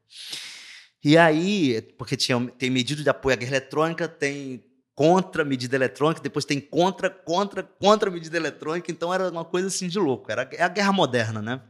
E 1.03 1.17
aí, 1.17 1.81
porque 1.97 2.15
tinha, 2.15 2.39
tem 2.57 2.69
medida 2.69 3.03
de 3.03 3.09
apoio 3.09 3.33
à 3.33 3.37
guerra 3.37 3.57
eletrônica, 3.57 4.07
tem 4.07 4.63
contra 4.95 5.45
medida 5.45 5.75
eletrônica, 5.75 6.21
depois 6.21 6.45
tem 6.45 6.59
contra, 6.59 7.09
contra, 7.09 7.63
contra 7.63 8.11
medida 8.11 8.37
eletrônica, 8.37 8.91
então 8.91 9.13
era 9.13 9.29
uma 9.29 9.45
coisa 9.45 9.67
assim 9.67 9.87
de 9.87 9.97
louco, 9.97 10.31
era 10.31 10.49
é 10.53 10.63
a 10.63 10.67
guerra 10.67 10.91
moderna, 10.91 11.41
né? 11.41 11.61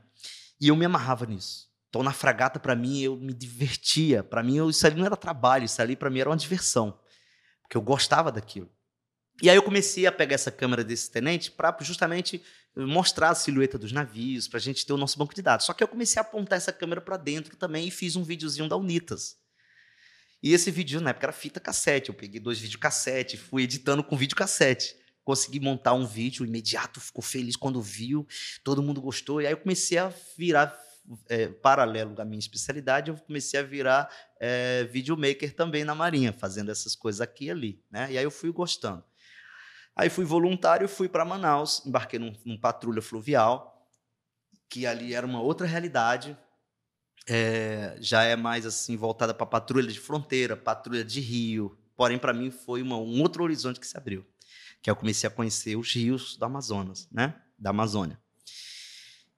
E 0.60 0.68
eu 0.68 0.76
me 0.76 0.86
amarrava 0.86 1.26
nisso. 1.26 1.70
Então 1.90 2.04
na 2.04 2.14
fragata 2.14 2.60
para 2.60 2.76
mim 2.76 3.02
eu 3.02 3.16
me 3.18 3.34
divertia, 3.34 4.24
para 4.24 4.42
mim 4.42 4.68
isso 4.68 4.86
ali 4.86 4.96
não 4.96 5.06
era 5.06 5.18
trabalho, 5.18 5.66
isso 5.66 5.82
ali 5.82 5.96
para 5.96 6.10
mim 6.10 6.20
era 6.20 6.30
uma 6.30 6.38
diversão, 6.38 6.98
porque 7.62 7.78
eu 7.78 7.82
gostava 7.82 8.32
daquilo. 8.32 8.70
E 9.42 9.50
aí 9.50 9.56
eu 9.56 9.64
comecei 9.64 10.06
a 10.06 10.12
pegar 10.12 10.36
essa 10.36 10.52
câmera 10.52 10.84
desse 10.84 11.10
tenente 11.10 11.52
para 11.52 11.76
justamente 11.82 12.44
mostrar 12.76 13.32
a 13.32 13.36
silhueta 13.36 13.78
dos 13.78 13.92
navios, 13.92 14.48
para 14.48 14.58
a 14.58 14.62
gente 14.62 14.86
ter 14.86 14.94
o 14.94 14.98
nosso 14.98 15.18
banco 15.18 15.34
de 15.34 15.42
dados. 15.42 15.66
Só 15.66 15.74
que 15.74 15.84
eu 15.84 15.88
comecei 15.88 16.20
a 16.20 16.22
apontar 16.22 16.58
essa 16.58 16.72
câmera 16.72 17.02
para 17.02 17.18
dentro 17.18 17.58
também 17.58 17.88
e 17.88 17.92
fiz 17.92 18.16
um 18.16 18.24
videozinho 18.24 18.70
da 18.70 18.78
Unitas. 18.78 19.41
E 20.42 20.54
esse 20.54 20.72
vídeo, 20.72 21.00
na 21.00 21.12
época, 21.12 21.28
era 21.28 21.34
fita 21.34 21.60
cassete. 21.60 22.10
Eu 22.10 22.16
peguei 22.16 22.40
dois 22.40 22.60
videocassete, 22.60 23.38
fui 23.38 23.64
editando 23.64 24.04
com 24.04 24.18
videocassete. 24.18 24.96
Consegui 25.24 25.60
montar 25.60 25.94
um 25.94 26.06
vídeo, 26.06 26.46
imediato 26.46 27.00
ficou 27.00 27.22
feliz 27.22 27.56
quando 27.56 27.80
viu, 27.80 28.28
todo 28.64 28.82
mundo 28.82 29.00
gostou. 29.00 29.40
E 29.40 29.46
aí 29.46 29.54
eu 29.54 29.58
comecei 29.58 30.00
a 30.00 30.12
virar, 30.36 30.76
é, 31.30 31.48
paralelo 31.48 32.16
da 32.16 32.26
minha 32.26 32.40
especialidade, 32.40 33.12
eu 33.12 33.18
comecei 33.18 33.60
a 33.60 33.64
virar 33.64 34.10
é, 34.40 34.84
videomaker 34.86 35.54
também 35.54 35.84
na 35.84 35.94
Marinha, 35.94 36.34
fazendo 36.34 36.72
essas 36.72 36.96
coisas 36.96 37.22
aqui 37.22 37.46
e 37.46 37.52
ali. 37.52 37.84
Né? 37.92 38.14
E 38.14 38.18
aí 38.18 38.24
eu 38.24 38.32
fui 38.32 38.52
gostando. 38.52 39.04
Aí 39.96 40.10
fui 40.10 40.26
voluntário, 40.26 40.88
fui 40.88 41.08
para 41.08 41.24
Manaus, 41.24 41.86
embarquei 41.86 42.18
num, 42.18 42.34
num 42.44 42.58
patrulha 42.58 43.02
fluvial, 43.02 43.88
que 44.68 44.88
ali 44.88 45.14
era 45.14 45.26
uma 45.26 45.42
outra 45.42 45.68
realidade, 45.68 46.36
é, 47.28 47.98
já 48.00 48.24
é 48.24 48.36
mais 48.36 48.66
assim 48.66 48.98
voltada 48.98 49.34
para 49.34 49.46
patrulha 49.46 49.92
de 49.92 50.00
fronteira, 50.00 50.56
patrulha 50.56 51.04
de 51.04 51.20
rio. 51.20 51.78
Porém, 51.96 52.18
para 52.18 52.34
mim 52.34 52.52
foi 52.52 52.82
uma, 52.82 52.98
um 52.98 53.22
outro 53.22 53.44
horizonte 53.44 53.80
que 53.80 53.88
se 53.88 53.98
abriu, 53.98 54.26
que 54.82 54.90
eu 54.90 54.96
comecei 54.96 55.28
a 55.28 55.32
conhecer 55.32 55.76
os 55.76 55.94
rios 55.94 56.36
do 56.36 56.46
Amazonas, 56.46 57.08
né? 57.12 57.36
Da 57.58 57.70
Amazônia. 57.70 58.20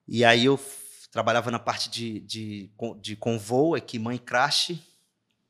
E 0.06 0.24
aí 0.24 0.44
eu 0.44 0.58
trabalhava 1.10 1.50
na 1.50 1.58
parte 1.58 1.90
de, 1.90 2.20
de, 2.20 2.70
de 3.00 3.16
convoo, 3.16 3.76
equimã 3.76 4.14
e 4.14 4.18
crash, 4.18 4.72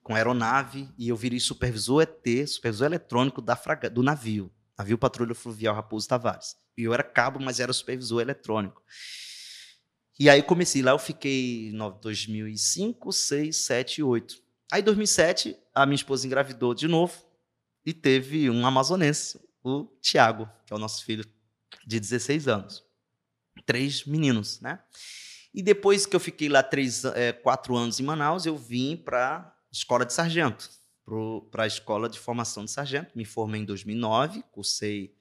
com 0.02 0.14
aeronave, 0.14 0.88
e 0.98 1.08
eu 1.08 1.16
virei 1.16 1.40
supervisor 1.40 2.02
ET, 2.02 2.46
supervisor 2.46 2.86
eletrônico 2.86 3.40
da 3.40 3.56
fraga, 3.56 3.88
do 3.88 4.02
navio, 4.02 4.52
navio 4.76 4.98
Patrulha 4.98 5.34
Fluvial 5.34 5.74
Raposo 5.74 6.06
Tavares. 6.06 6.56
E 6.76 6.82
eu 6.82 6.92
era 6.92 7.02
cabo, 7.02 7.40
mas 7.40 7.60
era 7.60 7.72
supervisor 7.72 8.20
eletrônico. 8.20 8.82
E 10.18 10.30
aí 10.30 10.42
comecei 10.42 10.80
lá, 10.80 10.92
eu 10.92 10.98
fiquei 10.98 11.70
em 11.70 11.78
2005, 12.00 13.12
6, 13.12 13.56
7, 13.56 14.02
8. 14.02 14.42
Aí 14.70 14.80
em 14.80 14.84
2007, 14.84 15.56
a 15.74 15.84
minha 15.84 15.96
esposa 15.96 16.26
engravidou 16.26 16.72
de 16.74 16.86
novo 16.86 17.14
e 17.84 17.92
teve 17.92 18.48
um 18.48 18.66
amazonense, 18.66 19.40
o 19.62 19.84
Tiago, 20.00 20.48
que 20.64 20.72
é 20.72 20.76
o 20.76 20.78
nosso 20.78 21.04
filho 21.04 21.24
de 21.86 21.98
16 21.98 22.48
anos. 22.48 22.84
Três 23.66 24.04
meninos, 24.04 24.60
né? 24.60 24.80
E 25.52 25.62
depois 25.62 26.06
que 26.06 26.14
eu 26.14 26.20
fiquei 26.20 26.48
lá 26.48 26.62
três, 26.62 27.04
é, 27.04 27.32
quatro 27.32 27.76
anos 27.76 28.00
em 28.00 28.02
Manaus, 28.02 28.46
eu 28.46 28.56
vim 28.56 28.96
para 28.96 29.56
escola 29.70 30.04
de 30.04 30.12
sargento, 30.12 30.68
para 31.50 31.64
a 31.64 31.66
escola 31.66 32.08
de 32.08 32.18
formação 32.18 32.64
de 32.64 32.70
sargento. 32.70 33.16
Me 33.16 33.24
formei 33.24 33.60
em 33.60 33.64
2009, 33.64 34.42
cursei 34.50 35.14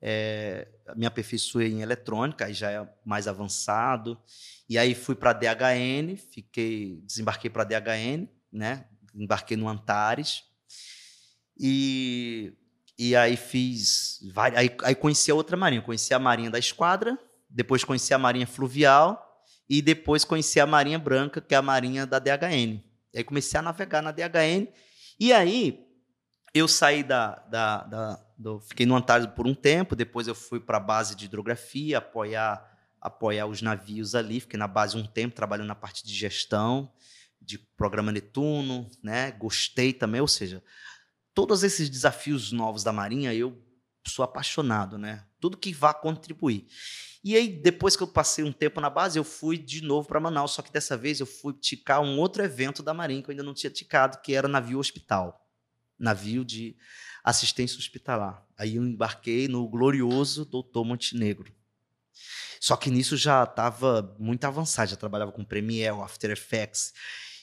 é, 0.00 0.68
me 0.94 1.06
aperfeiçoei 1.06 1.72
em 1.72 1.82
eletrônica, 1.82 2.44
aí 2.44 2.54
já 2.54 2.70
é 2.70 2.88
mais 3.04 3.26
avançado. 3.26 4.18
E 4.68 4.78
aí 4.78 4.94
fui 4.94 5.14
para 5.14 5.30
a 5.30 5.32
DHN, 5.32 6.16
fiquei, 6.16 7.00
desembarquei 7.04 7.50
para 7.50 7.62
a 7.62 7.64
DHN, 7.64 8.28
né? 8.52 8.86
Embarquei 9.14 9.56
no 9.56 9.68
Antares. 9.68 10.44
E, 11.58 12.52
e 12.98 13.16
aí 13.16 13.36
fiz. 13.36 14.20
Aí, 14.54 14.70
aí 14.82 14.94
conheci 14.94 15.30
a 15.30 15.34
outra 15.34 15.56
marinha. 15.56 15.82
Conheci 15.82 16.12
a 16.12 16.18
marinha 16.18 16.50
da 16.50 16.58
esquadra, 16.58 17.18
depois 17.48 17.84
conheci 17.84 18.12
a 18.12 18.18
marinha 18.18 18.46
fluvial 18.46 19.22
e 19.68 19.80
depois 19.80 20.24
conheci 20.24 20.60
a 20.60 20.66
marinha 20.66 20.98
branca, 20.98 21.40
que 21.40 21.54
é 21.54 21.58
a 21.58 21.62
marinha 21.62 22.06
da 22.06 22.18
DHN. 22.18 22.80
E 23.12 23.18
aí 23.18 23.24
comecei 23.24 23.58
a 23.58 23.62
navegar 23.62 24.02
na 24.02 24.12
DHN. 24.12 24.68
E 25.18 25.32
aí 25.32 25.86
eu 26.52 26.68
saí 26.68 27.02
da, 27.02 27.36
da, 27.50 27.84
da 27.84 28.25
do, 28.36 28.60
fiquei 28.60 28.86
no 28.86 28.94
Antares 28.94 29.26
por 29.26 29.46
um 29.46 29.54
tempo, 29.54 29.96
depois 29.96 30.28
eu 30.28 30.34
fui 30.34 30.60
para 30.60 30.76
a 30.76 30.80
base 30.80 31.14
de 31.14 31.24
hidrografia, 31.24 31.98
apoiar, 31.98 32.62
apoiar 33.00 33.46
os 33.46 33.62
navios 33.62 34.14
ali, 34.14 34.40
fiquei 34.40 34.58
na 34.58 34.68
base 34.68 34.96
um 34.96 35.06
tempo, 35.06 35.34
trabalhando 35.34 35.68
na 35.68 35.74
parte 35.74 36.04
de 36.04 36.14
gestão, 36.14 36.92
de 37.40 37.58
programa 37.58 38.12
Netuno, 38.12 38.90
né? 39.02 39.30
gostei 39.32 39.92
também, 39.92 40.20
ou 40.20 40.28
seja, 40.28 40.62
todos 41.32 41.62
esses 41.62 41.88
desafios 41.88 42.52
novos 42.52 42.82
da 42.82 42.92
Marinha, 42.92 43.32
eu 43.32 43.62
sou 44.06 44.24
apaixonado, 44.24 44.96
né? 44.96 45.24
Tudo 45.40 45.56
que 45.56 45.72
vá 45.72 45.92
contribuir. 45.92 46.66
E 47.22 47.34
aí, 47.36 47.48
depois 47.48 47.96
que 47.96 48.02
eu 48.02 48.06
passei 48.06 48.44
um 48.44 48.52
tempo 48.52 48.80
na 48.80 48.88
base, 48.88 49.18
eu 49.18 49.24
fui 49.24 49.58
de 49.58 49.82
novo 49.82 50.06
para 50.06 50.20
Manaus, 50.20 50.52
só 50.52 50.62
que 50.62 50.72
dessa 50.72 50.96
vez 50.96 51.18
eu 51.18 51.26
fui 51.26 51.52
ticar 51.54 52.00
um 52.00 52.18
outro 52.18 52.42
evento 52.42 52.82
da 52.82 52.94
Marinha 52.94 53.20
que 53.20 53.28
eu 53.28 53.32
ainda 53.32 53.42
não 53.42 53.52
tinha 53.52 53.70
ticado, 53.70 54.20
que 54.22 54.32
era 54.32 54.46
navio 54.46 54.78
hospital. 54.78 55.44
Navio 55.98 56.44
de 56.44 56.76
assistência 57.26 57.76
hospitalar. 57.76 58.46
Aí 58.56 58.76
eu 58.76 58.84
embarquei 58.84 59.48
no 59.48 59.68
glorioso 59.68 60.44
Doutor 60.44 60.84
Montenegro. 60.84 61.52
Só 62.60 62.76
que 62.76 62.88
nisso 62.88 63.16
já 63.16 63.42
estava 63.42 64.14
muito 64.16 64.44
avançado, 64.44 64.90
já 64.90 64.96
trabalhava 64.96 65.32
com 65.32 65.44
Premiere, 65.44 66.00
After 66.00 66.30
Effects. 66.30 66.94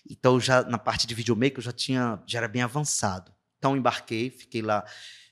Então 0.09 0.39
já 0.39 0.63
na 0.63 0.77
parte 0.77 1.05
de 1.05 1.13
videomaker 1.13 1.57
eu 1.57 1.63
já 1.63 1.73
tinha, 1.73 2.23
já 2.25 2.39
era 2.39 2.47
bem 2.47 2.61
avançado. 2.61 3.33
Então 3.57 3.75
embarquei, 3.75 4.29
fiquei 4.29 4.61
lá, 4.61 4.85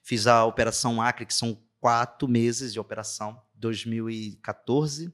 fiz 0.04 0.28
a 0.28 0.44
operação 0.44 1.02
Acre, 1.02 1.26
que 1.26 1.34
são 1.34 1.58
quatro 1.80 2.28
meses 2.28 2.74
de 2.74 2.80
operação, 2.80 3.42
2014, 3.56 5.14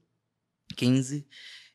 15 0.75 1.27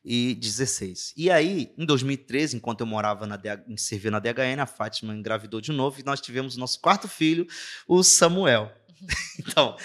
e 0.03 0.35
16. 0.35 1.13
E 1.15 1.31
aí, 1.31 1.73
em 1.77 1.85
2013, 1.85 2.57
enquanto 2.57 2.81
eu 2.81 2.87
morava 2.87 3.25
na 3.25 3.37
DH, 3.37 3.63
servia 3.77 4.11
na 4.11 4.19
DHN, 4.19 4.61
a 4.61 4.65
Fátima 4.65 5.15
engravidou 5.15 5.61
de 5.61 5.71
novo 5.71 5.99
e 5.99 6.03
nós 6.03 6.19
tivemos 6.19 6.57
nosso 6.57 6.79
quarto 6.81 7.07
filho, 7.07 7.47
o 7.87 8.03
Samuel. 8.03 8.71
então, 9.39 9.77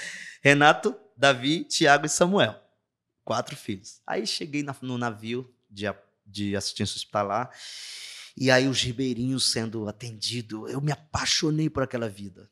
Renato, 0.43 0.95
Davi, 1.17 1.65
Tiago 1.65 2.07
e 2.07 2.09
Samuel. 2.09 2.61
Quatro 3.25 3.57
filhos. 3.57 4.01
Aí 4.07 4.27
cheguei 4.27 4.65
no 4.83 4.99
navio 4.99 5.53
de, 5.69 5.85
de 6.27 6.57
assistência 6.57 6.97
hospitalar 6.97 7.51
e 8.37 8.51
aí 8.51 8.67
os 8.67 8.81
ribeirinhos 8.81 9.53
sendo 9.53 9.89
atendidos. 9.89 10.71
Eu 10.71 10.81
me 10.81 10.93
apaixonei 10.93 11.69
por 11.69 11.83
aquela 11.83 12.09
vida. 12.09 12.51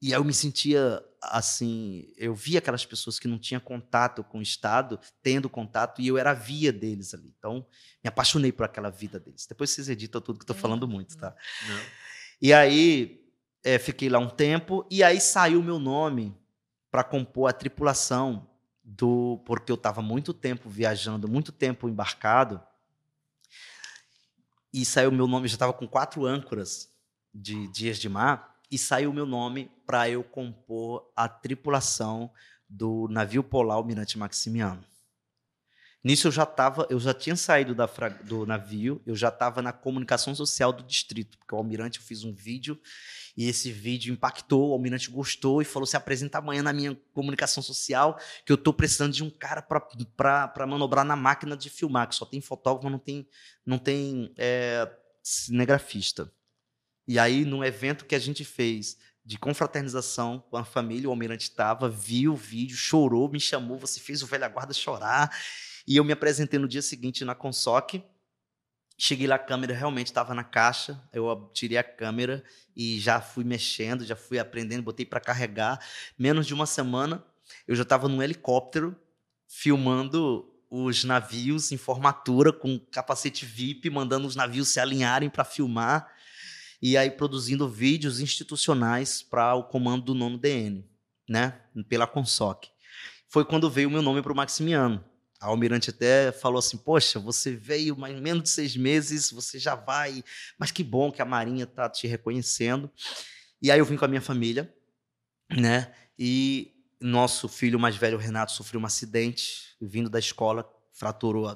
E 0.00 0.14
aí 0.14 0.20
eu 0.20 0.24
me 0.24 0.32
sentia 0.32 1.04
assim, 1.20 2.12
eu 2.16 2.34
via 2.34 2.60
aquelas 2.60 2.86
pessoas 2.86 3.18
que 3.18 3.26
não 3.26 3.38
tinham 3.38 3.60
contato 3.60 4.22
com 4.22 4.38
o 4.38 4.42
Estado, 4.42 5.00
tendo 5.22 5.50
contato, 5.50 6.00
e 6.00 6.06
eu 6.06 6.16
era 6.16 6.30
a 6.30 6.34
via 6.34 6.72
deles 6.72 7.12
ali. 7.12 7.34
Então, 7.36 7.66
me 8.02 8.08
apaixonei 8.08 8.52
por 8.52 8.64
aquela 8.64 8.90
vida 8.90 9.18
deles. 9.18 9.46
Depois 9.46 9.70
vocês 9.70 9.88
editam 9.88 10.20
tudo 10.20 10.38
que 10.38 10.44
estou 10.44 10.56
falando 10.56 10.86
muito, 10.86 11.16
tá? 11.16 11.34
Não. 11.66 11.80
E 12.40 12.52
aí, 12.52 13.20
é, 13.64 13.78
fiquei 13.78 14.08
lá 14.08 14.18
um 14.18 14.28
tempo, 14.30 14.86
e 14.88 15.02
aí 15.02 15.20
saiu 15.20 15.60
o 15.60 15.64
meu 15.64 15.78
nome 15.78 16.36
para 16.90 17.02
compor 17.02 17.50
a 17.50 17.52
tripulação 17.52 18.48
do. 18.82 19.42
Porque 19.44 19.72
eu 19.72 19.76
estava 19.76 20.00
muito 20.00 20.32
tempo 20.32 20.70
viajando, 20.70 21.28
muito 21.28 21.50
tempo 21.50 21.88
embarcado. 21.88 22.62
e 24.72 24.84
saiu 24.84 25.10
meu 25.10 25.26
nome, 25.26 25.48
já 25.48 25.54
estava 25.54 25.72
com 25.72 25.88
quatro 25.88 26.24
âncoras 26.24 26.90
de 27.34 27.66
Dias 27.68 27.98
de 27.98 28.08
Mar, 28.08 28.47
e 28.70 28.78
saiu 28.78 29.12
meu 29.12 29.26
nome 29.26 29.70
para 29.86 30.08
eu 30.08 30.22
compor 30.22 31.10
a 31.16 31.28
tripulação 31.28 32.30
do 32.68 33.08
navio 33.08 33.42
polar 33.42 33.76
Almirante 33.76 34.18
Maximiano. 34.18 34.84
Nisso 36.02 36.28
eu 36.28 36.32
já 36.32 36.46
tava, 36.46 36.86
eu 36.88 37.00
já 37.00 37.12
tinha 37.12 37.34
saído 37.34 37.74
da, 37.74 37.86
do 38.22 38.46
navio, 38.46 39.02
eu 39.04 39.16
já 39.16 39.28
estava 39.28 39.60
na 39.60 39.72
comunicação 39.72 40.32
social 40.34 40.72
do 40.72 40.84
distrito, 40.84 41.36
porque 41.38 41.54
o 41.54 41.58
almirante 41.58 41.98
eu 41.98 42.04
fiz 42.04 42.22
um 42.22 42.32
vídeo 42.32 42.80
e 43.36 43.48
esse 43.48 43.72
vídeo 43.72 44.12
impactou, 44.12 44.70
o 44.70 44.72
almirante 44.72 45.10
gostou 45.10 45.60
e 45.60 45.64
falou: 45.64 45.86
se 45.86 45.96
apresenta 45.96 46.38
amanhã 46.38 46.62
na 46.62 46.72
minha 46.72 46.94
comunicação 47.12 47.62
social, 47.62 48.16
que 48.46 48.52
eu 48.52 48.54
estou 48.54 48.72
precisando 48.72 49.12
de 49.12 49.24
um 49.24 49.30
cara 49.30 49.60
para 49.60 50.66
manobrar 50.66 51.04
na 51.04 51.16
máquina 51.16 51.56
de 51.56 51.68
filmar, 51.68 52.08
que 52.08 52.14
só 52.14 52.24
tem 52.24 52.40
fotógrafo, 52.40 52.88
não 52.88 52.98
tem, 52.98 53.28
não 53.66 53.78
tem 53.78 54.32
é, 54.38 54.88
cinegrafista. 55.22 56.32
E 57.08 57.18
aí, 57.18 57.42
num 57.46 57.64
evento 57.64 58.04
que 58.04 58.14
a 58.14 58.18
gente 58.18 58.44
fez 58.44 58.98
de 59.24 59.38
confraternização 59.38 60.44
com 60.50 60.58
a 60.58 60.64
família, 60.64 61.08
o 61.08 61.10
almirante 61.10 61.44
estava, 61.44 61.88
viu 61.88 62.34
o 62.34 62.36
vídeo, 62.36 62.76
chorou, 62.76 63.30
me 63.30 63.40
chamou, 63.40 63.78
você 63.78 63.98
fez 63.98 64.22
o 64.22 64.26
velho 64.26 64.48
guarda 64.50 64.74
chorar. 64.74 65.34
E 65.86 65.96
eu 65.96 66.04
me 66.04 66.12
apresentei 66.12 66.58
no 66.58 66.68
dia 66.68 66.82
seguinte 66.82 67.24
na 67.24 67.34
Consoc. 67.34 67.94
Cheguei 68.98 69.26
lá, 69.26 69.36
a 69.36 69.38
câmera 69.38 69.74
realmente 69.74 70.08
estava 70.08 70.34
na 70.34 70.44
caixa. 70.44 71.02
Eu 71.10 71.50
tirei 71.54 71.78
a 71.78 71.82
câmera 71.82 72.44
e 72.76 73.00
já 73.00 73.22
fui 73.22 73.42
mexendo, 73.42 74.04
já 74.04 74.14
fui 74.14 74.38
aprendendo, 74.38 74.82
botei 74.82 75.06
para 75.06 75.18
carregar. 75.18 75.82
Menos 76.18 76.46
de 76.46 76.52
uma 76.52 76.66
semana, 76.66 77.24
eu 77.66 77.74
já 77.74 77.84
estava 77.84 78.06
num 78.06 78.22
helicóptero 78.22 78.94
filmando 79.46 80.54
os 80.68 81.04
navios 81.04 81.72
em 81.72 81.78
formatura 81.78 82.52
com 82.52 82.78
capacete 82.78 83.46
VIP, 83.46 83.88
mandando 83.88 84.26
os 84.26 84.36
navios 84.36 84.68
se 84.68 84.78
alinharem 84.78 85.30
para 85.30 85.42
filmar 85.42 86.17
e 86.80 86.96
aí 86.96 87.10
produzindo 87.10 87.68
vídeos 87.68 88.20
institucionais 88.20 89.22
para 89.22 89.54
o 89.54 89.64
comando 89.64 90.06
do 90.06 90.14
nono 90.14 90.38
DN, 90.38 90.84
né, 91.28 91.60
pela 91.88 92.06
Consoc. 92.06 92.66
Foi 93.28 93.44
quando 93.44 93.70
veio 93.70 93.88
o 93.88 93.92
meu 93.92 94.02
nome 94.02 94.22
para 94.22 94.32
o 94.32 94.36
Maximiano. 94.36 95.04
A 95.40 95.46
Almirante 95.46 95.90
até 95.90 96.32
falou 96.32 96.58
assim: 96.58 96.76
Poxa, 96.76 97.20
você 97.20 97.54
veio, 97.54 97.96
em 98.06 98.20
menos 98.20 98.42
de 98.42 98.48
seis 98.48 98.76
meses 98.76 99.30
você 99.30 99.58
já 99.58 99.74
vai. 99.74 100.24
Mas 100.58 100.70
que 100.70 100.82
bom 100.82 101.12
que 101.12 101.22
a 101.22 101.24
Marinha 101.24 101.64
está 101.64 101.88
te 101.88 102.06
reconhecendo. 102.06 102.90
E 103.60 103.70
aí 103.70 103.78
eu 103.78 103.84
vim 103.84 103.96
com 103.96 104.04
a 104.04 104.08
minha 104.08 104.20
família, 104.20 104.72
né? 105.50 105.92
E 106.18 106.74
nosso 107.00 107.48
filho 107.48 107.78
mais 107.78 107.96
velho, 107.96 108.18
Renato, 108.18 108.52
sofreu 108.52 108.80
um 108.80 108.86
acidente 108.86 109.76
vindo 109.80 110.10
da 110.10 110.18
escola, 110.18 110.68
fraturou 110.92 111.46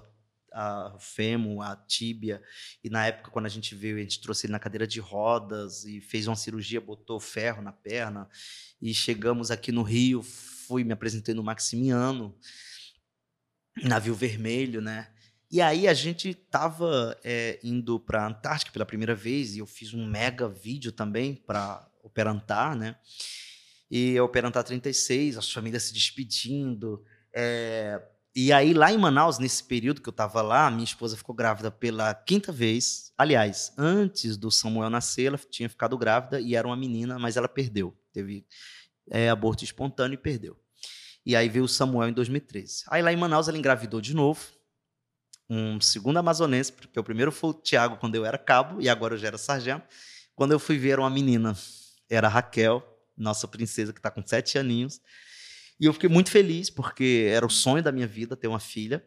a, 0.52 0.96
fêmur, 0.98 1.62
a 1.62 1.76
tíbia. 1.76 2.42
E 2.82 2.90
na 2.90 3.06
época, 3.06 3.30
quando 3.30 3.46
a 3.46 3.50
gente 3.50 3.74
veio, 3.74 3.96
a 3.96 4.00
gente 4.00 4.20
trouxe 4.20 4.46
ele 4.46 4.52
na 4.52 4.58
cadeira 4.58 4.86
de 4.86 5.00
rodas 5.00 5.84
e 5.84 6.00
fez 6.00 6.26
uma 6.26 6.36
cirurgia, 6.36 6.80
botou 6.80 7.18
ferro 7.18 7.62
na 7.62 7.72
perna. 7.72 8.28
E 8.80 8.92
chegamos 8.92 9.50
aqui 9.50 9.72
no 9.72 9.82
Rio, 9.82 10.22
fui 10.22 10.84
me 10.84 10.92
apresentei 10.92 11.34
no 11.34 11.42
Maximiano 11.42 12.36
navio 13.82 14.14
vermelho, 14.14 14.80
né? 14.80 15.08
E 15.50 15.60
aí 15.60 15.86
a 15.86 15.94
gente 15.94 16.30
estava 16.30 17.18
é, 17.22 17.58
indo 17.62 18.00
para 18.00 18.22
a 18.22 18.26
Antártica 18.26 18.72
pela 18.72 18.86
primeira 18.86 19.14
vez 19.14 19.54
e 19.54 19.58
eu 19.58 19.66
fiz 19.66 19.92
um 19.92 20.06
mega 20.06 20.48
vídeo 20.48 20.92
também 20.92 21.34
para 21.34 21.86
Operantar, 22.02 22.74
né? 22.74 22.96
E 23.90 24.18
Operantar 24.18 24.64
36, 24.64 25.36
as 25.36 25.52
famílias 25.52 25.84
se 25.84 25.92
despedindo. 25.92 27.04
É... 27.34 28.02
E 28.34 28.50
aí 28.50 28.72
lá 28.72 28.90
em 28.90 28.96
Manaus, 28.96 29.38
nesse 29.38 29.62
período 29.62 30.00
que 30.00 30.08
eu 30.08 30.12
estava 30.12 30.40
lá, 30.40 30.70
minha 30.70 30.84
esposa 30.84 31.16
ficou 31.16 31.34
grávida 31.34 31.70
pela 31.70 32.14
quinta 32.14 32.50
vez. 32.50 33.12
Aliás, 33.18 33.72
antes 33.76 34.38
do 34.38 34.50
Samuel 34.50 34.88
nascer, 34.88 35.26
ela 35.26 35.38
tinha 35.38 35.68
ficado 35.68 35.98
grávida 35.98 36.40
e 36.40 36.54
era 36.54 36.66
uma 36.66 36.76
menina, 36.76 37.18
mas 37.18 37.36
ela 37.36 37.46
perdeu. 37.46 37.94
Teve 38.10 38.46
é, 39.10 39.28
aborto 39.28 39.64
espontâneo 39.64 40.14
e 40.14 40.18
perdeu. 40.18 40.58
E 41.26 41.36
aí 41.36 41.48
veio 41.48 41.66
o 41.66 41.68
Samuel 41.68 42.08
em 42.08 42.12
2013. 42.12 42.84
Aí 42.88 43.02
lá 43.02 43.12
em 43.12 43.16
Manaus 43.16 43.48
ela 43.48 43.58
engravidou 43.58 44.00
de 44.00 44.14
novo, 44.14 44.40
um 45.48 45.78
segundo 45.78 46.16
amazonense, 46.16 46.72
porque 46.72 46.98
o 46.98 47.04
primeiro 47.04 47.30
foi 47.30 47.50
o 47.50 47.54
Tiago 47.54 47.98
quando 47.98 48.14
eu 48.14 48.24
era 48.24 48.38
cabo 48.38 48.80
e 48.80 48.88
agora 48.88 49.14
eu 49.14 49.18
já 49.18 49.28
era 49.28 49.38
sargento. 49.38 49.86
Quando 50.34 50.52
eu 50.52 50.58
fui 50.58 50.78
ver 50.78 50.98
uma 50.98 51.10
menina, 51.10 51.54
era 52.08 52.26
a 52.26 52.30
Raquel, 52.30 52.82
nossa 53.14 53.46
princesa 53.46 53.92
que 53.92 53.98
está 53.98 54.10
com 54.10 54.26
sete 54.26 54.58
aninhos. 54.58 55.00
E 55.82 55.84
eu 55.84 55.92
fiquei 55.92 56.08
muito 56.08 56.30
feliz 56.30 56.70
porque 56.70 57.26
era 57.28 57.44
o 57.44 57.50
sonho 57.50 57.82
da 57.82 57.90
minha 57.90 58.06
vida 58.06 58.36
ter 58.36 58.46
uma 58.46 58.60
filha. 58.60 59.04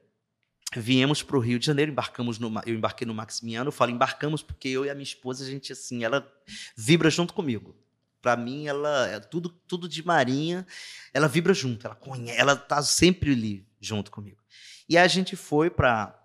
Viemos 0.76 1.24
para 1.24 1.38
o 1.38 1.40
Rio 1.40 1.58
de 1.58 1.66
Janeiro, 1.66 1.90
embarcamos 1.90 2.38
no, 2.38 2.52
eu 2.66 2.76
embarquei 2.76 3.08
no 3.08 3.14
Maximiano. 3.14 3.70
Eu 3.70 3.72
falo 3.72 3.92
embarcamos 3.92 4.44
porque 4.44 4.68
eu 4.68 4.84
e 4.84 4.90
a 4.90 4.94
minha 4.94 5.06
esposa 5.06 5.46
a 5.46 5.48
gente 5.48 5.72
assim, 5.72 6.04
ela 6.04 6.30
vibra 6.76 7.10
junto 7.10 7.34
comigo. 7.34 7.74
Para 8.22 8.36
mim, 8.36 8.68
ela 8.68 9.08
é 9.08 9.22
tudo, 9.22 9.48
tudo 9.48 9.88
de 9.88 10.06
marinha. 10.06 10.68
Ela 11.14 11.30
vibra 11.30 11.54
junto, 11.54 11.88
ela 11.88 11.96
conhece, 11.96 12.38
ela 12.38 12.58
tá 12.58 12.84
sempre 12.84 13.32
ali 13.32 13.66
junto 13.80 14.12
comigo. 14.12 14.44
E 14.90 14.98
a 14.98 15.08
gente 15.08 15.38
foi 15.38 15.70
para 15.70 16.22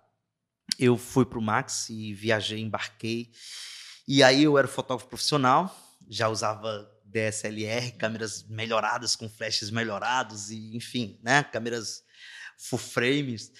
eu 0.77 0.97
fui 0.97 1.23
para 1.23 1.39
o 1.39 1.41
Max 1.41 1.89
e 1.89 2.13
viajei, 2.13 2.59
embarquei. 2.59 3.31
E 4.05 4.21
aí 4.21 4.43
eu 4.43 4.57
era 4.57 4.67
fotógrafo 4.67 5.07
profissional, 5.07 5.73
já 6.09 6.27
usava 6.27 6.91
DSLR, 7.11 7.91
câmeras 7.91 8.43
melhoradas 8.47 9.15
com 9.15 9.29
flashes 9.29 9.69
melhorados 9.69 10.49
e 10.49 10.75
enfim, 10.75 11.19
né, 11.21 11.43
câmeras 11.43 12.03
full 12.57 12.79
frames. 12.79 13.51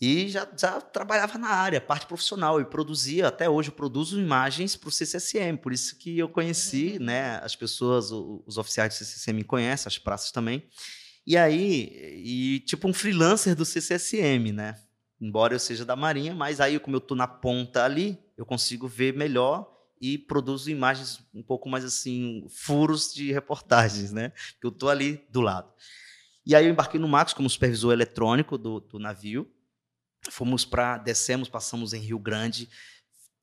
E 0.00 0.28
já, 0.30 0.48
já, 0.56 0.80
trabalhava 0.80 1.36
na 1.36 1.48
área, 1.48 1.78
parte 1.78 2.06
profissional, 2.06 2.58
e 2.58 2.64
produzia, 2.64 3.28
até 3.28 3.50
hoje 3.50 3.68
eu 3.68 3.74
produzo 3.74 4.18
imagens 4.18 4.74
para 4.74 4.88
o 4.88 4.92
CCSM, 4.92 5.58
por 5.58 5.74
isso 5.74 5.98
que 5.98 6.18
eu 6.18 6.26
conheci, 6.26 6.96
uhum. 6.98 7.04
né, 7.04 7.38
as 7.42 7.54
pessoas, 7.54 8.10
os 8.10 8.56
oficiais 8.56 8.94
do 8.94 8.96
CCSM 8.96 9.36
me 9.36 9.44
conhecem, 9.44 9.86
as 9.86 9.98
praças 9.98 10.32
também, 10.32 10.66
e 11.26 11.36
aí, 11.36 12.14
e 12.16 12.60
tipo 12.60 12.88
um 12.88 12.94
freelancer 12.94 13.54
do 13.54 13.66
CCSM, 13.66 14.52
né, 14.52 14.80
embora 15.20 15.54
eu 15.54 15.58
seja 15.58 15.84
da 15.84 15.94
Marinha, 15.94 16.34
mas 16.34 16.60
aí 16.60 16.78
como 16.80 16.96
eu 16.96 17.00
estou 17.00 17.16
na 17.16 17.28
ponta 17.28 17.84
ali, 17.84 18.18
eu 18.38 18.46
consigo 18.46 18.88
ver 18.88 19.14
melhor 19.14 19.70
e 20.00 20.16
produzo 20.16 20.70
imagens 20.70 21.20
um 21.34 21.42
pouco 21.42 21.68
mais 21.68 21.84
assim, 21.84 22.46
furos 22.48 23.12
de 23.12 23.32
reportagens, 23.32 24.12
né, 24.12 24.32
que 24.60 24.66
eu 24.66 24.70
estou 24.70 24.88
ali 24.88 25.26
do 25.30 25.40
lado. 25.40 25.70
E 26.44 26.54
aí 26.54 26.64
eu 26.64 26.70
embarquei 26.70 26.98
no 26.98 27.08
Max 27.08 27.32
como 27.32 27.50
supervisor 27.50 27.92
eletrônico 27.92 28.56
do, 28.56 28.80
do 28.80 28.98
navio, 28.98 29.50
fomos 30.30 30.64
para 30.64 30.98
descemos, 30.98 31.48
passamos 31.48 31.92
em 31.92 32.00
Rio 32.00 32.18
Grande 32.18 32.68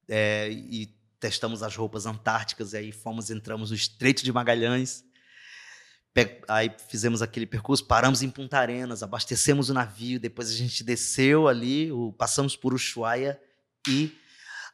é, 0.07 0.49
e 0.49 0.87
testamos 1.19 1.63
as 1.63 1.75
roupas 1.75 2.05
antárticas 2.05 2.73
e 2.73 2.77
aí 2.77 2.91
fomos 2.91 3.29
entramos 3.29 3.69
no 3.69 3.75
Estreito 3.75 4.23
de 4.23 4.31
Magalhães. 4.31 5.05
Aí 6.47 6.71
fizemos 6.89 7.21
aquele 7.21 7.45
percurso, 7.45 7.85
paramos 7.85 8.23
em 8.23 8.29
Punta 8.29 8.57
Arenas, 8.57 9.03
abastecemos 9.03 9.69
o 9.69 9.73
navio, 9.73 10.19
depois 10.19 10.49
a 10.49 10.55
gente 10.55 10.83
desceu 10.83 11.47
ali, 11.47 11.91
passamos 12.17 12.55
por 12.55 12.73
Ushuaia 12.73 13.39
e, 13.87 14.17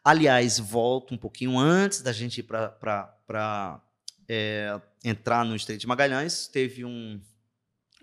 aliás, 0.03 0.59
volto 0.59 1.13
um 1.13 1.17
pouquinho 1.17 1.57
antes 1.57 2.01
da 2.01 2.11
gente 2.11 2.39
ir 2.39 2.43
para 2.43 3.81
é, 4.27 4.79
entrar 5.03 5.45
no 5.45 5.55
Estreito 5.55 5.81
de 5.81 5.87
Magalhães, 5.87 6.47
teve 6.47 6.83
um, 6.83 7.21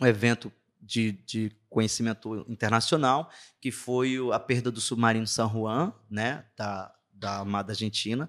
um 0.01 0.07
evento 0.07 0.53
de, 0.81 1.13
de 1.13 1.53
conhecimento 1.69 2.45
internacional, 2.49 3.31
que 3.61 3.71
foi 3.71 4.17
a 4.33 4.39
perda 4.39 4.71
do 4.71 4.81
submarino 4.81 5.27
San 5.27 5.49
Juan, 5.49 5.93
né, 6.11 6.45
da, 6.57 6.93
da 7.13 7.39
Armada 7.39 7.73
Argentina. 7.73 8.29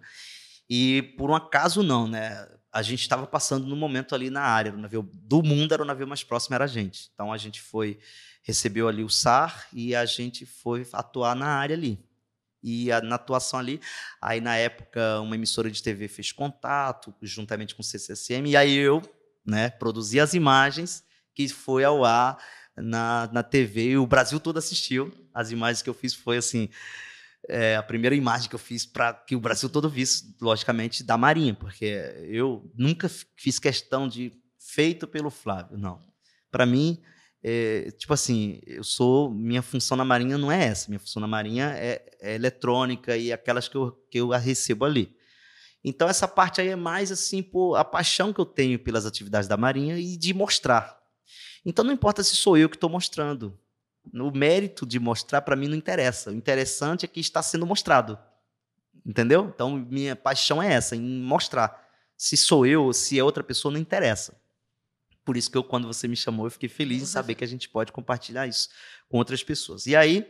E 0.69 1.01
por 1.17 1.29
um 1.29 1.35
acaso 1.35 1.83
não, 1.83 2.07
né? 2.07 2.47
A 2.71 2.81
gente 2.81 3.01
estava 3.01 3.27
passando 3.27 3.67
no 3.67 3.75
momento 3.75 4.15
ali 4.15 4.29
na 4.29 4.41
área, 4.41 4.71
o 4.71 4.77
navio 4.77 5.09
do 5.13 5.43
mundo 5.43 5.73
era 5.73 5.83
o 5.83 5.85
navio 5.85 6.07
mais 6.07 6.23
próximo 6.23 6.55
era 6.55 6.63
a 6.63 6.67
gente. 6.67 7.09
Então 7.13 7.33
a 7.33 7.37
gente 7.37 7.61
foi 7.61 7.99
recebeu 8.43 8.87
ali 8.87 9.03
o 9.03 9.09
SAR 9.09 9.67
e 9.73 9.93
a 9.93 10.05
gente 10.05 10.45
foi 10.45 10.87
atuar 10.93 11.35
na 11.35 11.47
área 11.47 11.75
ali. 11.75 11.99
E 12.63 12.91
a, 12.91 13.01
na 13.01 13.15
atuação 13.15 13.59
ali, 13.59 13.81
aí 14.21 14.39
na 14.39 14.55
época 14.55 15.19
uma 15.21 15.35
emissora 15.35 15.69
de 15.69 15.81
TV 15.81 16.07
fez 16.07 16.31
contato 16.31 17.13
juntamente 17.21 17.75
com 17.75 17.81
o 17.81 17.85
CCSM 17.85 18.49
e 18.49 18.57
aí 18.57 18.75
eu, 18.75 19.01
né, 19.45 19.69
produzi 19.69 20.19
as 20.19 20.33
imagens 20.33 21.03
que 21.33 21.47
foi 21.47 21.83
ao 21.83 22.05
ar 22.05 22.37
na, 22.75 23.29
na 23.31 23.43
TV 23.43 23.91
e 23.91 23.97
o 23.97 24.07
Brasil 24.07 24.39
todo 24.39 24.57
assistiu. 24.57 25.11
As 25.33 25.51
imagens 25.51 25.81
que 25.81 25.89
eu 25.89 25.93
fiz 25.93 26.13
foi 26.13 26.37
assim. 26.37 26.69
É, 27.49 27.75
a 27.75 27.81
primeira 27.81 28.15
imagem 28.15 28.47
que 28.47 28.53
eu 28.53 28.59
fiz 28.59 28.85
para 28.85 29.13
que 29.13 29.35
o 29.35 29.39
Brasil 29.39 29.67
todo 29.67 29.89
visse, 29.89 30.35
logicamente, 30.39 31.03
da 31.03 31.17
Marinha, 31.17 31.55
porque 31.55 31.85
eu 32.29 32.71
nunca 32.75 33.09
fiz 33.35 33.57
questão 33.57 34.07
de 34.07 34.31
feito 34.59 35.07
pelo 35.07 35.31
Flávio, 35.31 35.75
não. 35.75 35.99
Para 36.51 36.67
mim, 36.67 37.01
é, 37.43 37.91
tipo 37.97 38.13
assim, 38.13 38.59
eu 38.65 38.83
sou 38.83 39.31
minha 39.31 39.61
função 39.61 39.97
na 39.97 40.05
Marinha 40.05 40.37
não 40.37 40.51
é 40.51 40.65
essa, 40.65 40.89
minha 40.89 40.99
função 40.99 41.19
na 41.19 41.27
Marinha 41.27 41.73
é, 41.75 42.03
é 42.19 42.35
eletrônica 42.35 43.17
e 43.17 43.31
aquelas 43.33 43.67
que 43.67 43.75
eu, 43.75 43.91
que 44.09 44.19
eu 44.19 44.29
recebo 44.29 44.85
ali. 44.85 45.15
Então 45.83 46.07
essa 46.07 46.27
parte 46.27 46.61
aí 46.61 46.67
é 46.67 46.75
mais 46.75 47.11
assim 47.11 47.43
a 47.75 47.83
paixão 47.83 48.31
que 48.31 48.39
eu 48.39 48.45
tenho 48.45 48.77
pelas 48.77 49.05
atividades 49.05 49.47
da 49.47 49.57
Marinha 49.57 49.97
e 49.97 50.15
de 50.15 50.33
mostrar, 50.33 51.01
então 51.65 51.85
não 51.85 51.93
importa 51.93 52.23
se 52.23 52.35
sou 52.35 52.57
eu 52.57 52.69
que 52.69 52.75
estou 52.75 52.89
mostrando. 52.89 53.57
O 54.13 54.31
mérito 54.31 54.85
de 54.85 54.99
mostrar, 54.99 55.41
para 55.41 55.55
mim, 55.55 55.67
não 55.67 55.75
interessa. 55.75 56.31
O 56.31 56.33
interessante 56.33 57.05
é 57.05 57.07
que 57.07 57.19
está 57.19 57.41
sendo 57.43 57.67
mostrado. 57.67 58.17
Entendeu? 59.05 59.51
Então, 59.53 59.77
minha 59.77 60.15
paixão 60.15 60.61
é 60.61 60.73
essa, 60.73 60.95
em 60.95 61.01
mostrar. 61.01 61.87
Se 62.17 62.35
sou 62.35 62.65
eu 62.65 62.91
se 62.93 63.17
é 63.17 63.23
outra 63.23 63.43
pessoa, 63.43 63.71
não 63.71 63.79
interessa. 63.79 64.40
Por 65.23 65.37
isso 65.37 65.49
que 65.51 65.57
eu, 65.57 65.63
quando 65.63 65.87
você 65.87 66.07
me 66.07 66.15
chamou, 66.15 66.45
eu 66.45 66.51
fiquei 66.51 66.69
feliz 66.69 67.03
em 67.03 67.05
saber 67.05 67.35
que 67.35 67.43
a 67.43 67.47
gente 67.47 67.69
pode 67.69 67.91
compartilhar 67.91 68.47
isso 68.47 68.69
com 69.07 69.17
outras 69.17 69.43
pessoas. 69.43 69.85
E 69.85 69.95
aí, 69.95 70.27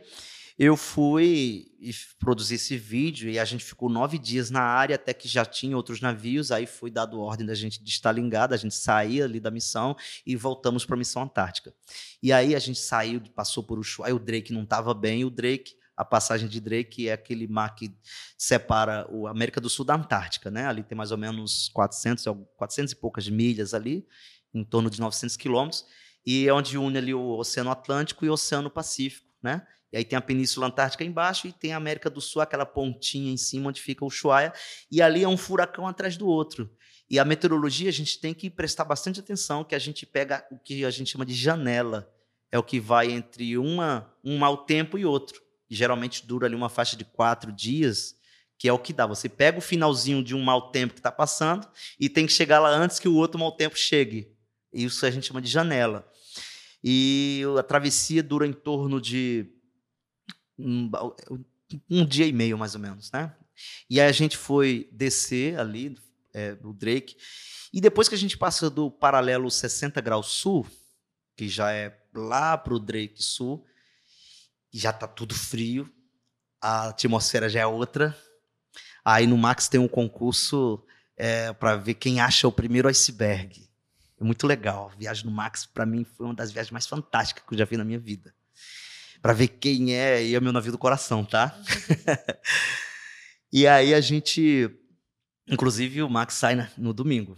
eu 0.58 0.76
fui 0.76 1.72
e 1.80 1.90
produzi 2.18 2.56
esse 2.56 2.76
vídeo 2.76 3.30
e 3.30 3.38
a 3.38 3.44
gente 3.44 3.64
ficou 3.64 3.88
nove 3.88 4.18
dias 4.18 4.50
na 4.50 4.60
área 4.60 4.96
até 4.96 5.14
que 5.14 5.26
já 5.26 5.44
tinha 5.44 5.76
outros 5.76 6.00
navios. 6.00 6.52
Aí 6.52 6.66
foi 6.66 6.90
dado 6.90 7.20
ordem 7.20 7.46
da 7.46 7.54
gente 7.54 7.82
de 7.82 7.90
estar 7.90 8.12
ligado, 8.12 8.52
a 8.52 8.56
gente 8.56 8.74
saía 8.74 9.24
ali 9.24 9.40
da 9.40 9.50
missão 9.50 9.96
e 10.26 10.36
voltamos 10.36 10.84
para 10.84 10.94
a 10.94 10.98
missão 10.98 11.22
Antártica. 11.22 11.74
E 12.22 12.32
aí 12.32 12.54
a 12.54 12.58
gente 12.58 12.78
saiu, 12.78 13.20
passou 13.34 13.62
por 13.62 13.78
Ushuaia, 13.78 14.14
o 14.14 14.18
Drake 14.18 14.52
não 14.52 14.64
estava 14.64 14.92
bem, 14.92 15.24
o 15.24 15.30
Drake 15.30 15.74
a 15.96 16.04
passagem 16.04 16.48
de 16.48 16.60
Drake 16.60 17.08
é 17.08 17.12
aquele 17.12 17.46
mar 17.46 17.74
que 17.74 17.94
separa 18.36 19.06
a 19.26 19.30
América 19.30 19.60
do 19.60 19.68
Sul 19.68 19.84
da 19.84 19.94
Antártica, 19.94 20.50
né? 20.50 20.66
Ali 20.66 20.82
tem 20.82 20.96
mais 20.96 21.12
ou 21.12 21.18
menos 21.18 21.68
400, 21.68 22.24
400 22.56 22.92
e 22.92 22.96
poucas 22.96 23.28
milhas 23.28 23.74
ali, 23.74 24.06
em 24.54 24.64
torno 24.64 24.90
de 24.90 25.00
900 25.00 25.36
quilômetros, 25.36 25.86
e 26.24 26.46
é 26.46 26.52
onde 26.52 26.78
une 26.78 26.98
ali 26.98 27.14
o 27.14 27.36
Oceano 27.38 27.70
Atlântico 27.70 28.24
e 28.24 28.30
o 28.30 28.32
Oceano 28.32 28.70
Pacífico, 28.70 29.26
né? 29.42 29.66
E 29.92 29.98
aí 29.98 30.04
tem 30.04 30.16
a 30.16 30.22
Península 30.22 30.68
Antártica 30.68 31.04
embaixo 31.04 31.46
e 31.46 31.52
tem 31.52 31.74
a 31.74 31.76
América 31.76 32.08
do 32.08 32.20
Sul, 32.20 32.40
aquela 32.40 32.64
pontinha 32.64 33.30
em 33.30 33.36
cima 33.36 33.68
onde 33.68 33.80
fica 33.80 34.04
o 34.04 34.08
Ushuaia, 34.08 34.52
e 34.90 35.02
ali 35.02 35.22
é 35.22 35.28
um 35.28 35.36
furacão 35.36 35.86
atrás 35.86 36.16
do 36.16 36.26
outro. 36.26 36.70
E 37.10 37.18
a 37.18 37.24
meteorologia 37.24 37.90
a 37.90 37.92
gente 37.92 38.18
tem 38.18 38.32
que 38.32 38.48
prestar 38.48 38.84
bastante 38.84 39.20
atenção, 39.20 39.64
que 39.64 39.74
a 39.74 39.78
gente 39.78 40.06
pega 40.06 40.46
o 40.50 40.58
que 40.58 40.84
a 40.84 40.90
gente 40.90 41.10
chama 41.10 41.26
de 41.26 41.34
janela, 41.34 42.10
é 42.50 42.58
o 42.58 42.62
que 42.62 42.80
vai 42.80 43.10
entre 43.10 43.58
uma, 43.58 44.10
um 44.24 44.38
mau 44.38 44.58
tempo 44.58 44.96
e 44.96 45.04
outro. 45.04 45.42
E 45.68 45.74
geralmente 45.74 46.26
dura 46.26 46.46
ali 46.46 46.54
uma 46.54 46.68
faixa 46.70 46.96
de 46.96 47.04
quatro 47.04 47.52
dias, 47.52 48.14
que 48.58 48.68
é 48.68 48.72
o 48.72 48.78
que 48.78 48.92
dá. 48.92 49.06
Você 49.06 49.28
pega 49.28 49.58
o 49.58 49.62
finalzinho 49.62 50.22
de 50.22 50.34
um 50.34 50.42
mau 50.42 50.70
tempo 50.70 50.94
que 50.94 51.00
está 51.00 51.10
passando 51.10 51.68
e 51.98 52.08
tem 52.08 52.26
que 52.26 52.32
chegar 52.32 52.60
lá 52.60 52.70
antes 52.70 52.98
que 52.98 53.08
o 53.08 53.14
outro 53.14 53.38
mau 53.38 53.52
tempo 53.52 53.76
chegue. 53.76 54.32
Isso 54.72 55.04
a 55.04 55.10
gente 55.10 55.26
chama 55.26 55.42
de 55.42 55.48
janela. 55.48 56.10
E 56.82 57.42
a 57.58 57.62
travessia 57.62 58.22
dura 58.22 58.46
em 58.46 58.52
torno 58.52 59.00
de 59.00 59.46
um, 60.58 60.90
um 61.88 62.04
dia 62.04 62.26
e 62.26 62.32
meio, 62.32 62.58
mais 62.58 62.74
ou 62.74 62.80
menos, 62.80 63.10
né? 63.12 63.34
E 63.88 64.00
aí 64.00 64.08
a 64.08 64.12
gente 64.12 64.36
foi 64.36 64.88
descer 64.92 65.58
ali, 65.58 65.96
é, 66.34 66.56
o 66.64 66.72
Drake, 66.72 67.16
e 67.72 67.80
depois 67.80 68.08
que 68.08 68.14
a 68.14 68.18
gente 68.18 68.36
passa 68.36 68.68
do 68.68 68.90
paralelo 68.90 69.50
60 69.50 70.00
graus 70.00 70.26
sul, 70.28 70.66
que 71.36 71.48
já 71.48 71.72
é 71.72 71.96
lá 72.14 72.58
para 72.58 72.74
o 72.74 72.78
Drake 72.78 73.22
sul, 73.22 73.64
já 74.72 74.92
tá 74.92 75.06
tudo 75.06 75.34
frio, 75.34 75.90
a 76.60 76.88
atmosfera 76.88 77.48
já 77.48 77.60
é 77.60 77.66
outra. 77.66 78.16
Aí 79.04 79.26
no 79.26 79.36
Max 79.36 79.68
tem 79.68 79.80
um 79.80 79.88
concurso 79.88 80.84
é, 81.16 81.52
para 81.52 81.76
ver 81.76 81.94
quem 81.94 82.20
acha 82.20 82.46
o 82.46 82.52
primeiro 82.52 82.88
iceberg. 82.88 83.68
É 84.22 84.24
muito 84.24 84.46
legal. 84.46 84.92
A 84.92 84.96
viagem 84.96 85.26
no 85.26 85.32
Max, 85.32 85.66
para 85.66 85.84
mim, 85.84 86.04
foi 86.04 86.26
uma 86.26 86.34
das 86.34 86.52
viagens 86.52 86.70
mais 86.70 86.86
fantásticas 86.86 87.44
que 87.44 87.54
eu 87.54 87.58
já 87.58 87.64
vi 87.64 87.76
na 87.76 87.84
minha 87.84 87.98
vida 87.98 88.32
para 89.20 89.32
ver 89.32 89.48
quem 89.48 89.94
é, 89.94 90.24
e 90.24 90.34
é 90.34 90.40
meu 90.40 90.52
navio 90.52 90.70
do 90.70 90.78
coração, 90.78 91.24
tá? 91.24 91.56
e 93.52 93.66
aí 93.66 93.92
a 93.92 94.00
gente. 94.00 94.70
Inclusive, 95.48 96.04
o 96.04 96.08
Max 96.08 96.34
sai 96.34 96.70
no 96.78 96.92
domingo. 96.92 97.36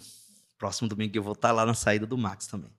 Próximo 0.59 0.87
domingo 0.89 1.17
eu 1.17 1.23
vou 1.23 1.33
estar 1.33 1.49
tá 1.49 1.55
lá 1.55 1.65
na 1.65 1.73
saída 1.73 2.07
do 2.07 2.19
Max 2.19 2.47
também. 2.47 2.71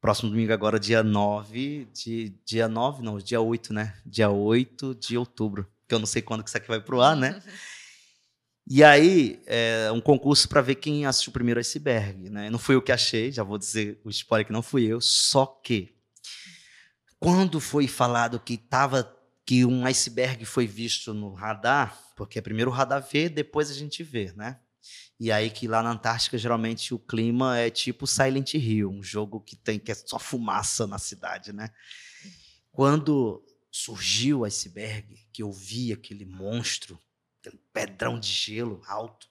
Próximo 0.00 0.30
domingo, 0.30 0.52
agora, 0.52 0.80
dia 0.80 1.04
9 1.04 1.88
de. 1.92 2.34
Dia 2.44 2.66
9, 2.66 3.04
não, 3.04 3.18
dia 3.18 3.40
8, 3.40 3.72
né? 3.72 3.96
Dia 4.04 4.30
8 4.30 4.96
de 4.96 5.16
outubro. 5.16 5.64
Que 5.88 5.94
eu 5.94 6.00
não 6.00 6.06
sei 6.06 6.22
quando 6.22 6.42
que 6.42 6.50
isso 6.50 6.56
aqui 6.56 6.66
vai 6.66 6.80
pro 6.80 7.00
ar, 7.00 7.16
né? 7.16 7.40
E 8.70 8.84
aí, 8.84 9.40
é 9.46 9.90
um 9.92 10.00
concurso 10.00 10.46
para 10.46 10.60
ver 10.60 10.74
quem 10.74 11.06
assistiu 11.06 11.32
primeiro 11.32 11.58
iceberg, 11.58 12.28
né? 12.28 12.50
Não 12.50 12.58
fui 12.58 12.74
eu 12.74 12.82
que 12.82 12.92
achei, 12.92 13.32
já 13.32 13.42
vou 13.42 13.56
dizer 13.56 13.98
o 14.04 14.10
spoiler 14.10 14.46
que 14.46 14.52
não 14.52 14.60
fui 14.60 14.84
eu, 14.84 15.00
só 15.00 15.46
que 15.46 15.96
quando 17.18 17.60
foi 17.60 17.88
falado 17.88 18.38
que 18.38 18.58
tava 18.58 19.10
que 19.46 19.64
um 19.64 19.86
iceberg 19.86 20.44
foi 20.44 20.66
visto 20.66 21.14
no 21.14 21.32
radar, 21.32 21.98
porque 22.14 22.42
primeiro 22.42 22.70
o 22.70 22.74
radar 22.74 23.02
vê, 23.10 23.30
depois 23.30 23.70
a 23.70 23.74
gente 23.74 24.02
vê, 24.02 24.34
né? 24.36 24.60
E 25.18 25.32
aí 25.32 25.48
que 25.48 25.66
lá 25.66 25.82
na 25.82 25.92
Antártica 25.92 26.36
geralmente 26.36 26.92
o 26.92 26.98
clima 26.98 27.56
é 27.56 27.70
tipo 27.70 28.06
Silent 28.06 28.52
Hill, 28.52 28.90
um 28.90 29.02
jogo 29.02 29.40
que 29.40 29.56
tem 29.56 29.78
que 29.78 29.90
é 29.90 29.94
só 29.94 30.18
fumaça 30.18 30.86
na 30.86 30.98
cidade, 30.98 31.54
né? 31.54 31.70
Quando 32.70 33.42
surgiu 33.70 34.40
o 34.40 34.44
iceberg, 34.44 35.26
que 35.32 35.42
eu 35.42 35.50
vi 35.50 35.90
aquele 35.90 36.26
monstro, 36.26 37.00
aquele 37.48 37.60
pedrão 37.72 38.20
de 38.20 38.28
gelo 38.28 38.82
alto, 38.86 39.28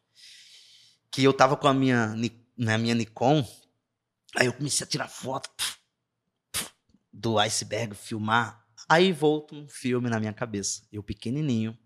que 1.12 1.24
eu 1.24 1.34
tava 1.34 1.56
com 1.56 1.68
a 1.68 1.74
minha, 1.74 2.16
na 2.58 2.78
minha 2.78 2.96
Nikon, 2.96 3.48
aí 4.36 4.48
eu 4.48 4.54
comecei 4.54 4.86
a 4.86 4.90
tirar 4.90 5.08
foto, 5.08 5.50
do 7.12 7.40
iceberg, 7.40 7.96
filmar. 7.96 8.64
Aí 8.88 9.12
volta 9.12 9.56
um 9.56 9.68
filme 9.68 10.10
na 10.10 10.20
minha 10.20 10.34
cabeça. 10.34 10.84
Eu 10.92 11.02
pequenininho, 11.02 11.78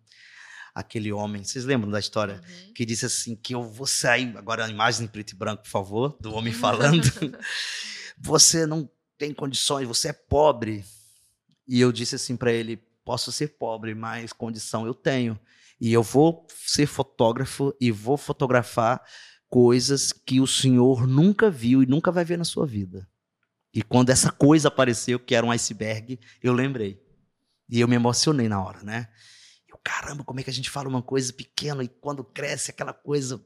aquele 0.75 1.11
homem, 1.11 1.43
vocês 1.43 1.63
lembram 1.63 1.89
da 1.89 1.99
história? 1.99 2.35
Uhum. 2.35 2.73
Que 2.73 2.85
disse 2.85 3.05
assim, 3.05 3.35
que 3.35 3.55
eu 3.55 3.63
vou 3.63 3.87
sair, 3.87 4.35
agora 4.37 4.65
a 4.65 4.69
imagem 4.69 5.05
em 5.05 5.07
preto 5.07 5.31
e 5.31 5.35
branco, 5.35 5.63
por 5.63 5.69
favor, 5.69 6.17
do 6.19 6.33
homem 6.33 6.51
falando. 6.53 7.07
você 8.19 8.65
não 8.65 8.89
tem 9.17 9.33
condições, 9.33 9.87
você 9.87 10.09
é 10.09 10.13
pobre. 10.13 10.83
E 11.67 11.79
eu 11.79 11.91
disse 11.91 12.15
assim 12.15 12.35
para 12.35 12.51
ele, 12.51 12.77
posso 13.05 13.31
ser 13.31 13.49
pobre, 13.57 13.95
mas 13.95 14.33
condição 14.33 14.85
eu 14.85 14.93
tenho. 14.93 15.39
E 15.81 15.91
eu 15.91 16.03
vou 16.03 16.45
ser 16.47 16.85
fotógrafo 16.85 17.75
e 17.81 17.91
vou 17.91 18.15
fotografar 18.15 19.03
coisas 19.49 20.13
que 20.13 20.39
o 20.39 20.45
senhor 20.45 21.07
nunca 21.07 21.49
viu 21.49 21.81
e 21.81 21.87
nunca 21.87 22.11
vai 22.11 22.23
ver 22.23 22.37
na 22.37 22.45
sua 22.45 22.67
vida. 22.67 23.09
E 23.73 23.81
quando 23.81 24.11
essa 24.11 24.31
coisa 24.31 24.67
apareceu, 24.67 25.19
que 25.19 25.33
era 25.33 25.43
um 25.43 25.49
iceberg, 25.49 26.19
eu 26.41 26.53
lembrei. 26.53 27.01
E 27.67 27.79
eu 27.79 27.87
me 27.87 27.95
emocionei 27.95 28.47
na 28.47 28.63
hora, 28.63 28.83
né? 28.83 29.09
Eu, 29.67 29.79
caramba, 29.83 30.23
como 30.23 30.39
é 30.39 30.43
que 30.43 30.51
a 30.51 30.53
gente 30.53 30.69
fala 30.69 30.87
uma 30.87 31.01
coisa 31.01 31.33
pequena 31.33 31.83
e 31.83 31.87
quando 31.87 32.23
cresce 32.23 32.69
aquela 32.69 32.93
coisa. 32.93 33.43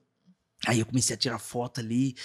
Aí 0.67 0.79
eu 0.79 0.85
comecei 0.85 1.15
a 1.15 1.19
tirar 1.19 1.39
foto 1.39 1.79
ali. 1.79 2.15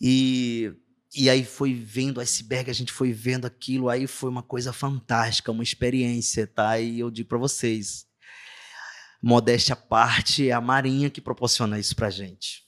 E, 0.00 0.72
e 1.16 1.28
aí 1.28 1.44
foi 1.44 1.74
vendo 1.74 2.18
o 2.18 2.20
iceberg, 2.20 2.70
a 2.70 2.74
gente 2.74 2.92
foi 2.92 3.12
vendo 3.12 3.44
aquilo. 3.44 3.88
Aí 3.88 4.06
foi 4.06 4.30
uma 4.30 4.42
coisa 4.42 4.72
fantástica, 4.72 5.50
uma 5.50 5.64
experiência, 5.64 6.46
tá? 6.46 6.78
E 6.78 7.00
eu 7.00 7.10
digo 7.10 7.28
para 7.28 7.38
vocês: 7.38 8.06
modéstia 9.22 9.74
à 9.74 9.76
parte, 9.76 10.48
é 10.48 10.52
a 10.52 10.60
Marinha 10.60 11.10
que 11.10 11.20
proporciona 11.20 11.78
isso 11.78 11.94
pra 11.94 12.10
gente. 12.10 12.64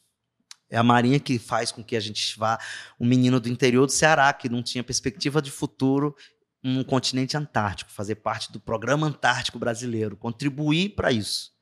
É 0.71 0.77
a 0.77 0.83
Marinha 0.83 1.19
que 1.19 1.39
faz 1.39 1.73
com 1.73 1.83
que 1.83 1.97
a 1.97 2.01
gente 2.01 2.39
vá. 2.39 2.59
Um 3.01 3.07
menino 3.07 3.41
do 3.41 3.49
interior 3.49 3.87
do 3.87 3.93
Ceará, 3.93 4.33
que 4.33 4.49
não 4.49 4.63
tinha 4.63 4.85
perspectiva 4.85 5.41
de 5.41 5.51
futuro 5.51 6.15
no 6.63 6.85
continente 6.85 7.37
antártico, 7.37 7.91
fazer 7.91 8.17
parte 8.17 8.53
do 8.53 8.61
programa 8.61 9.07
antártico 9.07 9.59
brasileiro, 9.59 10.17
contribuir 10.17 10.91
para 10.91 11.13
isso. 11.13 11.53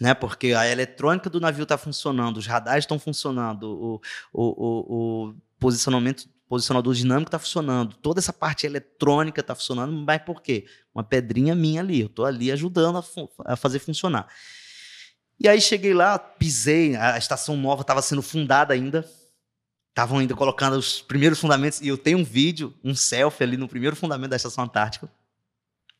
Né? 0.00 0.14
Porque 0.14 0.52
a 0.52 0.68
eletrônica 0.68 1.28
do 1.28 1.40
navio 1.40 1.64
está 1.64 1.76
funcionando, 1.76 2.36
os 2.36 2.46
radares 2.46 2.84
estão 2.84 2.98
funcionando, 2.98 3.64
o, 3.64 4.00
o, 4.32 4.42
o, 4.42 5.28
o 5.28 5.34
posicionamento 5.58 6.28
posicionador 6.48 6.94
dinâmico 6.94 7.28
está 7.28 7.38
funcionando, 7.38 7.94
toda 7.96 8.20
essa 8.20 8.32
parte 8.32 8.64
eletrônica 8.64 9.40
está 9.40 9.54
funcionando, 9.54 9.92
mas 9.92 10.22
por 10.22 10.40
quê? 10.40 10.64
Uma 10.98 11.04
pedrinha 11.04 11.54
minha 11.54 11.80
ali, 11.80 12.00
eu 12.00 12.08
estou 12.08 12.24
ali 12.24 12.50
ajudando 12.50 12.98
a, 12.98 13.52
a 13.52 13.56
fazer 13.56 13.78
funcionar. 13.78 14.26
E 15.38 15.46
aí 15.48 15.60
cheguei 15.60 15.94
lá, 15.94 16.18
pisei, 16.18 16.96
a 16.96 17.16
estação 17.16 17.56
nova 17.56 17.82
estava 17.82 18.02
sendo 18.02 18.20
fundada 18.20 18.74
ainda. 18.74 19.08
Estavam 19.90 20.18
ainda 20.18 20.34
colocando 20.34 20.76
os 20.76 21.00
primeiros 21.00 21.38
fundamentos. 21.38 21.80
E 21.80 21.86
eu 21.86 21.96
tenho 21.96 22.18
um 22.18 22.24
vídeo, 22.24 22.74
um 22.82 22.96
selfie 22.96 23.44
ali 23.44 23.56
no 23.56 23.68
primeiro 23.68 23.94
fundamento 23.94 24.30
da 24.30 24.36
Estação 24.36 24.64
Antártica. 24.64 25.08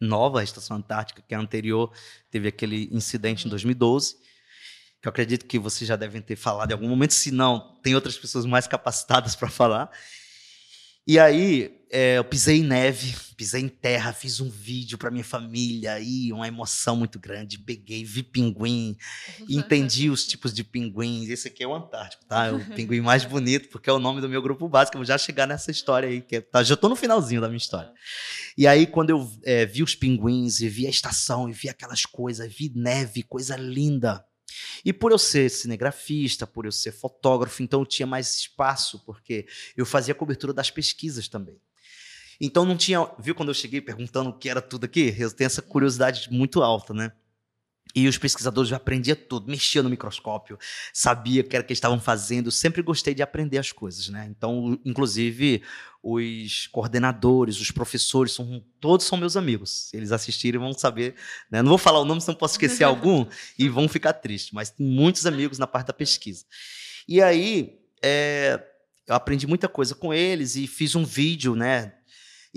Nova 0.00 0.42
Estação 0.42 0.76
Antártica, 0.76 1.22
que 1.22 1.32
é 1.32 1.38
anterior, 1.38 1.92
teve 2.28 2.48
aquele 2.48 2.88
incidente 2.90 3.46
em 3.46 3.50
2012. 3.50 4.16
Que 5.00 5.06
eu 5.06 5.10
acredito 5.10 5.46
que 5.46 5.60
vocês 5.60 5.86
já 5.86 5.94
devem 5.94 6.20
ter 6.20 6.34
falado 6.34 6.72
em 6.72 6.74
algum 6.74 6.88
momento. 6.88 7.14
Se 7.14 7.30
não, 7.30 7.78
tem 7.84 7.94
outras 7.94 8.18
pessoas 8.18 8.44
mais 8.44 8.66
capacitadas 8.66 9.36
para 9.36 9.48
falar. 9.48 9.92
E 11.08 11.18
aí, 11.18 11.74
é, 11.90 12.18
eu 12.18 12.24
pisei 12.24 12.58
em 12.58 12.62
neve, 12.62 13.16
pisei 13.34 13.62
em 13.62 13.68
terra, 13.68 14.12
fiz 14.12 14.40
um 14.40 14.50
vídeo 14.50 14.98
para 14.98 15.10
minha 15.10 15.24
família, 15.24 15.94
aí 15.94 16.30
uma 16.34 16.46
emoção 16.46 16.96
muito 16.96 17.18
grande. 17.18 17.58
Peguei, 17.58 18.04
vi 18.04 18.22
pinguim, 18.22 18.94
entendi 19.48 20.10
os 20.10 20.26
tipos 20.26 20.52
de 20.52 20.62
pinguins. 20.62 21.30
Esse 21.30 21.48
aqui 21.48 21.64
é 21.64 21.66
o 21.66 21.74
Antártico, 21.74 22.26
tá? 22.26 22.48
É 22.48 22.52
o 22.52 22.60
pinguim 22.76 23.00
mais 23.00 23.24
bonito, 23.24 23.70
porque 23.70 23.88
é 23.88 23.92
o 23.92 23.98
nome 23.98 24.20
do 24.20 24.28
meu 24.28 24.42
grupo 24.42 24.68
básico. 24.68 24.98
Eu 24.98 24.98
vou 24.98 25.06
já 25.06 25.16
chegar 25.16 25.46
nessa 25.46 25.70
história 25.70 26.10
aí, 26.10 26.20
que 26.20 26.36
é, 26.36 26.40
tá, 26.42 26.62
já 26.62 26.74
estou 26.74 26.90
no 26.90 26.96
finalzinho 26.96 27.40
da 27.40 27.48
minha 27.48 27.56
história. 27.56 27.90
E 28.58 28.66
aí, 28.66 28.86
quando 28.86 29.08
eu 29.08 29.30
é, 29.46 29.64
vi 29.64 29.82
os 29.82 29.94
pinguins, 29.94 30.60
e 30.60 30.68
vi 30.68 30.86
a 30.86 30.90
estação, 30.90 31.48
e 31.48 31.52
vi 31.52 31.70
aquelas 31.70 32.04
coisas, 32.04 32.52
vi 32.52 32.70
neve, 32.76 33.22
coisa 33.22 33.56
linda. 33.56 34.22
E 34.84 34.92
por 34.92 35.12
eu 35.12 35.18
ser 35.18 35.50
cinegrafista, 35.50 36.46
por 36.46 36.64
eu 36.64 36.72
ser 36.72 36.92
fotógrafo, 36.92 37.62
então 37.62 37.80
eu 37.80 37.86
tinha 37.86 38.06
mais 38.06 38.34
espaço, 38.34 39.02
porque 39.04 39.46
eu 39.76 39.84
fazia 39.84 40.14
cobertura 40.14 40.52
das 40.52 40.70
pesquisas 40.70 41.28
também. 41.28 41.60
Então 42.40 42.64
não 42.64 42.76
tinha. 42.76 43.04
Viu 43.18 43.34
quando 43.34 43.48
eu 43.48 43.54
cheguei 43.54 43.80
perguntando 43.80 44.30
o 44.30 44.38
que 44.38 44.48
era 44.48 44.62
tudo 44.62 44.84
aqui? 44.84 45.14
Eu 45.18 45.30
tenho 45.30 45.46
essa 45.46 45.60
curiosidade 45.62 46.28
muito 46.30 46.62
alta, 46.62 46.94
né? 46.94 47.12
E 47.94 48.06
os 48.06 48.18
pesquisadores 48.18 48.70
eu 48.70 48.76
aprendia 48.76 49.16
tudo, 49.16 49.50
mexia 49.50 49.82
no 49.82 49.88
microscópio, 49.88 50.58
sabia 50.92 51.40
o 51.40 51.44
que 51.44 51.56
era 51.56 51.64
que 51.64 51.72
eles 51.72 51.78
estavam 51.78 51.98
fazendo, 51.98 52.50
sempre 52.50 52.82
gostei 52.82 53.14
de 53.14 53.22
aprender 53.22 53.58
as 53.58 53.72
coisas, 53.72 54.08
né? 54.08 54.26
Então, 54.30 54.78
inclusive, 54.84 55.62
os 56.02 56.66
coordenadores, 56.68 57.60
os 57.60 57.70
professores, 57.70 58.32
são, 58.32 58.64
todos 58.80 59.06
são 59.06 59.18
meus 59.18 59.36
amigos. 59.36 59.92
Eles 59.92 60.12
assistirem, 60.12 60.60
vão 60.60 60.72
saber. 60.72 61.14
Né? 61.50 61.62
Não 61.62 61.70
vou 61.70 61.78
falar 61.78 62.00
o 62.00 62.04
nome, 62.04 62.20
senão 62.20 62.36
posso 62.36 62.54
esquecer 62.54 62.84
algum 62.84 63.26
e 63.58 63.68
vão 63.68 63.88
ficar 63.88 64.12
tristes, 64.12 64.52
mas 64.52 64.70
tem 64.70 64.86
muitos 64.86 65.26
amigos 65.26 65.58
na 65.58 65.66
parte 65.66 65.88
da 65.88 65.92
pesquisa. 65.92 66.44
E 67.06 67.20
aí, 67.20 67.78
é, 68.02 68.62
eu 69.06 69.14
aprendi 69.14 69.46
muita 69.46 69.68
coisa 69.68 69.94
com 69.94 70.12
eles 70.12 70.56
e 70.56 70.66
fiz 70.66 70.94
um 70.94 71.04
vídeo, 71.04 71.54
né? 71.54 71.94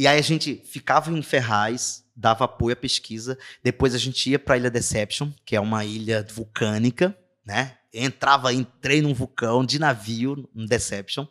E 0.02 0.08
aí 0.08 0.18
a 0.18 0.24
gente 0.24 0.56
ficava 0.66 1.12
em 1.12 1.22
Ferraz, 1.22 2.04
dava 2.16 2.46
apoio 2.46 2.74
à 2.74 2.76
pesquisa. 2.76 3.38
Depois 3.64 3.94
a 3.94 4.00
gente 4.00 4.32
ia 4.32 4.40
para 4.40 4.56
a 4.56 4.58
Ilha 4.58 4.72
Deception, 4.72 5.32
que 5.46 5.56
é 5.56 5.60
uma 5.60 5.86
ilha 5.86 6.26
vulcânica, 6.34 7.16
né? 7.46 7.78
Entrava, 7.94 8.52
entrei 8.52 9.00
num 9.00 9.14
vulcão 9.14 9.64
de 9.64 9.78
navio, 9.78 10.50
no 10.56 10.66
Deception. 10.66 11.28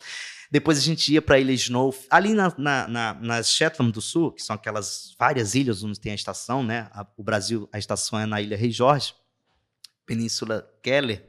Depois 0.53 0.79
a 0.79 0.81
gente 0.81 1.13
ia 1.13 1.21
para 1.21 1.35
a 1.35 1.41
Ilha 1.41 1.51
Snow, 1.53 1.93
ali 2.09 2.33
na, 2.33 2.55
na, 2.57 2.87
na, 2.87 3.15
nas 3.15 3.51
Shetland 3.51 3.91
do 3.91 4.01
Sul, 4.01 4.31
que 4.31 4.41
são 4.41 4.55
aquelas 4.55 5.17
várias 5.19 5.57
ilhas 5.57 5.83
onde 5.83 5.99
tem 5.99 6.13
a 6.13 6.15
estação, 6.15 6.63
né? 6.63 6.89
A, 6.93 7.05
o 7.17 7.25
Brasil, 7.25 7.69
a 7.73 7.79
estação 7.79 8.21
é 8.21 8.25
na 8.25 8.41
Ilha 8.41 8.57
Rei 8.57 8.71
Jorge, 8.71 9.17
Península 10.07 10.65
Keller, 10.81 11.29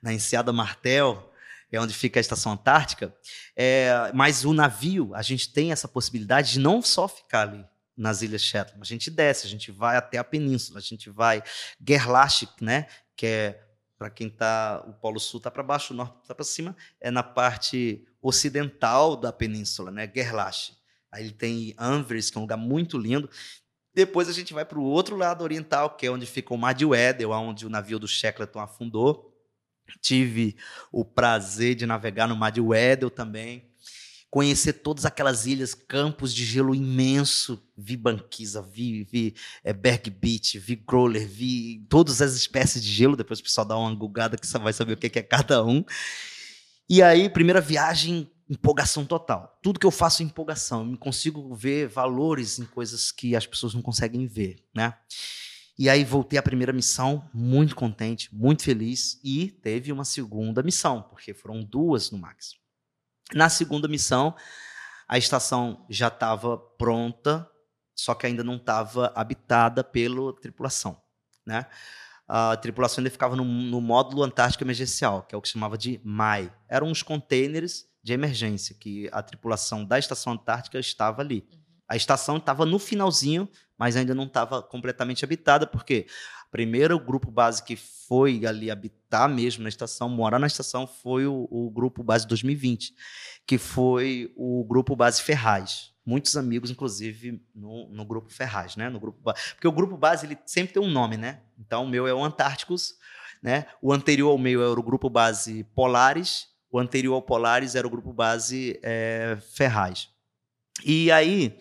na 0.00 0.12
Enseada 0.12 0.52
Martel, 0.52 1.28
é 1.70 1.80
onde 1.80 1.94
fica 1.94 2.18
a 2.18 2.22
estação 2.22 2.52
antártica. 2.52 3.14
É, 3.56 4.10
mas 4.14 4.44
o 4.44 4.52
navio, 4.52 5.14
a 5.14 5.22
gente 5.22 5.52
tem 5.52 5.72
essa 5.72 5.88
possibilidade 5.88 6.52
de 6.52 6.60
não 6.60 6.80
só 6.80 7.06
ficar 7.06 7.48
ali 7.48 7.64
nas 7.96 8.22
Ilhas 8.22 8.42
Shetland, 8.42 8.80
a 8.80 8.84
gente 8.84 9.10
desce, 9.10 9.46
a 9.46 9.50
gente 9.50 9.72
vai 9.72 9.96
até 9.96 10.18
a 10.18 10.24
península, 10.24 10.78
a 10.78 10.82
gente 10.82 11.10
vai 11.10 11.42
Gerlach, 11.84 12.48
né, 12.60 12.86
que 13.16 13.26
é 13.26 13.64
para 13.98 14.08
quem 14.08 14.28
está 14.28 14.84
o 14.86 14.92
Polo 14.92 15.18
Sul 15.18 15.38
está 15.38 15.50
para 15.50 15.64
baixo, 15.64 15.92
o 15.92 15.96
Norte 15.96 16.18
está 16.22 16.32
para 16.32 16.44
cima, 16.44 16.76
é 17.00 17.10
na 17.10 17.24
parte 17.24 18.06
ocidental 18.22 19.16
da 19.16 19.32
península, 19.32 19.90
né, 19.90 20.10
Gerlach. 20.14 20.72
Aí 21.10 21.24
ele 21.24 21.32
tem 21.32 21.74
Anvers, 21.76 22.30
que 22.30 22.36
é 22.36 22.38
um 22.38 22.42
lugar 22.42 22.56
muito 22.56 22.96
lindo. 22.96 23.28
Depois 23.94 24.28
a 24.28 24.32
gente 24.32 24.54
vai 24.54 24.64
para 24.64 24.78
o 24.78 24.84
outro 24.84 25.16
lado 25.16 25.42
oriental, 25.42 25.96
que 25.96 26.06
é 26.06 26.10
onde 26.10 26.26
fica 26.26 26.54
o 26.54 26.58
Mar 26.58 26.74
de 26.74 26.84
Weddell, 26.84 27.32
onde 27.32 27.66
o 27.66 27.70
navio 27.70 27.98
do 27.98 28.06
Shackleton 28.06 28.60
afundou. 28.60 29.34
Tive 30.00 30.56
o 30.92 31.04
prazer 31.04 31.74
de 31.74 31.86
navegar 31.86 32.26
no 32.28 32.36
Mar 32.36 32.50
de 32.50 32.60
Weddell 32.60 33.10
também 33.10 33.68
conhecer 34.30 34.74
todas 34.74 35.04
aquelas 35.04 35.46
ilhas, 35.46 35.74
campos 35.74 36.34
de 36.34 36.44
gelo 36.44 36.74
imenso. 36.74 37.62
Vi 37.76 37.96
Banquisa, 37.96 38.62
vi, 38.62 39.04
vi 39.04 39.34
é, 39.64 39.72
Berg 39.72 40.10
Beach, 40.10 40.58
vi 40.58 40.76
Growler, 40.76 41.26
vi 41.26 41.86
todas 41.88 42.20
as 42.20 42.34
espécies 42.34 42.82
de 42.82 42.90
gelo. 42.90 43.16
Depois 43.16 43.40
o 43.40 43.42
pessoal 43.42 43.66
dá 43.66 43.76
uma 43.76 43.94
gugada 43.94 44.36
que 44.36 44.46
você 44.46 44.58
vai 44.58 44.72
saber 44.72 44.94
o 44.94 44.96
que 44.96 45.18
é 45.18 45.22
cada 45.22 45.64
um. 45.64 45.84
E 46.88 47.02
aí, 47.02 47.28
primeira 47.28 47.60
viagem, 47.60 48.30
empolgação 48.48 49.04
total. 49.04 49.58
Tudo 49.62 49.78
que 49.78 49.86
eu 49.86 49.90
faço 49.90 50.22
é 50.22 50.26
empolgação. 50.26 50.90
Eu 50.90 50.98
consigo 50.98 51.54
ver 51.54 51.88
valores 51.88 52.58
em 52.58 52.64
coisas 52.64 53.12
que 53.12 53.36
as 53.36 53.46
pessoas 53.46 53.74
não 53.74 53.82
conseguem 53.82 54.26
ver, 54.26 54.64
né? 54.74 54.94
E 55.78 55.88
aí 55.88 56.04
voltei 56.04 56.38
à 56.38 56.42
primeira 56.42 56.72
missão, 56.72 57.30
muito 57.32 57.76
contente, 57.76 58.34
muito 58.34 58.64
feliz, 58.64 59.20
e 59.22 59.52
teve 59.62 59.92
uma 59.92 60.04
segunda 60.04 60.60
missão, 60.60 61.02
porque 61.02 61.32
foram 61.32 61.62
duas 61.62 62.10
no 62.10 62.18
Max. 62.18 62.56
Na 63.32 63.48
segunda 63.48 63.86
missão, 63.86 64.34
a 65.06 65.16
estação 65.16 65.86
já 65.88 66.08
estava 66.08 66.58
pronta, 66.58 67.48
só 67.94 68.12
que 68.12 68.26
ainda 68.26 68.42
não 68.42 68.56
estava 68.56 69.12
habitada 69.14 69.84
pela 69.84 70.34
tripulação. 70.40 71.00
Né? 71.46 71.64
A 72.26 72.56
tripulação 72.56 73.00
ainda 73.00 73.10
ficava 73.10 73.36
no, 73.36 73.44
no, 73.44 73.80
módulo 73.80 74.24
Antártico 74.24 74.64
Emergencial, 74.64 75.22
que 75.22 75.34
é 75.34 75.38
o 75.38 75.40
que 75.40 75.48
se 75.48 75.54
chamava 75.54 75.78
de 75.78 76.00
MAI. 76.04 76.52
Eram 76.68 76.88
uns 76.88 77.04
containers 77.04 77.86
de 78.02 78.12
emergência, 78.12 78.74
que 78.74 79.08
a 79.12 79.22
tripulação 79.22 79.84
da 79.84 79.98
Estação 79.98 80.32
Antártica 80.32 80.78
estava 80.78 81.22
ali. 81.22 81.48
A 81.88 81.96
estação 81.96 82.36
estava 82.36 82.66
no 82.66 82.78
finalzinho, 82.78 83.48
mas 83.78 83.96
ainda 83.96 84.14
não 84.14 84.24
estava 84.24 84.60
completamente 84.60 85.24
habitada, 85.24 85.66
porque 85.66 86.06
primeiro 86.50 86.96
o 86.96 87.00
grupo 87.00 87.30
base 87.30 87.62
que 87.62 87.76
foi 87.76 88.44
ali 88.44 88.70
habitar 88.70 89.28
mesmo 89.28 89.62
na 89.62 89.68
estação, 89.68 90.08
morar 90.08 90.38
na 90.38 90.46
estação, 90.46 90.86
foi 90.86 91.26
o, 91.26 91.46
o 91.50 91.70
grupo 91.70 92.02
base 92.02 92.26
2020, 92.26 92.94
que 93.46 93.56
foi 93.56 94.32
o 94.36 94.64
grupo 94.64 94.96
base 94.96 95.22
Ferraz. 95.22 95.92
Muitos 96.04 96.36
amigos, 96.38 96.70
inclusive, 96.70 97.40
no, 97.54 97.88
no 97.90 98.04
grupo 98.04 98.30
Ferraz, 98.30 98.76
né? 98.76 98.88
No 98.88 98.98
grupo 98.98 99.20
Porque 99.52 99.68
o 99.68 99.72
grupo 99.72 99.96
base 99.96 100.24
ele 100.24 100.38
sempre 100.46 100.72
tem 100.72 100.82
um 100.82 100.90
nome, 100.90 101.18
né? 101.18 101.42
Então 101.58 101.84
o 101.84 101.88
meu 101.88 102.06
é 102.06 102.14
o 102.14 102.24
Antárticos, 102.24 102.94
né? 103.42 103.66
O 103.80 103.92
anterior 103.92 104.30
ao 104.30 104.38
meu 104.38 104.62
era 104.62 104.80
o 104.80 104.82
grupo 104.82 105.10
base 105.10 105.64
Polares, 105.74 106.48
o 106.70 106.78
anterior 106.78 107.14
ao 107.14 107.22
Polares 107.22 107.74
era 107.74 107.86
o 107.86 107.90
grupo 107.90 108.12
base 108.12 108.80
é, 108.82 109.36
Ferraz. 109.54 110.08
E 110.84 111.10
aí, 111.10 111.58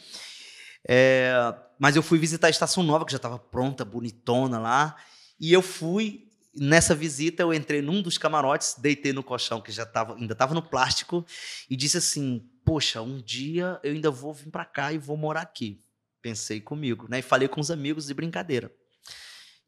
é, 0.87 1.53
mas 1.79 1.95
eu 1.95 2.03
fui 2.03 2.17
visitar 2.17 2.47
a 2.47 2.49
Estação 2.49 2.83
Nova, 2.83 3.05
que 3.05 3.11
já 3.11 3.17
estava 3.17 3.37
pronta, 3.37 3.85
bonitona 3.85 4.59
lá. 4.59 4.95
E 5.39 5.53
eu 5.53 5.61
fui, 5.61 6.27
nessa 6.55 6.95
visita, 6.95 7.43
eu 7.43 7.53
entrei 7.53 7.81
num 7.81 8.01
dos 8.01 8.17
camarotes, 8.17 8.75
deitei 8.77 9.13
no 9.13 9.23
colchão, 9.23 9.61
que 9.61 9.71
já 9.71 9.85
tava, 9.85 10.15
ainda 10.15 10.33
estava 10.33 10.53
no 10.53 10.61
plástico, 10.61 11.25
e 11.69 11.75
disse 11.75 11.97
assim: 11.97 12.43
Poxa, 12.65 13.01
um 13.01 13.21
dia 13.21 13.79
eu 13.83 13.93
ainda 13.93 14.09
vou 14.09 14.33
vir 14.33 14.49
para 14.49 14.65
cá 14.65 14.91
e 14.91 14.97
vou 14.97 15.15
morar 15.15 15.41
aqui. 15.41 15.81
Pensei 16.21 16.59
comigo, 16.59 17.07
né? 17.09 17.19
E 17.19 17.21
falei 17.21 17.47
com 17.47 17.61
os 17.61 17.71
amigos 17.71 18.07
de 18.07 18.13
brincadeira. 18.13 18.71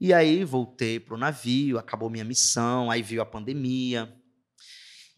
E 0.01 0.13
aí 0.13 0.43
voltei 0.43 0.99
para 0.99 1.13
o 1.13 1.17
navio, 1.17 1.77
acabou 1.77 2.09
minha 2.09 2.23
missão, 2.23 2.89
aí 2.89 3.01
veio 3.01 3.21
a 3.21 3.25
pandemia. 3.25 4.13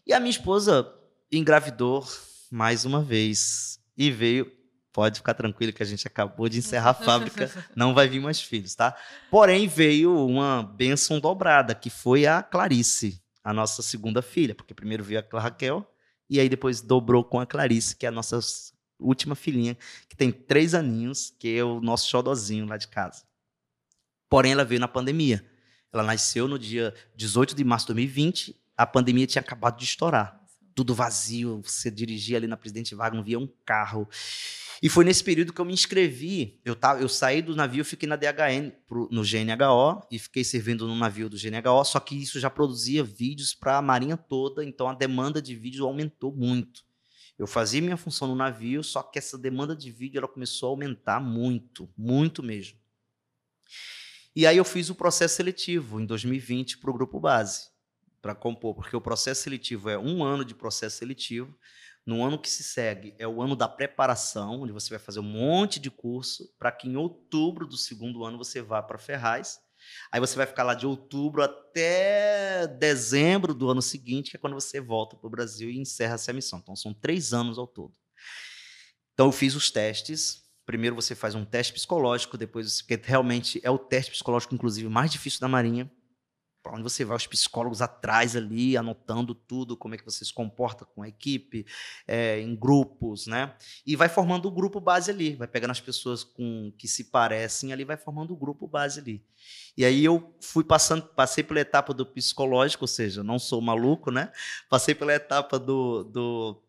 E 0.04 0.12
a 0.12 0.18
minha 0.18 0.30
esposa 0.30 0.92
engravidou 1.30 2.04
mais 2.50 2.84
uma 2.84 3.02
vez. 3.02 3.80
E 3.96 4.10
veio 4.10 4.50
pode 4.92 5.18
ficar 5.18 5.34
tranquilo 5.34 5.72
que 5.72 5.82
a 5.82 5.86
gente 5.86 6.06
acabou 6.06 6.48
de 6.48 6.58
encerrar 6.58 6.90
a 6.90 6.94
fábrica, 7.04 7.50
não 7.74 7.94
vai 7.94 8.08
vir 8.08 8.20
mais 8.20 8.40
filhos, 8.40 8.74
tá? 8.74 8.96
Porém, 9.30 9.66
veio 9.66 10.26
uma 10.26 10.62
bênção 10.62 11.18
dobrada, 11.18 11.74
que 11.74 11.90
foi 11.90 12.26
a 12.26 12.42
Clarice, 12.42 13.22
a 13.42 13.52
nossa 13.52 13.82
segunda 13.82 14.22
filha, 14.22 14.54
porque 14.54 14.74
primeiro 14.74 15.02
veio 15.02 15.24
a 15.32 15.40
Raquel, 15.40 15.86
e 16.28 16.38
aí 16.38 16.48
depois 16.48 16.80
dobrou 16.80 17.24
com 17.24 17.40
a 17.40 17.46
Clarice, 17.46 17.96
que 17.96 18.06
é 18.06 18.08
a 18.08 18.12
nossa 18.12 18.38
última 18.98 19.34
filhinha, 19.34 19.76
que 20.08 20.16
tem 20.16 20.30
três 20.30 20.74
aninhos, 20.74 21.34
que 21.38 21.56
é 21.56 21.64
o 21.64 21.80
nosso 21.80 22.08
xodozinho 22.08 22.66
lá 22.66 22.76
de 22.76 22.88
casa. 22.88 23.24
Porém, 24.28 24.52
ela 24.52 24.64
veio 24.64 24.80
na 24.80 24.88
pandemia. 24.88 25.44
Ela 25.92 26.02
nasceu 26.02 26.48
no 26.48 26.58
dia 26.58 26.94
18 27.14 27.54
de 27.54 27.62
março 27.64 27.86
de 27.86 27.92
2020, 27.92 28.56
a 28.76 28.86
pandemia 28.86 29.26
tinha 29.26 29.40
acabado 29.40 29.78
de 29.78 29.84
estourar. 29.84 30.40
Tudo 30.74 30.94
vazio, 30.94 31.60
você 31.62 31.90
dirigia 31.90 32.38
ali 32.38 32.46
na 32.46 32.56
Presidente 32.56 32.94
Vargas, 32.94 33.18
não 33.18 33.24
via 33.24 33.38
um 33.38 33.46
carro. 33.66 34.08
E 34.80 34.88
foi 34.88 35.04
nesse 35.04 35.24
período 35.24 35.52
que 35.52 35.60
eu 35.60 35.64
me 35.64 35.72
inscrevi. 35.72 36.60
Eu, 36.64 36.76
tava, 36.76 37.00
eu 37.00 37.08
saí 37.08 37.42
do 37.42 37.56
navio, 37.56 37.84
fiquei 37.84 38.08
na 38.08 38.16
DHN, 38.16 38.70
pro, 38.86 39.08
no 39.10 39.22
GNHO, 39.22 40.06
e 40.10 40.18
fiquei 40.18 40.44
servindo 40.44 40.86
no 40.86 40.94
navio 40.94 41.28
do 41.28 41.36
GNHO, 41.36 41.84
só 41.84 41.98
que 41.98 42.14
isso 42.14 42.38
já 42.38 42.48
produzia 42.48 43.02
vídeos 43.02 43.54
para 43.54 43.78
a 43.78 43.82
marinha 43.82 44.16
toda, 44.16 44.64
então 44.64 44.88
a 44.88 44.94
demanda 44.94 45.42
de 45.42 45.54
vídeo 45.54 45.84
aumentou 45.84 46.34
muito. 46.34 46.84
Eu 47.38 47.46
fazia 47.46 47.82
minha 47.82 47.96
função 47.96 48.28
no 48.28 48.36
navio, 48.36 48.84
só 48.84 49.02
que 49.02 49.18
essa 49.18 49.36
demanda 49.36 49.74
de 49.74 49.90
vídeo 49.90 50.18
ela 50.18 50.28
começou 50.28 50.68
a 50.68 50.70
aumentar 50.70 51.20
muito, 51.20 51.92
muito 51.96 52.42
mesmo. 52.42 52.78
E 54.34 54.46
aí 54.46 54.56
eu 54.56 54.64
fiz 54.64 54.88
o 54.88 54.94
processo 54.94 55.36
seletivo 55.36 56.00
em 56.00 56.06
2020 56.06 56.78
para 56.78 56.90
o 56.90 56.94
grupo 56.94 57.20
base, 57.20 57.68
para 58.20 58.34
compor, 58.34 58.74
porque 58.74 58.96
o 58.96 59.00
processo 59.00 59.42
seletivo 59.42 59.90
é 59.90 59.98
um 59.98 60.22
ano 60.22 60.44
de 60.44 60.54
processo 60.54 60.98
seletivo. 60.98 61.58
No 62.04 62.24
ano 62.24 62.38
que 62.38 62.50
se 62.50 62.64
segue 62.64 63.14
é 63.18 63.26
o 63.28 63.40
ano 63.40 63.54
da 63.54 63.68
preparação, 63.68 64.62
onde 64.62 64.72
você 64.72 64.90
vai 64.90 64.98
fazer 64.98 65.20
um 65.20 65.24
monte 65.24 65.78
de 65.78 65.90
curso 65.90 66.52
para 66.58 66.72
que 66.72 66.88
em 66.88 66.96
outubro 66.96 67.66
do 67.66 67.76
segundo 67.76 68.24
ano 68.24 68.36
você 68.36 68.60
vá 68.60 68.82
para 68.82 68.98
Ferraz. 68.98 69.60
Aí 70.10 70.20
você 70.20 70.36
vai 70.36 70.46
ficar 70.46 70.64
lá 70.64 70.74
de 70.74 70.86
outubro 70.86 71.42
até 71.42 72.66
dezembro 72.66 73.54
do 73.54 73.68
ano 73.70 73.82
seguinte, 73.82 74.30
que 74.30 74.36
é 74.36 74.40
quando 74.40 74.54
você 74.54 74.80
volta 74.80 75.16
para 75.16 75.26
o 75.26 75.30
Brasil 75.30 75.70
e 75.70 75.78
encerra 75.78 76.14
essa 76.14 76.32
missão. 76.32 76.58
Então 76.58 76.74
são 76.74 76.92
três 76.92 77.32
anos 77.32 77.58
ao 77.58 77.66
todo. 77.66 77.92
Então 79.14 79.26
eu 79.26 79.32
fiz 79.32 79.54
os 79.54 79.70
testes. 79.70 80.42
Primeiro 80.64 80.96
você 80.96 81.14
faz 81.14 81.34
um 81.34 81.44
teste 81.44 81.72
psicológico, 81.72 82.38
depois, 82.38 82.82
porque 82.82 83.00
realmente 83.04 83.60
é 83.62 83.70
o 83.70 83.78
teste 83.78 84.12
psicológico, 84.12 84.54
inclusive, 84.54 84.88
mais 84.88 85.10
difícil 85.10 85.40
da 85.40 85.48
Marinha 85.48 85.90
para 86.62 86.72
onde 86.72 86.82
você 86.82 87.04
vai, 87.04 87.16
os 87.16 87.26
psicólogos 87.26 87.82
atrás 87.82 88.36
ali, 88.36 88.76
anotando 88.76 89.34
tudo, 89.34 89.76
como 89.76 89.94
é 89.94 89.98
que 89.98 90.04
você 90.04 90.24
se 90.24 90.32
comporta 90.32 90.84
com 90.84 91.02
a 91.02 91.08
equipe, 91.08 91.66
é, 92.06 92.40
em 92.40 92.54
grupos, 92.54 93.26
né? 93.26 93.54
E 93.84 93.96
vai 93.96 94.08
formando 94.08 94.46
o 94.46 94.50
grupo 94.50 94.80
base 94.80 95.10
ali, 95.10 95.34
vai 95.34 95.48
pegando 95.48 95.72
as 95.72 95.80
pessoas 95.80 96.22
com 96.22 96.72
que 96.78 96.86
se 96.86 97.04
parecem 97.04 97.72
ali, 97.72 97.84
vai 97.84 97.96
formando 97.96 98.32
o 98.32 98.36
grupo 98.36 98.68
base 98.68 99.00
ali. 99.00 99.24
E 99.76 99.84
aí 99.84 100.04
eu 100.04 100.36
fui 100.40 100.62
passando, 100.62 101.02
passei 101.02 101.42
pela 101.42 101.60
etapa 101.60 101.92
do 101.92 102.06
psicológico, 102.06 102.84
ou 102.84 102.88
seja, 102.88 103.24
não 103.24 103.38
sou 103.38 103.60
maluco, 103.60 104.10
né? 104.10 104.30
Passei 104.70 104.94
pela 104.94 105.12
etapa 105.12 105.58
do, 105.58 106.04
do 106.04 106.62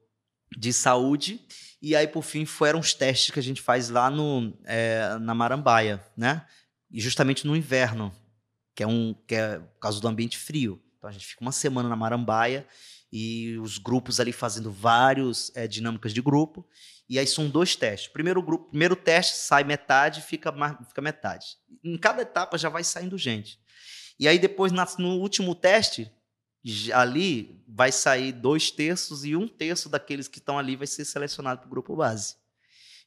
de 0.57 0.72
saúde 0.72 1.45
e 1.82 1.95
aí 1.95 2.07
por 2.07 2.24
fim 2.24 2.45
foram 2.45 2.80
os 2.80 2.94
testes 2.94 3.32
que 3.32 3.40
a 3.40 3.44
gente 3.44 3.61
faz 3.61 3.90
lá 3.90 4.10
no 4.10 4.57
é, 4.64 5.18
na 5.20 5.36
Marambaia, 5.36 6.03
né? 6.15 6.45
E 6.91 7.02
justamente 7.02 7.45
no 7.45 7.56
inverno, 7.56 8.14
que 8.76 8.84
é 8.84 8.88
um 8.88 9.14
que 9.28 9.36
é 9.36 9.60
por 9.60 9.80
causa 9.80 10.00
do 10.00 10.08
ambiente 10.08 10.38
frio. 10.38 10.82
Então 10.98 11.10
a 11.10 11.14
gente 11.14 11.26
fica 11.26 11.41
uma 11.41 11.52
semana 11.52 11.90
na 11.90 11.95
Marambaia 11.95 12.68
e 13.12 13.58
os 13.58 13.78
grupos 13.78 14.20
ali 14.20 14.32
fazendo 14.32 14.72
vários 14.72 15.52
é, 15.56 15.68
dinâmicas 15.68 16.14
de 16.14 16.22
grupo. 16.22 16.68
E 17.08 17.20
aí 17.20 17.28
são 17.28 17.50
dois 17.50 17.76
testes. 17.76 18.12
Primeiro 18.12 18.41
grupo, 18.41 18.70
primeiro 18.70 18.95
teste 18.95 19.36
sai 19.36 19.64
metade, 19.64 20.22
fica 20.22 20.52
fica 20.88 21.02
metade. 21.02 21.58
Em 21.84 21.98
cada 21.98 22.22
etapa 22.22 22.58
já 22.58 22.70
vai 22.70 22.84
saindo 22.84 23.18
gente. 23.18 23.60
E 24.20 24.28
aí 24.28 24.40
depois 24.40 24.72
no 24.72 25.20
último 25.20 25.54
teste 25.54 26.12
ali 26.94 27.62
vai 27.68 27.91
sair 27.91 28.32
dois 28.32 28.72
terços 28.72 29.26
e 29.26 29.36
um 29.36 29.48
terço 29.48 29.90
daqueles 29.90 30.28
que 30.28 30.40
estão 30.40 30.58
ali 30.58 30.76
vai 30.76 30.88
ser 30.88 31.04
selecionado 31.06 31.60
para 31.60 31.68
o 31.68 31.70
grupo 31.70 31.95
base. 31.95 32.36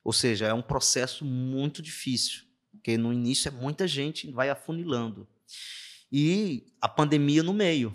Ou 0.05 0.13
seja, 0.13 0.47
é 0.47 0.55
um 0.55 0.63
processo 0.63 1.25
muito 1.25 1.83
difícil, 1.83 2.43
porque 2.71 2.97
no 2.97 3.13
início 3.13 3.49
é 3.49 3.51
muita 3.51 3.89
gente, 3.89 4.31
vai 4.31 4.51
afunilando. 4.51 5.27
E 6.11 6.67
a 6.81 6.89
pandemia 6.89 7.43
no 7.43 7.53
meio, 7.53 7.95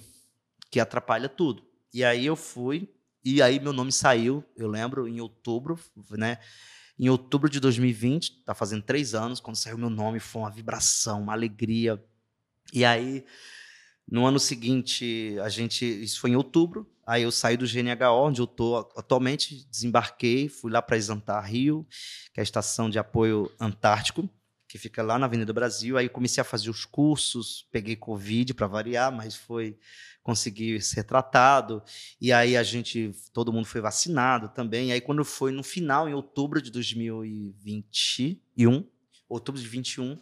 que 0.70 0.80
atrapalha 0.80 1.30
tudo. 1.30 1.64
E 1.94 2.04
aí 2.04 2.26
eu 2.26 2.36
fui, 2.36 2.90
e 3.24 3.42
aí 3.42 3.60
meu 3.60 3.74
nome 3.74 3.92
saiu, 3.92 4.44
eu 4.56 4.68
lembro, 4.68 5.08
em 5.08 5.20
outubro, 5.20 5.80
né? 6.12 6.38
Em 6.98 7.10
outubro 7.10 7.50
de 7.50 7.60
2020, 7.60 8.44
tá 8.44 8.54
fazendo 8.54 8.84
três 8.84 9.16
anos, 9.16 9.40
quando 9.40 9.56
saiu 9.56 9.78
meu 9.78 9.90
nome, 9.90 10.20
foi 10.20 10.42
uma 10.42 10.52
vibração, 10.52 11.22
uma 11.24 11.34
alegria. 11.34 12.04
E 12.74 12.86
aí 12.86 13.26
no 14.12 14.26
ano 14.26 14.40
seguinte, 14.40 15.38
a 15.42 15.48
gente, 15.48 15.86
isso 15.86 16.20
foi 16.20 16.32
em 16.32 16.36
outubro, 16.36 16.86
aí 17.08 17.24
eu 17.24 17.32
saí 17.32 17.56
do 17.56 17.66
GNHO, 17.66 18.28
onde 18.28 18.42
eu 18.42 18.46
estou 18.46 18.78
atualmente, 18.98 19.66
desembarquei, 19.70 20.50
fui 20.50 20.70
lá 20.70 20.82
para 20.82 20.98
Exantar 20.98 21.46
Rio, 21.46 21.88
que 22.34 22.40
é 22.40 22.42
a 22.42 22.44
estação 22.44 22.90
de 22.90 23.00
apoio 23.00 23.50
antártico, 23.58 24.30
que 24.72 24.78
fica 24.78 25.04
lá 25.04 25.20
na 25.20 25.26
Avenida 25.26 25.52
Brasil. 25.52 25.98
Aí 25.98 26.08
comecei 26.08 26.40
a 26.40 26.46
fazer 26.46 26.70
os 26.70 26.86
cursos, 26.86 27.68
peguei 27.74 27.98
Covid 27.98 28.54
para 28.54 28.68
variar, 28.68 29.12
mas 29.12 29.36
foi 29.36 29.78
conseguir 30.24 30.82
ser 30.82 31.04
tratado. 31.04 31.84
E 32.22 32.32
aí 32.32 32.56
a 32.56 32.64
gente, 32.64 33.12
todo 33.34 33.52
mundo 33.52 33.66
foi 33.66 33.82
vacinado 33.82 34.48
também. 34.48 34.88
E 34.88 34.92
aí 34.94 35.02
quando 35.02 35.26
foi 35.26 35.52
no 35.52 35.62
final, 35.62 36.08
em 36.08 36.14
outubro 36.14 36.62
de 36.62 36.72
2021, 36.72 38.90
outubro 39.28 39.60
de 39.60 39.68
21, 39.68 40.18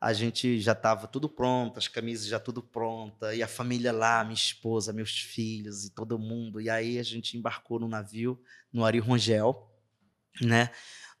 a 0.00 0.14
gente 0.14 0.58
já 0.58 0.72
estava 0.72 1.06
tudo 1.06 1.28
pronto, 1.28 1.78
as 1.78 1.86
camisas 1.86 2.26
já 2.26 2.40
tudo 2.40 2.62
pronta, 2.62 3.34
e 3.34 3.42
a 3.42 3.48
família 3.48 3.92
lá, 3.92 4.24
minha 4.24 4.34
esposa, 4.34 4.90
meus 4.90 5.18
filhos 5.18 5.84
e 5.84 5.90
todo 5.90 6.18
mundo. 6.18 6.62
E 6.62 6.70
aí 6.70 6.98
a 6.98 7.02
gente 7.02 7.36
embarcou 7.36 7.78
no 7.78 7.88
navio, 7.88 8.40
no 8.72 8.86
Ari 8.86 9.00
Rongel, 9.00 9.70
né? 10.40 10.70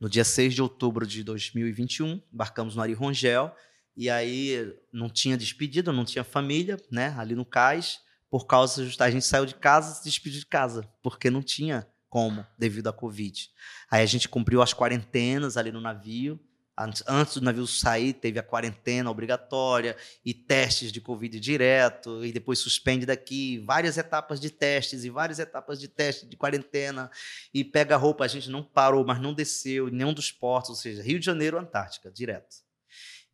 No 0.00 0.08
dia 0.10 0.24
6 0.24 0.54
de 0.54 0.62
outubro 0.62 1.06
de 1.06 1.22
2021, 1.24 2.22
embarcamos 2.32 2.76
no 2.76 2.82
Ari 2.82 2.92
Rongel, 2.92 3.54
e 3.96 4.10
aí 4.10 4.74
não 4.92 5.08
tinha 5.08 5.36
despedida, 5.36 5.92
não 5.92 6.04
tinha 6.04 6.22
família, 6.22 6.76
né? 6.90 7.14
Ali 7.16 7.34
no 7.34 7.46
cais, 7.46 7.98
por 8.30 8.46
causa 8.46 8.82
a 8.98 9.10
gente 9.10 9.24
saiu 9.24 9.46
de 9.46 9.54
casa, 9.54 9.94
se 9.94 10.04
despediu 10.04 10.40
de 10.40 10.46
casa, 10.46 10.86
porque 11.02 11.30
não 11.30 11.42
tinha 11.42 11.86
como 12.08 12.46
devido 12.58 12.88
à 12.88 12.92
Covid. 12.92 13.48
Aí 13.90 14.02
a 14.02 14.06
gente 14.06 14.28
cumpriu 14.28 14.60
as 14.60 14.74
quarentenas 14.74 15.56
ali 15.56 15.72
no 15.72 15.80
navio, 15.80 16.38
Antes 16.78 17.34
do 17.34 17.40
navio 17.40 17.66
sair, 17.66 18.12
teve 18.12 18.38
a 18.38 18.42
quarentena 18.42 19.10
obrigatória 19.10 19.96
e 20.22 20.34
testes 20.34 20.92
de 20.92 21.00
Covid 21.00 21.40
direto, 21.40 22.22
e 22.22 22.30
depois 22.30 22.58
suspende 22.58 23.06
daqui, 23.06 23.58
várias 23.60 23.96
etapas 23.96 24.38
de 24.38 24.50
testes 24.50 25.02
e 25.02 25.08
várias 25.08 25.38
etapas 25.38 25.80
de 25.80 25.88
teste 25.88 26.26
de 26.26 26.36
quarentena, 26.36 27.10
e 27.54 27.64
pega 27.64 27.96
roupa, 27.96 28.24
a 28.24 28.28
gente 28.28 28.50
não 28.50 28.62
parou, 28.62 29.06
mas 29.06 29.18
não 29.18 29.32
desceu 29.32 29.88
em 29.88 29.92
nenhum 29.92 30.12
dos 30.12 30.30
portos, 30.30 30.70
ou 30.70 30.76
seja, 30.76 31.02
Rio 31.02 31.18
de 31.18 31.24
Janeiro, 31.24 31.58
Antártica, 31.58 32.10
direto. 32.10 32.56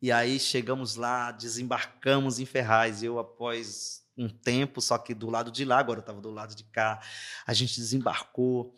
E 0.01 0.11
aí 0.11 0.39
chegamos 0.39 0.95
lá, 0.95 1.31
desembarcamos 1.31 2.39
em 2.39 2.45
Ferraz, 2.45 3.03
eu 3.03 3.19
após 3.19 4.03
um 4.17 4.29
tempo, 4.29 4.81
só 4.81 4.97
que 4.97 5.13
do 5.13 5.29
lado 5.29 5.51
de 5.51 5.65
lá, 5.65 5.79
agora 5.79 5.99
eu 5.99 6.01
estava 6.01 6.21
do 6.21 6.29
lado 6.29 6.55
de 6.55 6.63
cá. 6.65 7.01
A 7.45 7.53
gente 7.53 7.75
desembarcou. 7.75 8.75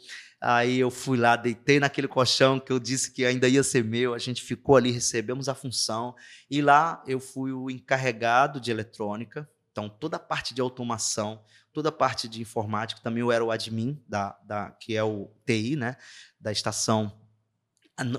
Aí 0.48 0.78
eu 0.78 0.92
fui 0.92 1.18
lá, 1.18 1.36
deitei 1.36 1.80
naquele 1.80 2.08
colchão 2.08 2.60
que 2.60 2.72
eu 2.72 2.78
disse 2.78 3.10
que 3.10 3.26
ainda 3.26 3.48
ia 3.48 3.64
ser 3.64 3.84
meu. 3.84 4.14
A 4.14 4.20
gente 4.20 4.44
ficou 4.44 4.76
ali, 4.76 4.92
recebemos 4.92 5.50
a 5.50 5.56
função. 5.56 6.16
E 6.48 6.62
lá 6.62 7.04
eu 7.08 7.20
fui 7.20 7.52
o 7.52 7.68
encarregado 7.68 8.62
de 8.62 8.70
eletrônica. 8.70 9.50
Então, 9.72 9.90
toda 9.90 10.18
a 10.18 10.20
parte 10.20 10.54
de 10.54 10.62
automação, 10.62 11.44
toda 11.74 11.90
a 11.90 11.92
parte 11.92 12.28
de 12.28 12.44
informática, 12.44 13.02
também 13.02 13.22
eu 13.22 13.32
era 13.32 13.44
o 13.44 13.50
admin, 13.50 14.00
da, 14.08 14.38
da, 14.46 14.70
que 14.70 14.96
é 14.96 15.04
o 15.04 15.32
TI, 15.48 15.76
né, 15.76 15.98
da 16.40 16.52
estação. 16.52 17.12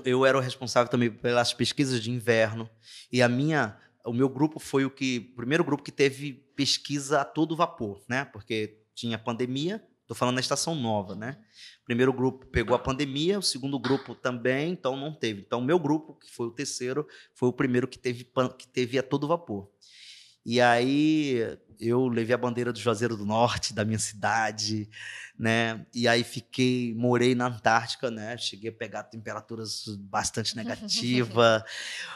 Eu 0.03 0.25
era 0.25 0.37
o 0.37 0.41
responsável 0.41 0.91
também 0.91 1.09
pelas 1.09 1.53
pesquisas 1.53 2.03
de 2.03 2.11
inverno. 2.11 2.69
E 3.09 3.21
a 3.21 3.29
minha 3.29 3.77
o 4.05 4.11
meu 4.11 4.27
grupo 4.27 4.59
foi 4.59 4.83
o 4.83 4.91
que 4.91 5.21
primeiro 5.21 5.63
grupo 5.63 5.81
que 5.81 5.93
teve 5.93 6.33
pesquisa 6.57 7.21
a 7.21 7.25
todo 7.25 7.55
vapor, 7.55 8.03
né? 8.09 8.25
Porque 8.25 8.81
tinha 8.93 9.17
pandemia, 9.17 9.81
estou 10.01 10.15
falando 10.15 10.35
da 10.35 10.41
estação 10.41 10.75
nova, 10.75 11.15
né? 11.15 11.37
Primeiro 11.87 12.13
grupo 12.13 12.45
pegou 12.45 12.75
a 12.75 12.79
pandemia, 12.79 13.39
o 13.39 13.41
segundo 13.41 13.79
grupo 13.79 14.13
também, 14.13 14.73
então 14.73 14.95
não 14.95 15.11
teve. 15.11 15.41
Então 15.41 15.59
o 15.59 15.63
meu 15.63 15.79
grupo, 15.79 16.13
que 16.13 16.29
foi 16.29 16.45
o 16.45 16.51
terceiro, 16.51 17.07
foi 17.33 17.49
o 17.49 17.53
primeiro 17.53 17.87
que 17.87 17.97
teve 17.97 18.29
que 18.57 18.67
teve 18.67 18.99
a 18.99 19.03
todo 19.03 19.27
vapor. 19.27 19.67
E 20.45 20.61
aí 20.61 21.57
eu 21.79 22.07
levei 22.07 22.35
a 22.35 22.37
bandeira 22.37 22.71
do 22.71 22.79
Juazeiro 22.79 23.17
do 23.17 23.25
Norte, 23.25 23.73
da 23.73 23.83
minha 23.83 23.99
cidade, 23.99 24.89
né? 25.37 25.85
E 25.93 26.07
aí 26.07 26.23
fiquei, 26.23 26.93
morei 26.93 27.33
na 27.33 27.47
Antártica, 27.47 28.11
né? 28.11 28.37
Cheguei 28.37 28.69
a 28.69 28.73
pegar 28.73 29.03
temperaturas 29.03 29.83
bastante 29.99 30.55
negativas. 30.57 31.63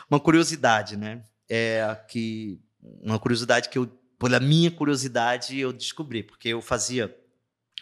Uma 0.10 0.19
curiosidade, 0.19 0.95
né? 0.95 1.23
é 1.52 1.98
que 2.07 2.61
uma 3.02 3.19
curiosidade 3.19 3.68
que 3.68 3.77
eu, 3.77 3.88
pela 4.18 4.39
minha 4.39 4.72
curiosidade, 4.72 5.60
eu 5.60 5.73
descobri, 5.73 6.23
porque 6.23 6.48
eu 6.48 6.61
fazia 6.61 7.14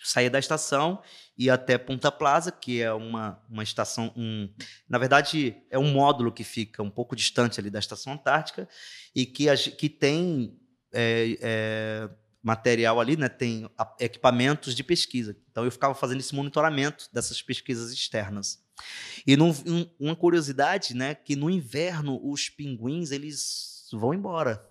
saía 0.03 0.29
da 0.29 0.39
estação 0.39 1.01
e 1.37 1.49
até 1.49 1.77
Ponta 1.77 2.11
Plaza, 2.11 2.51
que 2.51 2.81
é 2.81 2.91
uma, 2.91 3.41
uma 3.49 3.63
estação, 3.63 4.13
um, 4.15 4.49
na 4.87 4.97
verdade 4.97 5.55
é 5.69 5.79
um 5.79 5.91
módulo 5.91 6.31
que 6.31 6.43
fica 6.43 6.83
um 6.83 6.89
pouco 6.89 7.15
distante 7.15 7.59
ali 7.59 7.69
da 7.69 7.79
estação 7.79 8.13
antártica 8.13 8.67
e 9.15 9.25
que, 9.25 9.45
que 9.71 9.89
tem 9.89 10.59
é, 10.93 11.37
é, 11.41 12.09
material 12.41 12.99
ali, 12.99 13.15
né, 13.15 13.29
tem 13.29 13.69
equipamentos 13.99 14.75
de 14.75 14.83
pesquisa. 14.83 15.35
Então 15.51 15.65
eu 15.65 15.71
ficava 15.71 15.93
fazendo 15.93 16.19
esse 16.19 16.35
monitoramento 16.35 17.09
dessas 17.13 17.41
pesquisas 17.41 17.91
externas. 17.91 18.63
E 19.25 19.35
num, 19.35 19.51
um, 19.65 19.89
uma 19.99 20.15
curiosidade, 20.15 20.93
né, 20.93 21.13
que 21.13 21.35
no 21.35 21.49
inverno 21.49 22.19
os 22.23 22.49
pinguins 22.49 23.11
eles 23.11 23.87
vão 23.91 24.13
embora. 24.13 24.65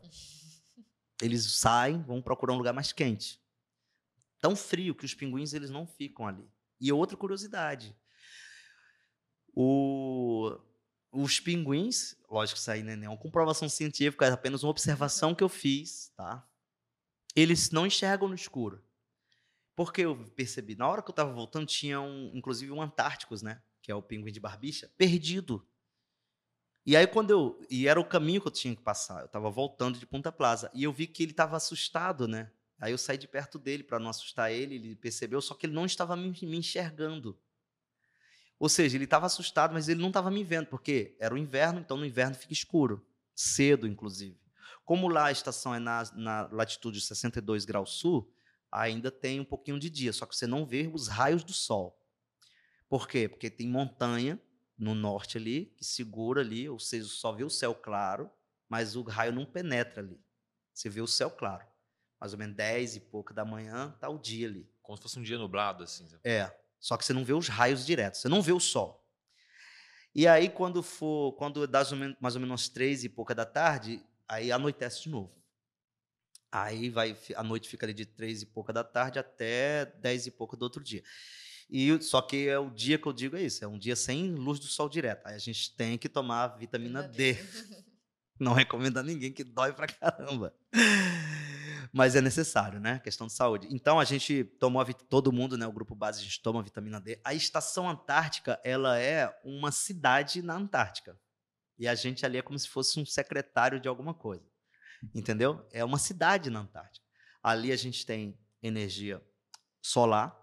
Eles 1.20 1.44
saem, 1.44 2.02
vão 2.02 2.22
procurar 2.22 2.54
um 2.54 2.58
lugar 2.58 2.72
mais 2.72 2.92
quente. 2.92 3.37
Tão 4.40 4.54
frio 4.54 4.94
que 4.94 5.04
os 5.04 5.14
pinguins 5.14 5.52
eles 5.52 5.70
não 5.70 5.86
ficam 5.86 6.26
ali. 6.26 6.48
E 6.80 6.92
outra 6.92 7.16
curiosidade, 7.16 7.96
o, 9.52 10.56
os 11.10 11.40
pinguins, 11.40 12.16
lógico 12.30 12.54
que 12.54 12.60
isso 12.60 12.70
aí 12.70 12.82
não 12.82 12.92
é 12.92 13.08
uma 13.08 13.18
comprovação 13.18 13.68
científica, 13.68 14.26
é 14.26 14.30
apenas 14.30 14.62
uma 14.62 14.70
observação 14.70 15.34
que 15.34 15.42
eu 15.42 15.48
fiz, 15.48 16.12
tá? 16.16 16.46
Eles 17.34 17.70
não 17.70 17.86
enxergam 17.86 18.28
no 18.28 18.34
escuro. 18.34 18.84
Porque 19.74 20.02
eu 20.02 20.16
percebi, 20.36 20.76
na 20.76 20.88
hora 20.88 21.02
que 21.02 21.08
eu 21.08 21.12
estava 21.12 21.32
voltando, 21.32 21.66
tinha 21.66 22.00
um, 22.00 22.32
inclusive 22.34 22.70
um 22.72 22.82
Antárticos, 22.82 23.42
né? 23.42 23.62
que 23.88 23.92
é 23.92 23.94
o 23.94 24.02
pinguim 24.02 24.30
de 24.30 24.38
barbicha, 24.38 24.92
perdido. 24.98 25.66
E 26.84 26.94
aí 26.94 27.06
quando 27.06 27.30
eu, 27.30 27.66
e 27.70 27.88
era 27.88 27.98
o 27.98 28.04
caminho 28.04 28.38
que 28.38 28.48
eu 28.48 28.52
tinha 28.52 28.76
que 28.76 28.82
passar, 28.82 29.20
eu 29.20 29.26
estava 29.26 29.50
voltando 29.50 29.98
de 29.98 30.06
Ponta 30.06 30.30
Plaza 30.30 30.70
e 30.74 30.84
eu 30.84 30.92
vi 30.92 31.06
que 31.06 31.22
ele 31.22 31.32
estava 31.32 31.56
assustado, 31.56 32.28
né? 32.28 32.52
Aí 32.80 32.92
eu 32.92 32.98
saí 32.98 33.18
de 33.18 33.26
perto 33.26 33.58
dele 33.58 33.82
para 33.82 33.98
não 33.98 34.08
assustar 34.08 34.52
ele, 34.52 34.76
ele 34.76 34.94
percebeu, 34.94 35.40
só 35.40 35.54
que 35.54 35.66
ele 35.66 35.74
não 35.74 35.84
estava 35.84 36.16
me, 36.16 36.30
me 36.30 36.56
enxergando. 36.56 37.38
Ou 38.58 38.68
seja, 38.68 38.96
ele 38.96 39.04
estava 39.04 39.26
assustado, 39.26 39.72
mas 39.72 39.88
ele 39.88 40.00
não 40.00 40.08
estava 40.08 40.30
me 40.30 40.42
vendo, 40.44 40.66
porque 40.66 41.16
era 41.20 41.34
o 41.34 41.38
inverno, 41.38 41.80
então 41.80 41.96
no 41.96 42.06
inverno 42.06 42.34
fica 42.34 42.52
escuro, 42.52 43.06
cedo 43.34 43.86
inclusive. 43.86 44.38
Como 44.84 45.08
lá 45.08 45.26
a 45.26 45.32
estação 45.32 45.74
é 45.74 45.78
na, 45.78 46.02
na 46.14 46.48
latitude 46.50 47.00
62 47.00 47.64
graus 47.64 47.98
sul, 47.98 48.32
ainda 48.70 49.10
tem 49.10 49.40
um 49.40 49.44
pouquinho 49.44 49.78
de 49.78 49.90
dia, 49.90 50.12
só 50.12 50.26
que 50.26 50.36
você 50.36 50.46
não 50.46 50.66
vê 50.66 50.90
os 50.92 51.08
raios 51.08 51.44
do 51.44 51.52
sol. 51.52 51.98
Por 52.88 53.06
quê? 53.06 53.28
Porque 53.28 53.50
tem 53.50 53.68
montanha 53.68 54.40
no 54.78 54.94
norte 54.94 55.36
ali, 55.36 55.66
que 55.76 55.84
segura 55.84 56.40
ali, 56.40 56.68
ou 56.68 56.78
seja, 56.78 57.06
só 57.08 57.32
vê 57.32 57.44
o 57.44 57.50
céu 57.50 57.74
claro, 57.74 58.30
mas 58.68 58.96
o 58.96 59.02
raio 59.02 59.32
não 59.32 59.44
penetra 59.44 60.02
ali. 60.02 60.20
Você 60.72 60.88
vê 60.88 61.00
o 61.00 61.06
céu 61.06 61.30
claro. 61.30 61.66
Mais 62.20 62.32
ou 62.32 62.38
menos 62.38 62.56
10 62.56 62.96
e 62.96 63.00
pouco 63.00 63.32
da 63.32 63.44
manhã, 63.44 63.94
tá 64.00 64.08
o 64.08 64.18
dia 64.18 64.48
ali. 64.48 64.68
Como 64.82 64.96
se 64.96 65.02
fosse 65.02 65.18
um 65.18 65.22
dia 65.22 65.38
nublado, 65.38 65.84
assim. 65.84 66.06
É. 66.24 66.52
Só 66.80 66.96
que 66.96 67.04
você 67.04 67.12
não 67.12 67.24
vê 67.24 67.32
os 67.32 67.48
raios 67.48 67.84
diretos, 67.84 68.20
você 68.20 68.28
não 68.28 68.42
vê 68.42 68.52
o 68.52 68.60
sol. 68.60 69.04
E 70.14 70.26
aí, 70.26 70.48
quando 70.48 70.82
for, 70.82 71.32
quando 71.32 71.66
dá 71.66 71.82
mais 72.20 72.34
ou 72.34 72.40
menos 72.40 72.68
três 72.68 73.04
e 73.04 73.08
pouca 73.08 73.34
da 73.34 73.44
tarde, 73.44 74.02
aí 74.26 74.50
anoitece 74.50 75.02
de 75.02 75.10
novo. 75.10 75.38
Aí 76.50 76.88
vai, 76.88 77.16
a 77.36 77.42
noite 77.42 77.68
fica 77.68 77.84
ali 77.84 77.92
de 77.92 78.06
três 78.06 78.42
e 78.42 78.46
pouca 78.46 78.72
da 78.72 78.82
tarde 78.82 79.18
até 79.18 79.84
dez 80.00 80.26
e 80.26 80.30
pouca 80.30 80.56
do 80.56 80.62
outro 80.62 80.82
dia. 80.82 81.02
E 81.70 82.00
só 82.00 82.22
que 82.22 82.48
é 82.48 82.58
o 82.58 82.70
dia 82.70 82.98
que 82.98 83.06
eu 83.06 83.12
digo 83.12 83.36
é 83.36 83.42
isso, 83.42 83.62
é 83.62 83.68
um 83.68 83.78
dia 83.78 83.94
sem 83.94 84.34
luz 84.34 84.58
do 84.58 84.66
sol 84.66 84.88
direto. 84.88 85.26
Aí 85.26 85.34
a 85.34 85.38
gente 85.38 85.76
tem 85.76 85.98
que 85.98 86.08
tomar 86.08 86.48
vitamina 86.56 87.02
D. 87.02 87.36
Não 88.40 88.54
recomendo 88.54 88.98
a 88.98 89.02
ninguém 89.02 89.32
que 89.32 89.44
dói 89.44 89.72
pra 89.72 89.86
caramba. 89.86 90.54
Mas 91.92 92.16
é 92.16 92.20
necessário, 92.20 92.80
né? 92.80 92.98
Questão 92.98 93.26
de 93.26 93.32
saúde. 93.32 93.68
Então 93.70 93.98
a 93.98 94.04
gente 94.04 94.44
tomou 94.44 94.82
a 94.82 94.92
todo 94.92 95.32
mundo, 95.32 95.56
né? 95.56 95.66
O 95.66 95.72
grupo 95.72 95.94
base 95.94 96.20
a 96.20 96.22
gente 96.22 96.40
toma 96.42 96.60
a 96.60 96.62
vitamina 96.62 97.00
D. 97.00 97.20
A 97.24 97.34
estação 97.34 97.88
Antártica, 97.88 98.60
ela 98.64 98.98
é 98.98 99.32
uma 99.44 99.72
cidade 99.72 100.42
na 100.42 100.54
Antártica. 100.54 101.18
E 101.78 101.86
a 101.86 101.94
gente 101.94 102.26
ali 102.26 102.38
é 102.38 102.42
como 102.42 102.58
se 102.58 102.68
fosse 102.68 102.98
um 102.98 103.06
secretário 103.06 103.80
de 103.80 103.88
alguma 103.88 104.12
coisa. 104.12 104.44
Entendeu? 105.14 105.66
É 105.72 105.84
uma 105.84 105.98
cidade 105.98 106.50
na 106.50 106.60
Antártica. 106.60 107.06
Ali 107.42 107.72
a 107.72 107.76
gente 107.76 108.04
tem 108.04 108.38
energia 108.62 109.22
solar, 109.80 110.36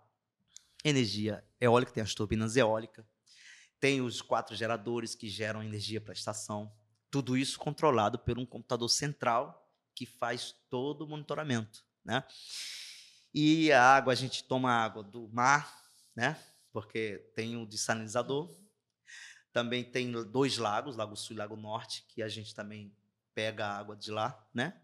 energia 0.83 1.43
eólica, 1.59 1.91
tem 1.91 2.03
as 2.03 2.13
turbinas 2.13 2.55
eólicas, 2.55 3.05
tem 3.79 4.01
os 4.01 4.21
quatro 4.21 4.55
geradores 4.55 5.13
que 5.13 5.27
geram 5.27 5.61
energia 5.61 5.99
para 5.99 6.13
a 6.13 6.15
estação. 6.15 6.71
Tudo 7.11 7.35
isso 7.35 7.59
controlado 7.59 8.17
por 8.17 8.39
um 8.39 8.45
computador 8.45 8.89
central 8.89 9.64
que 9.95 10.05
faz 10.05 10.53
todo 10.69 11.05
o 11.05 11.07
monitoramento, 11.07 11.83
né? 12.03 12.23
E 13.33 13.71
a 13.71 13.81
água, 13.81 14.13
a 14.13 14.15
gente 14.15 14.43
toma 14.43 14.71
água 14.71 15.03
do 15.03 15.27
mar, 15.29 15.81
né? 16.15 16.37
Porque 16.71 17.31
tem 17.35 17.57
o 17.57 17.65
desalinizador. 17.65 18.53
Também 19.51 19.83
tem 19.83 20.11
dois 20.11 20.57
lagos, 20.57 20.97
Lago 20.97 21.15
Sul 21.15 21.35
e 21.35 21.39
Lago 21.39 21.55
Norte, 21.55 22.05
que 22.09 22.21
a 22.21 22.27
gente 22.27 22.53
também 22.53 22.95
pega 23.33 23.65
a 23.65 23.77
água 23.77 23.95
de 23.95 24.11
lá, 24.11 24.37
né? 24.53 24.79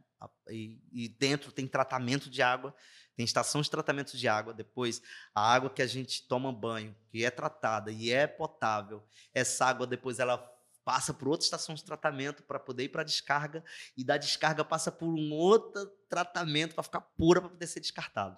E, 0.49 0.79
e, 0.91 1.09
dentro 1.09 1.51
tem 1.51 1.67
tratamento 1.67 2.29
de 2.29 2.41
água, 2.41 2.75
tem 3.15 3.23
estação 3.23 3.61
de 3.61 3.69
tratamento 3.69 4.15
de 4.15 4.27
água. 4.27 4.53
Depois, 4.53 5.01
a 5.33 5.53
água 5.53 5.69
que 5.69 5.81
a 5.81 5.87
gente 5.87 6.27
toma 6.27 6.51
banho, 6.51 6.95
que 7.09 7.25
é 7.25 7.31
tratada 7.31 7.91
e 7.91 8.11
é 8.11 8.27
potável, 8.27 9.03
essa 9.33 9.65
água 9.65 9.87
depois 9.87 10.19
ela 10.19 10.37
passa 10.83 11.13
por 11.13 11.27
outra 11.27 11.45
estação 11.45 11.75
de 11.75 11.83
tratamento 11.83 12.43
para 12.43 12.59
poder 12.59 12.85
ir 12.85 12.89
para 12.89 13.01
a 13.01 13.05
descarga 13.05 13.63
e 13.95 14.03
da 14.03 14.17
descarga 14.17 14.63
passa 14.63 14.91
por 14.91 15.07
um 15.07 15.31
outro 15.31 15.85
tratamento 16.09 16.73
para 16.73 16.83
ficar 16.83 17.01
pura 17.01 17.41
para 17.41 17.49
poder 17.49 17.67
ser 17.67 17.79
descartado. 17.79 18.37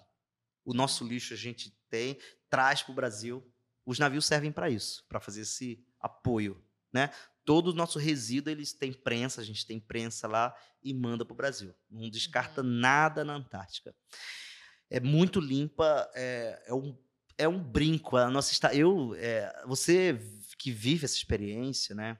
O 0.64 0.72
nosso 0.72 1.06
lixo 1.06 1.34
a 1.34 1.36
gente 1.36 1.76
tem, 1.90 2.18
traz 2.48 2.82
para 2.82 2.92
o 2.92 2.94
Brasil. 2.94 3.52
Os 3.84 3.98
navios 3.98 4.24
servem 4.24 4.50
para 4.50 4.70
isso, 4.70 5.04
para 5.08 5.20
fazer 5.20 5.42
esse 5.42 5.84
apoio, 6.00 6.62
né? 6.92 7.10
Todo 7.44 7.68
o 7.68 7.74
nosso 7.74 7.98
resíduo 7.98 8.50
eles 8.50 8.72
têm 8.72 8.92
prensa, 8.92 9.42
a 9.42 9.44
gente 9.44 9.66
tem 9.66 9.78
prensa 9.78 10.26
lá 10.26 10.56
e 10.82 10.94
manda 10.94 11.26
para 11.26 11.34
o 11.34 11.36
Brasil. 11.36 11.74
Não 11.90 12.08
descarta 12.08 12.62
uhum. 12.62 12.68
nada 12.68 13.22
na 13.22 13.34
Antártica. 13.34 13.94
É 14.88 14.98
muito 14.98 15.40
limpa, 15.40 16.10
é, 16.14 16.62
é 16.66 16.74
um 16.74 16.98
é 17.36 17.48
um 17.48 17.62
brinco. 17.62 18.16
A 18.16 18.30
nossa 18.30 18.74
eu, 18.74 19.14
é, 19.16 19.64
você 19.66 20.18
que 20.56 20.70
vive 20.70 21.04
essa 21.04 21.16
experiência, 21.16 21.94
né? 21.94 22.18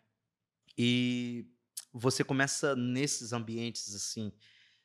E 0.77 1.47
você 1.93 2.25
começa 2.25 2.75
nesses 2.75 3.33
ambientes 3.33 3.95
assim, 3.95 4.33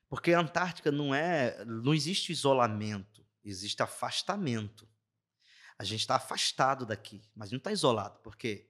porque 0.08 0.34
a 0.34 0.40
Antártica 0.40 0.92
não 0.92 1.14
é, 1.14 1.64
não 1.66 1.94
existe 1.94 2.32
isolamento, 2.32 3.26
existe 3.44 3.82
afastamento. 3.82 4.88
A 5.78 5.84
gente 5.84 6.02
está 6.02 6.16
afastado 6.16 6.86
daqui, 6.86 7.22
mas 7.36 7.52
não 7.52 7.58
está 7.58 7.72
isolado, 7.72 8.20
porque 8.24 8.70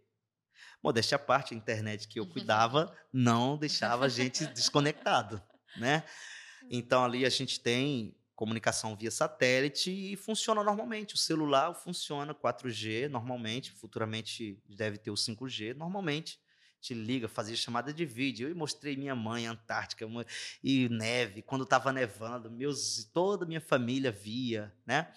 modéstia 0.81 1.15
à 1.15 1.19
parte, 1.19 1.53
a 1.53 1.57
internet 1.57 2.07
que 2.07 2.19
eu 2.19 2.27
cuidava 2.27 2.95
não 3.11 3.57
deixava 3.57 4.05
a 4.05 4.09
gente 4.09 4.45
desconectado, 4.47 5.41
né? 5.77 6.03
Então 6.69 7.03
ali 7.03 7.25
a 7.25 7.29
gente 7.29 7.59
tem 7.59 8.15
comunicação 8.35 8.95
via 8.95 9.11
satélite 9.11 9.91
e 9.91 10.15
funciona 10.15 10.63
normalmente. 10.63 11.15
O 11.15 11.17
celular 11.17 11.73
funciona 11.73 12.33
4G 12.33 13.09
normalmente, 13.09 13.71
futuramente 13.71 14.61
deve 14.65 14.97
ter 14.97 15.11
o 15.11 15.15
5G 15.15 15.73
normalmente 15.75 16.39
te 16.79 16.93
liga, 16.93 17.27
fazia 17.27 17.55
chamada 17.55 17.93
de 17.93 18.05
vídeo. 18.05 18.47
Eu 18.47 18.55
mostrei 18.55 18.95
minha 18.95 19.15
mãe 19.15 19.47
Antártica 19.47 20.05
e 20.63 20.89
neve, 20.89 21.41
quando 21.41 21.63
estava 21.63 21.91
nevando, 21.91 22.49
meus 22.49 23.03
toda 23.13 23.45
a 23.45 23.47
minha 23.47 23.61
família 23.61 24.11
via, 24.11 24.73
né? 24.85 25.11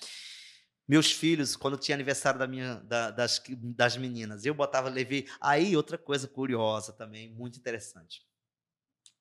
Meus 0.86 1.12
filhos, 1.12 1.56
quando 1.56 1.78
tinha 1.78 1.94
aniversário 1.94 2.38
da 2.38 2.46
minha, 2.46 2.74
da, 2.80 3.10
das, 3.10 3.42
das 3.48 3.96
meninas, 3.96 4.44
eu 4.44 4.52
botava 4.52 4.88
levei. 4.88 5.28
Aí 5.40 5.76
outra 5.76 5.96
coisa 5.96 6.26
curiosa 6.26 6.92
também, 6.92 7.32
muito 7.32 7.58
interessante. 7.58 8.26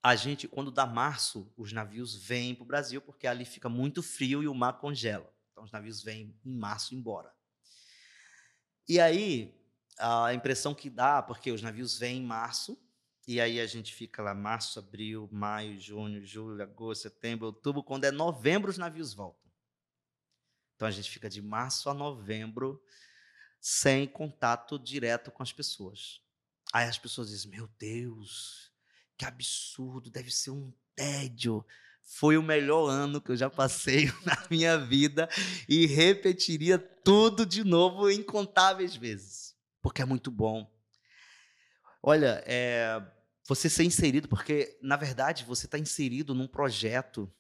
A 0.04 0.16
gente, 0.16 0.48
quando 0.48 0.72
dá 0.72 0.86
março, 0.86 1.54
os 1.56 1.72
navios 1.72 2.16
vêm 2.16 2.56
para 2.56 2.64
o 2.64 2.68
Brasil 2.68 3.00
porque 3.02 3.28
ali 3.28 3.46
fica 3.46 3.70
muito 3.70 4.02
frio 4.02 4.42
e 4.42 4.48
o 4.48 4.56
mar 4.56 4.80
congela. 4.80 5.32
Então 5.52 5.64
os 5.64 5.72
navios 5.72 6.02
vêm 6.02 6.36
em 6.44 6.56
março 6.56 6.96
embora. 6.96 7.32
E 8.90 9.00
aí 9.00 9.61
a 10.02 10.34
impressão 10.34 10.74
que 10.74 10.90
dá, 10.90 11.22
porque 11.22 11.52
os 11.52 11.62
navios 11.62 11.98
vêm 11.98 12.18
em 12.18 12.26
março, 12.26 12.78
e 13.28 13.40
aí 13.40 13.60
a 13.60 13.68
gente 13.68 13.94
fica 13.94 14.22
lá 14.22 14.34
março, 14.34 14.80
abril, 14.80 15.30
maio, 15.32 15.80
junho, 15.80 16.26
julho, 16.26 16.62
agosto, 16.62 17.04
setembro, 17.04 17.46
outubro, 17.46 17.84
quando 17.84 18.06
é 18.06 18.12
novembro 18.12 18.72
os 18.72 18.78
navios 18.78 19.14
voltam. 19.14 19.52
Então 20.76 20.88
a 20.88 20.92
gente 20.92 21.10
fica 21.10 21.30
de 21.30 21.42
março 21.42 21.90
a 21.90 21.94
novembro 21.94 22.84
sem 23.60 24.08
contato 24.08 24.80
direto 24.80 25.30
com 25.30 25.44
as 25.44 25.54
pessoas. 25.54 26.20
Aí 26.74 26.88
as 26.88 26.98
pessoas 26.98 27.30
dizem: 27.30 27.52
"Meu 27.52 27.70
Deus, 27.78 28.72
que 29.16 29.24
absurdo, 29.24 30.10
deve 30.10 30.32
ser 30.32 30.50
um 30.50 30.74
tédio". 30.96 31.64
Foi 32.02 32.36
o 32.36 32.44
melhor 32.44 32.90
ano 32.90 33.22
que 33.22 33.32
eu 33.32 33.38
já 33.38 33.50
passei 33.50 34.08
na 34.26 34.48
minha 34.50 34.80
vida 34.80 35.30
e 35.70 35.86
repetiria 35.86 36.80
tudo 36.80 37.46
de 37.46 37.64
novo 37.64 38.10
incontáveis 38.10 38.96
vezes 38.96 39.51
porque 39.82 40.02
é 40.02 40.06
muito 40.06 40.30
bom. 40.30 40.72
Olha, 42.04 42.44
é, 42.46 43.02
você 43.48 43.70
ser 43.70 43.84
inserido, 43.84 44.28
porque, 44.28 44.78
na 44.82 44.96
verdade, 44.96 45.44
você 45.44 45.66
está 45.66 45.78
inserido 45.78 46.34
num 46.34 46.48
projeto, 46.48 47.32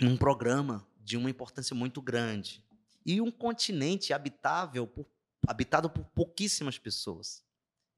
num 0.00 0.16
programa 0.16 0.86
de 0.98 1.16
uma 1.16 1.30
importância 1.30 1.74
muito 1.74 2.00
grande. 2.00 2.64
E 3.04 3.20
um 3.20 3.30
continente 3.30 4.12
habitável 4.12 4.86
por, 4.86 5.06
habitado 5.46 5.90
por 5.90 6.04
pouquíssimas 6.06 6.78
pessoas. 6.78 7.44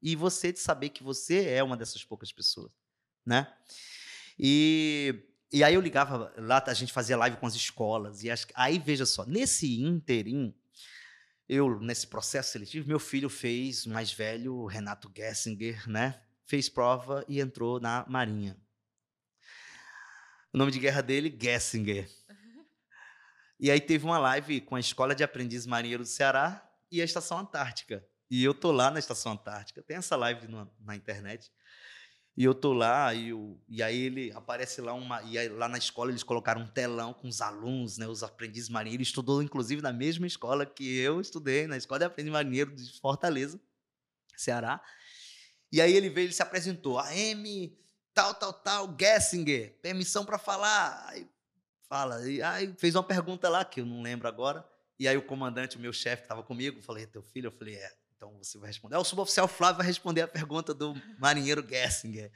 E 0.01 0.15
você 0.15 0.51
de 0.51 0.59
saber 0.59 0.89
que 0.89 1.03
você 1.03 1.47
é 1.49 1.63
uma 1.63 1.77
dessas 1.77 2.03
poucas 2.03 2.31
pessoas, 2.31 2.71
né? 3.25 3.51
E, 4.37 5.23
e 5.51 5.63
aí 5.63 5.73
eu 5.73 5.81
ligava, 5.81 6.33
lá 6.37 6.63
a 6.67 6.73
gente 6.73 6.93
fazia 6.93 7.17
live 7.17 7.37
com 7.37 7.47
as 7.47 7.55
escolas, 7.55 8.23
e 8.23 8.29
as, 8.29 8.45
aí 8.53 8.77
veja 8.77 9.05
só, 9.05 9.25
nesse 9.25 9.81
interim, 9.81 10.53
eu, 11.49 11.79
nesse 11.79 12.07
processo 12.07 12.51
seletivo, 12.51 12.87
meu 12.87 12.99
filho 12.99 13.29
fez, 13.29 13.85
mais 13.85 14.11
velho, 14.11 14.65
Renato 14.65 15.11
Gessinger, 15.15 15.87
né? 15.87 16.21
Fez 16.45 16.67
prova 16.67 17.23
e 17.27 17.39
entrou 17.39 17.79
na 17.79 18.05
Marinha. 18.07 18.57
O 20.53 20.57
nome 20.57 20.71
de 20.71 20.79
guerra 20.79 21.01
dele, 21.01 21.35
Gessinger. 21.39 22.09
E 23.59 23.71
aí 23.71 23.81
teve 23.81 24.05
uma 24.05 24.19
live 24.19 24.61
com 24.61 24.75
a 24.75 24.79
Escola 24.79 25.15
de 25.15 25.23
Aprendiz 25.23 25.65
Marinheiro 25.65 26.03
do 26.03 26.07
Ceará 26.07 26.63
e 26.91 27.01
a 27.01 27.03
Estação 27.03 27.39
Antártica. 27.39 28.07
E 28.29 28.43
eu 28.43 28.53
tô 28.53 28.71
lá 28.71 28.91
na 28.91 28.99
Estação 28.99 29.31
Antártica. 29.31 29.81
Tem 29.81 29.97
essa 29.97 30.15
live 30.15 30.47
no, 30.47 30.71
na 30.79 30.95
internet. 30.95 31.51
E 32.37 32.43
eu 32.43 32.53
tô 32.53 32.71
lá, 32.71 33.15
e, 33.15 33.29
eu, 33.29 33.59
e 33.67 33.81
aí 33.81 33.99
ele 33.99 34.31
aparece 34.31 34.79
lá 34.79 34.93
uma. 34.93 35.23
E 35.23 35.39
aí, 35.39 35.49
lá 35.49 35.67
na 35.67 35.79
escola 35.79 36.11
eles 36.11 36.21
colocaram 36.21 36.61
um 36.61 36.67
telão 36.67 37.11
com 37.11 37.27
os 37.27 37.41
alunos, 37.41 37.97
né, 37.97 38.07
os 38.07 38.21
aprendizes 38.21 38.69
marinheiros. 38.69 38.97
Ele 38.97 39.09
estudou, 39.09 39.41
inclusive, 39.41 39.81
na 39.81 39.91
mesma 39.91 40.27
escola 40.27 40.63
que 40.63 40.97
eu 40.99 41.19
estudei, 41.19 41.65
na 41.65 41.77
Escola 41.77 41.97
de 41.97 42.05
Aprendiz 42.05 42.31
Marinheiro 42.31 42.75
de 42.75 42.99
Fortaleza, 42.99 43.59
Ceará. 44.35 44.79
E 45.71 45.81
aí 45.81 45.91
ele 45.93 46.11
veio, 46.11 46.27
ele 46.27 46.33
se 46.33 46.43
apresentou. 46.43 46.99
A 46.99 47.15
M, 47.15 47.75
tal, 48.13 48.35
tal, 48.35 48.53
tal, 48.53 48.95
Gessinger, 48.99 49.75
permissão 49.81 50.23
para 50.23 50.37
falar. 50.37 51.05
Aí 51.07 51.27
fala. 51.89 52.29
E 52.29 52.39
aí 52.43 52.71
fez 52.77 52.93
uma 52.93 53.03
pergunta 53.03 53.49
lá, 53.49 53.65
que 53.65 53.81
eu 53.81 53.85
não 53.85 54.03
lembro 54.03 54.27
agora. 54.27 54.63
E 54.99 55.07
aí 55.07 55.17
o 55.17 55.23
comandante, 55.23 55.75
o 55.75 55.79
meu 55.79 55.91
chefe, 55.91 56.21
estava 56.21 56.43
comigo, 56.43 56.83
falei, 56.83 57.05
é 57.05 57.07
teu 57.07 57.23
filho? 57.23 57.47
Eu 57.47 57.51
falei, 57.51 57.75
é. 57.75 57.91
Então 58.17 58.35
você 58.41 58.57
vai 58.57 58.67
responder. 58.67 58.95
Ah, 58.95 58.99
o 58.99 59.03
suboficial 59.03 59.47
Flávio 59.47 59.77
vai 59.77 59.87
responder 59.87 60.21
a 60.21 60.27
pergunta 60.27 60.73
do 60.73 60.93
marinheiro 61.19 61.65
Gessinger. 61.67 62.31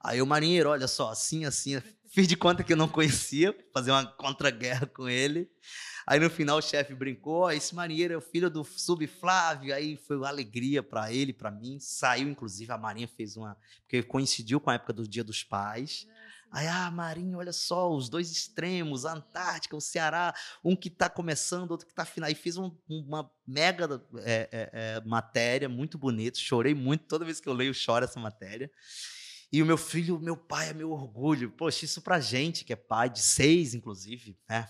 Aí 0.00 0.20
o 0.20 0.26
marinheiro, 0.26 0.70
olha 0.70 0.88
só, 0.88 1.10
assim, 1.10 1.44
assim, 1.44 1.80
fiz 2.10 2.26
de 2.26 2.36
conta 2.36 2.64
que 2.64 2.72
eu 2.72 2.76
não 2.76 2.88
conhecia, 2.88 3.56
fazer 3.72 3.90
uma 3.90 4.06
contra-guerra 4.06 4.86
com 4.86 5.08
ele. 5.08 5.50
Aí 6.06 6.20
no 6.20 6.30
final 6.30 6.58
o 6.58 6.62
chefe 6.62 6.94
brincou, 6.94 7.50
esse 7.50 7.74
marinheiro 7.74 8.14
é 8.14 8.16
o 8.16 8.20
filho 8.20 8.48
do 8.48 8.64
sub 8.64 9.04
Flávio, 9.06 9.74
aí 9.74 9.96
foi 9.96 10.16
uma 10.16 10.28
alegria 10.28 10.82
para 10.82 11.12
ele, 11.12 11.32
para 11.32 11.50
mim. 11.50 11.78
Saiu 11.80 12.28
inclusive 12.28 12.70
a 12.70 12.78
Marinha 12.78 13.08
fez 13.08 13.36
uma, 13.36 13.56
porque 13.80 14.02
coincidiu 14.02 14.60
com 14.60 14.70
a 14.70 14.74
época 14.74 14.92
do 14.92 15.06
Dia 15.06 15.24
dos 15.24 15.42
Pais. 15.42 16.06
Aí, 16.50 16.66
ah, 16.68 16.90
Marinho, 16.90 17.38
olha 17.38 17.52
só, 17.52 17.92
os 17.92 18.08
dois 18.08 18.30
extremos, 18.30 19.04
a 19.04 19.14
Antártica, 19.14 19.76
o 19.76 19.80
Ceará, 19.80 20.34
um 20.64 20.74
que 20.74 20.88
está 20.88 21.08
começando, 21.08 21.70
outro 21.70 21.86
que 21.86 21.92
está 21.92 22.04
final. 22.04 22.30
E 22.30 22.34
fiz 22.34 22.56
um, 22.56 22.74
uma 22.88 23.30
mega 23.46 24.02
é, 24.18 24.48
é, 24.50 24.70
é, 24.72 25.00
matéria, 25.04 25.68
muito 25.68 25.98
bonita. 25.98 26.38
Chorei 26.38 26.74
muito, 26.74 27.04
toda 27.06 27.24
vez 27.24 27.40
que 27.40 27.48
eu 27.48 27.52
leio, 27.52 27.74
choro 27.74 28.04
essa 28.04 28.20
matéria. 28.20 28.70
E 29.52 29.62
o 29.62 29.66
meu 29.66 29.76
filho, 29.76 30.18
meu 30.18 30.36
pai 30.36 30.70
é 30.70 30.74
meu 30.74 30.92
orgulho. 30.92 31.50
Poxa, 31.50 31.84
isso 31.84 32.00
pra 32.00 32.20
gente, 32.20 32.64
que 32.64 32.72
é 32.72 32.76
pai 32.76 33.10
de 33.10 33.20
seis, 33.20 33.74
inclusive, 33.74 34.38
né? 34.48 34.68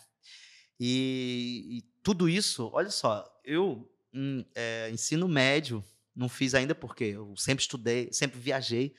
E, 0.79 1.79
e 1.79 1.83
tudo 2.03 2.29
isso, 2.29 2.71
olha 2.73 2.91
só, 2.91 3.25
eu 3.45 3.91
hum, 4.13 4.45
ensino 4.93 5.27
médio, 5.27 5.83
não 6.15 6.29
fiz 6.29 6.55
ainda 6.55 6.75
porque 6.75 7.05
eu 7.05 7.35
sempre 7.37 7.63
estudei, 7.63 8.09
sempre 8.13 8.39
viajei. 8.39 8.95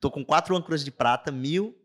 Tô 0.00 0.10
com 0.10 0.24
quatro 0.24 0.56
âncoras 0.56 0.84
de 0.84 0.90
prata, 0.90 1.30
mil 1.30 1.81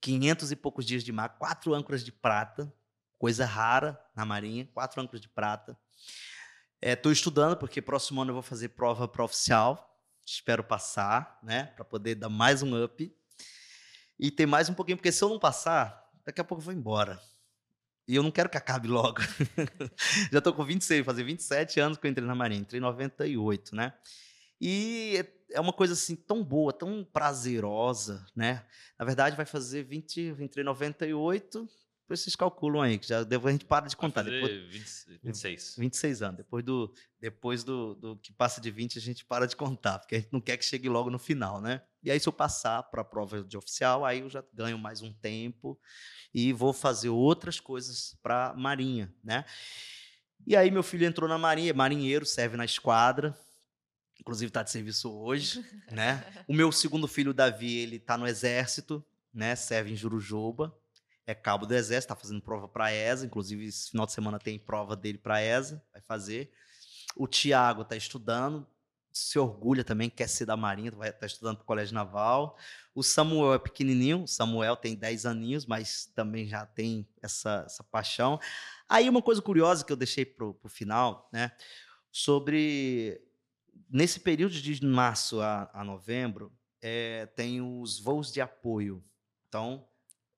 quinhentos 0.00 0.50
e 0.52 0.56
poucos 0.56 0.84
dias 0.84 1.02
de 1.02 1.12
mar, 1.12 1.38
quatro 1.38 1.74
âncoras 1.74 2.04
de 2.04 2.12
prata, 2.12 2.72
coisa 3.18 3.44
rara 3.44 3.98
na 4.14 4.24
Marinha, 4.24 4.68
quatro 4.72 5.00
âncoras 5.00 5.20
de 5.20 5.28
prata. 5.28 5.78
Estou 6.80 7.10
é, 7.10 7.12
estudando, 7.12 7.56
porque 7.56 7.80
próximo 7.80 8.20
ano 8.20 8.30
eu 8.30 8.34
vou 8.34 8.42
fazer 8.42 8.70
prova 8.70 9.10
oficial. 9.22 9.90
Espero 10.26 10.62
passar, 10.62 11.38
né? 11.42 11.64
Para 11.76 11.84
poder 11.84 12.14
dar 12.14 12.28
mais 12.28 12.62
um 12.62 12.82
up. 12.82 13.14
E 14.18 14.30
ter 14.30 14.46
mais 14.46 14.68
um 14.68 14.74
pouquinho, 14.74 14.96
porque 14.96 15.10
se 15.10 15.22
eu 15.24 15.28
não 15.28 15.38
passar, 15.38 16.10
daqui 16.24 16.40
a 16.40 16.44
pouco 16.44 16.60
eu 16.60 16.66
vou 16.66 16.74
embora. 16.74 17.20
E 18.06 18.14
eu 18.14 18.22
não 18.22 18.30
quero 18.30 18.50
que 18.50 18.58
acabe 18.58 18.86
logo. 18.86 19.20
Já 20.30 20.38
estou 20.38 20.52
com 20.52 20.64
26, 20.64 21.04
vou 21.04 21.12
fazer 21.12 21.24
27 21.24 21.80
anos 21.80 21.98
que 21.98 22.06
eu 22.06 22.10
entrei 22.10 22.26
na 22.26 22.34
Marinha. 22.34 22.60
Entrei 22.60 22.78
em 22.78 22.82
98, 22.82 23.74
né? 23.74 23.94
E 24.60 25.24
é 25.54 25.60
uma 25.60 25.72
coisa 25.72 25.94
assim 25.94 26.16
tão 26.16 26.44
boa, 26.44 26.72
tão 26.72 27.04
prazerosa, 27.04 28.26
né? 28.34 28.66
Na 28.98 29.04
verdade, 29.04 29.36
vai 29.36 29.46
fazer 29.46 29.84
20, 29.84 30.36
entrei 30.40 30.62
em 30.62 30.66
98, 30.66 31.68
depois 32.04 32.20
vocês 32.20 32.36
calculam 32.36 32.82
aí, 32.82 32.98
que 32.98 33.08
já 33.08 33.24
depois 33.24 33.48
a 33.48 33.52
gente 33.52 33.64
para 33.64 33.86
de 33.86 33.96
contar. 33.96 34.24
Vai 34.24 34.32
depois, 34.32 34.70
20, 34.70 35.20
26. 35.22 35.76
26 35.78 36.22
anos. 36.22 36.36
Depois 36.36 36.62
do, 36.62 36.92
depois 37.18 37.64
do, 37.64 37.94
do 37.94 38.16
que 38.18 38.30
passa 38.30 38.60
de 38.60 38.70
20, 38.70 38.98
a 38.98 39.00
gente 39.00 39.24
para 39.24 39.46
de 39.46 39.56
contar, 39.56 40.00
porque 40.00 40.16
a 40.16 40.18
gente 40.18 40.30
não 40.30 40.40
quer 40.40 40.58
que 40.58 40.64
chegue 40.66 40.86
logo 40.86 41.08
no 41.08 41.18
final, 41.18 41.62
né? 41.62 41.80
E 42.02 42.10
aí, 42.10 42.20
se 42.20 42.28
eu 42.28 42.32
passar 42.32 42.82
para 42.82 43.00
a 43.00 43.04
prova 43.04 43.42
de 43.42 43.56
oficial, 43.56 44.04
aí 44.04 44.20
eu 44.20 44.28
já 44.28 44.44
ganho 44.52 44.76
mais 44.78 45.00
um 45.00 45.14
tempo 45.14 45.80
e 46.34 46.52
vou 46.52 46.74
fazer 46.74 47.08
outras 47.08 47.58
coisas 47.58 48.18
para 48.22 48.50
a 48.50 48.54
Marinha, 48.54 49.14
né? 49.24 49.46
E 50.46 50.54
aí, 50.54 50.70
meu 50.70 50.82
filho 50.82 51.06
entrou 51.06 51.26
na 51.26 51.38
Marinha, 51.38 51.72
marinheiro, 51.72 52.26
serve 52.26 52.54
na 52.54 52.66
esquadra, 52.66 53.34
inclusive 54.24 54.48
está 54.48 54.62
de 54.62 54.70
serviço 54.70 55.12
hoje, 55.12 55.62
né? 55.92 56.24
O 56.48 56.54
meu 56.54 56.72
segundo 56.72 57.06
filho, 57.06 57.34
Davi, 57.34 57.76
ele 57.76 57.96
está 57.96 58.16
no 58.16 58.26
exército, 58.26 59.04
né? 59.32 59.54
Serve 59.54 59.92
em 59.92 59.96
Jurujoba, 59.96 60.74
é 61.26 61.34
cabo 61.34 61.66
do 61.66 61.74
exército, 61.74 62.12
está 62.12 62.16
fazendo 62.16 62.40
prova 62.40 62.66
para 62.66 62.86
a 62.86 62.92
ESA, 62.92 63.26
inclusive 63.26 63.66
esse 63.66 63.90
final 63.90 64.06
de 64.06 64.12
semana 64.12 64.38
tem 64.38 64.58
prova 64.58 64.96
dele 64.96 65.18
para 65.18 65.36
a 65.36 65.42
ESA, 65.42 65.82
vai 65.92 66.00
fazer. 66.00 66.50
O 67.14 67.28
Tiago 67.28 67.82
está 67.82 67.94
estudando, 67.94 68.66
se 69.12 69.38
orgulha 69.38 69.84
também, 69.84 70.08
quer 70.08 70.28
ser 70.28 70.46
da 70.46 70.56
Marinha, 70.56 70.90
vai 70.90 71.10
estar 71.10 71.20
tá 71.20 71.26
estudando 71.26 71.56
para 71.56 71.62
o 71.62 71.66
Colégio 71.66 71.94
Naval. 71.94 72.56
O 72.94 73.02
Samuel 73.02 73.54
é 73.54 73.58
pequenininho, 73.58 74.24
o 74.24 74.28
Samuel 74.28 74.74
tem 74.74 74.96
10 74.96 75.26
aninhos, 75.26 75.66
mas 75.66 76.06
também 76.14 76.46
já 76.46 76.64
tem 76.66 77.06
essa, 77.22 77.62
essa 77.66 77.84
paixão. 77.84 78.40
Aí 78.88 79.08
uma 79.08 79.22
coisa 79.22 79.42
curiosa 79.42 79.84
que 79.84 79.92
eu 79.92 79.96
deixei 79.96 80.24
para 80.24 80.46
o 80.46 80.68
final, 80.68 81.28
né, 81.32 81.52
sobre 82.10 83.23
nesse 83.90 84.20
período 84.20 84.54
de 84.54 84.86
março 84.86 85.40
a, 85.40 85.70
a 85.72 85.84
novembro, 85.84 86.52
é, 86.80 87.26
tem 87.26 87.60
os 87.60 87.98
voos 87.98 88.32
de 88.32 88.40
apoio. 88.40 89.02
Então, 89.48 89.86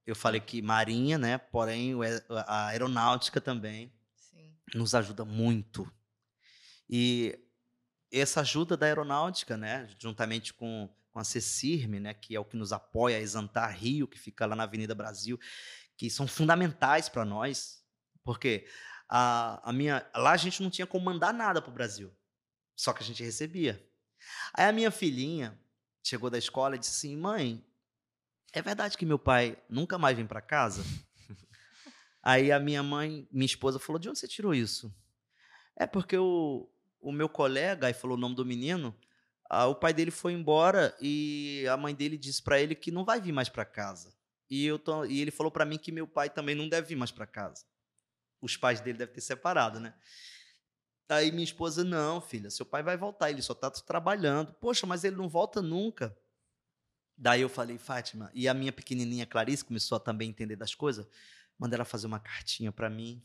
eu 0.06 0.14
falei 0.14 0.40
que 0.40 0.62
marinha, 0.62 1.18
né, 1.18 1.38
porém 1.38 1.94
a 2.30 2.68
aeronáutica 2.68 3.40
também 3.40 3.92
Sim. 4.14 4.54
nos 4.74 4.94
ajuda 4.94 5.24
muito. 5.24 5.90
E 6.88 7.36
essa 8.12 8.40
ajuda 8.40 8.76
da 8.76 8.86
aeronáutica, 8.86 9.56
né, 9.56 9.88
juntamente 9.98 10.54
com, 10.54 10.88
com 11.10 11.18
a 11.18 11.24
CECIRME, 11.24 11.98
né, 11.98 12.14
que 12.14 12.36
é 12.36 12.40
o 12.40 12.44
que 12.44 12.56
nos 12.56 12.72
apoia, 12.72 13.16
a 13.16 13.20
Exantar 13.20 13.76
Rio, 13.76 14.06
que 14.06 14.18
fica 14.18 14.46
lá 14.46 14.54
na 14.54 14.62
Avenida 14.62 14.94
Brasil, 14.94 15.38
que 15.96 16.08
são 16.08 16.28
fundamentais 16.28 17.08
para 17.08 17.24
nós, 17.24 17.82
porque 18.22 18.68
a, 19.08 19.68
a 19.68 19.72
minha, 19.72 20.08
lá 20.14 20.32
a 20.32 20.36
gente 20.36 20.62
não 20.62 20.70
tinha 20.70 20.86
como 20.86 21.04
mandar 21.04 21.32
nada 21.34 21.60
para 21.60 21.70
o 21.70 21.74
Brasil, 21.74 22.14
só 22.76 22.92
que 22.92 23.02
a 23.02 23.06
gente 23.06 23.24
recebia. 23.24 23.82
Aí 24.54 24.66
a 24.66 24.72
minha 24.72 24.90
filhinha 24.90 25.58
chegou 26.02 26.30
da 26.30 26.38
escola 26.38 26.76
e 26.76 26.78
disse 26.78 26.96
assim, 26.96 27.16
mãe, 27.16 27.64
é 28.52 28.62
verdade 28.62 28.96
que 28.96 29.04
meu 29.04 29.18
pai 29.18 29.58
nunca 29.68 29.98
mais 29.98 30.16
vem 30.16 30.26
para 30.26 30.40
casa? 30.40 30.84
Aí 32.22 32.50
a 32.50 32.58
minha 32.58 32.82
mãe, 32.82 33.28
minha 33.30 33.46
esposa, 33.46 33.78
falou: 33.78 34.00
de 34.00 34.08
onde 34.08 34.18
você 34.18 34.26
tirou 34.26 34.54
isso? 34.54 34.92
É 35.76 35.86
porque 35.86 36.18
o, 36.18 36.68
o 37.00 37.12
meu 37.12 37.28
colega, 37.28 37.86
aí 37.86 37.94
falou 37.94 38.16
o 38.16 38.20
nome 38.20 38.34
do 38.34 38.44
menino, 38.44 38.92
o 39.48 39.74
pai 39.76 39.92
dele 39.92 40.10
foi 40.10 40.32
embora 40.32 40.96
e 41.00 41.64
a 41.70 41.76
mãe 41.76 41.94
dele 41.94 42.18
disse 42.18 42.42
para 42.42 42.60
ele 42.60 42.74
que 42.74 42.90
não 42.90 43.04
vai 43.04 43.20
vir 43.20 43.30
mais 43.30 43.48
para 43.48 43.64
casa. 43.64 44.12
E, 44.50 44.64
eu 44.64 44.78
tô, 44.78 45.04
e 45.04 45.20
ele 45.20 45.30
falou 45.30 45.52
para 45.52 45.64
mim 45.64 45.78
que 45.78 45.92
meu 45.92 46.06
pai 46.06 46.28
também 46.28 46.54
não 46.54 46.68
deve 46.68 46.88
vir 46.88 46.96
mais 46.96 47.12
para 47.12 47.26
casa. 47.26 47.64
Os 48.40 48.56
pais 48.56 48.80
dele 48.80 48.98
devem 48.98 49.14
ter 49.14 49.20
separado, 49.20 49.78
né? 49.78 49.94
Aí 51.08 51.30
minha 51.30 51.44
esposa, 51.44 51.84
não, 51.84 52.20
filha, 52.20 52.50
seu 52.50 52.66
pai 52.66 52.82
vai 52.82 52.96
voltar, 52.96 53.30
ele 53.30 53.40
só 53.40 53.54
tá 53.54 53.70
trabalhando. 53.70 54.52
Poxa, 54.54 54.86
mas 54.86 55.04
ele 55.04 55.16
não 55.16 55.28
volta 55.28 55.62
nunca. 55.62 56.16
Daí 57.16 57.40
eu 57.40 57.48
falei, 57.48 57.78
Fátima, 57.78 58.30
e 58.34 58.46
a 58.48 58.52
minha 58.52 58.72
pequenininha 58.72 59.24
Clarice 59.24 59.64
começou 59.64 59.96
a 59.96 60.00
também 60.00 60.28
entender 60.28 60.56
das 60.56 60.74
coisas. 60.74 61.06
Mandei 61.58 61.76
ela 61.76 61.84
fazer 61.84 62.06
uma 62.06 62.20
cartinha 62.20 62.70
para 62.70 62.90
mim, 62.90 63.24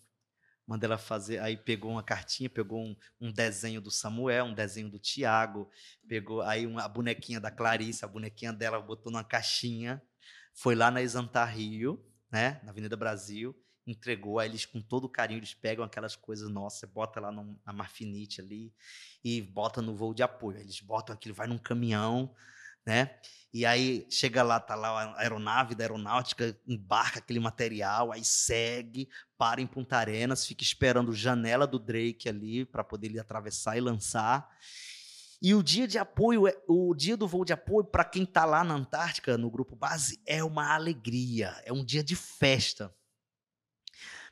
mandei 0.65 0.87
ela 0.87 0.97
fazer, 0.97 1.39
aí 1.39 1.57
pegou 1.57 1.91
uma 1.91 2.03
cartinha, 2.03 2.49
pegou 2.49 2.79
um, 2.79 2.95
um 3.19 3.31
desenho 3.31 3.81
do 3.81 3.91
Samuel, 3.91 4.45
um 4.45 4.53
desenho 4.53 4.89
do 4.89 4.97
Tiago, 4.97 5.69
pegou 6.07 6.41
aí 6.41 6.65
uma, 6.65 6.83
a 6.83 6.87
bonequinha 6.87 7.41
da 7.41 7.51
Clarice, 7.51 8.05
a 8.05 8.07
bonequinha 8.07 8.53
dela 8.53 8.79
botou 8.79 9.11
numa 9.11 9.23
caixinha, 9.23 10.01
foi 10.53 10.75
lá 10.75 10.89
na 10.89 11.01
Exantar 11.01 11.53
Rio, 11.53 12.01
né, 12.31 12.61
na 12.63 12.71
Avenida 12.71 12.95
Brasil, 12.95 13.53
entregou, 13.85 14.39
aí 14.39 14.49
eles 14.49 14.65
com 14.65 14.81
todo 14.81 15.09
carinho, 15.09 15.39
eles 15.39 15.53
pegam 15.53 15.83
aquelas 15.83 16.15
coisas 16.15 16.49
nossa, 16.49 16.85
bota 16.87 17.19
lá 17.19 17.31
no, 17.31 17.59
na 17.65 17.73
Marfinite 17.73 18.41
ali 18.41 18.73
e 19.23 19.41
bota 19.41 19.81
no 19.81 19.95
voo 19.95 20.13
de 20.13 20.23
apoio, 20.23 20.59
eles 20.59 20.79
botam 20.79 21.13
aquilo, 21.13 21.35
vai 21.35 21.47
num 21.47 21.57
caminhão, 21.57 22.33
né? 22.85 23.19
E 23.53 23.65
aí 23.65 24.07
chega 24.09 24.43
lá, 24.43 24.59
tá 24.59 24.75
lá 24.75 24.89
a 24.89 25.19
aeronave 25.19 25.75
da 25.75 25.83
aeronáutica, 25.83 26.57
embarca 26.65 27.19
aquele 27.19 27.39
material, 27.39 28.11
aí 28.11 28.23
segue, 28.23 29.09
para 29.37 29.61
em 29.61 29.67
Punta 29.67 29.97
Arenas, 29.97 30.45
fica 30.45 30.63
esperando 30.63 31.13
janela 31.13 31.67
do 31.67 31.77
Drake 31.77 32.29
ali 32.29 32.65
para 32.65 32.83
poder 32.83 33.07
ele 33.07 33.19
atravessar 33.19 33.77
e 33.77 33.81
lançar. 33.81 34.49
E 35.41 35.53
o 35.55 35.63
dia 35.63 35.87
de 35.87 35.97
apoio, 35.97 36.47
é, 36.47 36.55
o 36.67 36.93
dia 36.93 37.17
do 37.17 37.27
voo 37.27 37.43
de 37.43 37.51
apoio 37.51 37.83
para 37.83 38.05
quem 38.05 38.23
está 38.23 38.45
lá 38.45 38.63
na 38.63 38.75
Antártica, 38.75 39.37
no 39.37 39.49
grupo 39.49 39.75
base, 39.75 40.21
é 40.25 40.43
uma 40.43 40.73
alegria, 40.73 41.59
é 41.65 41.73
um 41.73 41.83
dia 41.83 42.03
de 42.03 42.15
festa. 42.15 42.93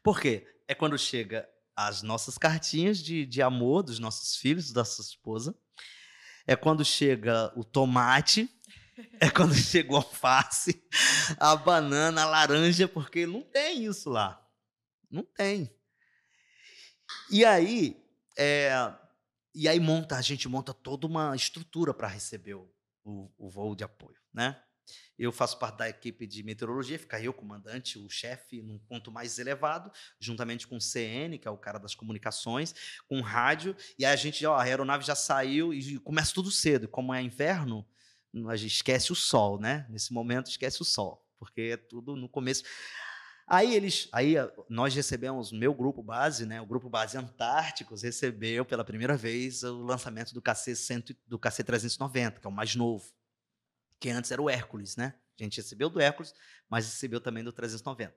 Por 0.04 0.20
quê? 0.20 0.48
É 0.68 0.76
quando 0.76 0.98
chega 0.98 1.48
as 1.76 2.02
nossas 2.02 2.38
cartinhas 2.38 3.00
de, 3.00 3.26
de 3.26 3.42
amor 3.42 3.84
dos 3.84 4.00
nossos 4.00 4.36
filhos, 4.36 4.72
da 4.72 4.82
nossa 4.82 5.02
esposa. 5.02 5.58
É 6.46 6.56
quando 6.56 6.84
chega 6.84 7.54
o 7.56 7.64
tomate, 7.64 8.50
é 9.20 9.30
quando 9.30 9.54
chegou 9.56 9.98
a 9.98 10.02
alface, 10.02 10.84
a 11.38 11.56
banana, 11.56 12.24
a 12.24 12.26
laranja, 12.26 12.88
porque 12.88 13.26
não 13.26 13.42
tem 13.42 13.86
isso 13.86 14.10
lá. 14.10 14.46
Não 15.10 15.24
tem. 15.24 15.74
E 17.32 17.46
aí, 17.46 17.96
é, 18.38 18.72
e 19.54 19.68
aí 19.68 19.80
monta, 19.80 20.18
a 20.18 20.22
gente 20.22 20.48
monta 20.48 20.74
toda 20.74 21.08
uma 21.08 21.36
estrutura 21.36 21.94
para 21.94 22.08
receber 22.08 22.56
o, 22.56 22.72
o, 23.04 23.32
o, 23.38 23.50
voo 23.50 23.76
de 23.76 23.84
apoio, 23.84 24.18
né? 24.34 24.62
Eu 25.18 25.32
faço 25.32 25.58
parte 25.60 25.78
da 25.78 25.90
equipe 25.90 26.26
de 26.26 26.44
meteorologia, 26.44 26.98
fica 26.98 27.22
eu, 27.22 27.34
comandante, 27.34 28.00
o 28.00 28.10
chefe, 28.10 28.62
num 28.62 28.78
ponto 28.78 29.12
mais 29.12 29.38
elevado, 29.38 29.92
juntamente 30.20 30.68
com 30.68 30.78
o 30.78 30.82
CN, 30.82 31.38
que 31.38 31.48
é 31.48 31.52
o 31.52 31.58
cara 31.58 31.78
das 31.78 31.96
comunicações, 31.96 32.74
com 33.08 33.22
rádio, 33.22 33.76
e 33.98 34.06
aí 34.06 34.14
a 34.14 34.16
gente, 34.16 34.46
ó, 34.46 34.56
a 34.56 34.64
aeronave 34.64 35.06
já 35.06 35.16
saiu 35.16 35.74
e 35.74 36.00
começa 36.00 36.34
tudo 36.34 36.52
cedo. 36.52 36.88
Como 36.88 37.14
é 37.14 37.22
inverno, 37.22 37.86
a 38.48 38.56
gente 38.56 38.76
esquece 38.76 39.12
o 39.12 39.16
sol, 39.16 39.60
né? 39.60 39.86
Nesse 39.90 40.14
momento 40.14 40.48
esquece 40.48 40.82
o 40.82 40.86
sol, 40.86 41.26
porque 41.38 41.62
é 41.74 41.78
tudo 41.78 42.16
no 42.16 42.30
começo. 42.30 42.64
Aí 43.50 43.76
eles, 43.76 44.08
aí 44.12 44.36
nós 44.70 44.94
recebemos, 44.94 45.52
meu 45.52 45.74
grupo 45.74 46.04
base, 46.04 46.46
né, 46.46 46.62
o 46.62 46.68
grupo 46.68 46.88
base 46.88 47.18
Antárticos 47.18 48.04
recebeu 48.04 48.64
pela 48.64 48.86
primeira 48.86 49.18
vez 49.18 49.64
o 49.64 49.82
lançamento 49.82 50.36
do 50.36 50.42
KC 50.42 50.76
100, 50.76 51.04
do 51.26 51.40
KC 51.40 51.64
390, 51.64 52.40
que 52.40 52.46
é 52.46 52.50
o 52.50 52.54
mais 52.54 52.76
novo, 52.76 53.12
que 54.00 54.10
antes 54.10 54.32
era 54.32 54.42
o 54.42 54.50
Hércules, 54.50 54.96
né? 54.96 55.14
A 55.40 55.44
gente 55.44 55.58
recebeu 55.58 55.90
do 55.90 56.00
Hércules, 56.00 56.34
mas 56.70 56.86
recebeu 56.86 57.20
também 57.20 57.44
do 57.44 57.52
390. 57.52 58.14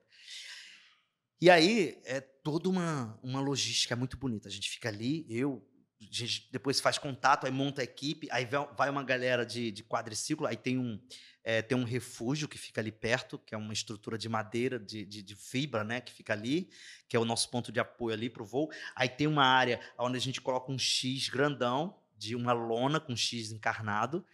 E 1.41 1.49
aí 1.49 2.01
é 2.05 2.21
toda 2.21 2.69
uma, 2.69 3.19
uma 3.21 3.41
logística 3.41 3.95
muito 3.95 4.17
bonita. 4.17 4.47
A 4.47 4.51
gente 4.51 4.69
fica 4.69 4.89
ali, 4.89 5.25
eu, 5.29 5.65
a 6.01 6.05
gente 6.09 6.49
depois 6.51 6.79
faz 6.79 6.97
contato, 6.97 7.45
aí 7.45 7.51
monta 7.51 7.81
a 7.81 7.83
equipe, 7.83 8.27
aí 8.31 8.47
vai 8.77 8.89
uma 8.89 9.03
galera 9.03 9.45
de, 9.45 9.71
de 9.71 9.83
quadriciclo, 9.83 10.47
aí 10.47 10.55
tem 10.55 10.77
um, 10.77 11.01
é, 11.43 11.61
tem 11.61 11.77
um 11.77 11.83
refúgio 11.83 12.47
que 12.47 12.57
fica 12.57 12.79
ali 12.79 12.91
perto, 12.91 13.37
que 13.37 13.53
é 13.53 13.57
uma 13.57 13.73
estrutura 13.73 14.17
de 14.17 14.29
madeira, 14.29 14.79
de, 14.79 15.05
de, 15.05 15.21
de 15.21 15.35
fibra, 15.35 15.83
né, 15.83 15.99
que 15.99 16.13
fica 16.13 16.31
ali, 16.31 16.69
que 17.09 17.15
é 17.17 17.19
o 17.19 17.25
nosso 17.25 17.49
ponto 17.49 17.71
de 17.71 17.79
apoio 17.79 18.13
ali 18.13 18.29
para 18.29 18.43
o 18.43 18.45
voo. 18.45 18.69
Aí 18.95 19.09
tem 19.09 19.27
uma 19.27 19.45
área 19.45 19.81
onde 19.97 20.17
a 20.17 20.21
gente 20.21 20.39
coloca 20.39 20.71
um 20.71 20.79
X 20.79 21.27
grandão, 21.27 21.99
de 22.17 22.35
uma 22.35 22.53
lona 22.53 23.01
com 23.01 23.15
X 23.15 23.51
encarnado, 23.51 24.25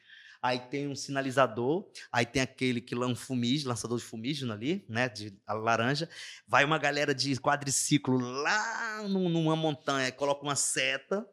aí 0.41 0.59
tem 0.59 0.87
um 0.87 0.95
sinalizador, 0.95 1.89
aí 2.11 2.25
tem 2.25 2.41
aquele 2.41 2.81
que 2.81 2.95
lança 2.95 3.21
fumígeno, 3.21 3.69
lançador 3.69 3.97
de 3.97 4.03
fumígeno 4.03 4.53
ali, 4.53 4.85
né, 4.87 5.09
de 5.09 5.37
laranja. 5.47 6.09
Vai 6.47 6.63
uma 6.63 6.77
galera 6.77 7.13
de 7.13 7.35
quadriciclo 7.35 8.17
lá 8.17 9.03
numa 9.07 9.55
montanha, 9.55 10.11
coloca 10.11 10.43
uma 10.43 10.55
seta, 10.55 11.27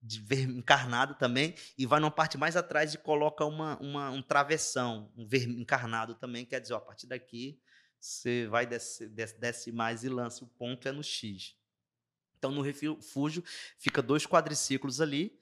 de 0.00 0.20
ver 0.20 0.48
encarnado 0.48 1.14
também, 1.14 1.54
e 1.76 1.84
vai 1.84 1.98
numa 1.98 2.10
parte 2.10 2.38
mais 2.38 2.56
atrás 2.56 2.94
e 2.94 2.98
coloca 2.98 3.44
uma, 3.44 3.76
uma 3.78 4.10
um 4.10 4.22
travessão, 4.22 5.12
um 5.16 5.26
ver 5.26 5.48
encarnado 5.48 6.14
também, 6.14 6.44
quer 6.44 6.60
dizer, 6.60 6.74
ó, 6.74 6.76
a 6.76 6.80
partir 6.80 7.06
daqui 7.06 7.60
você 8.00 8.46
vai 8.46 8.64
desce, 8.64 9.08
desce, 9.08 9.38
desce 9.38 9.72
mais 9.72 10.04
e 10.04 10.08
lança, 10.08 10.44
o 10.44 10.48
ponto 10.48 10.86
é 10.86 10.92
no 10.92 11.02
X. 11.02 11.56
Então, 12.38 12.52
no 12.52 12.62
refúgio, 12.62 13.42
fica 13.76 14.00
dois 14.00 14.24
quadriciclos 14.24 15.00
ali 15.00 15.36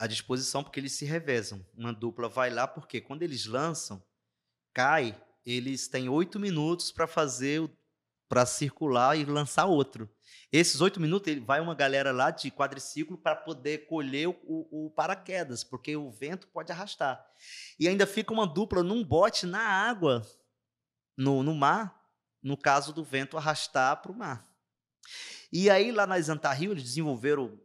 à 0.00 0.06
disposição, 0.06 0.64
porque 0.64 0.80
eles 0.80 0.92
se 0.92 1.04
revezam. 1.04 1.64
Uma 1.76 1.92
dupla 1.92 2.26
vai 2.26 2.48
lá, 2.48 2.66
porque 2.66 3.02
quando 3.02 3.22
eles 3.22 3.44
lançam, 3.44 4.02
cai, 4.72 5.14
eles 5.44 5.88
têm 5.88 6.08
oito 6.08 6.40
minutos 6.40 6.90
para 6.90 7.06
fazer, 7.06 7.70
para 8.26 8.46
circular 8.46 9.18
e 9.18 9.26
lançar 9.26 9.66
outro. 9.66 10.08
Esses 10.50 10.80
oito 10.80 10.98
minutos, 10.98 11.30
ele 11.30 11.40
vai 11.42 11.60
uma 11.60 11.74
galera 11.74 12.12
lá 12.12 12.30
de 12.30 12.50
quadriciclo 12.50 13.18
para 13.18 13.36
poder 13.36 13.86
colher 13.88 14.26
o, 14.26 14.36
o, 14.86 14.90
paraquedas, 14.90 15.62
porque 15.62 15.94
o 15.94 16.10
vento 16.10 16.48
pode 16.48 16.72
arrastar. 16.72 17.22
E 17.78 17.86
ainda 17.86 18.06
fica 18.06 18.32
uma 18.32 18.46
dupla 18.46 18.82
num 18.82 19.04
bote 19.04 19.44
na 19.44 19.60
água, 19.60 20.26
no, 21.14 21.42
no 21.42 21.54
mar, 21.54 22.08
no 22.42 22.56
caso 22.56 22.94
do 22.94 23.04
vento 23.04 23.36
arrastar 23.36 24.00
para 24.00 24.10
o 24.10 24.16
mar. 24.16 24.48
E 25.52 25.68
aí, 25.68 25.92
lá 25.92 26.06
na 26.06 26.18
Exanta 26.18 26.50
Rio, 26.52 26.72
eles 26.72 26.84
desenvolveram 26.84 27.60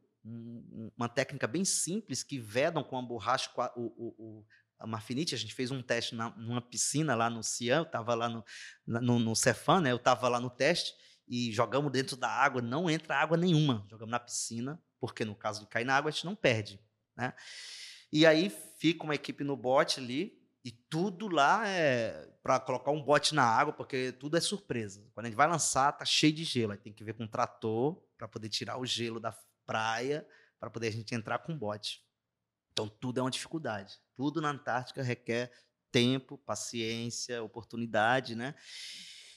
uma 0.97 1.07
técnica 1.07 1.47
bem 1.47 1.63
simples 1.63 2.23
que 2.23 2.39
vedam 2.39 2.83
com 2.83 2.97
a 2.97 3.01
borracha 3.01 3.49
o, 3.75 3.81
o, 3.81 4.15
o, 4.17 4.45
a 4.79 4.87
marfinite. 4.87 5.35
A 5.35 5.37
gente 5.37 5.53
fez 5.53 5.69
um 5.69 5.81
teste 5.81 6.15
na, 6.15 6.31
numa 6.31 6.61
piscina 6.61 7.15
lá 7.15 7.29
no 7.29 7.43
Cian, 7.43 7.77
eu 7.77 7.83
estava 7.83 8.15
lá 8.15 8.27
no, 8.27 8.43
no, 8.85 9.19
no 9.19 9.35
Cefan, 9.35 9.81
né? 9.81 9.91
eu 9.91 9.97
estava 9.97 10.27
lá 10.27 10.39
no 10.39 10.49
teste, 10.49 10.93
e 11.27 11.51
jogamos 11.51 11.91
dentro 11.91 12.17
da 12.17 12.29
água, 12.29 12.61
não 12.61 12.89
entra 12.89 13.15
água 13.15 13.37
nenhuma. 13.37 13.85
Jogamos 13.89 14.11
na 14.11 14.19
piscina, 14.19 14.81
porque 14.99 15.23
no 15.23 15.35
caso 15.35 15.61
de 15.61 15.67
cair 15.67 15.85
na 15.85 15.95
água, 15.95 16.09
a 16.09 16.11
gente 16.11 16.25
não 16.25 16.35
perde. 16.35 16.79
Né? 17.15 17.33
E 18.11 18.25
aí 18.25 18.51
fica 18.79 19.03
uma 19.03 19.15
equipe 19.15 19.43
no 19.43 19.55
bote 19.55 19.99
ali, 19.99 20.45
e 20.63 20.71
tudo 20.71 21.27
lá 21.27 21.67
é 21.67 22.27
para 22.41 22.59
colocar 22.59 22.89
um 22.89 23.01
bote 23.01 23.35
na 23.35 23.43
água, 23.43 23.71
porque 23.71 24.11
tudo 24.11 24.35
é 24.35 24.41
surpresa. 24.41 25.07
Quando 25.13 25.27
a 25.27 25.29
gente 25.29 25.37
vai 25.37 25.47
lançar, 25.47 25.91
tá 25.91 26.03
cheio 26.03 26.33
de 26.33 26.43
gelo. 26.43 26.71
Aí 26.71 26.77
tem 26.79 26.91
que 26.91 27.03
ver 27.03 27.13
com 27.13 27.23
um 27.23 27.27
trator 27.27 28.03
para 28.17 28.27
poder 28.27 28.49
tirar 28.49 28.79
o 28.79 28.85
gelo 28.85 29.19
da 29.19 29.31
praia, 29.65 30.27
para 30.59 30.69
poder 30.69 30.87
a 30.87 30.91
gente 30.91 31.13
entrar 31.13 31.39
com 31.39 31.57
bote. 31.57 32.03
Então 32.71 32.87
tudo 32.87 33.19
é 33.19 33.23
uma 33.23 33.31
dificuldade. 33.31 33.97
Tudo 34.15 34.41
na 34.41 34.49
Antártica 34.49 35.01
requer 35.01 35.51
tempo, 35.91 36.37
paciência, 36.37 37.41
oportunidade, 37.41 38.35
né? 38.35 38.53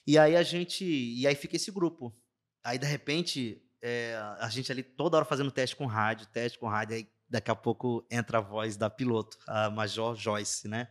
E 0.06 0.18
aí 0.18 0.34
a 0.34 0.42
gente. 0.42 0.84
E 0.84 1.26
aí 1.26 1.34
fica 1.34 1.56
esse 1.56 1.70
grupo. 1.70 2.16
Aí, 2.64 2.78
de 2.78 2.86
repente, 2.86 3.62
é, 3.80 4.16
a 4.40 4.48
gente 4.48 4.72
ali 4.72 4.82
toda 4.82 5.16
hora 5.16 5.24
fazendo 5.24 5.50
teste 5.50 5.76
com 5.76 5.86
rádio, 5.86 6.26
teste 6.26 6.58
com 6.58 6.66
rádio, 6.66 6.96
aí 6.96 7.08
daqui 7.28 7.50
a 7.50 7.54
pouco 7.54 8.06
entra 8.10 8.38
a 8.38 8.40
voz 8.40 8.76
da 8.76 8.90
piloto, 8.90 9.38
a 9.46 9.70
Major 9.70 10.16
Joyce, 10.16 10.66
né? 10.66 10.88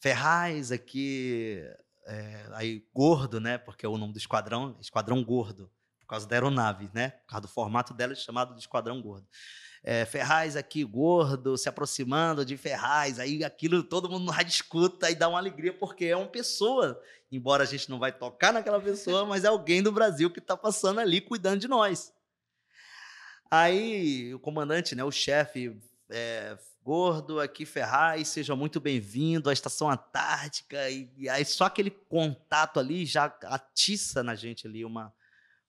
Ferraz 0.00 0.72
aqui, 0.72 1.62
é, 2.06 2.48
aí 2.52 2.84
gordo, 2.92 3.40
né? 3.40 3.58
Porque 3.58 3.86
é 3.86 3.88
o 3.88 3.98
nome 3.98 4.12
do 4.12 4.18
esquadrão, 4.18 4.76
esquadrão 4.80 5.22
gordo, 5.22 5.70
causa 6.10 6.26
da 6.26 6.36
aeronave, 6.36 6.90
né? 6.92 7.10
Por 7.10 7.26
causa 7.28 7.42
do 7.42 7.48
formato 7.48 7.94
dela, 7.94 8.14
chamado 8.14 8.54
de 8.54 8.60
esquadrão 8.60 9.00
gordo 9.00 9.26
é, 9.82 10.04
Ferraz 10.04 10.56
aqui 10.56 10.84
gordo, 10.84 11.56
se 11.56 11.68
aproximando 11.68 12.44
de 12.44 12.56
Ferraz, 12.56 13.18
aí 13.18 13.42
aquilo 13.42 13.82
todo 13.82 14.10
mundo 14.10 14.26
no 14.26 14.30
rádio 14.30 14.50
escuta 14.50 15.10
e 15.10 15.14
dá 15.14 15.28
uma 15.28 15.38
alegria, 15.38 15.72
porque 15.72 16.06
é 16.06 16.16
uma 16.16 16.26
pessoa, 16.26 17.00
embora 17.32 17.62
a 17.62 17.66
gente 17.66 17.88
não 17.88 17.98
vai 17.98 18.12
tocar 18.12 18.52
naquela 18.52 18.80
pessoa, 18.80 19.24
mas 19.24 19.44
é 19.44 19.48
alguém 19.48 19.82
do 19.82 19.92
Brasil 19.92 20.30
que 20.30 20.38
está 20.38 20.56
passando 20.56 21.00
ali 21.00 21.20
cuidando 21.20 21.60
de 21.60 21.68
nós. 21.68 22.12
Aí 23.50 24.32
o 24.34 24.38
comandante, 24.38 24.94
né, 24.94 25.02
o 25.02 25.10
chefe, 25.10 25.80
é, 26.10 26.56
gordo 26.82 27.40
aqui 27.40 27.64
Ferraz, 27.64 28.28
seja 28.28 28.54
muito 28.54 28.80
bem-vindo 28.80 29.48
à 29.48 29.52
Estação 29.52 29.90
Antártica, 29.90 30.90
e, 30.90 31.10
e, 31.16 31.28
aí 31.28 31.44
só 31.44 31.64
aquele 31.64 31.90
contato 31.90 32.78
ali 32.78 33.06
já 33.06 33.34
atiça 33.44 34.22
na 34.22 34.34
gente 34.34 34.66
ali 34.66 34.84
uma, 34.84 35.12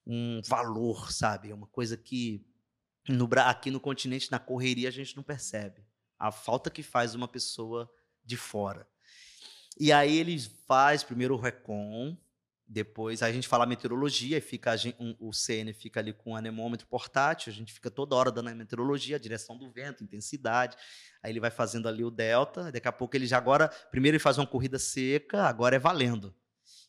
um 0.06 0.40
valor, 0.46 1.12
sabe? 1.12 1.52
Uma 1.52 1.66
coisa 1.66 1.96
que 1.96 2.44
no, 3.08 3.28
aqui 3.38 3.70
no 3.70 3.80
continente, 3.80 4.30
na 4.30 4.38
correria, 4.38 4.88
a 4.88 4.92
gente 4.92 5.16
não 5.16 5.22
percebe 5.22 5.84
a 6.22 6.30
falta 6.30 6.70
que 6.70 6.84
faz 6.84 7.16
uma 7.16 7.26
pessoa 7.26 7.90
de 8.24 8.36
fora. 8.36 8.86
E 9.78 9.90
aí 9.90 10.16
ele 10.16 10.38
faz 10.68 11.02
primeiro 11.02 11.34
o 11.34 11.36
recon, 11.36 12.16
depois 12.64 13.24
a 13.24 13.32
gente 13.32 13.48
fala 13.48 13.66
meteorologia, 13.66 14.38
e 14.38 14.40
fica 14.40 14.76
gente, 14.76 14.96
um, 15.00 15.16
o 15.18 15.32
CN 15.32 15.72
fica 15.72 15.98
ali 15.98 16.12
com 16.12 16.32
o 16.32 16.36
anemômetro 16.36 16.86
portátil, 16.86 17.52
a 17.52 17.54
gente 17.54 17.72
fica 17.72 17.90
toda 17.90 18.14
hora 18.14 18.30
dando 18.30 18.50
a 18.50 18.54
meteorologia, 18.54 19.16
a 19.16 19.18
direção 19.18 19.58
do 19.58 19.68
vento, 19.72 20.04
intensidade. 20.04 20.76
Aí 21.22 21.32
ele 21.32 21.40
vai 21.40 21.50
fazendo 21.50 21.88
ali 21.88 22.04
o 22.04 22.10
delta, 22.10 22.70
daqui 22.70 22.86
a 22.86 22.92
pouco 22.92 23.16
ele 23.16 23.26
já 23.26 23.36
agora, 23.36 23.68
primeiro 23.90 24.14
ele 24.14 24.22
faz 24.22 24.38
uma 24.38 24.46
corrida 24.46 24.78
seca, 24.78 25.42
agora 25.42 25.74
é 25.74 25.78
valendo. 25.80 26.32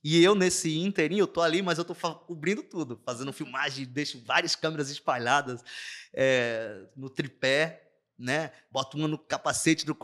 E 0.03 0.21
eu, 0.21 0.35
nesse 0.35 0.77
inteirinho, 0.80 1.21
eu 1.21 1.27
tô 1.27 1.41
ali, 1.41 1.61
mas 1.61 1.77
eu 1.77 1.85
tô 1.85 1.95
cobrindo 1.95 2.61
tudo, 2.61 2.99
fazendo 3.05 3.31
filmagem, 3.31 3.85
deixo 3.85 4.21
várias 4.25 4.53
câmeras 4.55 4.89
espalhadas 4.89 5.63
é, 6.13 6.85
no 6.95 7.09
tripé, 7.09 7.89
né? 8.17 8.51
Boto 8.69 8.97
uma 8.97 9.07
no 9.07 9.17
capacete 9.17 9.85
do, 9.85 9.97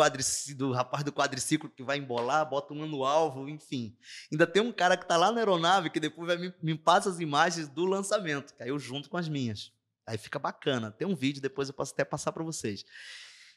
do 0.56 0.72
rapaz 0.72 1.04
do 1.04 1.12
quadriciclo 1.12 1.70
que 1.70 1.84
vai 1.84 1.98
embolar, 1.98 2.50
boto 2.50 2.74
uma 2.74 2.86
no 2.86 3.04
alvo, 3.04 3.50
enfim. 3.50 3.96
Ainda 4.32 4.48
tem 4.48 4.62
um 4.62 4.72
cara 4.72 4.96
que 4.96 5.06
tá 5.06 5.18
lá 5.18 5.32
na 5.32 5.40
aeronave 5.40 5.90
que 5.90 6.00
depois 6.00 6.28
vai 6.28 6.38
me, 6.38 6.54
me 6.62 6.76
passa 6.78 7.10
as 7.10 7.20
imagens 7.20 7.68
do 7.68 7.86
lançamento, 7.86 8.54
que 8.56 8.64
aí 8.64 8.70
eu 8.70 8.80
junto 8.80 9.10
com 9.10 9.18
as 9.18 9.28
minhas. 9.28 9.74
Aí 10.08 10.18
fica 10.18 10.40
bacana. 10.40 10.92
Tem 10.92 11.08
um 11.08 11.16
vídeo, 11.16 11.42
depois 11.42 11.68
eu 11.68 11.74
posso 11.74 11.94
até 11.94 12.06
passar 12.06 12.32
para 12.32 12.44
vocês, 12.44 12.86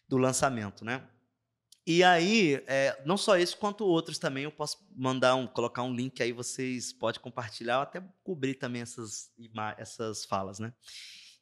do 0.09 0.19
lançamento, 0.19 0.85
né? 0.85 1.02
E 1.86 2.04
aí, 2.04 2.62
é, 2.66 3.00
não 3.04 3.16
só 3.16 3.36
esse, 3.36 3.56
quanto 3.56 3.84
outros 3.84 4.18
também, 4.18 4.44
eu 4.44 4.52
posso 4.52 4.78
mandar 4.94 5.34
um, 5.34 5.46
colocar 5.46 5.82
um 5.82 5.92
link 5.92 6.22
aí, 6.22 6.32
vocês 6.32 6.92
podem 6.92 7.20
compartilhar, 7.20 7.82
até 7.82 8.00
cobrir 8.22 8.54
também 8.54 8.82
essas, 8.82 9.32
essas 9.76 10.24
falas, 10.24 10.60
né? 10.60 10.72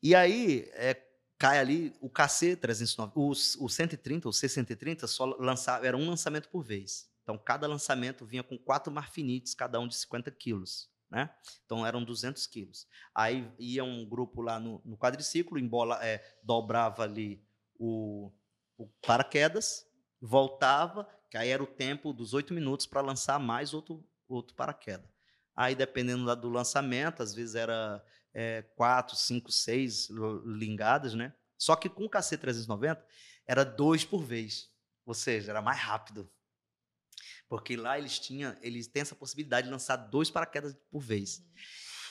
E 0.02 0.14
aí, 0.14 0.70
é, 0.72 0.94
cai 1.36 1.58
ali 1.58 1.92
o 2.00 2.08
KC 2.08 2.56
309, 2.56 3.12
o, 3.14 3.30
o 3.30 3.68
130, 3.68 4.28
o 4.28 4.32
C130, 4.32 5.06
só 5.06 5.26
lançava, 5.38 5.86
era 5.86 5.96
um 5.96 6.08
lançamento 6.08 6.48
por 6.48 6.62
vez. 6.62 7.10
Então, 7.22 7.36
cada 7.36 7.66
lançamento 7.66 8.24
vinha 8.24 8.42
com 8.42 8.56
quatro 8.56 8.90
marfinites, 8.90 9.54
cada 9.54 9.78
um 9.78 9.86
de 9.86 9.94
50 9.94 10.30
quilos. 10.30 10.90
Né? 11.10 11.28
Então 11.64 11.84
eram 11.84 12.04
200 12.04 12.46
quilos. 12.46 12.86
Aí 13.12 13.50
ia 13.58 13.82
um 13.82 14.08
grupo 14.08 14.40
lá 14.40 14.60
no, 14.60 14.80
no 14.84 14.96
quadriciclo, 14.96 15.58
embola, 15.58 15.98
é, 16.04 16.22
dobrava 16.40 17.02
ali 17.02 17.44
o, 17.76 18.30
o 18.78 18.86
paraquedas, 19.04 19.89
voltava, 20.20 21.08
que 21.30 21.36
aí 21.36 21.48
era 21.48 21.62
o 21.62 21.66
tempo 21.66 22.12
dos 22.12 22.34
oito 22.34 22.52
minutos 22.52 22.86
para 22.86 23.00
lançar 23.00 23.38
mais 23.38 23.72
outro, 23.72 24.04
outro 24.28 24.54
paraquedas. 24.54 25.08
Aí, 25.56 25.74
dependendo 25.74 26.34
do 26.36 26.48
lançamento, 26.48 27.22
às 27.22 27.34
vezes 27.34 27.54
era 27.54 28.04
é, 28.32 28.62
quatro, 28.76 29.16
cinco, 29.16 29.50
seis 29.50 30.08
lingadas, 30.44 31.14
né? 31.14 31.34
Só 31.58 31.76
que 31.76 31.88
com 31.88 32.04
o 32.04 32.10
KC390 32.10 33.02
era 33.46 33.64
dois 33.64 34.04
por 34.04 34.22
vez, 34.22 34.70
ou 35.04 35.14
seja, 35.14 35.50
era 35.50 35.60
mais 35.60 35.78
rápido. 35.78 36.30
Porque 37.48 37.76
lá 37.76 37.98
eles 37.98 38.18
tinham, 38.18 38.56
eles 38.62 38.86
têm 38.86 39.02
essa 39.02 39.14
possibilidade 39.14 39.66
de 39.66 39.72
lançar 39.72 39.96
dois 39.96 40.30
paraquedas 40.30 40.74
por 40.90 41.00
vez. 41.00 41.38
Uhum. 41.38 41.44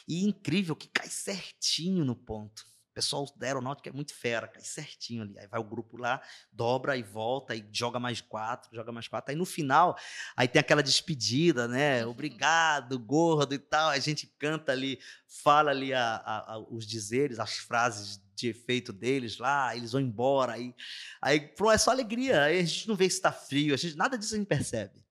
E 0.08 0.26
incrível 0.26 0.76
que 0.76 0.90
cai 0.90 1.08
certinho 1.08 2.04
no 2.04 2.16
ponto 2.16 2.69
pessoal 3.00 3.26
da 3.38 3.48
aeronáutica 3.48 3.90
é 3.90 3.94
muito 3.94 4.14
fera, 4.14 4.46
cai 4.46 4.62
certinho 4.62 5.24
ali. 5.24 5.40
Aí 5.40 5.48
vai 5.48 5.60
o 5.60 5.64
grupo 5.64 5.96
lá, 5.96 6.22
dobra 6.52 6.98
e 6.98 7.04
volta, 7.04 7.56
e 7.56 7.66
joga 7.72 7.98
mais 7.98 8.20
quatro, 8.20 8.70
joga 8.76 8.92
mais 8.92 9.08
quatro. 9.08 9.32
Aí 9.32 9.38
no 9.38 9.46
final, 9.46 9.98
aí 10.36 10.50
tem 10.50 10.60
aquela 10.60 10.84
despedida, 10.84 11.66
né? 11.66 12.06
Obrigado, 12.06 13.00
gordo 13.00 13.56
e 13.56 13.58
tal. 13.60 13.90
A 13.90 14.00
gente 14.00 14.28
canta 14.38 14.74
ali, 14.74 15.00
fala 15.26 15.72
ali 15.72 15.94
a, 15.94 16.16
a, 16.18 16.54
a, 16.54 16.60
os 16.60 16.86
dizeres, 16.86 17.40
as 17.40 17.54
frases 17.58 18.22
de 18.36 18.50
efeito 18.50 18.92
deles 18.92 19.38
lá, 19.38 19.74
eles 19.76 19.94
vão 19.94 20.02
embora. 20.02 20.54
Aí, 20.54 20.76
aí 21.22 21.54
é 21.72 21.78
só 21.78 21.92
alegria. 21.92 22.44
Aí 22.44 22.60
a 22.60 22.64
gente 22.64 22.86
não 22.86 22.98
vê 22.98 23.10
se 23.10 23.16
está 23.16 23.32
frio, 23.32 23.74
a 23.74 23.78
gente, 23.78 23.96
nada 23.96 24.18
disso 24.18 24.36
a 24.36 24.38
gente 24.38 24.48
percebe. 24.48 25.06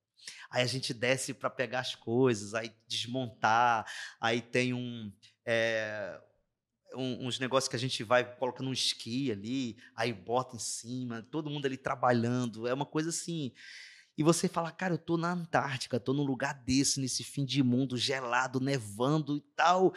Aí 0.51 0.61
a 0.61 0.67
gente 0.67 0.93
desce 0.93 1.33
para 1.33 1.49
pegar 1.49 1.79
as 1.79 1.95
coisas, 1.95 2.53
aí 2.53 2.71
desmontar, 2.87 3.85
aí 4.21 4.41
tem 4.41 4.73
um. 4.75 5.11
É, 5.43 6.19
um, 6.95 7.27
uns 7.27 7.39
negócios 7.39 7.67
que 7.67 7.75
a 7.75 7.79
gente 7.79 8.03
vai 8.03 8.23
colocando 8.35 8.69
um 8.69 8.73
esqui 8.73 9.31
ali, 9.31 9.77
aí 9.95 10.13
bota 10.13 10.55
em 10.55 10.59
cima, 10.59 11.25
todo 11.31 11.49
mundo 11.49 11.65
ali 11.65 11.77
trabalhando, 11.77 12.67
é 12.67 12.73
uma 12.73 12.85
coisa 12.85 13.09
assim. 13.09 13.51
E 14.17 14.23
você 14.23 14.49
fala, 14.49 14.71
cara, 14.71 14.95
eu 14.95 14.97
tô 14.97 15.15
na 15.15 15.31
Antártica, 15.31 15.99
tô 15.99 16.13
num 16.13 16.25
lugar 16.25 16.53
desse, 16.53 16.99
nesse 16.99 17.23
fim 17.23 17.45
de 17.45 17.63
mundo, 17.63 17.95
gelado, 17.95 18.59
nevando 18.59 19.37
e 19.37 19.41
tal. 19.55 19.93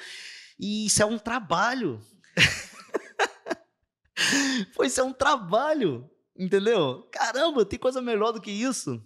E 0.58 0.86
isso 0.86 1.02
é 1.02 1.06
um 1.06 1.18
trabalho. 1.18 2.00
pois 4.76 4.92
isso 4.92 5.00
é 5.00 5.04
um 5.04 5.12
trabalho, 5.12 6.08
entendeu? 6.38 7.08
Caramba, 7.10 7.64
tem 7.64 7.78
coisa 7.78 8.00
melhor 8.00 8.30
do 8.30 8.40
que 8.40 8.52
isso. 8.52 9.02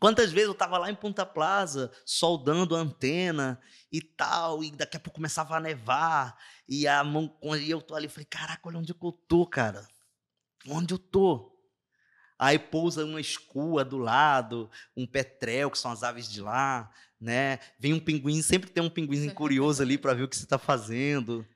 Quantas 0.00 0.32
vezes 0.32 0.48
eu 0.48 0.52
estava 0.52 0.78
lá 0.78 0.90
em 0.90 0.94
Ponta 0.94 1.24
Plaza, 1.24 1.92
soldando 2.04 2.74
a 2.74 2.80
antena 2.80 3.60
e 3.92 4.00
tal, 4.00 4.62
e 4.62 4.70
daqui 4.70 4.96
a 4.96 5.00
pouco 5.00 5.16
começava 5.16 5.56
a 5.56 5.60
nevar, 5.60 6.36
e 6.68 6.86
a 6.86 7.02
mão, 7.04 7.36
e 7.60 7.70
eu 7.70 7.80
tô 7.80 7.94
ali, 7.94 8.08
falei, 8.08 8.26
caraca, 8.26 8.68
olha 8.68 8.78
onde 8.78 8.92
eu 8.92 9.12
tô, 9.12 9.46
cara. 9.46 9.86
onde 10.68 10.92
eu 10.94 10.98
tô? 10.98 11.52
Aí 12.38 12.58
pousa 12.58 13.04
uma 13.04 13.20
escua 13.20 13.84
do 13.84 13.96
lado, 13.96 14.68
um 14.96 15.06
petrel, 15.06 15.70
que 15.70 15.78
são 15.78 15.92
as 15.92 16.02
aves 16.02 16.28
de 16.28 16.40
lá, 16.40 16.90
né? 17.20 17.60
Vem 17.78 17.92
um 17.92 18.00
pinguim, 18.00 18.42
sempre 18.42 18.70
tem 18.70 18.82
um 18.82 18.90
pinguim 18.90 19.30
curioso 19.30 19.82
ali 19.82 19.96
para 19.96 20.14
ver 20.14 20.24
o 20.24 20.28
que 20.28 20.36
você 20.36 20.44
está 20.44 20.58
fazendo. 20.58 21.46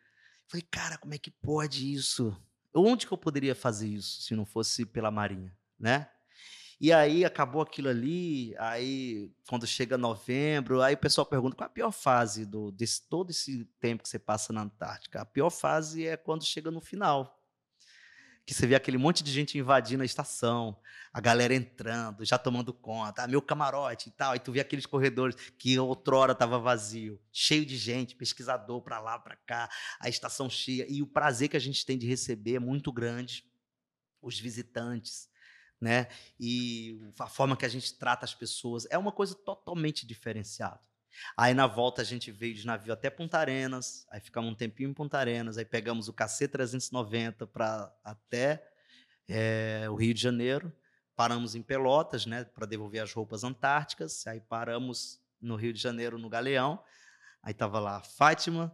Falei, 0.47 0.66
cara, 0.70 0.97
como 0.97 1.12
é 1.15 1.19
que 1.19 1.31
pode 1.31 1.93
isso? 1.93 2.35
Onde 2.73 3.06
que 3.06 3.12
eu 3.12 3.19
poderia 3.19 3.55
fazer 3.55 3.89
isso 3.89 4.23
se 4.23 4.36
não 4.36 4.47
fosse 4.47 4.86
pela 4.86 5.10
Marinha, 5.10 5.55
né? 5.78 6.09
E 6.80 6.92
aí 6.92 7.24
acabou 7.24 7.60
aquilo 7.60 7.88
ali, 7.88 8.55
aí 8.56 9.32
quando 9.48 9.66
chega 9.66 9.98
novembro, 9.98 10.80
aí 10.80 10.94
o 10.94 10.98
pessoal 10.98 11.26
pergunta 11.26 11.56
qual 11.56 11.66
é 11.66 11.70
a 11.70 11.72
pior 11.72 11.90
fase 11.90 12.46
do, 12.46 12.70
desse 12.70 13.02
todo 13.02 13.30
esse 13.30 13.64
tempo 13.80 14.05
que 14.05 14.09
você 14.09 14.18
passa 14.18 14.52
na 14.52 14.62
Antártica. 14.62 15.22
A 15.22 15.24
pior 15.24 15.50
fase 15.50 16.06
é 16.06 16.16
quando 16.16 16.44
chega 16.44 16.70
no 16.70 16.80
final, 16.80 17.36
que 18.46 18.55
você 18.55 18.64
vê 18.64 18.76
aquele 18.76 18.96
monte 18.96 19.24
de 19.24 19.32
gente 19.32 19.59
invadindo 19.59 20.05
a 20.05 20.06
estação, 20.06 20.78
a 21.12 21.20
galera 21.20 21.52
entrando, 21.52 22.24
já 22.24 22.38
tomando 22.38 22.72
conta, 22.72 23.24
ah, 23.24 23.26
meu 23.26 23.42
camarote 23.42 24.09
e 24.09 24.12
tal, 24.12 24.36
e 24.36 24.38
tu 24.38 24.52
vê 24.52 24.60
aqueles 24.60 24.86
corredores 24.86 25.34
que 25.59 25.76
outrora 25.78 26.30
estava 26.30 26.60
vazio, 26.60 27.20
cheio 27.32 27.66
de 27.66 27.76
gente, 27.76 28.14
pesquisador 28.14 28.80
para 28.80 29.00
lá, 29.00 29.18
para 29.18 29.34
cá, 29.34 29.68
a 29.98 30.09
estação 30.09 30.48
cheia, 30.48 30.86
e 30.88 31.02
o 31.02 31.06
prazer 31.06 31.48
que 31.48 31.56
a 31.56 31.60
gente 31.60 31.84
tem 31.84 31.98
de 31.98 32.06
receber 32.06 32.55
é 32.55 32.59
muito 32.60 32.92
grande, 32.92 33.44
os 34.22 34.38
visitantes, 34.38 35.28
né? 35.80 36.09
E 36.38 37.00
a 37.18 37.26
forma 37.26 37.56
que 37.56 37.64
a 37.64 37.68
gente 37.68 37.94
trata 37.94 38.24
as 38.24 38.34
pessoas 38.34 38.86
é 38.90 38.98
uma 38.98 39.12
coisa 39.12 39.34
totalmente 39.34 40.06
diferenciada. 40.06 40.80
Aí 41.36 41.55
na 41.55 41.66
volta 41.66 42.02
a 42.02 42.05
gente 42.05 42.30
veio 42.30 42.55
de 42.55 42.66
navio 42.66 42.92
até 42.92 43.10
Punta 43.10 43.38
Arenas, 43.38 44.06
aí 44.10 44.20
ficamos 44.20 44.50
um 44.50 44.55
tempinho 44.55 44.90
em 44.90 44.94
Punta 44.94 45.18
Arenas, 45.18 45.59
aí 45.59 45.64
pegamos 45.64 46.09
o 46.09 46.12
KC-390 46.12 47.46
para 47.46 47.92
até 48.05 48.64
é, 49.28 49.86
o 49.90 49.96
Rio 49.96 50.14
de 50.14 50.20
Janeiro, 50.20 50.72
paramos 51.16 51.55
em 51.55 51.62
Pelotas, 51.62 52.24
né, 52.24 52.44
para 52.44 52.66
devolver 52.66 53.02
as 53.02 53.12
roupas 53.12 53.42
antárticas, 53.42 54.26
aí 54.26 54.40
paramos 54.40 55.20
no 55.40 55.56
Rio 55.56 55.72
de 55.72 55.80
Janeiro, 55.80 56.18
no 56.18 56.28
Galeão, 56.28 56.82
aí 57.42 57.52
tava 57.52 57.80
lá 57.80 57.96
a 57.96 58.02
Fátima, 58.02 58.72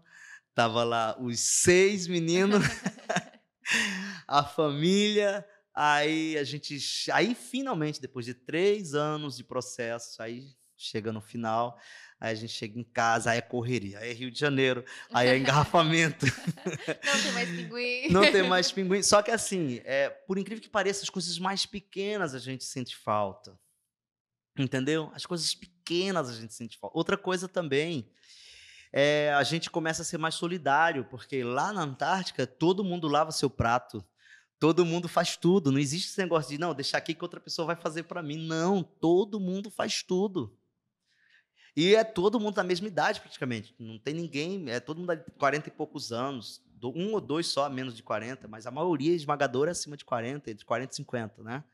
tava 0.54 0.84
lá 0.84 1.16
os 1.18 1.40
seis 1.40 2.06
meninos, 2.06 2.62
a 4.26 4.44
família, 4.44 5.46
aí 5.74 6.38
a 6.38 6.44
gente, 6.44 6.78
aí 7.12 7.34
finalmente, 7.34 8.00
depois 8.00 8.24
de 8.24 8.34
três 8.34 8.94
anos 8.94 9.36
de 9.36 9.44
processo, 9.44 10.22
aí 10.22 10.54
chega 10.76 11.12
no 11.12 11.20
final, 11.20 11.78
Aí 12.24 12.32
a 12.32 12.34
gente 12.34 12.54
chega 12.54 12.78
em 12.78 12.84
casa, 12.84 13.32
aí 13.32 13.38
é 13.38 13.42
correria, 13.42 13.98
aí 13.98 14.10
é 14.10 14.12
Rio 14.14 14.30
de 14.30 14.38
Janeiro, 14.38 14.82
aí 15.12 15.28
é 15.28 15.36
engarrafamento. 15.36 16.24
Não 17.04 17.22
tem 17.22 17.32
mais 17.32 17.50
pinguim. 17.50 18.08
Não 18.10 18.32
tem 18.32 18.42
mais 18.42 18.72
pinguim. 18.72 19.02
Só 19.02 19.20
que 19.20 19.30
assim, 19.30 19.82
é, 19.84 20.08
por 20.08 20.38
incrível 20.38 20.62
que 20.62 20.68
pareça, 20.70 21.02
as 21.02 21.10
coisas 21.10 21.38
mais 21.38 21.66
pequenas 21.66 22.34
a 22.34 22.38
gente 22.38 22.64
sente 22.64 22.96
falta. 22.96 23.58
Entendeu? 24.58 25.10
As 25.14 25.26
coisas 25.26 25.54
pequenas 25.54 26.30
a 26.30 26.32
gente 26.32 26.54
sente 26.54 26.78
falta. 26.78 26.96
Outra 26.96 27.18
coisa 27.18 27.46
também, 27.46 28.10
é, 28.90 29.30
a 29.36 29.42
gente 29.42 29.68
começa 29.68 30.00
a 30.00 30.04
ser 30.04 30.16
mais 30.16 30.36
solidário, 30.36 31.04
porque 31.04 31.44
lá 31.44 31.74
na 31.74 31.82
Antártica 31.82 32.46
todo 32.46 32.82
mundo 32.82 33.06
lava 33.06 33.32
seu 33.32 33.50
prato. 33.50 34.02
Todo 34.58 34.84
mundo 34.84 35.08
faz 35.08 35.36
tudo. 35.36 35.70
Não 35.70 35.78
existe 35.78 36.08
esse 36.08 36.18
negócio 36.18 36.50
de, 36.50 36.58
não, 36.58 36.74
deixar 36.74 36.98
aqui 36.98 37.14
que 37.14 37.24
outra 37.24 37.40
pessoa 37.40 37.66
vai 37.66 37.76
fazer 37.76 38.04
para 38.04 38.22
mim. 38.22 38.46
Não, 38.46 38.82
todo 38.82 39.40
mundo 39.40 39.70
faz 39.70 40.02
tudo. 40.02 40.56
E 41.76 41.94
é 41.94 42.04
todo 42.04 42.38
mundo 42.38 42.54
da 42.54 42.62
mesma 42.62 42.86
idade, 42.86 43.20
praticamente. 43.20 43.74
Não 43.78 43.98
tem 43.98 44.14
ninguém, 44.14 44.70
é 44.70 44.78
todo 44.78 44.98
mundo 44.98 45.16
de 45.16 45.30
40 45.32 45.68
e 45.68 45.72
poucos 45.72 46.12
anos. 46.12 46.62
Um 46.82 47.14
ou 47.14 47.20
dois 47.20 47.46
só 47.46 47.68
menos 47.70 47.96
de 47.96 48.02
40, 48.02 48.46
mas 48.46 48.66
a 48.66 48.70
maioria 48.70 49.14
esmagadora 49.14 49.70
é 49.70 49.72
acima 49.72 49.96
de 49.96 50.04
40, 50.04 50.50
entre 50.50 50.64
40 50.66 50.92
e 50.92 50.96
50, 50.96 51.42
né? 51.42 51.64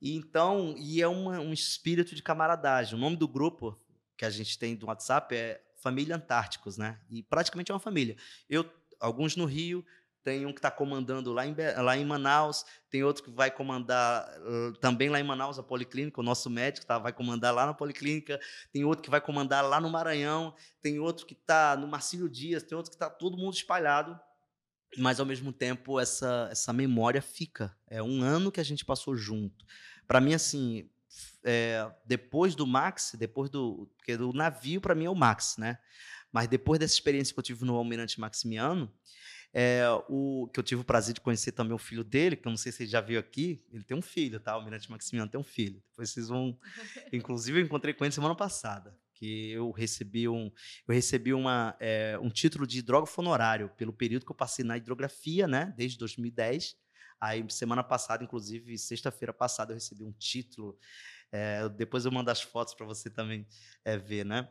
E 0.00 0.14
então, 0.14 0.74
e 0.76 1.00
é 1.00 1.08
uma, 1.08 1.40
um 1.40 1.52
espírito 1.52 2.14
de 2.14 2.22
camaradagem. 2.22 2.94
O 2.94 3.00
nome 3.00 3.16
do 3.16 3.26
grupo 3.26 3.80
que 4.16 4.24
a 4.24 4.30
gente 4.30 4.58
tem 4.58 4.76
do 4.76 4.86
WhatsApp 4.86 5.34
é 5.34 5.62
Família 5.76 6.16
Antárticos, 6.16 6.76
né? 6.76 7.00
E 7.08 7.22
praticamente 7.22 7.70
é 7.70 7.74
uma 7.74 7.80
família. 7.80 8.16
Eu, 8.48 8.70
alguns 9.00 9.34
no 9.34 9.46
Rio, 9.46 9.84
tem 10.22 10.44
um 10.44 10.52
que 10.52 10.58
está 10.58 10.70
comandando 10.70 11.32
lá 11.32 11.46
em, 11.46 11.54
lá 11.76 11.96
em 11.96 12.04
Manaus, 12.04 12.64
tem 12.90 13.02
outro 13.02 13.22
que 13.22 13.30
vai 13.30 13.50
comandar 13.50 14.28
também 14.80 15.08
lá 15.08 15.18
em 15.18 15.22
Manaus, 15.22 15.58
a 15.58 15.62
Policlínica, 15.62 16.20
o 16.20 16.24
nosso 16.24 16.50
médico 16.50 16.86
tá, 16.86 16.98
vai 16.98 17.12
comandar 17.12 17.54
lá 17.54 17.66
na 17.66 17.74
Policlínica, 17.74 18.38
tem 18.72 18.84
outro 18.84 19.02
que 19.02 19.10
vai 19.10 19.20
comandar 19.20 19.64
lá 19.64 19.80
no 19.80 19.90
Maranhão, 19.90 20.54
tem 20.82 20.98
outro 20.98 21.26
que 21.26 21.34
está 21.34 21.76
no 21.76 21.86
Marcílio 21.86 22.28
Dias, 22.28 22.62
tem 22.62 22.76
outro 22.76 22.90
que 22.90 22.96
está 22.96 23.08
todo 23.08 23.36
mundo 23.36 23.54
espalhado, 23.54 24.18
mas 24.96 25.20
ao 25.20 25.26
mesmo 25.26 25.52
tempo 25.52 26.00
essa, 26.00 26.48
essa 26.50 26.72
memória 26.72 27.20
fica. 27.20 27.76
É 27.86 28.02
um 28.02 28.22
ano 28.22 28.50
que 28.50 28.60
a 28.60 28.64
gente 28.64 28.84
passou 28.84 29.16
junto. 29.16 29.64
Para 30.06 30.20
mim, 30.20 30.34
assim, 30.34 30.88
é, 31.44 31.90
depois 32.04 32.54
do 32.54 32.66
Max, 32.66 33.14
depois 33.18 33.50
do. 33.50 33.90
Porque 33.96 34.14
o 34.14 34.32
navio, 34.32 34.80
para 34.80 34.94
mim, 34.94 35.04
é 35.04 35.10
o 35.10 35.14
Max, 35.14 35.56
né? 35.58 35.78
Mas 36.32 36.48
depois 36.48 36.78
dessa 36.78 36.94
experiência 36.94 37.32
que 37.32 37.38
eu 37.38 37.44
tive 37.44 37.64
no 37.64 37.74
Almirante 37.74 38.20
Maximiano, 38.20 38.92
é, 39.60 39.82
o, 40.08 40.48
que 40.54 40.60
eu 40.60 40.62
tive 40.62 40.82
o 40.82 40.84
prazer 40.84 41.12
de 41.12 41.20
conhecer 41.20 41.50
também 41.50 41.74
o 41.74 41.78
filho 41.78 42.04
dele, 42.04 42.36
que 42.36 42.46
eu 42.46 42.50
não 42.50 42.56
sei 42.56 42.70
se 42.70 42.84
ele 42.84 42.90
já 42.90 43.00
viu 43.00 43.18
aqui. 43.18 43.60
Ele 43.72 43.82
tem 43.82 43.96
um 43.96 44.02
filho, 44.02 44.38
tá? 44.38 44.52
O 44.52 44.60
Almirante 44.60 44.88
Maximiano 44.88 45.28
tem 45.28 45.40
um 45.40 45.42
filho. 45.42 45.82
Depois 45.90 46.10
vocês 46.10 46.28
vão. 46.28 46.56
Inclusive, 47.12 47.58
eu 47.58 47.64
encontrei 47.64 47.92
com 47.92 48.04
ele 48.04 48.14
semana 48.14 48.36
passada. 48.36 48.96
Que 49.12 49.50
eu 49.50 49.72
recebi 49.72 50.28
um, 50.28 50.48
eu 50.86 50.94
recebi 50.94 51.34
uma, 51.34 51.74
é, 51.80 52.16
um 52.22 52.30
título 52.30 52.68
de 52.68 52.78
hidrógrafo 52.78 53.20
honorário 53.20 53.68
pelo 53.70 53.92
período 53.92 54.24
que 54.24 54.30
eu 54.30 54.36
passei 54.36 54.64
na 54.64 54.76
hidrografia, 54.76 55.48
né? 55.48 55.74
Desde 55.76 55.98
2010. 55.98 56.76
Aí, 57.20 57.44
semana 57.50 57.82
passada, 57.82 58.22
inclusive, 58.22 58.78
sexta-feira 58.78 59.32
passada, 59.32 59.72
eu 59.72 59.74
recebi 59.74 60.04
um 60.04 60.12
título. 60.12 60.78
É, 61.32 61.68
depois 61.70 62.04
eu 62.04 62.12
mando 62.12 62.30
as 62.30 62.40
fotos 62.40 62.74
para 62.74 62.86
você 62.86 63.10
também 63.10 63.44
é, 63.84 63.98
ver, 63.98 64.24
né? 64.24 64.48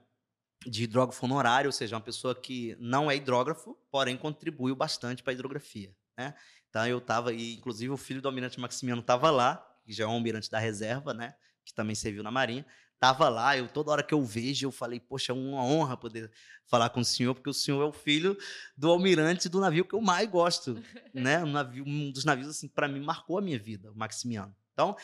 De 0.65 0.83
hidrógrafo 0.83 1.25
honorário, 1.25 1.67
ou 1.67 1.71
seja, 1.71 1.95
uma 1.95 2.01
pessoa 2.01 2.33
que 2.33 2.75
não 2.79 3.09
é 3.09 3.15
hidrógrafo, 3.15 3.77
porém 3.91 4.17
contribuiu 4.17 4.75
bastante 4.75 5.21
para 5.21 5.31
a 5.31 5.35
hidrografia. 5.35 5.95
Né? 6.17 6.33
Então 6.69 6.85
eu 6.87 6.97
estava, 6.97 7.33
e 7.33 7.55
inclusive 7.55 7.91
o 7.91 7.97
filho 7.97 8.21
do 8.21 8.27
almirante 8.27 8.59
Maximiano 8.59 9.01
estava 9.01 9.29
lá, 9.29 9.63
que 9.85 9.93
já 9.93 10.03
é 10.03 10.07
um 10.07 10.11
almirante 10.11 10.49
da 10.49 10.59
reserva, 10.59 11.13
né? 11.13 11.35
que 11.63 11.73
também 11.73 11.95
serviu 11.95 12.23
na 12.23 12.31
Marinha, 12.31 12.65
estava 12.97 13.29
lá, 13.29 13.55
eu 13.55 13.67
toda 13.67 13.91
hora 13.91 14.03
que 14.03 14.13
eu 14.13 14.23
vejo, 14.23 14.65
eu 14.65 14.71
falei, 14.71 14.99
poxa, 14.99 15.31
é 15.31 15.35
uma 15.35 15.63
honra 15.63 15.95
poder 15.95 16.31
falar 16.65 16.89
com 16.89 16.99
o 16.99 17.05
senhor, 17.05 17.35
porque 17.35 17.49
o 17.49 17.53
senhor 17.53 17.81
é 17.81 17.85
o 17.85 17.91
filho 17.91 18.35
do 18.75 18.89
almirante 18.89 19.47
do 19.47 19.59
navio 19.59 19.85
que 19.85 19.93
eu 19.93 20.01
mais 20.01 20.27
gosto, 20.29 20.81
né? 21.13 21.43
Um, 21.43 21.51
navio, 21.51 21.83
um 21.85 22.11
dos 22.11 22.25
navios, 22.25 22.47
assim, 22.49 22.67
para 22.67 22.87
mim, 22.87 22.99
marcou 22.99 23.37
a 23.37 23.41
minha 23.41 23.59
vida, 23.59 23.91
o 23.91 23.95
Maximiano. 23.95 24.55
Então, 24.73 24.95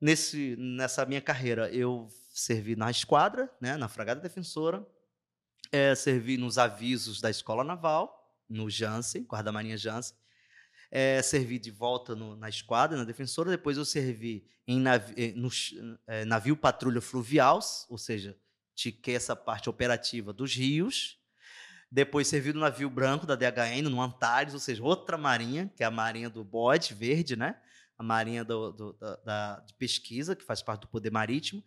nesse, 0.00 0.54
nessa 0.56 1.06
minha 1.06 1.20
carreira, 1.20 1.70
eu 1.70 2.08
servi 2.38 2.76
na 2.76 2.90
esquadra, 2.90 3.50
né, 3.60 3.76
na 3.76 3.88
Fragata 3.88 4.20
Defensora, 4.20 4.86
é, 5.72 5.94
servi 5.94 6.36
nos 6.36 6.56
avisos 6.56 7.20
da 7.20 7.28
Escola 7.28 7.64
Naval, 7.64 8.14
no 8.48 8.70
Jansen, 8.70 9.24
Guarda-Marinha 9.24 9.76
Jansen, 9.76 10.16
é, 10.90 11.20
servi 11.20 11.58
de 11.58 11.70
volta 11.70 12.14
no, 12.14 12.36
na 12.36 12.48
esquadra, 12.48 12.96
na 12.96 13.04
Defensora, 13.04 13.50
depois 13.50 13.76
eu 13.76 13.84
servi 13.84 14.46
em 14.66 14.80
navi, 14.80 15.14
eh, 15.16 15.32
no, 15.34 15.48
é, 16.06 16.24
navio 16.24 16.56
patrulha 16.56 17.00
fluvial, 17.00 17.58
ou 17.88 17.98
seja, 17.98 18.38
tiquei 18.74 19.16
essa 19.16 19.34
parte 19.34 19.68
operativa 19.68 20.32
dos 20.32 20.54
rios, 20.54 21.18
depois 21.90 22.28
servi 22.28 22.52
no 22.52 22.60
navio 22.60 22.88
branco 22.88 23.26
da 23.26 23.34
DHN, 23.34 23.88
no 23.90 24.00
Antares, 24.00 24.54
ou 24.54 24.60
seja, 24.60 24.82
outra 24.82 25.18
marinha, 25.18 25.70
que 25.76 25.82
é 25.82 25.86
a 25.86 25.90
marinha 25.90 26.30
do 26.30 26.44
bode 26.44 26.94
verde, 26.94 27.34
né? 27.34 27.60
a 27.98 28.02
marinha 28.02 28.44
do, 28.44 28.70
do, 28.70 28.92
da, 28.92 29.16
da, 29.16 29.60
de 29.60 29.74
pesquisa, 29.74 30.36
que 30.36 30.44
faz 30.44 30.62
parte 30.62 30.82
do 30.82 30.88
poder 30.88 31.10
marítimo, 31.10 31.64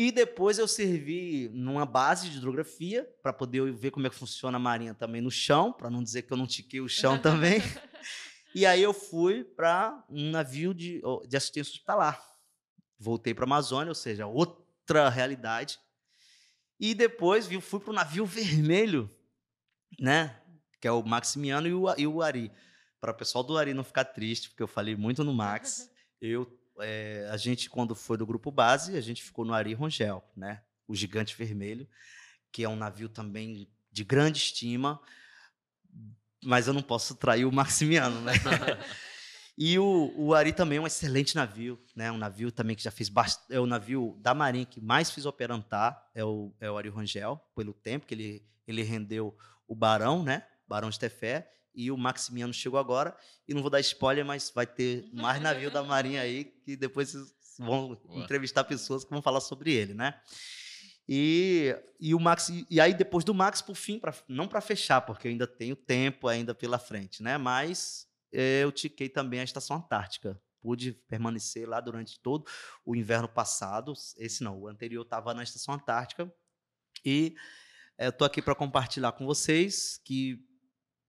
e 0.00 0.12
depois 0.12 0.60
eu 0.60 0.68
servi 0.68 1.50
numa 1.52 1.84
base 1.84 2.30
de 2.30 2.36
hidrografia 2.36 3.04
para 3.20 3.32
poder 3.32 3.72
ver 3.72 3.90
como 3.90 4.06
é 4.06 4.10
que 4.10 4.14
funciona 4.14 4.56
a 4.56 4.60
marinha 4.60 4.94
também 4.94 5.20
no 5.20 5.28
chão, 5.28 5.72
para 5.72 5.90
não 5.90 6.04
dizer 6.04 6.22
que 6.22 6.32
eu 6.32 6.36
não 6.36 6.46
tiquei 6.46 6.80
o 6.80 6.88
chão 6.88 7.18
também. 7.18 7.60
e 8.54 8.64
aí 8.64 8.80
eu 8.80 8.94
fui 8.94 9.42
para 9.42 10.04
um 10.08 10.30
navio 10.30 10.72
de, 10.72 11.02
de 11.26 11.36
assistência 11.36 11.72
hospitalar. 11.72 12.24
Voltei 12.96 13.34
para 13.34 13.42
a 13.42 13.48
Amazônia, 13.48 13.90
ou 13.90 13.94
seja, 13.96 14.24
outra 14.24 15.08
realidade. 15.08 15.80
E 16.78 16.94
depois 16.94 17.48
fui 17.60 17.80
para 17.80 17.90
o 17.90 17.94
navio 17.94 18.24
vermelho, 18.24 19.10
né? 19.98 20.40
Que 20.80 20.86
é 20.86 20.92
o 20.92 21.02
Maximiano 21.02 21.66
e 21.66 21.74
o, 21.74 21.86
e 21.98 22.06
o 22.06 22.22
Ari. 22.22 22.52
Para 23.00 23.10
o 23.10 23.16
pessoal 23.16 23.42
do 23.42 23.58
Ari 23.58 23.74
não 23.74 23.82
ficar 23.82 24.04
triste, 24.04 24.48
porque 24.48 24.62
eu 24.62 24.68
falei 24.68 24.94
muito 24.94 25.24
no 25.24 25.34
Max, 25.34 25.90
eu 26.22 26.46
é, 26.80 27.28
a 27.30 27.36
gente, 27.36 27.68
quando 27.68 27.94
foi 27.94 28.16
do 28.16 28.26
grupo 28.26 28.50
base, 28.50 28.96
a 28.96 29.00
gente 29.00 29.22
ficou 29.22 29.44
no 29.44 29.54
Ari 29.54 29.74
Rongel, 29.74 30.22
né? 30.36 30.62
O 30.86 30.94
Gigante 30.94 31.36
Vermelho, 31.36 31.88
que 32.50 32.64
é 32.64 32.68
um 32.68 32.76
navio 32.76 33.08
também 33.08 33.68
de 33.90 34.04
grande 34.04 34.38
estima, 34.38 35.00
mas 36.42 36.66
eu 36.66 36.72
não 36.72 36.82
posso 36.82 37.14
trair 37.14 37.44
o 37.44 37.52
Maximiano, 37.52 38.20
né? 38.20 38.32
e 39.56 39.78
o, 39.78 40.12
o 40.16 40.34
Ari 40.34 40.52
também 40.52 40.78
é 40.78 40.80
um 40.80 40.86
excelente 40.86 41.34
navio, 41.34 41.78
né? 41.94 42.10
Um 42.10 42.18
navio 42.18 42.52
também 42.52 42.76
que 42.76 42.82
já 42.82 42.90
fez 42.90 43.08
bastante. 43.08 43.52
É 43.52 43.60
o 43.60 43.66
navio 43.66 44.16
da 44.20 44.34
Marinha 44.34 44.66
que 44.66 44.80
mais 44.80 45.10
fiz 45.10 45.26
operantar, 45.26 46.10
é 46.14 46.24
o, 46.24 46.54
é 46.60 46.70
o 46.70 46.76
Ari 46.76 46.88
Rongel, 46.88 47.40
pelo 47.54 47.72
tempo 47.72 48.06
que 48.06 48.14
ele, 48.14 48.44
ele 48.66 48.82
rendeu 48.82 49.36
o 49.66 49.74
Barão, 49.74 50.22
né? 50.22 50.46
Barão 50.66 50.90
de 50.90 50.98
Tefé, 50.98 51.50
e 51.78 51.92
o 51.92 51.96
Maximiano 51.96 52.52
chegou 52.52 52.76
agora. 52.76 53.16
E 53.46 53.54
não 53.54 53.62
vou 53.62 53.70
dar 53.70 53.78
spoiler, 53.78 54.24
mas 54.24 54.50
vai 54.52 54.66
ter 54.66 55.08
mais 55.12 55.40
navio 55.40 55.70
da 55.70 55.80
Marinha 55.80 56.22
aí, 56.22 56.44
que 56.44 56.76
depois 56.76 57.10
vocês 57.10 57.32
vão 57.56 57.94
Boa. 57.94 58.24
entrevistar 58.24 58.64
pessoas 58.64 59.04
que 59.04 59.10
vão 59.10 59.22
falar 59.22 59.40
sobre 59.40 59.72
ele, 59.72 59.94
né? 59.94 60.20
E, 61.08 61.72
e 62.00 62.16
o 62.16 62.20
Max 62.20 62.50
e 62.68 62.80
aí 62.80 62.92
depois 62.92 63.24
do 63.24 63.32
Max 63.32 63.62
por 63.62 63.76
fim 63.76 63.98
pra, 63.98 64.12
não 64.28 64.46
para 64.46 64.60
fechar 64.60 65.00
porque 65.00 65.26
eu 65.26 65.30
ainda 65.30 65.46
tenho 65.46 65.74
tempo 65.74 66.28
ainda 66.28 66.54
pela 66.54 66.78
frente 66.78 67.22
né 67.22 67.38
mas 67.38 68.06
eh, 68.30 68.62
eu 68.62 68.70
tiquei 68.70 69.08
também 69.08 69.40
a 69.40 69.44
estação 69.44 69.78
antártica 69.78 70.38
pude 70.60 70.92
permanecer 71.08 71.66
lá 71.66 71.80
durante 71.80 72.20
todo 72.20 72.44
o 72.84 72.94
inverno 72.94 73.26
passado 73.26 73.94
esse 74.18 74.44
não 74.44 74.60
o 74.60 74.68
anterior 74.68 75.02
estava 75.02 75.32
na 75.32 75.42
estação 75.42 75.72
antártica 75.72 76.30
e 77.02 77.34
eh, 77.96 78.08
eu 78.08 78.12
tô 78.12 78.26
aqui 78.26 78.42
para 78.42 78.54
compartilhar 78.54 79.12
com 79.12 79.24
vocês 79.24 79.98
que 80.04 80.46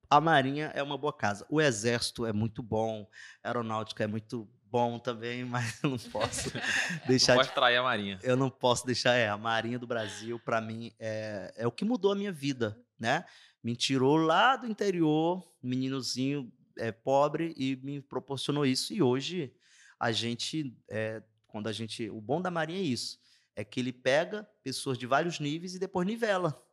a 0.10 0.19
marinha 0.19 0.72
é 0.73 0.81
uma 0.81 0.98
boa 0.98 1.14
casa 1.14 1.45
o 1.49 1.61
exército 1.61 2.26
é 2.26 2.34
muito 2.34 2.64
bom 2.64 3.07
a 3.44 3.49
aeronáutica 3.49 4.03
é 4.03 4.07
muito 4.07 4.49
bom 4.72 4.99
também 4.99 5.44
mas 5.45 5.81
eu 5.84 5.90
não 5.90 5.98
posso 5.98 6.52
deixar 7.07 7.36
Não 7.36 7.41
de 7.41 7.48
pode 7.48 7.56
trair 7.56 7.77
a 7.77 7.84
Marinha. 7.84 8.19
eu 8.23 8.36
não 8.38 8.49
posso 8.49 8.86
deixar, 8.86 9.15
é, 9.15 9.27
a 9.30 9.38
Marinha 9.38 9.80
do 9.80 9.88
Brasil, 9.88 10.40
para 10.40 10.61
mim, 10.61 10.91
é, 10.99 11.53
é 11.57 11.68
o 11.68 11.72
que 11.72 11.84
mudou 11.86 12.11
a 12.11 12.15
minha 12.15 12.31
vida, 12.31 12.80
né? 12.99 13.26
Me 13.64 13.76
tirou 13.76 14.15
lá 14.15 14.56
do 14.56 14.68
interior, 14.68 15.45
meninozinho 15.61 16.52
é, 16.77 16.91
pobre, 16.91 17.53
e 17.57 17.76
me 17.77 18.02
proporcionou 18.02 18.65
isso. 18.65 18.94
E 18.94 19.02
hoje, 19.02 19.53
a 19.99 20.11
gente, 20.14 20.73
é, 20.90 21.22
quando 21.48 21.68
a 21.68 21.73
gente. 21.73 22.10
O 22.10 22.22
bom 22.22 22.41
da 22.41 22.49
Marinha 22.49 22.80
é 22.80 22.84
isso: 22.84 23.19
é 23.56 23.65
que 23.65 23.80
ele 23.81 23.91
pega 23.91 24.48
pessoas 24.64 24.98
de 24.98 25.06
vários 25.06 25.40
níveis 25.40 25.76
e 25.76 25.80
depois 25.80 26.07
nivela. 26.07 26.64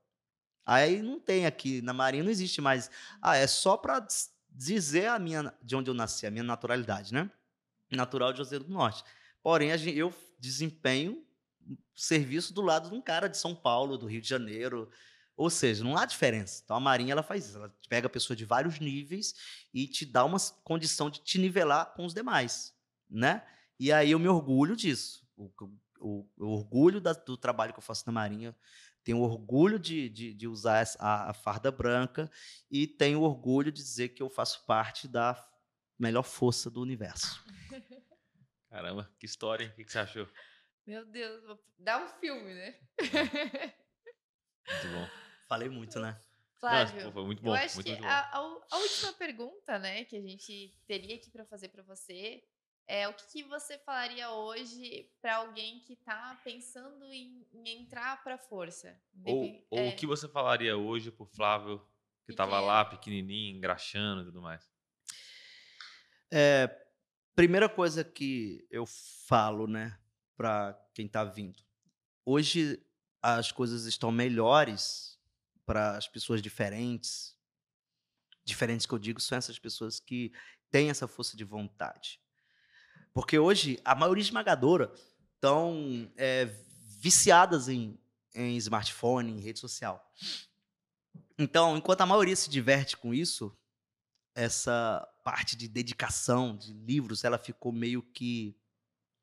Aí 0.66 1.00
não 1.00 1.20
tem 1.20 1.46
aqui, 1.46 1.80
na 1.80 1.92
Marinha 1.92 2.24
não 2.24 2.30
existe 2.30 2.60
mais. 2.60 2.90
Ah, 3.22 3.36
é 3.36 3.46
só 3.46 3.76
para 3.76 4.04
dizer 4.50 5.06
a 5.06 5.18
minha, 5.18 5.54
de 5.62 5.76
onde 5.76 5.88
eu 5.90 5.94
nasci, 5.94 6.26
a 6.26 6.30
minha 6.30 6.42
naturalidade, 6.44 7.14
né? 7.14 7.30
Natural 7.92 8.32
de 8.32 8.38
Juazeiro 8.38 8.64
do 8.64 8.72
Norte. 8.72 9.04
Porém, 9.42 9.70
a 9.72 9.76
gen- 9.76 9.94
eu 9.94 10.12
desempenho 10.40 11.24
serviço 11.94 12.52
do 12.52 12.62
lado 12.62 12.90
de 12.90 12.94
um 12.94 13.00
cara 13.00 13.28
de 13.28 13.38
São 13.38 13.54
Paulo, 13.54 13.96
do 13.96 14.06
Rio 14.06 14.20
de 14.20 14.28
Janeiro. 14.28 14.90
Ou 15.36 15.50
seja, 15.50 15.84
não 15.84 15.96
há 15.96 16.04
diferença. 16.06 16.62
Então 16.64 16.76
a 16.76 16.80
Marinha 16.80 17.12
ela 17.12 17.22
faz 17.22 17.46
isso. 17.46 17.56
Ela 17.58 17.74
pega 17.88 18.08
pessoas 18.08 18.36
de 18.38 18.44
vários 18.44 18.78
níveis 18.80 19.34
e 19.72 19.86
te 19.86 20.04
dá 20.06 20.24
uma 20.24 20.38
condição 20.64 21.10
de 21.10 21.20
te 21.20 21.38
nivelar 21.38 21.92
com 21.94 22.04
os 22.06 22.14
demais, 22.14 22.74
né? 23.08 23.42
E 23.78 23.92
aí 23.92 24.10
eu 24.10 24.18
me 24.18 24.28
orgulho 24.28 24.74
disso. 24.74 25.26
O, 25.36 25.50
o- 26.00 26.26
o 26.38 26.46
orgulho 26.54 27.00
da- 27.00 27.12
do 27.12 27.36
trabalho 27.36 27.72
que 27.72 27.78
eu 27.78 27.82
faço 27.82 28.04
na 28.06 28.12
Marinha. 28.12 28.56
Tenho 29.06 29.20
orgulho 29.20 29.78
de, 29.78 30.08
de, 30.08 30.34
de 30.34 30.48
usar 30.48 30.84
a, 30.98 31.30
a 31.30 31.32
farda 31.32 31.70
branca 31.70 32.28
e 32.68 32.88
tenho 32.88 33.20
orgulho 33.22 33.70
de 33.70 33.80
dizer 33.80 34.08
que 34.08 34.20
eu 34.20 34.28
faço 34.28 34.66
parte 34.66 35.06
da 35.06 35.48
melhor 35.96 36.24
força 36.24 36.68
do 36.68 36.82
universo. 36.82 37.40
Caramba, 38.68 39.08
que 39.20 39.24
história, 39.24 39.62
hein? 39.62 39.70
O 39.70 39.74
que, 39.76 39.84
que 39.84 39.92
você 39.92 40.00
achou? 40.00 40.28
Meu 40.84 41.06
Deus, 41.06 41.40
vou- 41.44 41.64
dá 41.78 42.04
um 42.04 42.08
filme, 42.18 42.52
né? 42.52 42.80
Muito 44.68 44.88
bom. 44.88 45.08
Falei 45.48 45.68
muito, 45.68 46.00
né? 46.00 46.20
Flávio, 46.58 47.04
Não, 47.04 47.12
foi 47.12 47.24
muito 47.24 47.40
eu 47.44 47.52
bom. 47.52 47.54
acho 47.54 47.76
muito, 47.76 47.86
que 47.86 47.90
muito 47.92 48.02
bom. 48.02 48.08
a, 48.08 48.18
a- 48.38 48.66
a 48.72 48.78
última 48.78 49.12
pergunta, 49.12 49.78
né, 49.78 50.04
que 50.04 50.16
a 50.16 50.20
gente 50.20 50.76
teria 50.84 51.14
aqui 51.14 51.30
para 51.30 51.46
fazer 51.46 51.68
para 51.68 51.84
você 51.84 52.42
é 52.86 53.08
o 53.08 53.14
que, 53.14 53.26
que 53.26 53.42
você 53.42 53.78
falaria 53.78 54.30
hoje 54.30 55.10
para 55.20 55.36
alguém 55.36 55.80
que 55.80 55.96
tá 55.96 56.40
pensando 56.44 57.12
em, 57.12 57.46
em 57.52 57.82
entrar 57.82 58.22
para 58.22 58.34
a 58.34 58.38
força? 58.38 58.96
Ou, 59.24 59.66
ou 59.70 59.78
é, 59.78 59.88
o 59.88 59.96
que 59.96 60.06
você 60.06 60.28
falaria 60.28 60.76
hoje 60.76 61.10
pro 61.10 61.26
Flávio, 61.26 61.84
que 62.24 62.32
tava 62.32 62.52
Pequeno. 62.52 62.66
lá, 62.66 62.84
pequenininho, 62.84 63.56
engraxando 63.56 64.22
e 64.22 64.24
tudo 64.26 64.40
mais? 64.40 64.70
É, 66.32 66.68
primeira 67.34 67.68
coisa 67.68 68.04
que 68.04 68.66
eu 68.70 68.86
falo, 68.86 69.66
né, 69.66 69.98
para 70.36 70.78
quem 70.94 71.08
tá 71.08 71.24
vindo. 71.24 71.64
Hoje 72.24 72.82
as 73.20 73.50
coisas 73.50 73.86
estão 73.86 74.12
melhores 74.12 75.20
para 75.64 75.96
as 75.96 76.06
pessoas 76.06 76.40
diferentes. 76.40 77.36
Diferentes 78.44 78.86
que 78.86 78.94
eu 78.94 78.98
digo 78.98 79.20
são 79.20 79.36
essas 79.36 79.58
pessoas 79.58 79.98
que 79.98 80.32
têm 80.70 80.88
essa 80.90 81.08
força 81.08 81.36
de 81.36 81.42
vontade. 81.42 82.20
Porque 83.16 83.38
hoje 83.38 83.80
a 83.82 83.94
maioria 83.94 84.20
esmagadora 84.20 84.92
estão 85.36 86.06
é, 86.18 86.44
viciadas 87.00 87.66
em, 87.66 87.98
em 88.34 88.58
smartphone, 88.58 89.32
em 89.32 89.40
rede 89.40 89.58
social. 89.58 90.12
Então, 91.38 91.78
enquanto 91.78 92.02
a 92.02 92.06
maioria 92.06 92.36
se 92.36 92.50
diverte 92.50 92.94
com 92.94 93.14
isso, 93.14 93.56
essa 94.34 95.00
parte 95.24 95.56
de 95.56 95.66
dedicação 95.66 96.54
de 96.54 96.74
livros, 96.74 97.24
ela 97.24 97.38
ficou 97.38 97.72
meio 97.72 98.02
que 98.02 98.54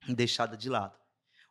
deixada 0.07 0.57
de 0.57 0.69
lado. 0.69 0.97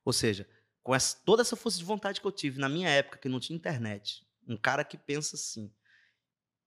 Ou 0.05 0.13
seja, 0.13 0.45
com 0.83 0.93
essa- 0.93 1.17
toda 1.25 1.43
essa 1.43 1.55
força 1.55 1.79
de 1.79 1.85
vontade 1.85 2.21
que 2.21 2.27
eu 2.27 2.33
tive 2.33 2.59
na 2.59 2.69
minha 2.69 2.89
época, 2.89 3.19
que 3.19 3.29
não 3.29 3.39
tinha 3.39 3.57
internet, 3.57 4.27
um 4.49 4.57
cara 4.57 4.83
que 4.85 4.99
pensa 4.99 5.37
assim, 5.37 5.73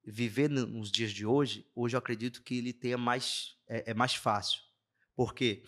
viver 0.05 0.49
no- 0.49 0.67
nos 0.67 0.89
dias 0.89 1.11
de 1.11 1.25
hoje, 1.25 1.69
hoje 1.75 1.97
eu 1.97 1.99
acredito 1.99 2.41
que 2.43 2.59
ele 2.59 2.71
tenha 2.71 2.97
mais, 2.97 3.57
é, 3.67 3.91
é 3.91 3.93
mais 3.93 4.15
fácil. 4.15 4.63
Porque 5.15 5.63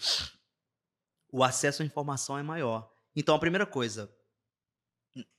o 1.32 1.44
acesso 1.44 1.82
à 1.82 1.86
informação 1.86 2.38
é 2.38 2.44
maior. 2.44 2.92
Então, 3.16 3.36
a 3.36 3.40
primeira 3.40 3.66
coisa, 3.66 4.14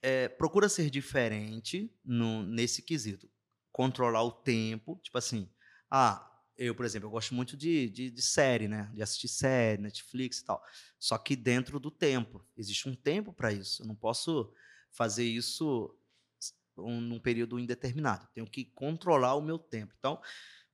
é, 0.02 0.28
procura 0.28 0.68
ser 0.68 0.90
diferente 0.90 1.92
no- 2.04 2.42
nesse 2.44 2.82
quesito. 2.82 3.30
Controlar 3.70 4.22
o 4.24 4.32
tempo, 4.32 4.98
tipo 5.02 5.16
assim, 5.18 5.48
ah, 5.90 6.24
eu, 6.56 6.74
por 6.74 6.84
exemplo, 6.84 7.06
eu 7.06 7.12
gosto 7.12 7.34
muito 7.34 7.56
de, 7.56 7.88
de, 7.88 8.10
de 8.10 8.22
série, 8.22 8.66
né? 8.66 8.90
De 8.92 9.00
assistir 9.00 9.28
série, 9.28 9.80
Netflix 9.80 10.40
e 10.40 10.44
tal. 10.44 10.60
Só 10.98 11.16
que 11.16 11.36
dentro 11.36 11.78
do 11.78 11.88
tempo. 11.90 12.44
Existe 12.56 12.88
um 12.88 12.96
tempo 12.96 13.32
para 13.32 13.52
isso. 13.52 13.82
Eu 13.82 13.86
não 13.86 13.94
posso 13.94 14.52
fazer 14.90 15.24
isso 15.24 15.96
um- 16.76 17.00
num 17.00 17.20
período 17.20 17.58
indeterminado. 17.60 18.26
Tenho 18.34 18.46
que 18.46 18.64
controlar 18.64 19.36
o 19.36 19.40
meu 19.40 19.56
tempo. 19.58 19.94
Então, 19.98 20.20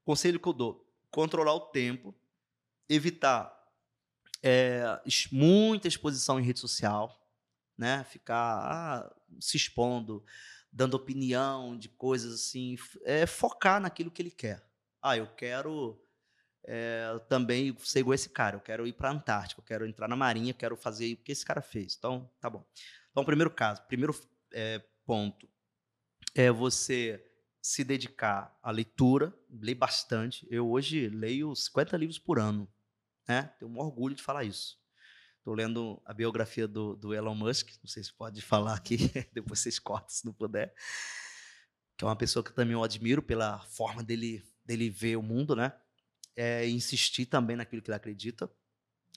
conselho 0.02 0.40
que 0.40 0.48
eu 0.48 0.54
dou: 0.54 0.90
controlar 1.10 1.52
o 1.54 1.60
tempo, 1.70 2.14
evitar 2.88 3.52
é, 4.42 5.00
muita 5.32 5.88
exposição 5.88 6.38
em 6.38 6.42
rede 6.42 6.60
social, 6.60 7.18
né? 7.76 8.04
Ficar 8.04 8.36
ah, 8.36 9.16
se 9.40 9.56
expondo, 9.56 10.24
dando 10.72 10.94
opinião 10.94 11.76
de 11.76 11.88
coisas 11.88 12.34
assim, 12.34 12.76
é 13.04 13.26
focar 13.26 13.80
naquilo 13.80 14.10
que 14.10 14.20
ele 14.20 14.30
quer. 14.30 14.62
Ah, 15.02 15.16
eu 15.16 15.26
quero 15.34 16.00
é, 16.66 17.18
também 17.28 17.76
ser 17.80 18.00
igual 18.00 18.14
esse 18.14 18.28
cara, 18.28 18.56
eu 18.56 18.60
quero 18.60 18.86
ir 18.86 18.92
para 18.92 19.08
a 19.08 19.12
Antártica, 19.12 19.60
eu 19.60 19.64
quero 19.64 19.86
entrar 19.86 20.08
na 20.08 20.16
Marinha, 20.16 20.50
eu 20.50 20.56
quero 20.56 20.76
fazer 20.76 21.12
o 21.12 21.16
que 21.16 21.32
esse 21.32 21.44
cara 21.44 21.62
fez. 21.62 21.94
Então, 21.98 22.30
tá 22.40 22.48
bom. 22.48 22.64
Então, 23.10 23.24
primeiro 23.24 23.50
caso, 23.50 23.82
primeiro 23.86 24.14
é, 24.52 24.82
ponto 25.06 25.48
é 26.34 26.50
você 26.50 27.24
se 27.62 27.84
dedicar 27.84 28.58
à 28.62 28.70
leitura, 28.70 29.32
ler 29.48 29.74
bastante. 29.74 30.46
Eu 30.50 30.68
hoje 30.70 31.08
leio 31.08 31.54
50 31.54 31.96
livros 31.96 32.18
por 32.18 32.38
ano, 32.38 32.68
né? 33.26 33.54
Tenho 33.58 33.70
um 33.70 33.78
orgulho 33.78 34.14
de 34.14 34.22
falar 34.22 34.44
isso. 34.44 34.78
Estou 35.38 35.54
lendo 35.54 36.00
a 36.06 36.14
biografia 36.14 36.66
do, 36.66 36.96
do 36.96 37.12
Elon 37.12 37.34
Musk, 37.34 37.70
não 37.82 37.88
sei 37.88 38.02
se 38.02 38.12
pode 38.12 38.40
falar 38.40 38.74
aqui, 38.74 38.96
depois 39.32 39.60
vocês 39.60 39.78
cortam 39.78 40.08
se 40.08 40.24
não 40.24 40.32
puder. 40.32 40.74
Que 41.96 42.04
é 42.04 42.08
uma 42.08 42.16
pessoa 42.16 42.42
que 42.42 42.50
eu 42.50 42.54
também 42.54 42.72
eu 42.72 42.82
admiro 42.82 43.22
pela 43.22 43.60
forma 43.60 44.02
dele, 44.02 44.42
dele 44.64 44.88
ver 44.88 45.16
o 45.16 45.22
mundo, 45.22 45.54
né? 45.54 45.72
É, 46.34 46.66
insistir 46.68 47.26
também 47.26 47.56
naquilo 47.56 47.82
que 47.82 47.90
ele 47.90 47.96
acredita. 47.96 48.50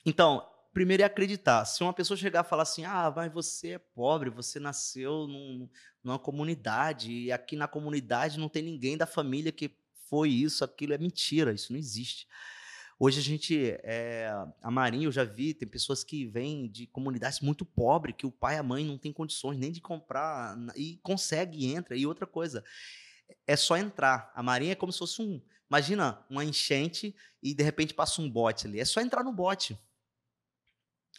Então, 0.05 0.47
primeiro 0.73 1.01
é 1.01 1.05
acreditar. 1.05 1.65
Se 1.65 1.81
uma 1.81 1.93
pessoa 1.93 2.15
chegar 2.17 2.45
e 2.45 2.47
falar 2.47 2.63
assim, 2.63 2.85
ah, 2.85 3.11
mas 3.15 3.33
você 3.33 3.71
é 3.71 3.79
pobre, 3.79 4.29
você 4.29 4.59
nasceu 4.59 5.27
num- 5.27 5.69
numa 6.03 6.19
comunidade, 6.19 7.11
e 7.11 7.31
aqui 7.31 7.55
na 7.55 7.67
comunidade 7.67 8.37
não 8.37 8.47
tem 8.47 8.61
ninguém 8.61 8.95
da 8.95 9.07
família 9.07 9.51
que 9.51 9.75
foi 10.07 10.29
isso, 10.29 10.63
aquilo, 10.63 10.93
é 10.93 10.97
mentira, 10.97 11.53
isso 11.53 11.71
não 11.71 11.79
existe. 11.79 12.27
Hoje 12.99 13.19
a 13.19 13.23
gente, 13.23 13.77
é, 13.83 14.27
a 14.59 14.71
Marinha, 14.71 15.05
eu 15.05 15.11
já 15.11 15.23
vi, 15.23 15.53
tem 15.53 15.67
pessoas 15.67 16.03
que 16.03 16.25
vêm 16.25 16.67
de 16.67 16.87
comunidades 16.87 17.41
muito 17.41 17.63
pobres, 17.63 18.15
que 18.17 18.25
o 18.25 18.31
pai 18.31 18.55
e 18.55 18.57
a 18.57 18.63
mãe 18.63 18.83
não 18.83 18.97
têm 18.97 19.13
condições 19.13 19.55
nem 19.55 19.71
de 19.71 19.79
comprar, 19.79 20.57
e 20.75 20.97
consegue 21.03 21.59
e 21.59 21.73
entra. 21.75 21.95
E 21.95 22.07
outra 22.07 22.25
coisa, 22.25 22.63
é 23.45 23.55
só 23.55 23.77
entrar. 23.77 24.31
A 24.33 24.41
Marinha 24.41 24.71
é 24.71 24.75
como 24.75 24.91
se 24.91 24.97
fosse 24.97 25.21
um, 25.21 25.39
imagina, 25.69 26.25
uma 26.27 26.43
enchente 26.43 27.15
e 27.41 27.53
de 27.53 27.63
repente 27.63 27.93
passa 27.93 28.19
um 28.19 28.27
bote 28.27 28.65
ali. 28.65 28.79
É 28.79 28.85
só 28.85 28.99
entrar 28.99 29.23
no 29.23 29.31
bote. 29.31 29.79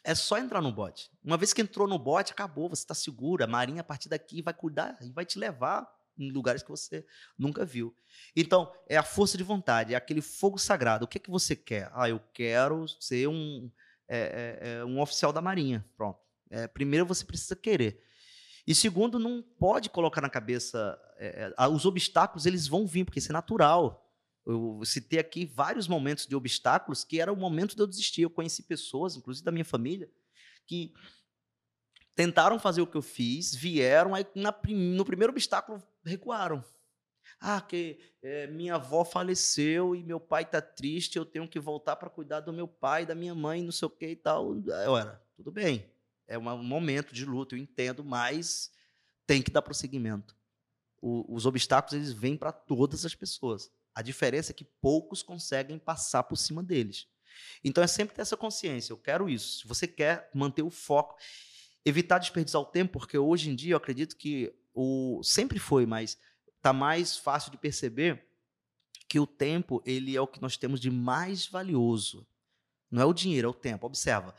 É 0.03 0.17
só 0.17 0.37
entrar 0.37 0.61
no 0.61 0.73
bote. 0.73 1.11
Uma 1.23 1.37
vez 1.37 1.53
que 1.53 1.63
entrou 1.63 1.87
no 1.87 1.99
bote, 1.99 2.33
acabou, 2.33 2.69
você 2.69 2.83
está 2.83 2.95
seguro. 2.95 3.45
A 3.45 3.47
Marinha, 3.47 3.83
a 3.83 3.85
partir 3.85 4.09
daqui, 4.09 4.43
vai 4.43 4.55
cuidar 4.55 4.99
e 5.01 5.13
vai 5.13 5.25
te 5.25 5.39
levar 5.39 5.89
em 6.19 6.31
lugares 6.31 6.63
que 6.63 6.71
você 6.71 7.07
nunca 7.39 7.65
viu. 7.65 7.95
Então, 8.35 8.73
é 8.89 8.97
a 8.97 9.03
força 9.03 9.39
de 9.39 9.45
vontade, 9.45 9.95
é 9.95 9.97
aquele 9.97 10.21
fogo 10.21 10.59
sagrado. 10.59 11.05
O 11.05 11.09
que 11.09 11.19
é 11.19 11.21
que 11.21 11.31
você 11.31 11.55
quer? 11.55 11.91
Ah, 11.95 12.09
eu 12.09 12.21
quero 12.33 12.87
ser 13.01 13.29
um, 13.29 13.71
é, 14.09 14.19
é, 14.19 14.69
é, 14.71 14.85
um 14.85 15.01
oficial 15.01 15.33
da 15.33 15.41
Marinha. 15.41 15.85
Pronto. 15.97 16.19
É, 16.51 16.67
primeiro, 16.67 17.07
você 17.07 17.25
precisa 17.25 17.55
querer. 17.55 18.03
E 18.67 18.75
segundo, 18.75 19.19
não 19.19 19.43
pode 19.43 19.89
colocar 19.89 20.21
na 20.21 20.29
cabeça... 20.29 20.99
é, 21.19 21.53
é, 21.57 21.69
os 21.69 21.87
obstáculos, 21.87 22.47
eles 22.47 22.67
vão 22.67 22.87
vir, 22.87 23.05
porque 23.05 23.19
isso 23.19 23.33
é 23.33 23.33
natural. 23.33 24.05
Eu 24.47 24.81
citei 24.85 25.19
aqui 25.19 25.45
vários 25.45 25.87
momentos 25.87 26.27
de 26.27 26.35
obstáculos 26.35 27.05
que 27.05 27.21
era 27.21 27.33
o 27.33 27.37
momento 27.37 27.77
de 27.77 27.83
eu 27.83 27.87
desistir. 27.87 28.23
Eu 28.23 28.31
conheci 28.31 28.63
pessoas, 28.63 29.15
inclusive 29.15 29.45
da 29.45 29.53
minha 29.53 29.65
família, 29.65 30.11
que 30.67 30.95
tentaram 32.15 32.59
fazer 32.59 32.81
o 32.81 32.87
que 32.87 32.97
eu 32.97 33.03
fiz, 33.03 33.55
vieram, 33.55 34.15
aí 34.15 34.27
na, 34.35 34.55
no 34.69 35.05
primeiro 35.05 35.33
obstáculo 35.33 35.83
recuaram. 36.05 36.65
Ah, 37.41 37.61
que 37.61 37.99
é, 38.23 38.47
minha 38.49 38.77
avó 38.77 39.05
faleceu 39.05 39.95
e 39.95 40.03
meu 40.03 40.19
pai 40.19 40.45
tá 40.45 40.61
triste, 40.61 41.17
eu 41.17 41.25
tenho 41.25 41.47
que 41.47 41.61
voltar 41.61 41.97
para 41.97 42.11
cuidar 42.11 42.41
do 42.41 42.53
meu 42.53 42.67
pai, 42.67 43.07
da 43.07 43.15
minha 43.15 43.35
mãe, 43.35 43.63
não 43.63 43.71
sei 43.71 43.87
o 43.87 43.91
que 43.91 44.09
e 44.09 44.17
tal. 44.17 44.57
Era, 44.69 45.23
tudo 45.37 45.53
bem, 45.53 45.89
é 46.27 46.37
um 46.37 46.63
momento 46.63 47.15
de 47.15 47.25
luto, 47.25 47.55
eu 47.55 47.59
entendo, 47.59 48.05
mas 48.05 48.73
tem 49.27 49.41
que 49.41 49.51
dar 49.51 49.63
prosseguimento. 49.63 50.37
O, 51.01 51.33
os 51.33 51.47
obstáculos 51.47 51.95
eles 51.95 52.13
vêm 52.13 52.37
para 52.37 52.51
todas 52.51 53.05
as 53.05 53.15
pessoas. 53.15 53.71
A 53.95 54.03
diferença 54.03 54.53
é 54.53 54.55
que 54.55 54.65
poucos 54.65 55.23
conseguem 55.23 55.79
passar 55.79 56.25
por 56.25 56.37
cima 56.37 56.63
deles. 56.63 57.07
Então 57.63 57.83
é 57.83 57.87
sempre 57.87 58.15
ter 58.15 58.23
essa 58.23 58.37
consciência. 58.37 58.93
Eu 58.93 58.99
quero 58.99 59.29
isso. 59.29 59.61
Se 59.61 59.67
você 59.67 59.87
quer 59.87 60.31
manter 60.35 60.63
o 60.63 60.71
foco, 60.71 61.17
evitar 61.85 62.19
desperdiçar 62.19 62.61
o 62.61 62.67
tempo, 62.67 62.99
porque 62.99 63.17
hoje 63.17 63.51
em 63.51 63.55
dia 63.55 63.73
eu 63.73 63.77
acredito 63.77 64.17
que 64.17 64.53
o 64.79 65.23
sempre 65.25 65.59
foi, 65.59 65.85
mas 65.87 66.17
tá 66.63 66.73
mais 66.73 67.17
fácil 67.17 67.51
de 67.51 67.59
perceber 67.59 68.25
que 69.09 69.19
o 69.19 69.27
tempo 69.27 69.83
ele 69.85 70.17
é 70.17 70.21
o 70.21 70.27
que 70.27 70.41
nós 70.41 70.57
temos 70.57 70.81
de 70.81 70.91
mais 70.91 71.47
valioso. 71.47 72.27
Não 72.91 73.03
é 73.03 73.05
o 73.05 73.13
dinheiro, 73.13 73.49
é 73.49 73.51
o 73.51 73.55
tempo. 73.55 73.87
Observa. 73.87 74.35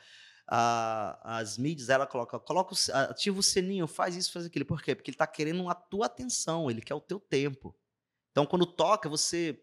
as 0.52 1.57
mídias, 1.57 1.90
ela 1.90 2.07
coloca, 2.07 2.40
coloca 2.40 2.74
ativa 3.10 3.40
o 3.40 3.44
sininho, 3.44 3.86
faz 3.88 4.16
isso, 4.16 4.32
faz 4.32 4.45
aquilo. 4.45 4.66
Por 4.66 4.82
quê? 4.82 4.95
Porque 4.95 5.11
ele 5.11 5.16
está 5.16 5.28
querendo 5.28 5.70
a 5.70 5.76
tua 5.76 6.07
atenção, 6.07 6.72
ele 6.72 6.82
quer 6.82 6.95
o 6.95 7.02
teu 7.02 7.20
tempo. 7.20 7.76
Então, 8.32 8.45
quando 8.45 8.66
toca, 8.66 9.10
você 9.10 9.61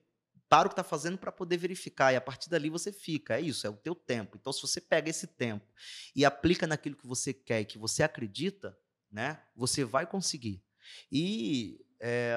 para 0.48 0.66
o 0.66 0.70
que 0.70 0.74
está 0.74 0.84
fazendo 0.84 1.18
para 1.18 1.32
poder 1.32 1.56
verificar, 1.56 2.12
e 2.12 2.16
a 2.16 2.20
partir 2.20 2.48
dali 2.48 2.70
você 2.70 2.92
fica. 2.92 3.36
É 3.36 3.40
isso, 3.40 3.66
é 3.66 3.70
o 3.70 3.76
teu 3.76 3.94
tempo. 3.94 4.36
Então, 4.40 4.52
se 4.52 4.62
você 4.62 4.80
pega 4.80 5.10
esse 5.10 5.26
tempo 5.26 5.66
e 6.14 6.24
aplica 6.24 6.66
naquilo 6.66 6.96
que 6.96 7.06
você 7.06 7.34
quer 7.34 7.62
e 7.62 7.64
que 7.64 7.78
você 7.78 8.02
acredita, 8.02 8.78
né, 9.10 9.42
você 9.54 9.84
vai 9.84 10.06
conseguir. 10.06 10.62
E 11.10 11.80
é, 12.00 12.36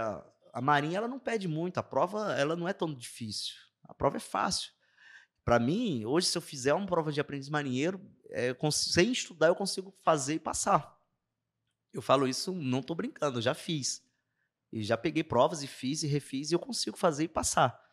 a 0.53 0.61
Marinha 0.61 0.97
ela 0.97 1.07
não 1.07 1.19
pede 1.19 1.47
muito, 1.47 1.77
a 1.77 1.83
prova 1.83 2.33
ela 2.33 2.55
não 2.55 2.67
é 2.67 2.73
tão 2.73 2.93
difícil. 2.93 3.55
A 3.83 3.93
prova 3.93 4.17
é 4.17 4.19
fácil. 4.19 4.71
Para 5.43 5.59
mim, 5.59 6.05
hoje, 6.05 6.27
se 6.27 6.37
eu 6.37 6.41
fizer 6.41 6.73
uma 6.73 6.85
prova 6.85 7.11
de 7.11 7.19
aprendiz 7.19 7.49
marinheiro, 7.49 7.99
é, 8.29 8.55
sem 8.71 9.11
estudar, 9.11 9.47
eu 9.47 9.55
consigo 9.55 9.93
fazer 10.03 10.35
e 10.35 10.39
passar. 10.39 10.97
Eu 11.91 12.01
falo 12.01 12.27
isso, 12.27 12.53
não 12.53 12.79
estou 12.79 12.95
brincando, 12.95 13.39
eu 13.39 13.41
já 13.41 13.55
fiz. 13.55 14.03
E 14.71 14.83
já 14.83 14.95
peguei 14.95 15.23
provas 15.23 15.63
e 15.63 15.67
fiz 15.67 16.03
e 16.03 16.07
refiz 16.07 16.51
e 16.51 16.53
eu 16.53 16.59
consigo 16.59 16.95
fazer 16.95 17.23
e 17.23 17.27
passar 17.27 17.89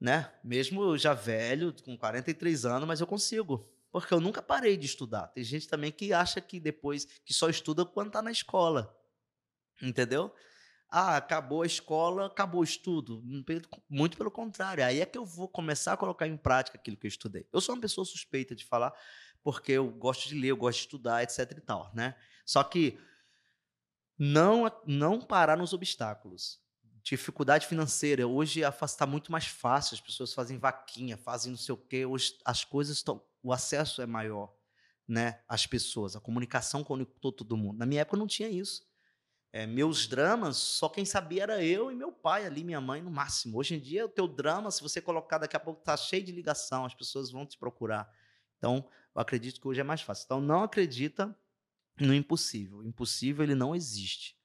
né? 0.00 0.32
Mesmo 0.42 0.96
já 0.96 1.12
velho, 1.12 1.74
com 1.84 1.96
43 1.96 2.64
anos, 2.64 2.88
mas 2.88 3.00
eu 3.00 3.06
consigo. 3.06 3.68
Porque 3.92 4.14
eu 4.14 4.20
nunca 4.20 4.40
parei 4.40 4.76
de 4.76 4.86
estudar. 4.86 5.26
Tem 5.28 5.44
gente 5.44 5.68
também 5.68 5.92
que 5.92 6.12
acha 6.12 6.40
que 6.40 6.58
depois 6.58 7.04
que 7.24 7.34
só 7.34 7.50
estuda 7.50 7.84
quando 7.84 8.06
está 8.06 8.22
na 8.22 8.30
escola. 8.30 8.96
Entendeu? 9.82 10.34
Ah, 10.88 11.16
acabou 11.16 11.62
a 11.62 11.66
escola, 11.66 12.26
acabou 12.26 12.60
o 12.60 12.64
estudo. 12.64 13.22
Muito 13.88 14.16
pelo 14.16 14.30
contrário. 14.30 14.84
Aí 14.84 15.00
é 15.00 15.06
que 15.06 15.16
eu 15.16 15.24
vou 15.24 15.48
começar 15.48 15.92
a 15.92 15.96
colocar 15.96 16.26
em 16.26 16.36
prática 16.36 16.76
aquilo 16.76 16.96
que 16.96 17.06
eu 17.06 17.08
estudei. 17.08 17.46
Eu 17.52 17.60
sou 17.60 17.74
uma 17.74 17.80
pessoa 17.80 18.04
suspeita 18.04 18.54
de 18.54 18.64
falar, 18.64 18.92
porque 19.42 19.72
eu 19.72 19.88
gosto 19.90 20.28
de 20.28 20.34
ler, 20.34 20.48
eu 20.48 20.56
gosto 20.56 20.78
de 20.78 20.84
estudar, 20.84 21.22
etc 21.22 21.52
e 21.56 21.60
tal, 21.60 21.92
né? 21.94 22.16
Só 22.44 22.64
que 22.64 22.98
não, 24.18 24.70
não 24.84 25.20
parar 25.20 25.56
nos 25.56 25.72
obstáculos 25.72 26.60
dificuldade 27.02 27.66
financeira. 27.66 28.26
Hoje 28.26 28.60
está 28.60 29.06
muito 29.06 29.32
mais 29.32 29.46
fácil, 29.46 29.94
as 29.94 30.00
pessoas 30.00 30.32
fazem 30.32 30.58
vaquinha, 30.58 31.16
fazem 31.16 31.52
não 31.52 31.58
sei 31.58 31.74
o 31.74 31.78
quê. 31.78 32.04
Hoje 32.04 32.36
as 32.44 32.64
coisas 32.64 32.96
estão. 32.96 33.22
O 33.42 33.52
acesso 33.52 34.02
é 34.02 34.06
maior, 34.06 34.54
né? 35.08 35.42
As 35.48 35.66
pessoas, 35.66 36.14
a 36.14 36.20
comunicação 36.20 36.84
conectou 36.84 37.32
todo 37.32 37.56
mundo. 37.56 37.78
Na 37.78 37.86
minha 37.86 38.02
época 38.02 38.16
não 38.16 38.26
tinha 38.26 38.48
isso. 38.48 38.88
É, 39.52 39.66
meus 39.66 40.06
dramas, 40.06 40.56
só 40.56 40.88
quem 40.88 41.04
sabia 41.04 41.42
era 41.42 41.64
eu 41.64 41.90
e 41.90 41.94
meu 41.94 42.12
pai 42.12 42.46
ali, 42.46 42.62
minha 42.62 42.80
mãe 42.80 43.02
no 43.02 43.10
máximo. 43.10 43.58
Hoje 43.58 43.74
em 43.74 43.80
dia, 43.80 44.06
o 44.06 44.08
teu 44.08 44.28
drama, 44.28 44.70
se 44.70 44.80
você 44.80 45.00
colocar 45.00 45.38
daqui 45.38 45.56
a 45.56 45.60
pouco, 45.60 45.80
está 45.80 45.96
cheio 45.96 46.22
de 46.22 46.30
ligação, 46.30 46.84
as 46.84 46.94
pessoas 46.94 47.30
vão 47.30 47.44
te 47.44 47.58
procurar. 47.58 48.08
Então, 48.58 48.88
eu 49.14 49.20
acredito 49.20 49.60
que 49.60 49.66
hoje 49.66 49.80
é 49.80 49.84
mais 49.84 50.02
fácil. 50.02 50.24
Então, 50.24 50.40
não 50.40 50.62
acredita 50.62 51.36
no 51.98 52.14
impossível. 52.14 52.78
O 52.78 52.84
impossível, 52.84 53.42
ele 53.42 53.56
não 53.56 53.74
existe 53.74 54.40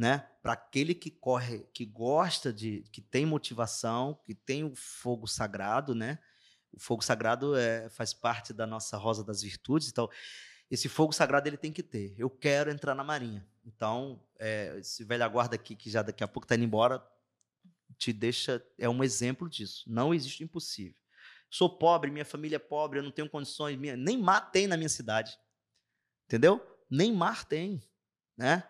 né? 0.00 0.26
Para 0.42 0.54
aquele 0.54 0.94
que 0.94 1.10
corre, 1.10 1.66
que 1.74 1.84
gosta 1.84 2.50
de, 2.50 2.82
que 2.90 3.02
tem 3.02 3.26
motivação, 3.26 4.18
que 4.24 4.34
tem 4.34 4.64
o 4.64 4.74
fogo 4.74 5.26
sagrado, 5.26 5.94
né? 5.94 6.18
O 6.72 6.80
fogo 6.80 7.04
sagrado 7.04 7.54
é, 7.54 7.86
faz 7.90 8.14
parte 8.14 8.54
da 8.54 8.66
nossa 8.66 8.96
rosa 8.96 9.22
das 9.22 9.42
virtudes, 9.42 9.88
então 9.88 10.08
esse 10.70 10.88
fogo 10.88 11.12
sagrado 11.12 11.48
ele 11.48 11.58
tem 11.58 11.70
que 11.70 11.82
ter. 11.82 12.14
Eu 12.16 12.30
quero 12.30 12.70
entrar 12.70 12.94
na 12.94 13.04
marinha. 13.04 13.46
Então, 13.62 14.18
é, 14.40 14.78
esse 14.78 15.04
velho 15.04 15.30
guarda 15.30 15.54
aqui 15.54 15.76
que 15.76 15.90
já 15.90 16.02
daqui 16.02 16.24
a 16.24 16.28
pouco 16.28 16.46
está 16.46 16.54
indo 16.54 16.64
embora, 16.64 17.06
te 17.98 18.12
deixa 18.12 18.64
é 18.78 18.88
um 18.88 19.04
exemplo 19.04 19.48
disso. 19.48 19.84
Não 19.86 20.14
existe 20.14 20.42
impossível. 20.42 20.98
Sou 21.50 21.78
pobre, 21.78 22.10
minha 22.10 22.24
família 22.24 22.56
é 22.56 22.60
pobre, 22.60 22.98
eu 22.98 23.02
não 23.02 23.10
tenho 23.10 23.28
condições, 23.28 23.76
minha, 23.76 23.96
nem 23.96 24.16
mar 24.16 24.50
tem 24.50 24.66
na 24.66 24.76
minha 24.76 24.88
cidade. 24.88 25.38
Entendeu? 26.24 26.64
Nem 26.88 27.12
mar 27.12 27.44
tem, 27.44 27.82
né? 28.36 28.66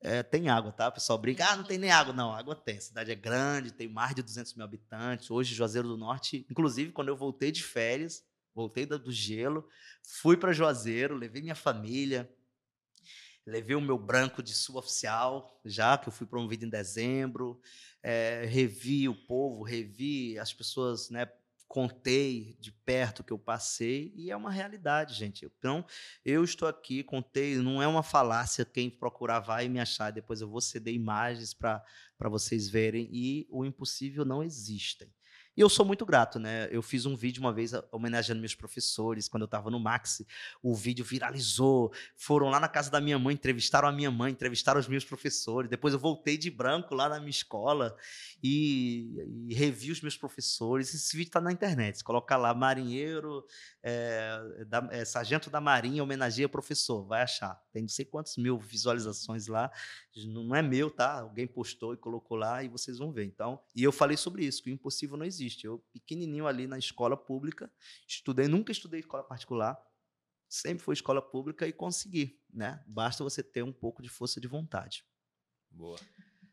É, 0.00 0.22
tem 0.22 0.50
água, 0.50 0.70
tá? 0.72 0.88
O 0.88 0.92
pessoal 0.92 1.18
brinca, 1.18 1.46
ah, 1.48 1.56
não 1.56 1.64
tem 1.64 1.78
nem 1.78 1.90
água. 1.90 2.12
Não, 2.12 2.32
água 2.32 2.54
tem. 2.54 2.76
A 2.76 2.80
cidade 2.80 3.10
é 3.10 3.14
grande, 3.14 3.72
tem 3.72 3.88
mais 3.88 4.14
de 4.14 4.22
200 4.22 4.54
mil 4.54 4.64
habitantes. 4.64 5.30
Hoje, 5.30 5.54
Juazeiro 5.54 5.88
do 5.88 5.96
Norte, 5.96 6.46
inclusive, 6.50 6.92
quando 6.92 7.08
eu 7.08 7.16
voltei 7.16 7.50
de 7.50 7.62
férias, 7.62 8.22
voltei 8.54 8.84
do 8.84 9.10
gelo, 9.10 9.68
fui 10.02 10.36
para 10.36 10.52
Juazeiro, 10.52 11.16
levei 11.16 11.40
minha 11.40 11.54
família, 11.54 12.30
levei 13.46 13.76
o 13.76 13.80
meu 13.80 13.96
branco 13.96 14.42
de 14.42 14.52
sul 14.52 14.76
oficial, 14.76 15.60
já 15.64 15.96
que 15.96 16.08
eu 16.08 16.12
fui 16.12 16.26
promovido 16.26 16.66
em 16.66 16.68
dezembro, 16.68 17.60
é, 18.02 18.44
revi 18.46 19.08
o 19.08 19.14
povo, 19.14 19.62
revi 19.62 20.38
as 20.38 20.52
pessoas, 20.52 21.10
né, 21.10 21.26
contei 21.68 22.56
de 22.60 22.72
perto 22.72 23.24
que 23.24 23.32
eu 23.32 23.38
passei 23.38 24.12
e 24.16 24.30
é 24.30 24.36
uma 24.36 24.50
realidade, 24.50 25.14
gente. 25.14 25.44
Então, 25.44 25.84
eu 26.24 26.42
estou 26.44 26.66
aqui, 26.66 27.02
contei, 27.02 27.56
não 27.56 27.82
é 27.82 27.86
uma 27.86 28.02
falácia, 28.02 28.64
quem 28.64 28.88
procurar 28.88 29.40
vai 29.40 29.68
me 29.68 29.80
achar, 29.80 30.10
depois 30.10 30.40
eu 30.40 30.48
vou 30.48 30.60
ceder 30.60 30.94
imagens 30.94 31.52
para 31.52 31.84
vocês 32.30 32.68
verem 32.68 33.08
e 33.12 33.46
o 33.50 33.64
impossível 33.64 34.24
não 34.24 34.42
existe. 34.42 35.08
E 35.56 35.60
eu 35.62 35.70
sou 35.70 35.86
muito 35.86 36.04
grato, 36.04 36.38
né? 36.38 36.68
Eu 36.70 36.82
fiz 36.82 37.06
um 37.06 37.16
vídeo 37.16 37.40
uma 37.40 37.50
vez 37.50 37.72
homenageando 37.90 38.40
meus 38.42 38.54
professores, 38.54 39.26
quando 39.26 39.44
eu 39.44 39.46
estava 39.46 39.70
no 39.70 39.80
Maxi. 39.80 40.26
O 40.62 40.74
vídeo 40.74 41.02
viralizou. 41.02 41.90
Foram 42.14 42.50
lá 42.50 42.60
na 42.60 42.68
casa 42.68 42.90
da 42.90 43.00
minha 43.00 43.18
mãe, 43.18 43.32
entrevistaram 43.32 43.88
a 43.88 43.92
minha 43.92 44.10
mãe, 44.10 44.32
entrevistaram 44.32 44.78
os 44.78 44.86
meus 44.86 45.02
professores. 45.02 45.70
Depois 45.70 45.94
eu 45.94 46.00
voltei 46.00 46.36
de 46.36 46.50
branco 46.50 46.94
lá 46.94 47.08
na 47.08 47.18
minha 47.18 47.30
escola 47.30 47.96
e, 48.42 49.16
e 49.48 49.54
revi 49.54 49.90
os 49.90 50.02
meus 50.02 50.14
professores. 50.14 50.92
Esse 50.92 51.16
vídeo 51.16 51.30
está 51.30 51.40
na 51.40 51.50
internet. 51.50 51.96
Se 51.96 52.04
colocar 52.04 52.36
lá, 52.36 52.52
marinheiro, 52.52 53.42
é, 53.82 54.64
da, 54.66 54.86
é, 54.90 55.06
sargento 55.06 55.48
da 55.48 55.60
marinha 55.60 56.02
homenageia 56.02 56.50
professor, 56.50 57.06
vai 57.06 57.22
achar. 57.22 57.58
Tem 57.72 57.80
não 57.80 57.88
sei 57.88 58.04
quantos 58.04 58.36
mil 58.36 58.58
visualizações 58.58 59.46
lá. 59.46 59.70
Não 60.26 60.54
é 60.54 60.60
meu, 60.60 60.90
tá? 60.90 61.20
Alguém 61.20 61.46
postou 61.46 61.94
e 61.94 61.96
colocou 61.96 62.36
lá 62.36 62.62
e 62.62 62.68
vocês 62.68 62.98
vão 62.98 63.10
ver. 63.10 63.24
Então, 63.24 63.58
e 63.74 63.82
eu 63.82 63.90
falei 63.90 64.18
sobre 64.18 64.44
isso, 64.44 64.62
que 64.62 64.70
o 64.70 64.72
impossível 64.72 65.16
não 65.16 65.24
existe 65.24 65.45
existe. 65.46 65.66
Eu, 65.66 65.84
pequenininho 65.92 66.46
ali 66.46 66.66
na 66.66 66.78
escola 66.78 67.16
pública, 67.16 67.70
estudei, 68.06 68.48
nunca 68.48 68.72
estudei 68.72 69.00
escola 69.00 69.22
particular, 69.22 69.78
sempre 70.48 70.84
foi 70.84 70.94
escola 70.94 71.22
pública 71.22 71.66
e 71.66 71.72
consegui, 71.72 72.40
né? 72.52 72.82
Basta 72.86 73.24
você 73.24 73.42
ter 73.42 73.62
um 73.62 73.72
pouco 73.72 74.02
de 74.02 74.08
força 74.08 74.40
de 74.40 74.48
vontade. 74.48 75.04
Boa. 75.70 75.98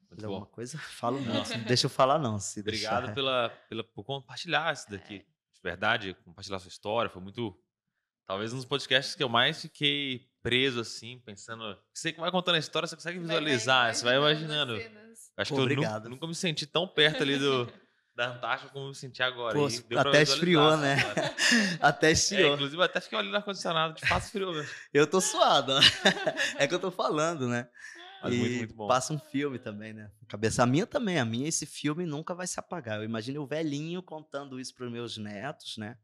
Muito 0.10 0.26
alguma 0.26 0.46
coisa? 0.46 0.78
Falo 1.00 1.20
não. 1.22 1.34
não 1.34 1.44
deixa 1.66 1.88
eu 1.88 1.90
falar 1.90 2.20
não. 2.20 2.40
Se 2.40 2.60
Obrigado 2.60 3.00
deixar... 3.02 3.16
pela, 3.16 3.50
pela, 3.70 3.84
por 3.84 4.04
compartilhar 4.04 4.74
isso 4.74 4.90
daqui. 4.90 5.20
De 5.20 5.62
verdade, 5.62 6.14
compartilhar 6.26 6.60
sua 6.60 6.70
história. 6.70 7.10
Foi 7.10 7.22
muito... 7.22 7.60
Talvez 8.26 8.54
um 8.54 8.56
dos 8.56 8.66
podcasts 8.66 9.16
que 9.16 9.24
eu 9.24 9.28
mais 9.28 9.62
fiquei 9.62 10.30
preso, 10.42 10.80
assim, 10.80 11.20
pensando... 11.26 11.78
Você 11.94 12.14
que 12.14 12.22
vai 12.22 12.32
contando 12.32 12.56
a 12.56 12.60
história, 12.60 12.88
você 12.88 12.96
consegue 12.96 13.20
visualizar, 13.20 13.86
vai, 13.86 13.94
você 13.94 14.04
vai 14.06 14.16
imaginando. 14.16 14.76
Acho 15.36 15.50
Pô, 15.50 15.56
que 15.56 15.62
eu 15.62 15.64
obrigado. 15.64 16.04
nunca, 16.04 16.10
nunca 16.10 16.28
me 16.28 16.36
senti 16.36 16.66
tão 16.66 16.88
perto 16.88 17.22
ali 17.22 17.38
do... 17.38 17.68
da 18.16 18.30
Antártica 18.30 18.72
como 18.72 18.90
me 18.90 18.96
senti 18.96 19.24
agora. 19.24 19.58
Pô, 19.58 19.68
até 19.98 20.22
esfriou, 20.22 20.78
né? 20.78 20.98
até 21.82 22.12
esfriou. 22.12 22.52
É, 22.52 22.54
inclusive, 22.54 22.84
até 22.84 23.02
fiquei 23.02 23.18
ali 23.18 23.30
no 23.30 23.36
ar-condicionado, 23.36 23.96
de 23.96 24.08
fato 24.08 24.24
esfriou 24.24 24.54
mesmo. 24.54 24.70
eu 24.94 25.08
tô 25.08 25.20
suado, 25.20 25.74
é 26.58 26.68
que 26.68 26.74
eu 26.74 26.80
tô 26.80 26.92
falando, 26.92 27.48
né? 27.48 27.68
Mas 28.22 28.34
e 28.34 28.38
muito, 28.38 28.58
muito 28.58 28.74
bom. 28.76 28.88
passa 28.88 29.14
um 29.14 29.20
filme 29.20 29.60
também, 29.60 29.94
né? 29.94 30.10
Cabeça 30.30 30.64
a 30.64 30.66
minha 30.66 30.88
também, 30.88 31.20
a 31.20 31.26
minha 31.26 31.50
esse 31.50 31.66
filme 31.66 32.06
nunca 32.06 32.34
vai 32.34 32.48
se 32.48 32.60
apagar. 32.60 33.00
Eu 33.00 33.04
imagino 33.04 33.42
o 33.42 33.48
velhinho 33.48 34.02
contando 34.02 34.60
isso 34.60 34.74
para 34.74 34.86
os 34.86 34.92
meus 34.92 35.18
netos, 35.18 35.78
né? 35.78 35.98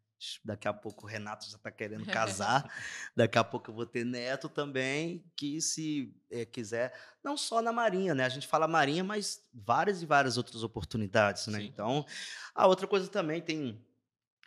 Daqui 0.43 0.67
a 0.67 0.73
pouco 0.73 1.05
o 1.05 1.09
Renato 1.09 1.49
já 1.49 1.57
está 1.57 1.71
querendo 1.71 2.05
casar. 2.11 2.71
Daqui 3.15 3.37
a 3.37 3.43
pouco 3.43 3.69
eu 3.69 3.75
vou 3.75 3.85
ter 3.85 4.05
neto 4.05 4.49
também, 4.49 5.23
que 5.35 5.61
se 5.61 6.13
é, 6.29 6.45
quiser, 6.45 6.93
não 7.23 7.37
só 7.37 7.61
na 7.61 7.71
Marinha, 7.71 8.13
né? 8.13 8.25
A 8.25 8.29
gente 8.29 8.47
fala 8.47 8.67
Marinha, 8.67 9.03
mas 9.03 9.47
várias 9.53 10.01
e 10.01 10.05
várias 10.05 10.37
outras 10.37 10.63
oportunidades, 10.63 11.47
né? 11.47 11.59
Sim. 11.59 11.65
Então, 11.65 12.05
a 12.53 12.67
outra 12.67 12.87
coisa 12.87 13.07
também 13.07 13.41
tem 13.41 13.83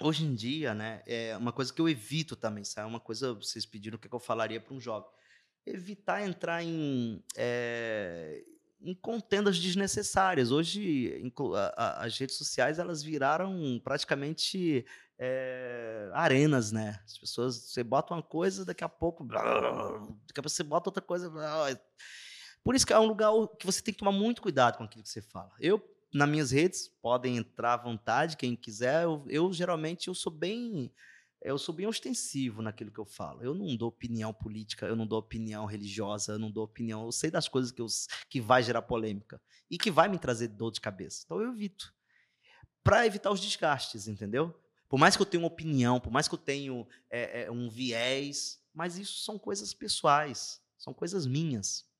hoje 0.00 0.24
em 0.24 0.34
dia, 0.34 0.74
né? 0.74 1.02
É 1.06 1.36
uma 1.36 1.52
coisa 1.52 1.72
que 1.72 1.80
eu 1.80 1.88
evito 1.88 2.36
também, 2.36 2.64
sabe? 2.64 2.88
Uma 2.88 3.00
coisa 3.00 3.34
vocês 3.34 3.64
pediram 3.66 3.96
o 3.96 3.98
que 3.98 4.12
eu 4.12 4.18
falaria 4.18 4.60
para 4.60 4.74
um 4.74 4.80
jovem, 4.80 5.08
evitar 5.66 6.22
entrar 6.26 6.62
em 6.62 7.22
é, 7.36 8.44
em 8.82 8.94
contendas 8.94 9.58
desnecessárias. 9.58 10.50
Hoje, 10.50 11.22
as 11.76 12.18
redes 12.18 12.36
sociais 12.36 12.78
elas 12.78 13.02
viraram 13.02 13.80
praticamente 13.82 14.84
é, 15.18 16.10
arenas, 16.12 16.72
né? 16.72 17.00
As 17.04 17.18
pessoas, 17.18 17.56
você 17.56 17.84
bota 17.84 18.12
uma 18.14 18.22
coisa, 18.22 18.64
daqui 18.64 18.82
a 18.82 18.88
pouco, 18.88 19.24
daqui 19.24 19.38
a 19.38 20.42
pouco 20.42 20.48
você 20.50 20.62
bota 20.62 20.88
outra 20.90 21.02
coisa. 21.02 21.30
Por 22.64 22.74
isso 22.74 22.86
que 22.86 22.92
é 22.92 22.98
um 22.98 23.06
lugar 23.06 23.32
que 23.58 23.66
você 23.66 23.82
tem 23.82 23.94
que 23.94 24.00
tomar 24.00 24.12
muito 24.12 24.42
cuidado 24.42 24.78
com 24.78 24.84
aquilo 24.84 25.02
que 25.02 25.08
você 25.08 25.22
fala. 25.22 25.50
Eu, 25.60 25.82
nas 26.12 26.28
minhas 26.28 26.50
redes, 26.50 26.88
podem 27.00 27.36
entrar 27.36 27.74
à 27.74 27.76
vontade, 27.76 28.36
quem 28.36 28.56
quiser. 28.56 29.04
Eu, 29.04 29.24
eu 29.28 29.52
geralmente 29.52 30.08
eu 30.08 30.14
sou 30.14 30.32
bem 30.32 30.92
eu 31.44 31.58
sou 31.58 31.74
bem 31.74 31.86
ostensivo 31.86 32.62
naquilo 32.62 32.90
que 32.90 32.98
eu 32.98 33.04
falo. 33.04 33.42
Eu 33.42 33.54
não 33.54 33.76
dou 33.76 33.88
opinião 33.88 34.32
política, 34.32 34.86
eu 34.86 34.94
não 34.94 35.06
dou 35.06 35.18
opinião 35.18 35.64
religiosa, 35.64 36.32
eu 36.32 36.38
não 36.38 36.50
dou 36.50 36.64
opinião. 36.64 37.04
Eu 37.04 37.12
sei 37.12 37.30
das 37.30 37.48
coisas 37.48 37.72
que, 37.72 37.80
eu, 37.80 37.86
que 38.28 38.40
vai 38.40 38.62
gerar 38.62 38.82
polêmica 38.82 39.40
e 39.70 39.76
que 39.76 39.90
vai 39.90 40.08
me 40.08 40.18
trazer 40.18 40.48
dor 40.48 40.70
de 40.70 40.80
cabeça. 40.80 41.22
Então 41.24 41.40
eu 41.40 41.52
evito. 41.52 41.92
Para 42.84 43.06
evitar 43.06 43.30
os 43.30 43.40
desgastes, 43.40 44.08
entendeu? 44.08 44.54
Por 44.88 44.98
mais 44.98 45.16
que 45.16 45.22
eu 45.22 45.26
tenha 45.26 45.42
uma 45.42 45.48
opinião, 45.48 45.98
por 45.98 46.12
mais 46.12 46.28
que 46.28 46.34
eu 46.34 46.38
tenha 46.38 46.86
é, 47.10 47.44
é, 47.44 47.50
um 47.50 47.68
viés, 47.68 48.60
mas 48.74 48.98
isso 48.98 49.24
são 49.24 49.38
coisas 49.38 49.72
pessoais, 49.72 50.60
são 50.76 50.92
coisas 50.92 51.26
minhas. 51.26 51.90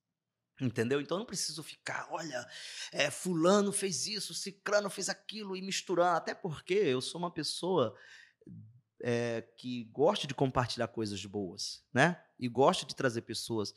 Entendeu? 0.60 1.00
Então 1.00 1.16
eu 1.16 1.20
não 1.20 1.26
preciso 1.26 1.62
ficar, 1.62 2.06
olha, 2.10 2.46
é, 2.92 3.10
fulano 3.10 3.72
fez 3.72 4.06
isso, 4.06 4.34
ciclano 4.34 4.90
fez 4.90 5.08
aquilo 5.08 5.56
e 5.56 5.62
misturando. 5.62 6.16
Até 6.16 6.34
porque 6.34 6.74
eu 6.74 7.00
sou 7.00 7.18
uma 7.18 7.30
pessoa 7.30 7.96
é, 9.02 9.42
que 9.56 9.84
goste 9.92 10.26
de 10.26 10.34
compartilhar 10.34 10.88
coisas 10.88 11.24
boas, 11.26 11.84
né? 11.92 12.22
E 12.38 12.48
goste 12.48 12.86
de 12.86 12.94
trazer 12.94 13.22
pessoas 13.22 13.74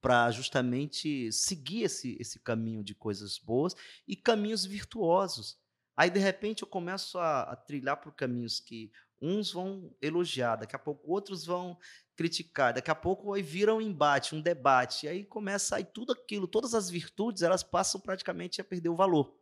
para 0.00 0.30
justamente 0.30 1.30
seguir 1.32 1.82
esse, 1.82 2.16
esse 2.20 2.38
caminho 2.38 2.82
de 2.82 2.94
coisas 2.94 3.38
boas 3.38 3.74
e 4.08 4.16
caminhos 4.16 4.64
virtuosos. 4.64 5.58
Aí, 5.96 6.10
de 6.10 6.18
repente, 6.18 6.62
eu 6.62 6.68
começo 6.68 7.18
a, 7.18 7.42
a 7.42 7.56
trilhar 7.56 7.98
por 7.98 8.12
caminhos 8.12 8.58
que 8.58 8.90
uns 9.20 9.52
vão 9.52 9.94
elogiar, 10.02 10.56
daqui 10.56 10.76
a 10.76 10.78
pouco 10.78 11.10
outros 11.10 11.46
vão 11.46 11.78
criticar, 12.16 12.74
daqui 12.74 12.90
a 12.90 12.94
pouco 12.94 13.32
aí 13.32 13.42
vira 13.42 13.74
um 13.74 13.80
embate, 13.80 14.34
um 14.34 14.40
debate, 14.40 15.08
aí 15.08 15.24
começa 15.24 15.76
aí 15.76 15.84
tudo 15.84 16.12
aquilo, 16.12 16.46
todas 16.46 16.74
as 16.74 16.90
virtudes, 16.90 17.42
elas 17.42 17.62
passam 17.62 18.00
praticamente 18.00 18.60
a 18.60 18.64
perder 18.64 18.90
o 18.90 18.96
valor. 18.96 19.34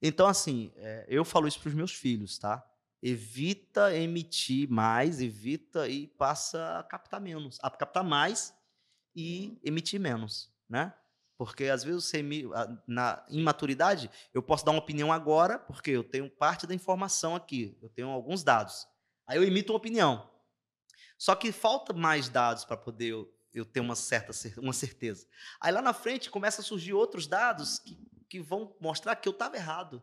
Então, 0.00 0.26
assim, 0.26 0.72
é, 0.76 1.06
eu 1.08 1.24
falo 1.24 1.46
isso 1.48 1.60
para 1.60 1.68
os 1.68 1.74
meus 1.74 1.92
filhos, 1.92 2.38
tá? 2.38 2.67
Evita 3.02 3.94
emitir 3.96 4.68
mais, 4.68 5.20
evita 5.20 5.88
e 5.88 6.06
passa 6.06 6.78
a 6.78 6.82
captar 6.82 7.20
menos, 7.20 7.58
a 7.62 7.70
captar 7.70 8.04
mais 8.04 8.54
e 9.14 9.58
emitir 9.64 10.00
menos, 10.00 10.52
né? 10.68 10.92
Porque 11.36 11.66
às 11.66 11.84
vezes 11.84 12.04
você 12.04 12.24
na 12.84 13.24
imaturidade, 13.30 14.10
eu 14.34 14.42
posso 14.42 14.64
dar 14.64 14.72
uma 14.72 14.80
opinião 14.80 15.12
agora, 15.12 15.56
porque 15.56 15.92
eu 15.92 16.02
tenho 16.02 16.28
parte 16.28 16.66
da 16.66 16.74
informação 16.74 17.36
aqui, 17.36 17.78
eu 17.80 17.88
tenho 17.88 18.08
alguns 18.08 18.42
dados. 18.42 18.88
Aí 19.24 19.36
eu 19.36 19.44
emito 19.44 19.72
uma 19.72 19.78
opinião. 19.78 20.28
Só 21.16 21.36
que 21.36 21.52
falta 21.52 21.92
mais 21.92 22.28
dados 22.28 22.64
para 22.64 22.76
poder 22.76 23.08
eu, 23.08 23.32
eu, 23.54 23.64
ter 23.64 23.78
uma 23.78 23.94
certa 23.94 24.32
uma 24.58 24.72
certeza. 24.72 25.28
Aí 25.60 25.70
lá 25.72 25.80
na 25.80 25.92
frente 25.92 26.28
começa 26.28 26.60
a 26.60 26.64
surgir 26.64 26.92
outros 26.92 27.28
dados 27.28 27.78
que, 27.78 27.96
que 28.28 28.40
vão 28.40 28.76
mostrar 28.80 29.14
que 29.14 29.28
eu 29.28 29.32
estava 29.32 29.56
errado. 29.56 30.02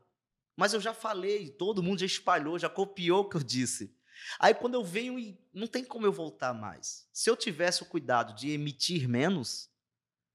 Mas 0.55 0.73
eu 0.73 0.79
já 0.79 0.93
falei, 0.93 1.49
todo 1.49 1.83
mundo 1.83 1.99
já 1.99 2.05
espalhou, 2.05 2.57
já 2.57 2.69
copiou 2.69 3.21
o 3.21 3.29
que 3.29 3.37
eu 3.37 3.43
disse. 3.43 3.95
Aí 4.39 4.53
quando 4.53 4.75
eu 4.75 4.83
venho 4.83 5.19
e 5.19 5.37
não 5.53 5.67
tem 5.67 5.83
como 5.83 6.05
eu 6.05 6.11
voltar 6.11 6.53
mais. 6.53 7.07
Se 7.11 7.29
eu 7.29 7.35
tivesse 7.35 7.83
o 7.83 7.85
cuidado 7.85 8.33
de 8.33 8.49
emitir 8.51 9.07
menos, 9.07 9.69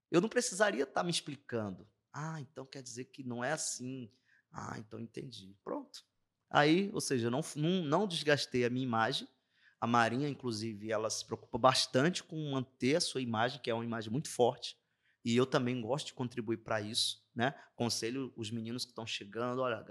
eu 0.09 0.21
não 0.21 0.29
precisaria 0.29 0.83
estar 0.83 1.01
tá 1.01 1.03
me 1.03 1.11
explicando. 1.11 1.87
Ah, 2.13 2.39
então 2.41 2.65
quer 2.65 2.83
dizer 2.83 3.05
que 3.05 3.23
não 3.23 3.43
é 3.43 3.51
assim. 3.51 4.11
Ah, 4.51 4.75
então 4.77 4.99
entendi. 4.99 5.55
Pronto. 5.63 6.03
Aí, 6.49 6.91
ou 6.93 6.99
seja, 7.01 7.29
não, 7.29 7.41
não, 7.55 7.83
não 7.83 8.07
desgastei 8.07 8.65
a 8.65 8.69
minha 8.69 8.83
imagem. 8.83 9.27
A 9.79 9.87
Marinha, 9.87 10.27
inclusive, 10.29 10.91
ela 10.91 11.09
se 11.09 11.25
preocupa 11.25 11.57
bastante 11.57 12.23
com 12.23 12.51
manter 12.51 12.97
a 12.97 13.01
sua 13.01 13.21
imagem, 13.21 13.59
que 13.61 13.69
é 13.71 13.73
uma 13.73 13.85
imagem 13.85 14.11
muito 14.11 14.29
forte. 14.29 14.77
E 15.23 15.35
eu 15.35 15.45
também 15.45 15.79
gosto 15.81 16.07
de 16.07 16.13
contribuir 16.13 16.57
para 16.57 16.81
isso 16.81 17.21
né? 17.35 17.53
Conselho 17.75 18.33
os 18.35 18.51
meninos 18.51 18.83
que 18.83 18.91
estão 18.91 19.07
chegando, 19.07 19.61
olha, 19.61 19.85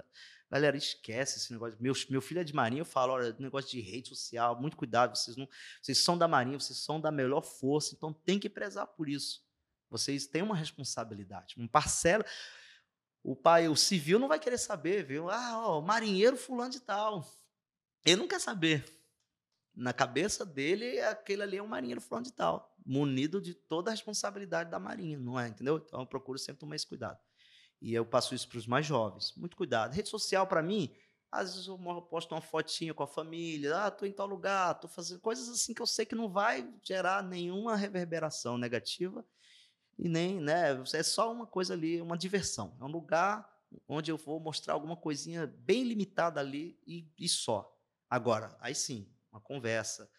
galera, 0.51 0.77
esquece 0.77 1.39
esse 1.39 1.53
negócio. 1.53 1.77
Meu, 1.81 1.95
meu 2.09 2.21
filho 2.21 2.41
é 2.41 2.45
de 2.45 2.55
marinha, 2.55 2.83
eu 2.83 2.87
falo, 2.87 3.15
olha, 3.15 3.35
negócio 3.39 3.71
de 3.71 3.81
rede 3.81 4.09
social, 4.09 4.61
muito 4.61 4.77
cuidado, 4.77 5.17
vocês 5.17 5.37
não, 5.37 5.49
vocês 5.81 5.99
são 5.99 6.17
da 6.17 6.29
marinha, 6.29 6.59
vocês 6.59 6.79
são 6.79 7.01
da 7.01 7.11
melhor 7.11 7.43
força, 7.43 7.95
então 7.95 8.13
tem 8.13 8.39
que 8.39 8.49
prezar 8.49 8.87
por 8.87 9.09
isso. 9.09 9.43
Vocês 9.89 10.27
têm 10.27 10.43
uma 10.43 10.55
responsabilidade, 10.55 11.57
uma 11.57 11.69
parcela. 11.69 12.25
O 13.23 13.35
pai, 13.35 13.69
o 13.69 13.77
civil 13.77 14.19
não 14.19 14.29
vai 14.29 14.39
querer 14.39 14.59
saber, 14.59 15.05
viu? 15.05 15.29
Ah, 15.29 15.67
ó, 15.67 15.81
marinheiro 15.81 16.37
fulano 16.37 16.71
de 16.71 16.81
tal. 16.81 17.27
Ele 18.05 18.17
não 18.17 18.29
quer 18.29 18.41
saber. 18.41 18.85
Na 19.75 19.93
cabeça 19.93 20.45
dele, 20.45 21.01
aquele 21.01 21.43
ali 21.43 21.57
é 21.57 21.63
um 21.63 21.67
marinheiro 21.67 22.01
fulano 22.01 22.25
de 22.25 22.33
tal, 22.33 22.70
munido 22.85 23.41
de 23.41 23.55
toda 23.55 23.91
a 23.91 23.93
responsabilidade 23.93 24.71
da 24.71 24.79
marinha, 24.79 25.19
não 25.19 25.39
é? 25.39 25.49
Entendeu? 25.49 25.79
Então 25.79 26.01
eu 26.01 26.07
procuro 26.07 26.39
sempre 26.39 26.61
tomar 26.61 26.77
esse 26.77 26.87
cuidado. 26.87 27.19
E 27.81 27.95
eu 27.95 28.05
passo 28.05 28.35
isso 28.35 28.49
para 28.49 28.59
os 28.59 28.67
mais 28.67 28.85
jovens. 28.85 29.33
Muito 29.37 29.57
cuidado. 29.57 29.93
Rede 29.93 30.09
social, 30.09 30.47
para 30.47 30.63
mim, 30.63 30.95
às 31.31 31.53
vezes 31.53 31.69
eu 31.69 31.79
posto 32.03 32.35
uma 32.35 32.41
fotinha 32.41 32.93
com 32.93 33.03
a 33.03 33.07
família, 33.07 33.87
ah, 33.87 33.91
tô 33.91 34.05
em 34.05 34.13
tal 34.13 34.27
lugar, 34.27 34.75
tô 34.75 34.89
fazendo 34.89 35.21
coisas 35.21 35.49
assim 35.49 35.73
que 35.73 35.81
eu 35.81 35.87
sei 35.87 36.05
que 36.05 36.15
não 36.15 36.29
vai 36.29 36.69
gerar 36.83 37.23
nenhuma 37.23 37.77
reverberação 37.77 38.59
negativa 38.59 39.25
e 39.99 40.09
nem, 40.09 40.41
né, 40.41 40.83
é 40.95 41.03
só 41.03 41.31
uma 41.31 41.47
coisa 41.47 41.75
ali, 41.75 42.01
uma 42.01 42.17
diversão. 42.17 42.77
É 42.81 42.85
um 42.85 42.91
lugar 42.91 43.49
onde 43.87 44.11
eu 44.11 44.17
vou 44.17 44.41
mostrar 44.41 44.75
alguma 44.75 44.97
coisinha 44.97 45.47
bem 45.47 45.85
limitada 45.85 46.41
ali 46.41 46.79
e, 46.87 47.07
e 47.19 47.29
só. 47.29 47.71
Agora, 48.09 48.57
aí 48.61 48.75
sim, 48.75 49.09
uma 49.31 49.41
conversa. 49.41 50.11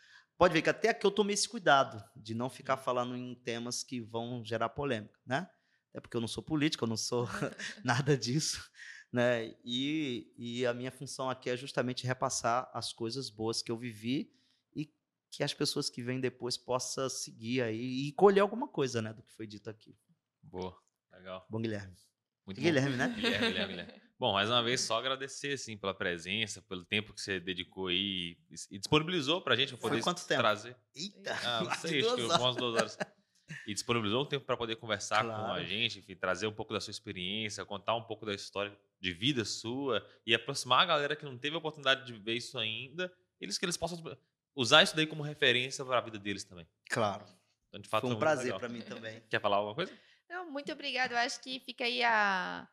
Pode 0.42 0.56
ver 0.56 0.64
que 0.64 0.70
até 0.72 0.90
aqui 0.90 1.06
eu 1.06 1.12
tomei 1.12 1.36
esse 1.36 1.48
cuidado 1.48 2.04
de 2.16 2.34
não 2.34 2.50
ficar 2.50 2.76
falando 2.76 3.16
em 3.16 3.36
temas 3.36 3.84
que 3.84 4.02
vão 4.02 4.44
gerar 4.44 4.70
polêmica, 4.70 5.20
né? 5.24 5.48
é 5.94 6.00
porque 6.00 6.18
eu 6.18 6.22
não 6.22 6.28
sou 6.28 6.42
político, 6.42 6.84
eu 6.84 6.88
não 6.88 6.98
sou 6.98 7.28
nada 7.86 8.18
disso, 8.18 8.68
né? 9.12 9.54
E, 9.64 10.34
e 10.36 10.66
a 10.66 10.74
minha 10.74 10.92
função 10.92 11.30
aqui 11.30 11.48
é 11.48 11.56
justamente 11.56 12.08
repassar 12.08 12.70
as 12.74 12.92
coisas 12.92 13.30
boas 13.30 13.62
que 13.62 13.72
eu 13.72 13.78
vivi 13.78 14.34
e 14.76 14.92
que 15.30 15.44
as 15.44 15.54
pessoas 15.54 15.92
que 15.92 16.02
vêm 16.02 16.20
depois 16.20 16.58
possam 16.58 17.08
seguir 17.08 17.62
aí 17.62 18.08
e 18.08 18.12
colher 18.14 18.40
alguma 18.40 18.68
coisa, 18.68 19.00
né, 19.00 19.14
do 19.14 19.22
que 19.22 19.32
foi 19.34 19.46
dito 19.46 19.70
aqui. 19.70 19.96
Boa, 20.42 20.76
legal. 21.12 21.46
Bom, 21.50 21.62
Guilherme. 21.62 21.96
Muito 22.48 22.58
bom. 22.58 22.64
Guilherme, 22.64 22.98
né? 22.98 23.10
Guilherme, 23.10 23.48
Guilherme, 23.48 23.74
Guilherme. 23.74 24.02
Bom, 24.22 24.34
mais 24.34 24.52
uma 24.52 24.62
vez, 24.62 24.82
só 24.82 25.00
agradecer, 25.00 25.54
assim, 25.54 25.76
pela 25.76 25.96
presença, 25.96 26.62
pelo 26.62 26.86
tempo 26.86 27.12
que 27.12 27.20
você 27.20 27.40
dedicou 27.40 27.88
aí 27.88 28.38
e 28.70 28.78
disponibilizou 28.78 29.42
pra 29.42 29.56
gente 29.56 29.70
pra 29.70 29.80
poder 29.80 30.04
quanto 30.04 30.24
tempo? 30.28 30.40
trazer. 30.40 30.78
Eita! 30.96 31.34
Ah, 31.44 31.64
não 31.64 31.74
sei, 31.74 32.06
acho 32.06 32.16
que 32.16 32.22
umas 32.22 32.56
duas 32.56 32.76
horas 32.76 32.98
e 33.66 33.74
disponibilizou 33.74 34.22
um 34.22 34.26
tempo 34.28 34.46
para 34.46 34.56
poder 34.56 34.76
conversar 34.76 35.24
claro. 35.26 35.46
com 35.46 35.52
a 35.52 35.64
gente, 35.64 35.98
enfim, 35.98 36.16
trazer 36.16 36.46
um 36.46 36.54
pouco 36.54 36.72
da 36.72 36.80
sua 36.80 36.92
experiência, 36.92 37.66
contar 37.66 37.96
um 37.96 38.04
pouco 38.04 38.24
da 38.24 38.32
história 38.32 38.78
de 39.00 39.12
vida 39.12 39.44
sua 39.44 40.08
e 40.24 40.36
aproximar 40.36 40.82
a 40.82 40.86
galera 40.86 41.16
que 41.16 41.26
não 41.26 41.36
teve 41.36 41.56
a 41.56 41.58
oportunidade 41.58 42.06
de 42.06 42.14
ver 42.14 42.36
isso 42.36 42.60
ainda, 42.60 43.12
eles 43.40 43.58
que 43.58 43.66
eles 43.66 43.76
possam 43.76 44.16
usar 44.56 44.84
isso 44.84 44.96
daí 44.96 45.08
como 45.08 45.24
referência 45.24 45.84
para 45.84 45.98
a 45.98 46.02
vida 46.02 46.20
deles 46.20 46.44
também. 46.44 46.68
Claro. 46.92 47.26
Então, 47.70 47.82
de 47.82 47.90
fato, 47.90 48.06
foi 48.06 48.16
um 48.16 48.20
prazer 48.20 48.54
para 48.54 48.70
mim 48.70 48.82
também. 48.82 49.20
Quer 49.32 49.42
falar 49.42 49.56
alguma 49.56 49.74
coisa? 49.74 49.92
Não, 50.30 50.52
muito 50.52 50.72
obrigado. 50.72 51.14
Eu 51.14 51.18
acho 51.18 51.42
que 51.42 51.60
fica 51.62 51.86
aí 51.86 52.04
a, 52.04 52.70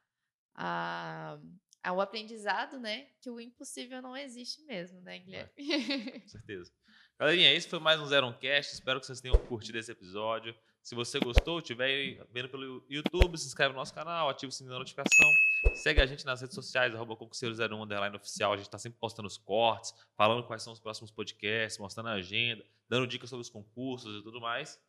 a, 0.59 1.39
a 1.85 1.93
o 1.93 2.01
aprendizado, 2.01 2.81
né? 2.81 3.07
Que 3.23 3.31
o 3.31 3.41
impossível 3.41 4.03
não 4.03 4.17
existe 4.17 4.61
mesmo, 4.65 5.01
né, 5.01 5.21
Guilherme? 5.21 5.51
É, 5.57 6.21
com 6.21 6.27
certeza. 6.29 6.73
Galerinha, 7.19 7.55
esse 7.55 7.69
foi 7.69 7.79
mais 7.79 8.01
um 8.01 8.07
Zero 8.07 8.33
Cast. 8.39 8.75
Espero 8.75 8.99
que 8.99 9.07
vocês 9.07 9.21
tenham 9.21 9.39
curtido 9.47 9.79
esse 9.79 9.93
episódio. 9.93 10.55
Se 10.83 10.95
você 10.95 11.21
gostou, 11.21 11.59
estiver 11.59 12.27
vendo 12.33 12.49
pelo 12.49 12.85
YouTube, 12.89 13.39
se 13.39 13.47
inscreve 13.47 13.73
no 13.73 13.79
nosso 13.79 13.95
canal, 13.95 14.29
ativa 14.29 14.49
o 14.49 14.53
sininho 14.53 14.73
da 14.73 14.79
notificação. 14.79 15.31
Segue 15.75 16.01
a 16.01 16.07
gente 16.07 16.25
nas 16.25 16.41
redes 16.41 16.55
sociais, 16.55 16.95
arroba 16.95 17.15
concurseiro01 17.15 17.85
underline 17.85 18.17
oficial. 18.17 18.53
A 18.53 18.57
gente 18.57 18.67
está 18.67 18.79
sempre 18.79 18.99
postando 18.99 19.29
os 19.29 19.37
cortes, 19.37 19.95
falando 20.17 20.45
quais 20.45 20.63
são 20.63 20.73
os 20.73 20.81
próximos 20.81 21.11
podcasts, 21.11 21.79
mostrando 21.79 22.09
a 22.09 22.13
agenda, 22.13 22.65
dando 22.89 23.07
dicas 23.07 23.31
sobre 23.31 23.43
os 23.43 23.51
concursos 23.51 24.21
e 24.21 24.23
tudo 24.23 24.41
mais. 24.41 24.81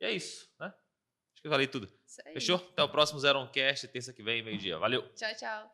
E 0.00 0.04
é 0.04 0.12
isso, 0.12 0.48
né? 0.58 0.72
Acho 1.40 1.44
que 1.44 1.48
eu 1.48 1.52
falei 1.52 1.66
tudo. 1.66 1.88
Fechou? 2.34 2.56
Até 2.56 2.82
o 2.82 2.88
próximo 2.90 3.18
Zero 3.18 3.48
Cast, 3.48 3.88
terça 3.88 4.12
que 4.12 4.22
vem, 4.22 4.42
meio-dia. 4.42 4.76
Valeu! 4.76 5.08
Tchau, 5.14 5.34
tchau. 5.34 5.68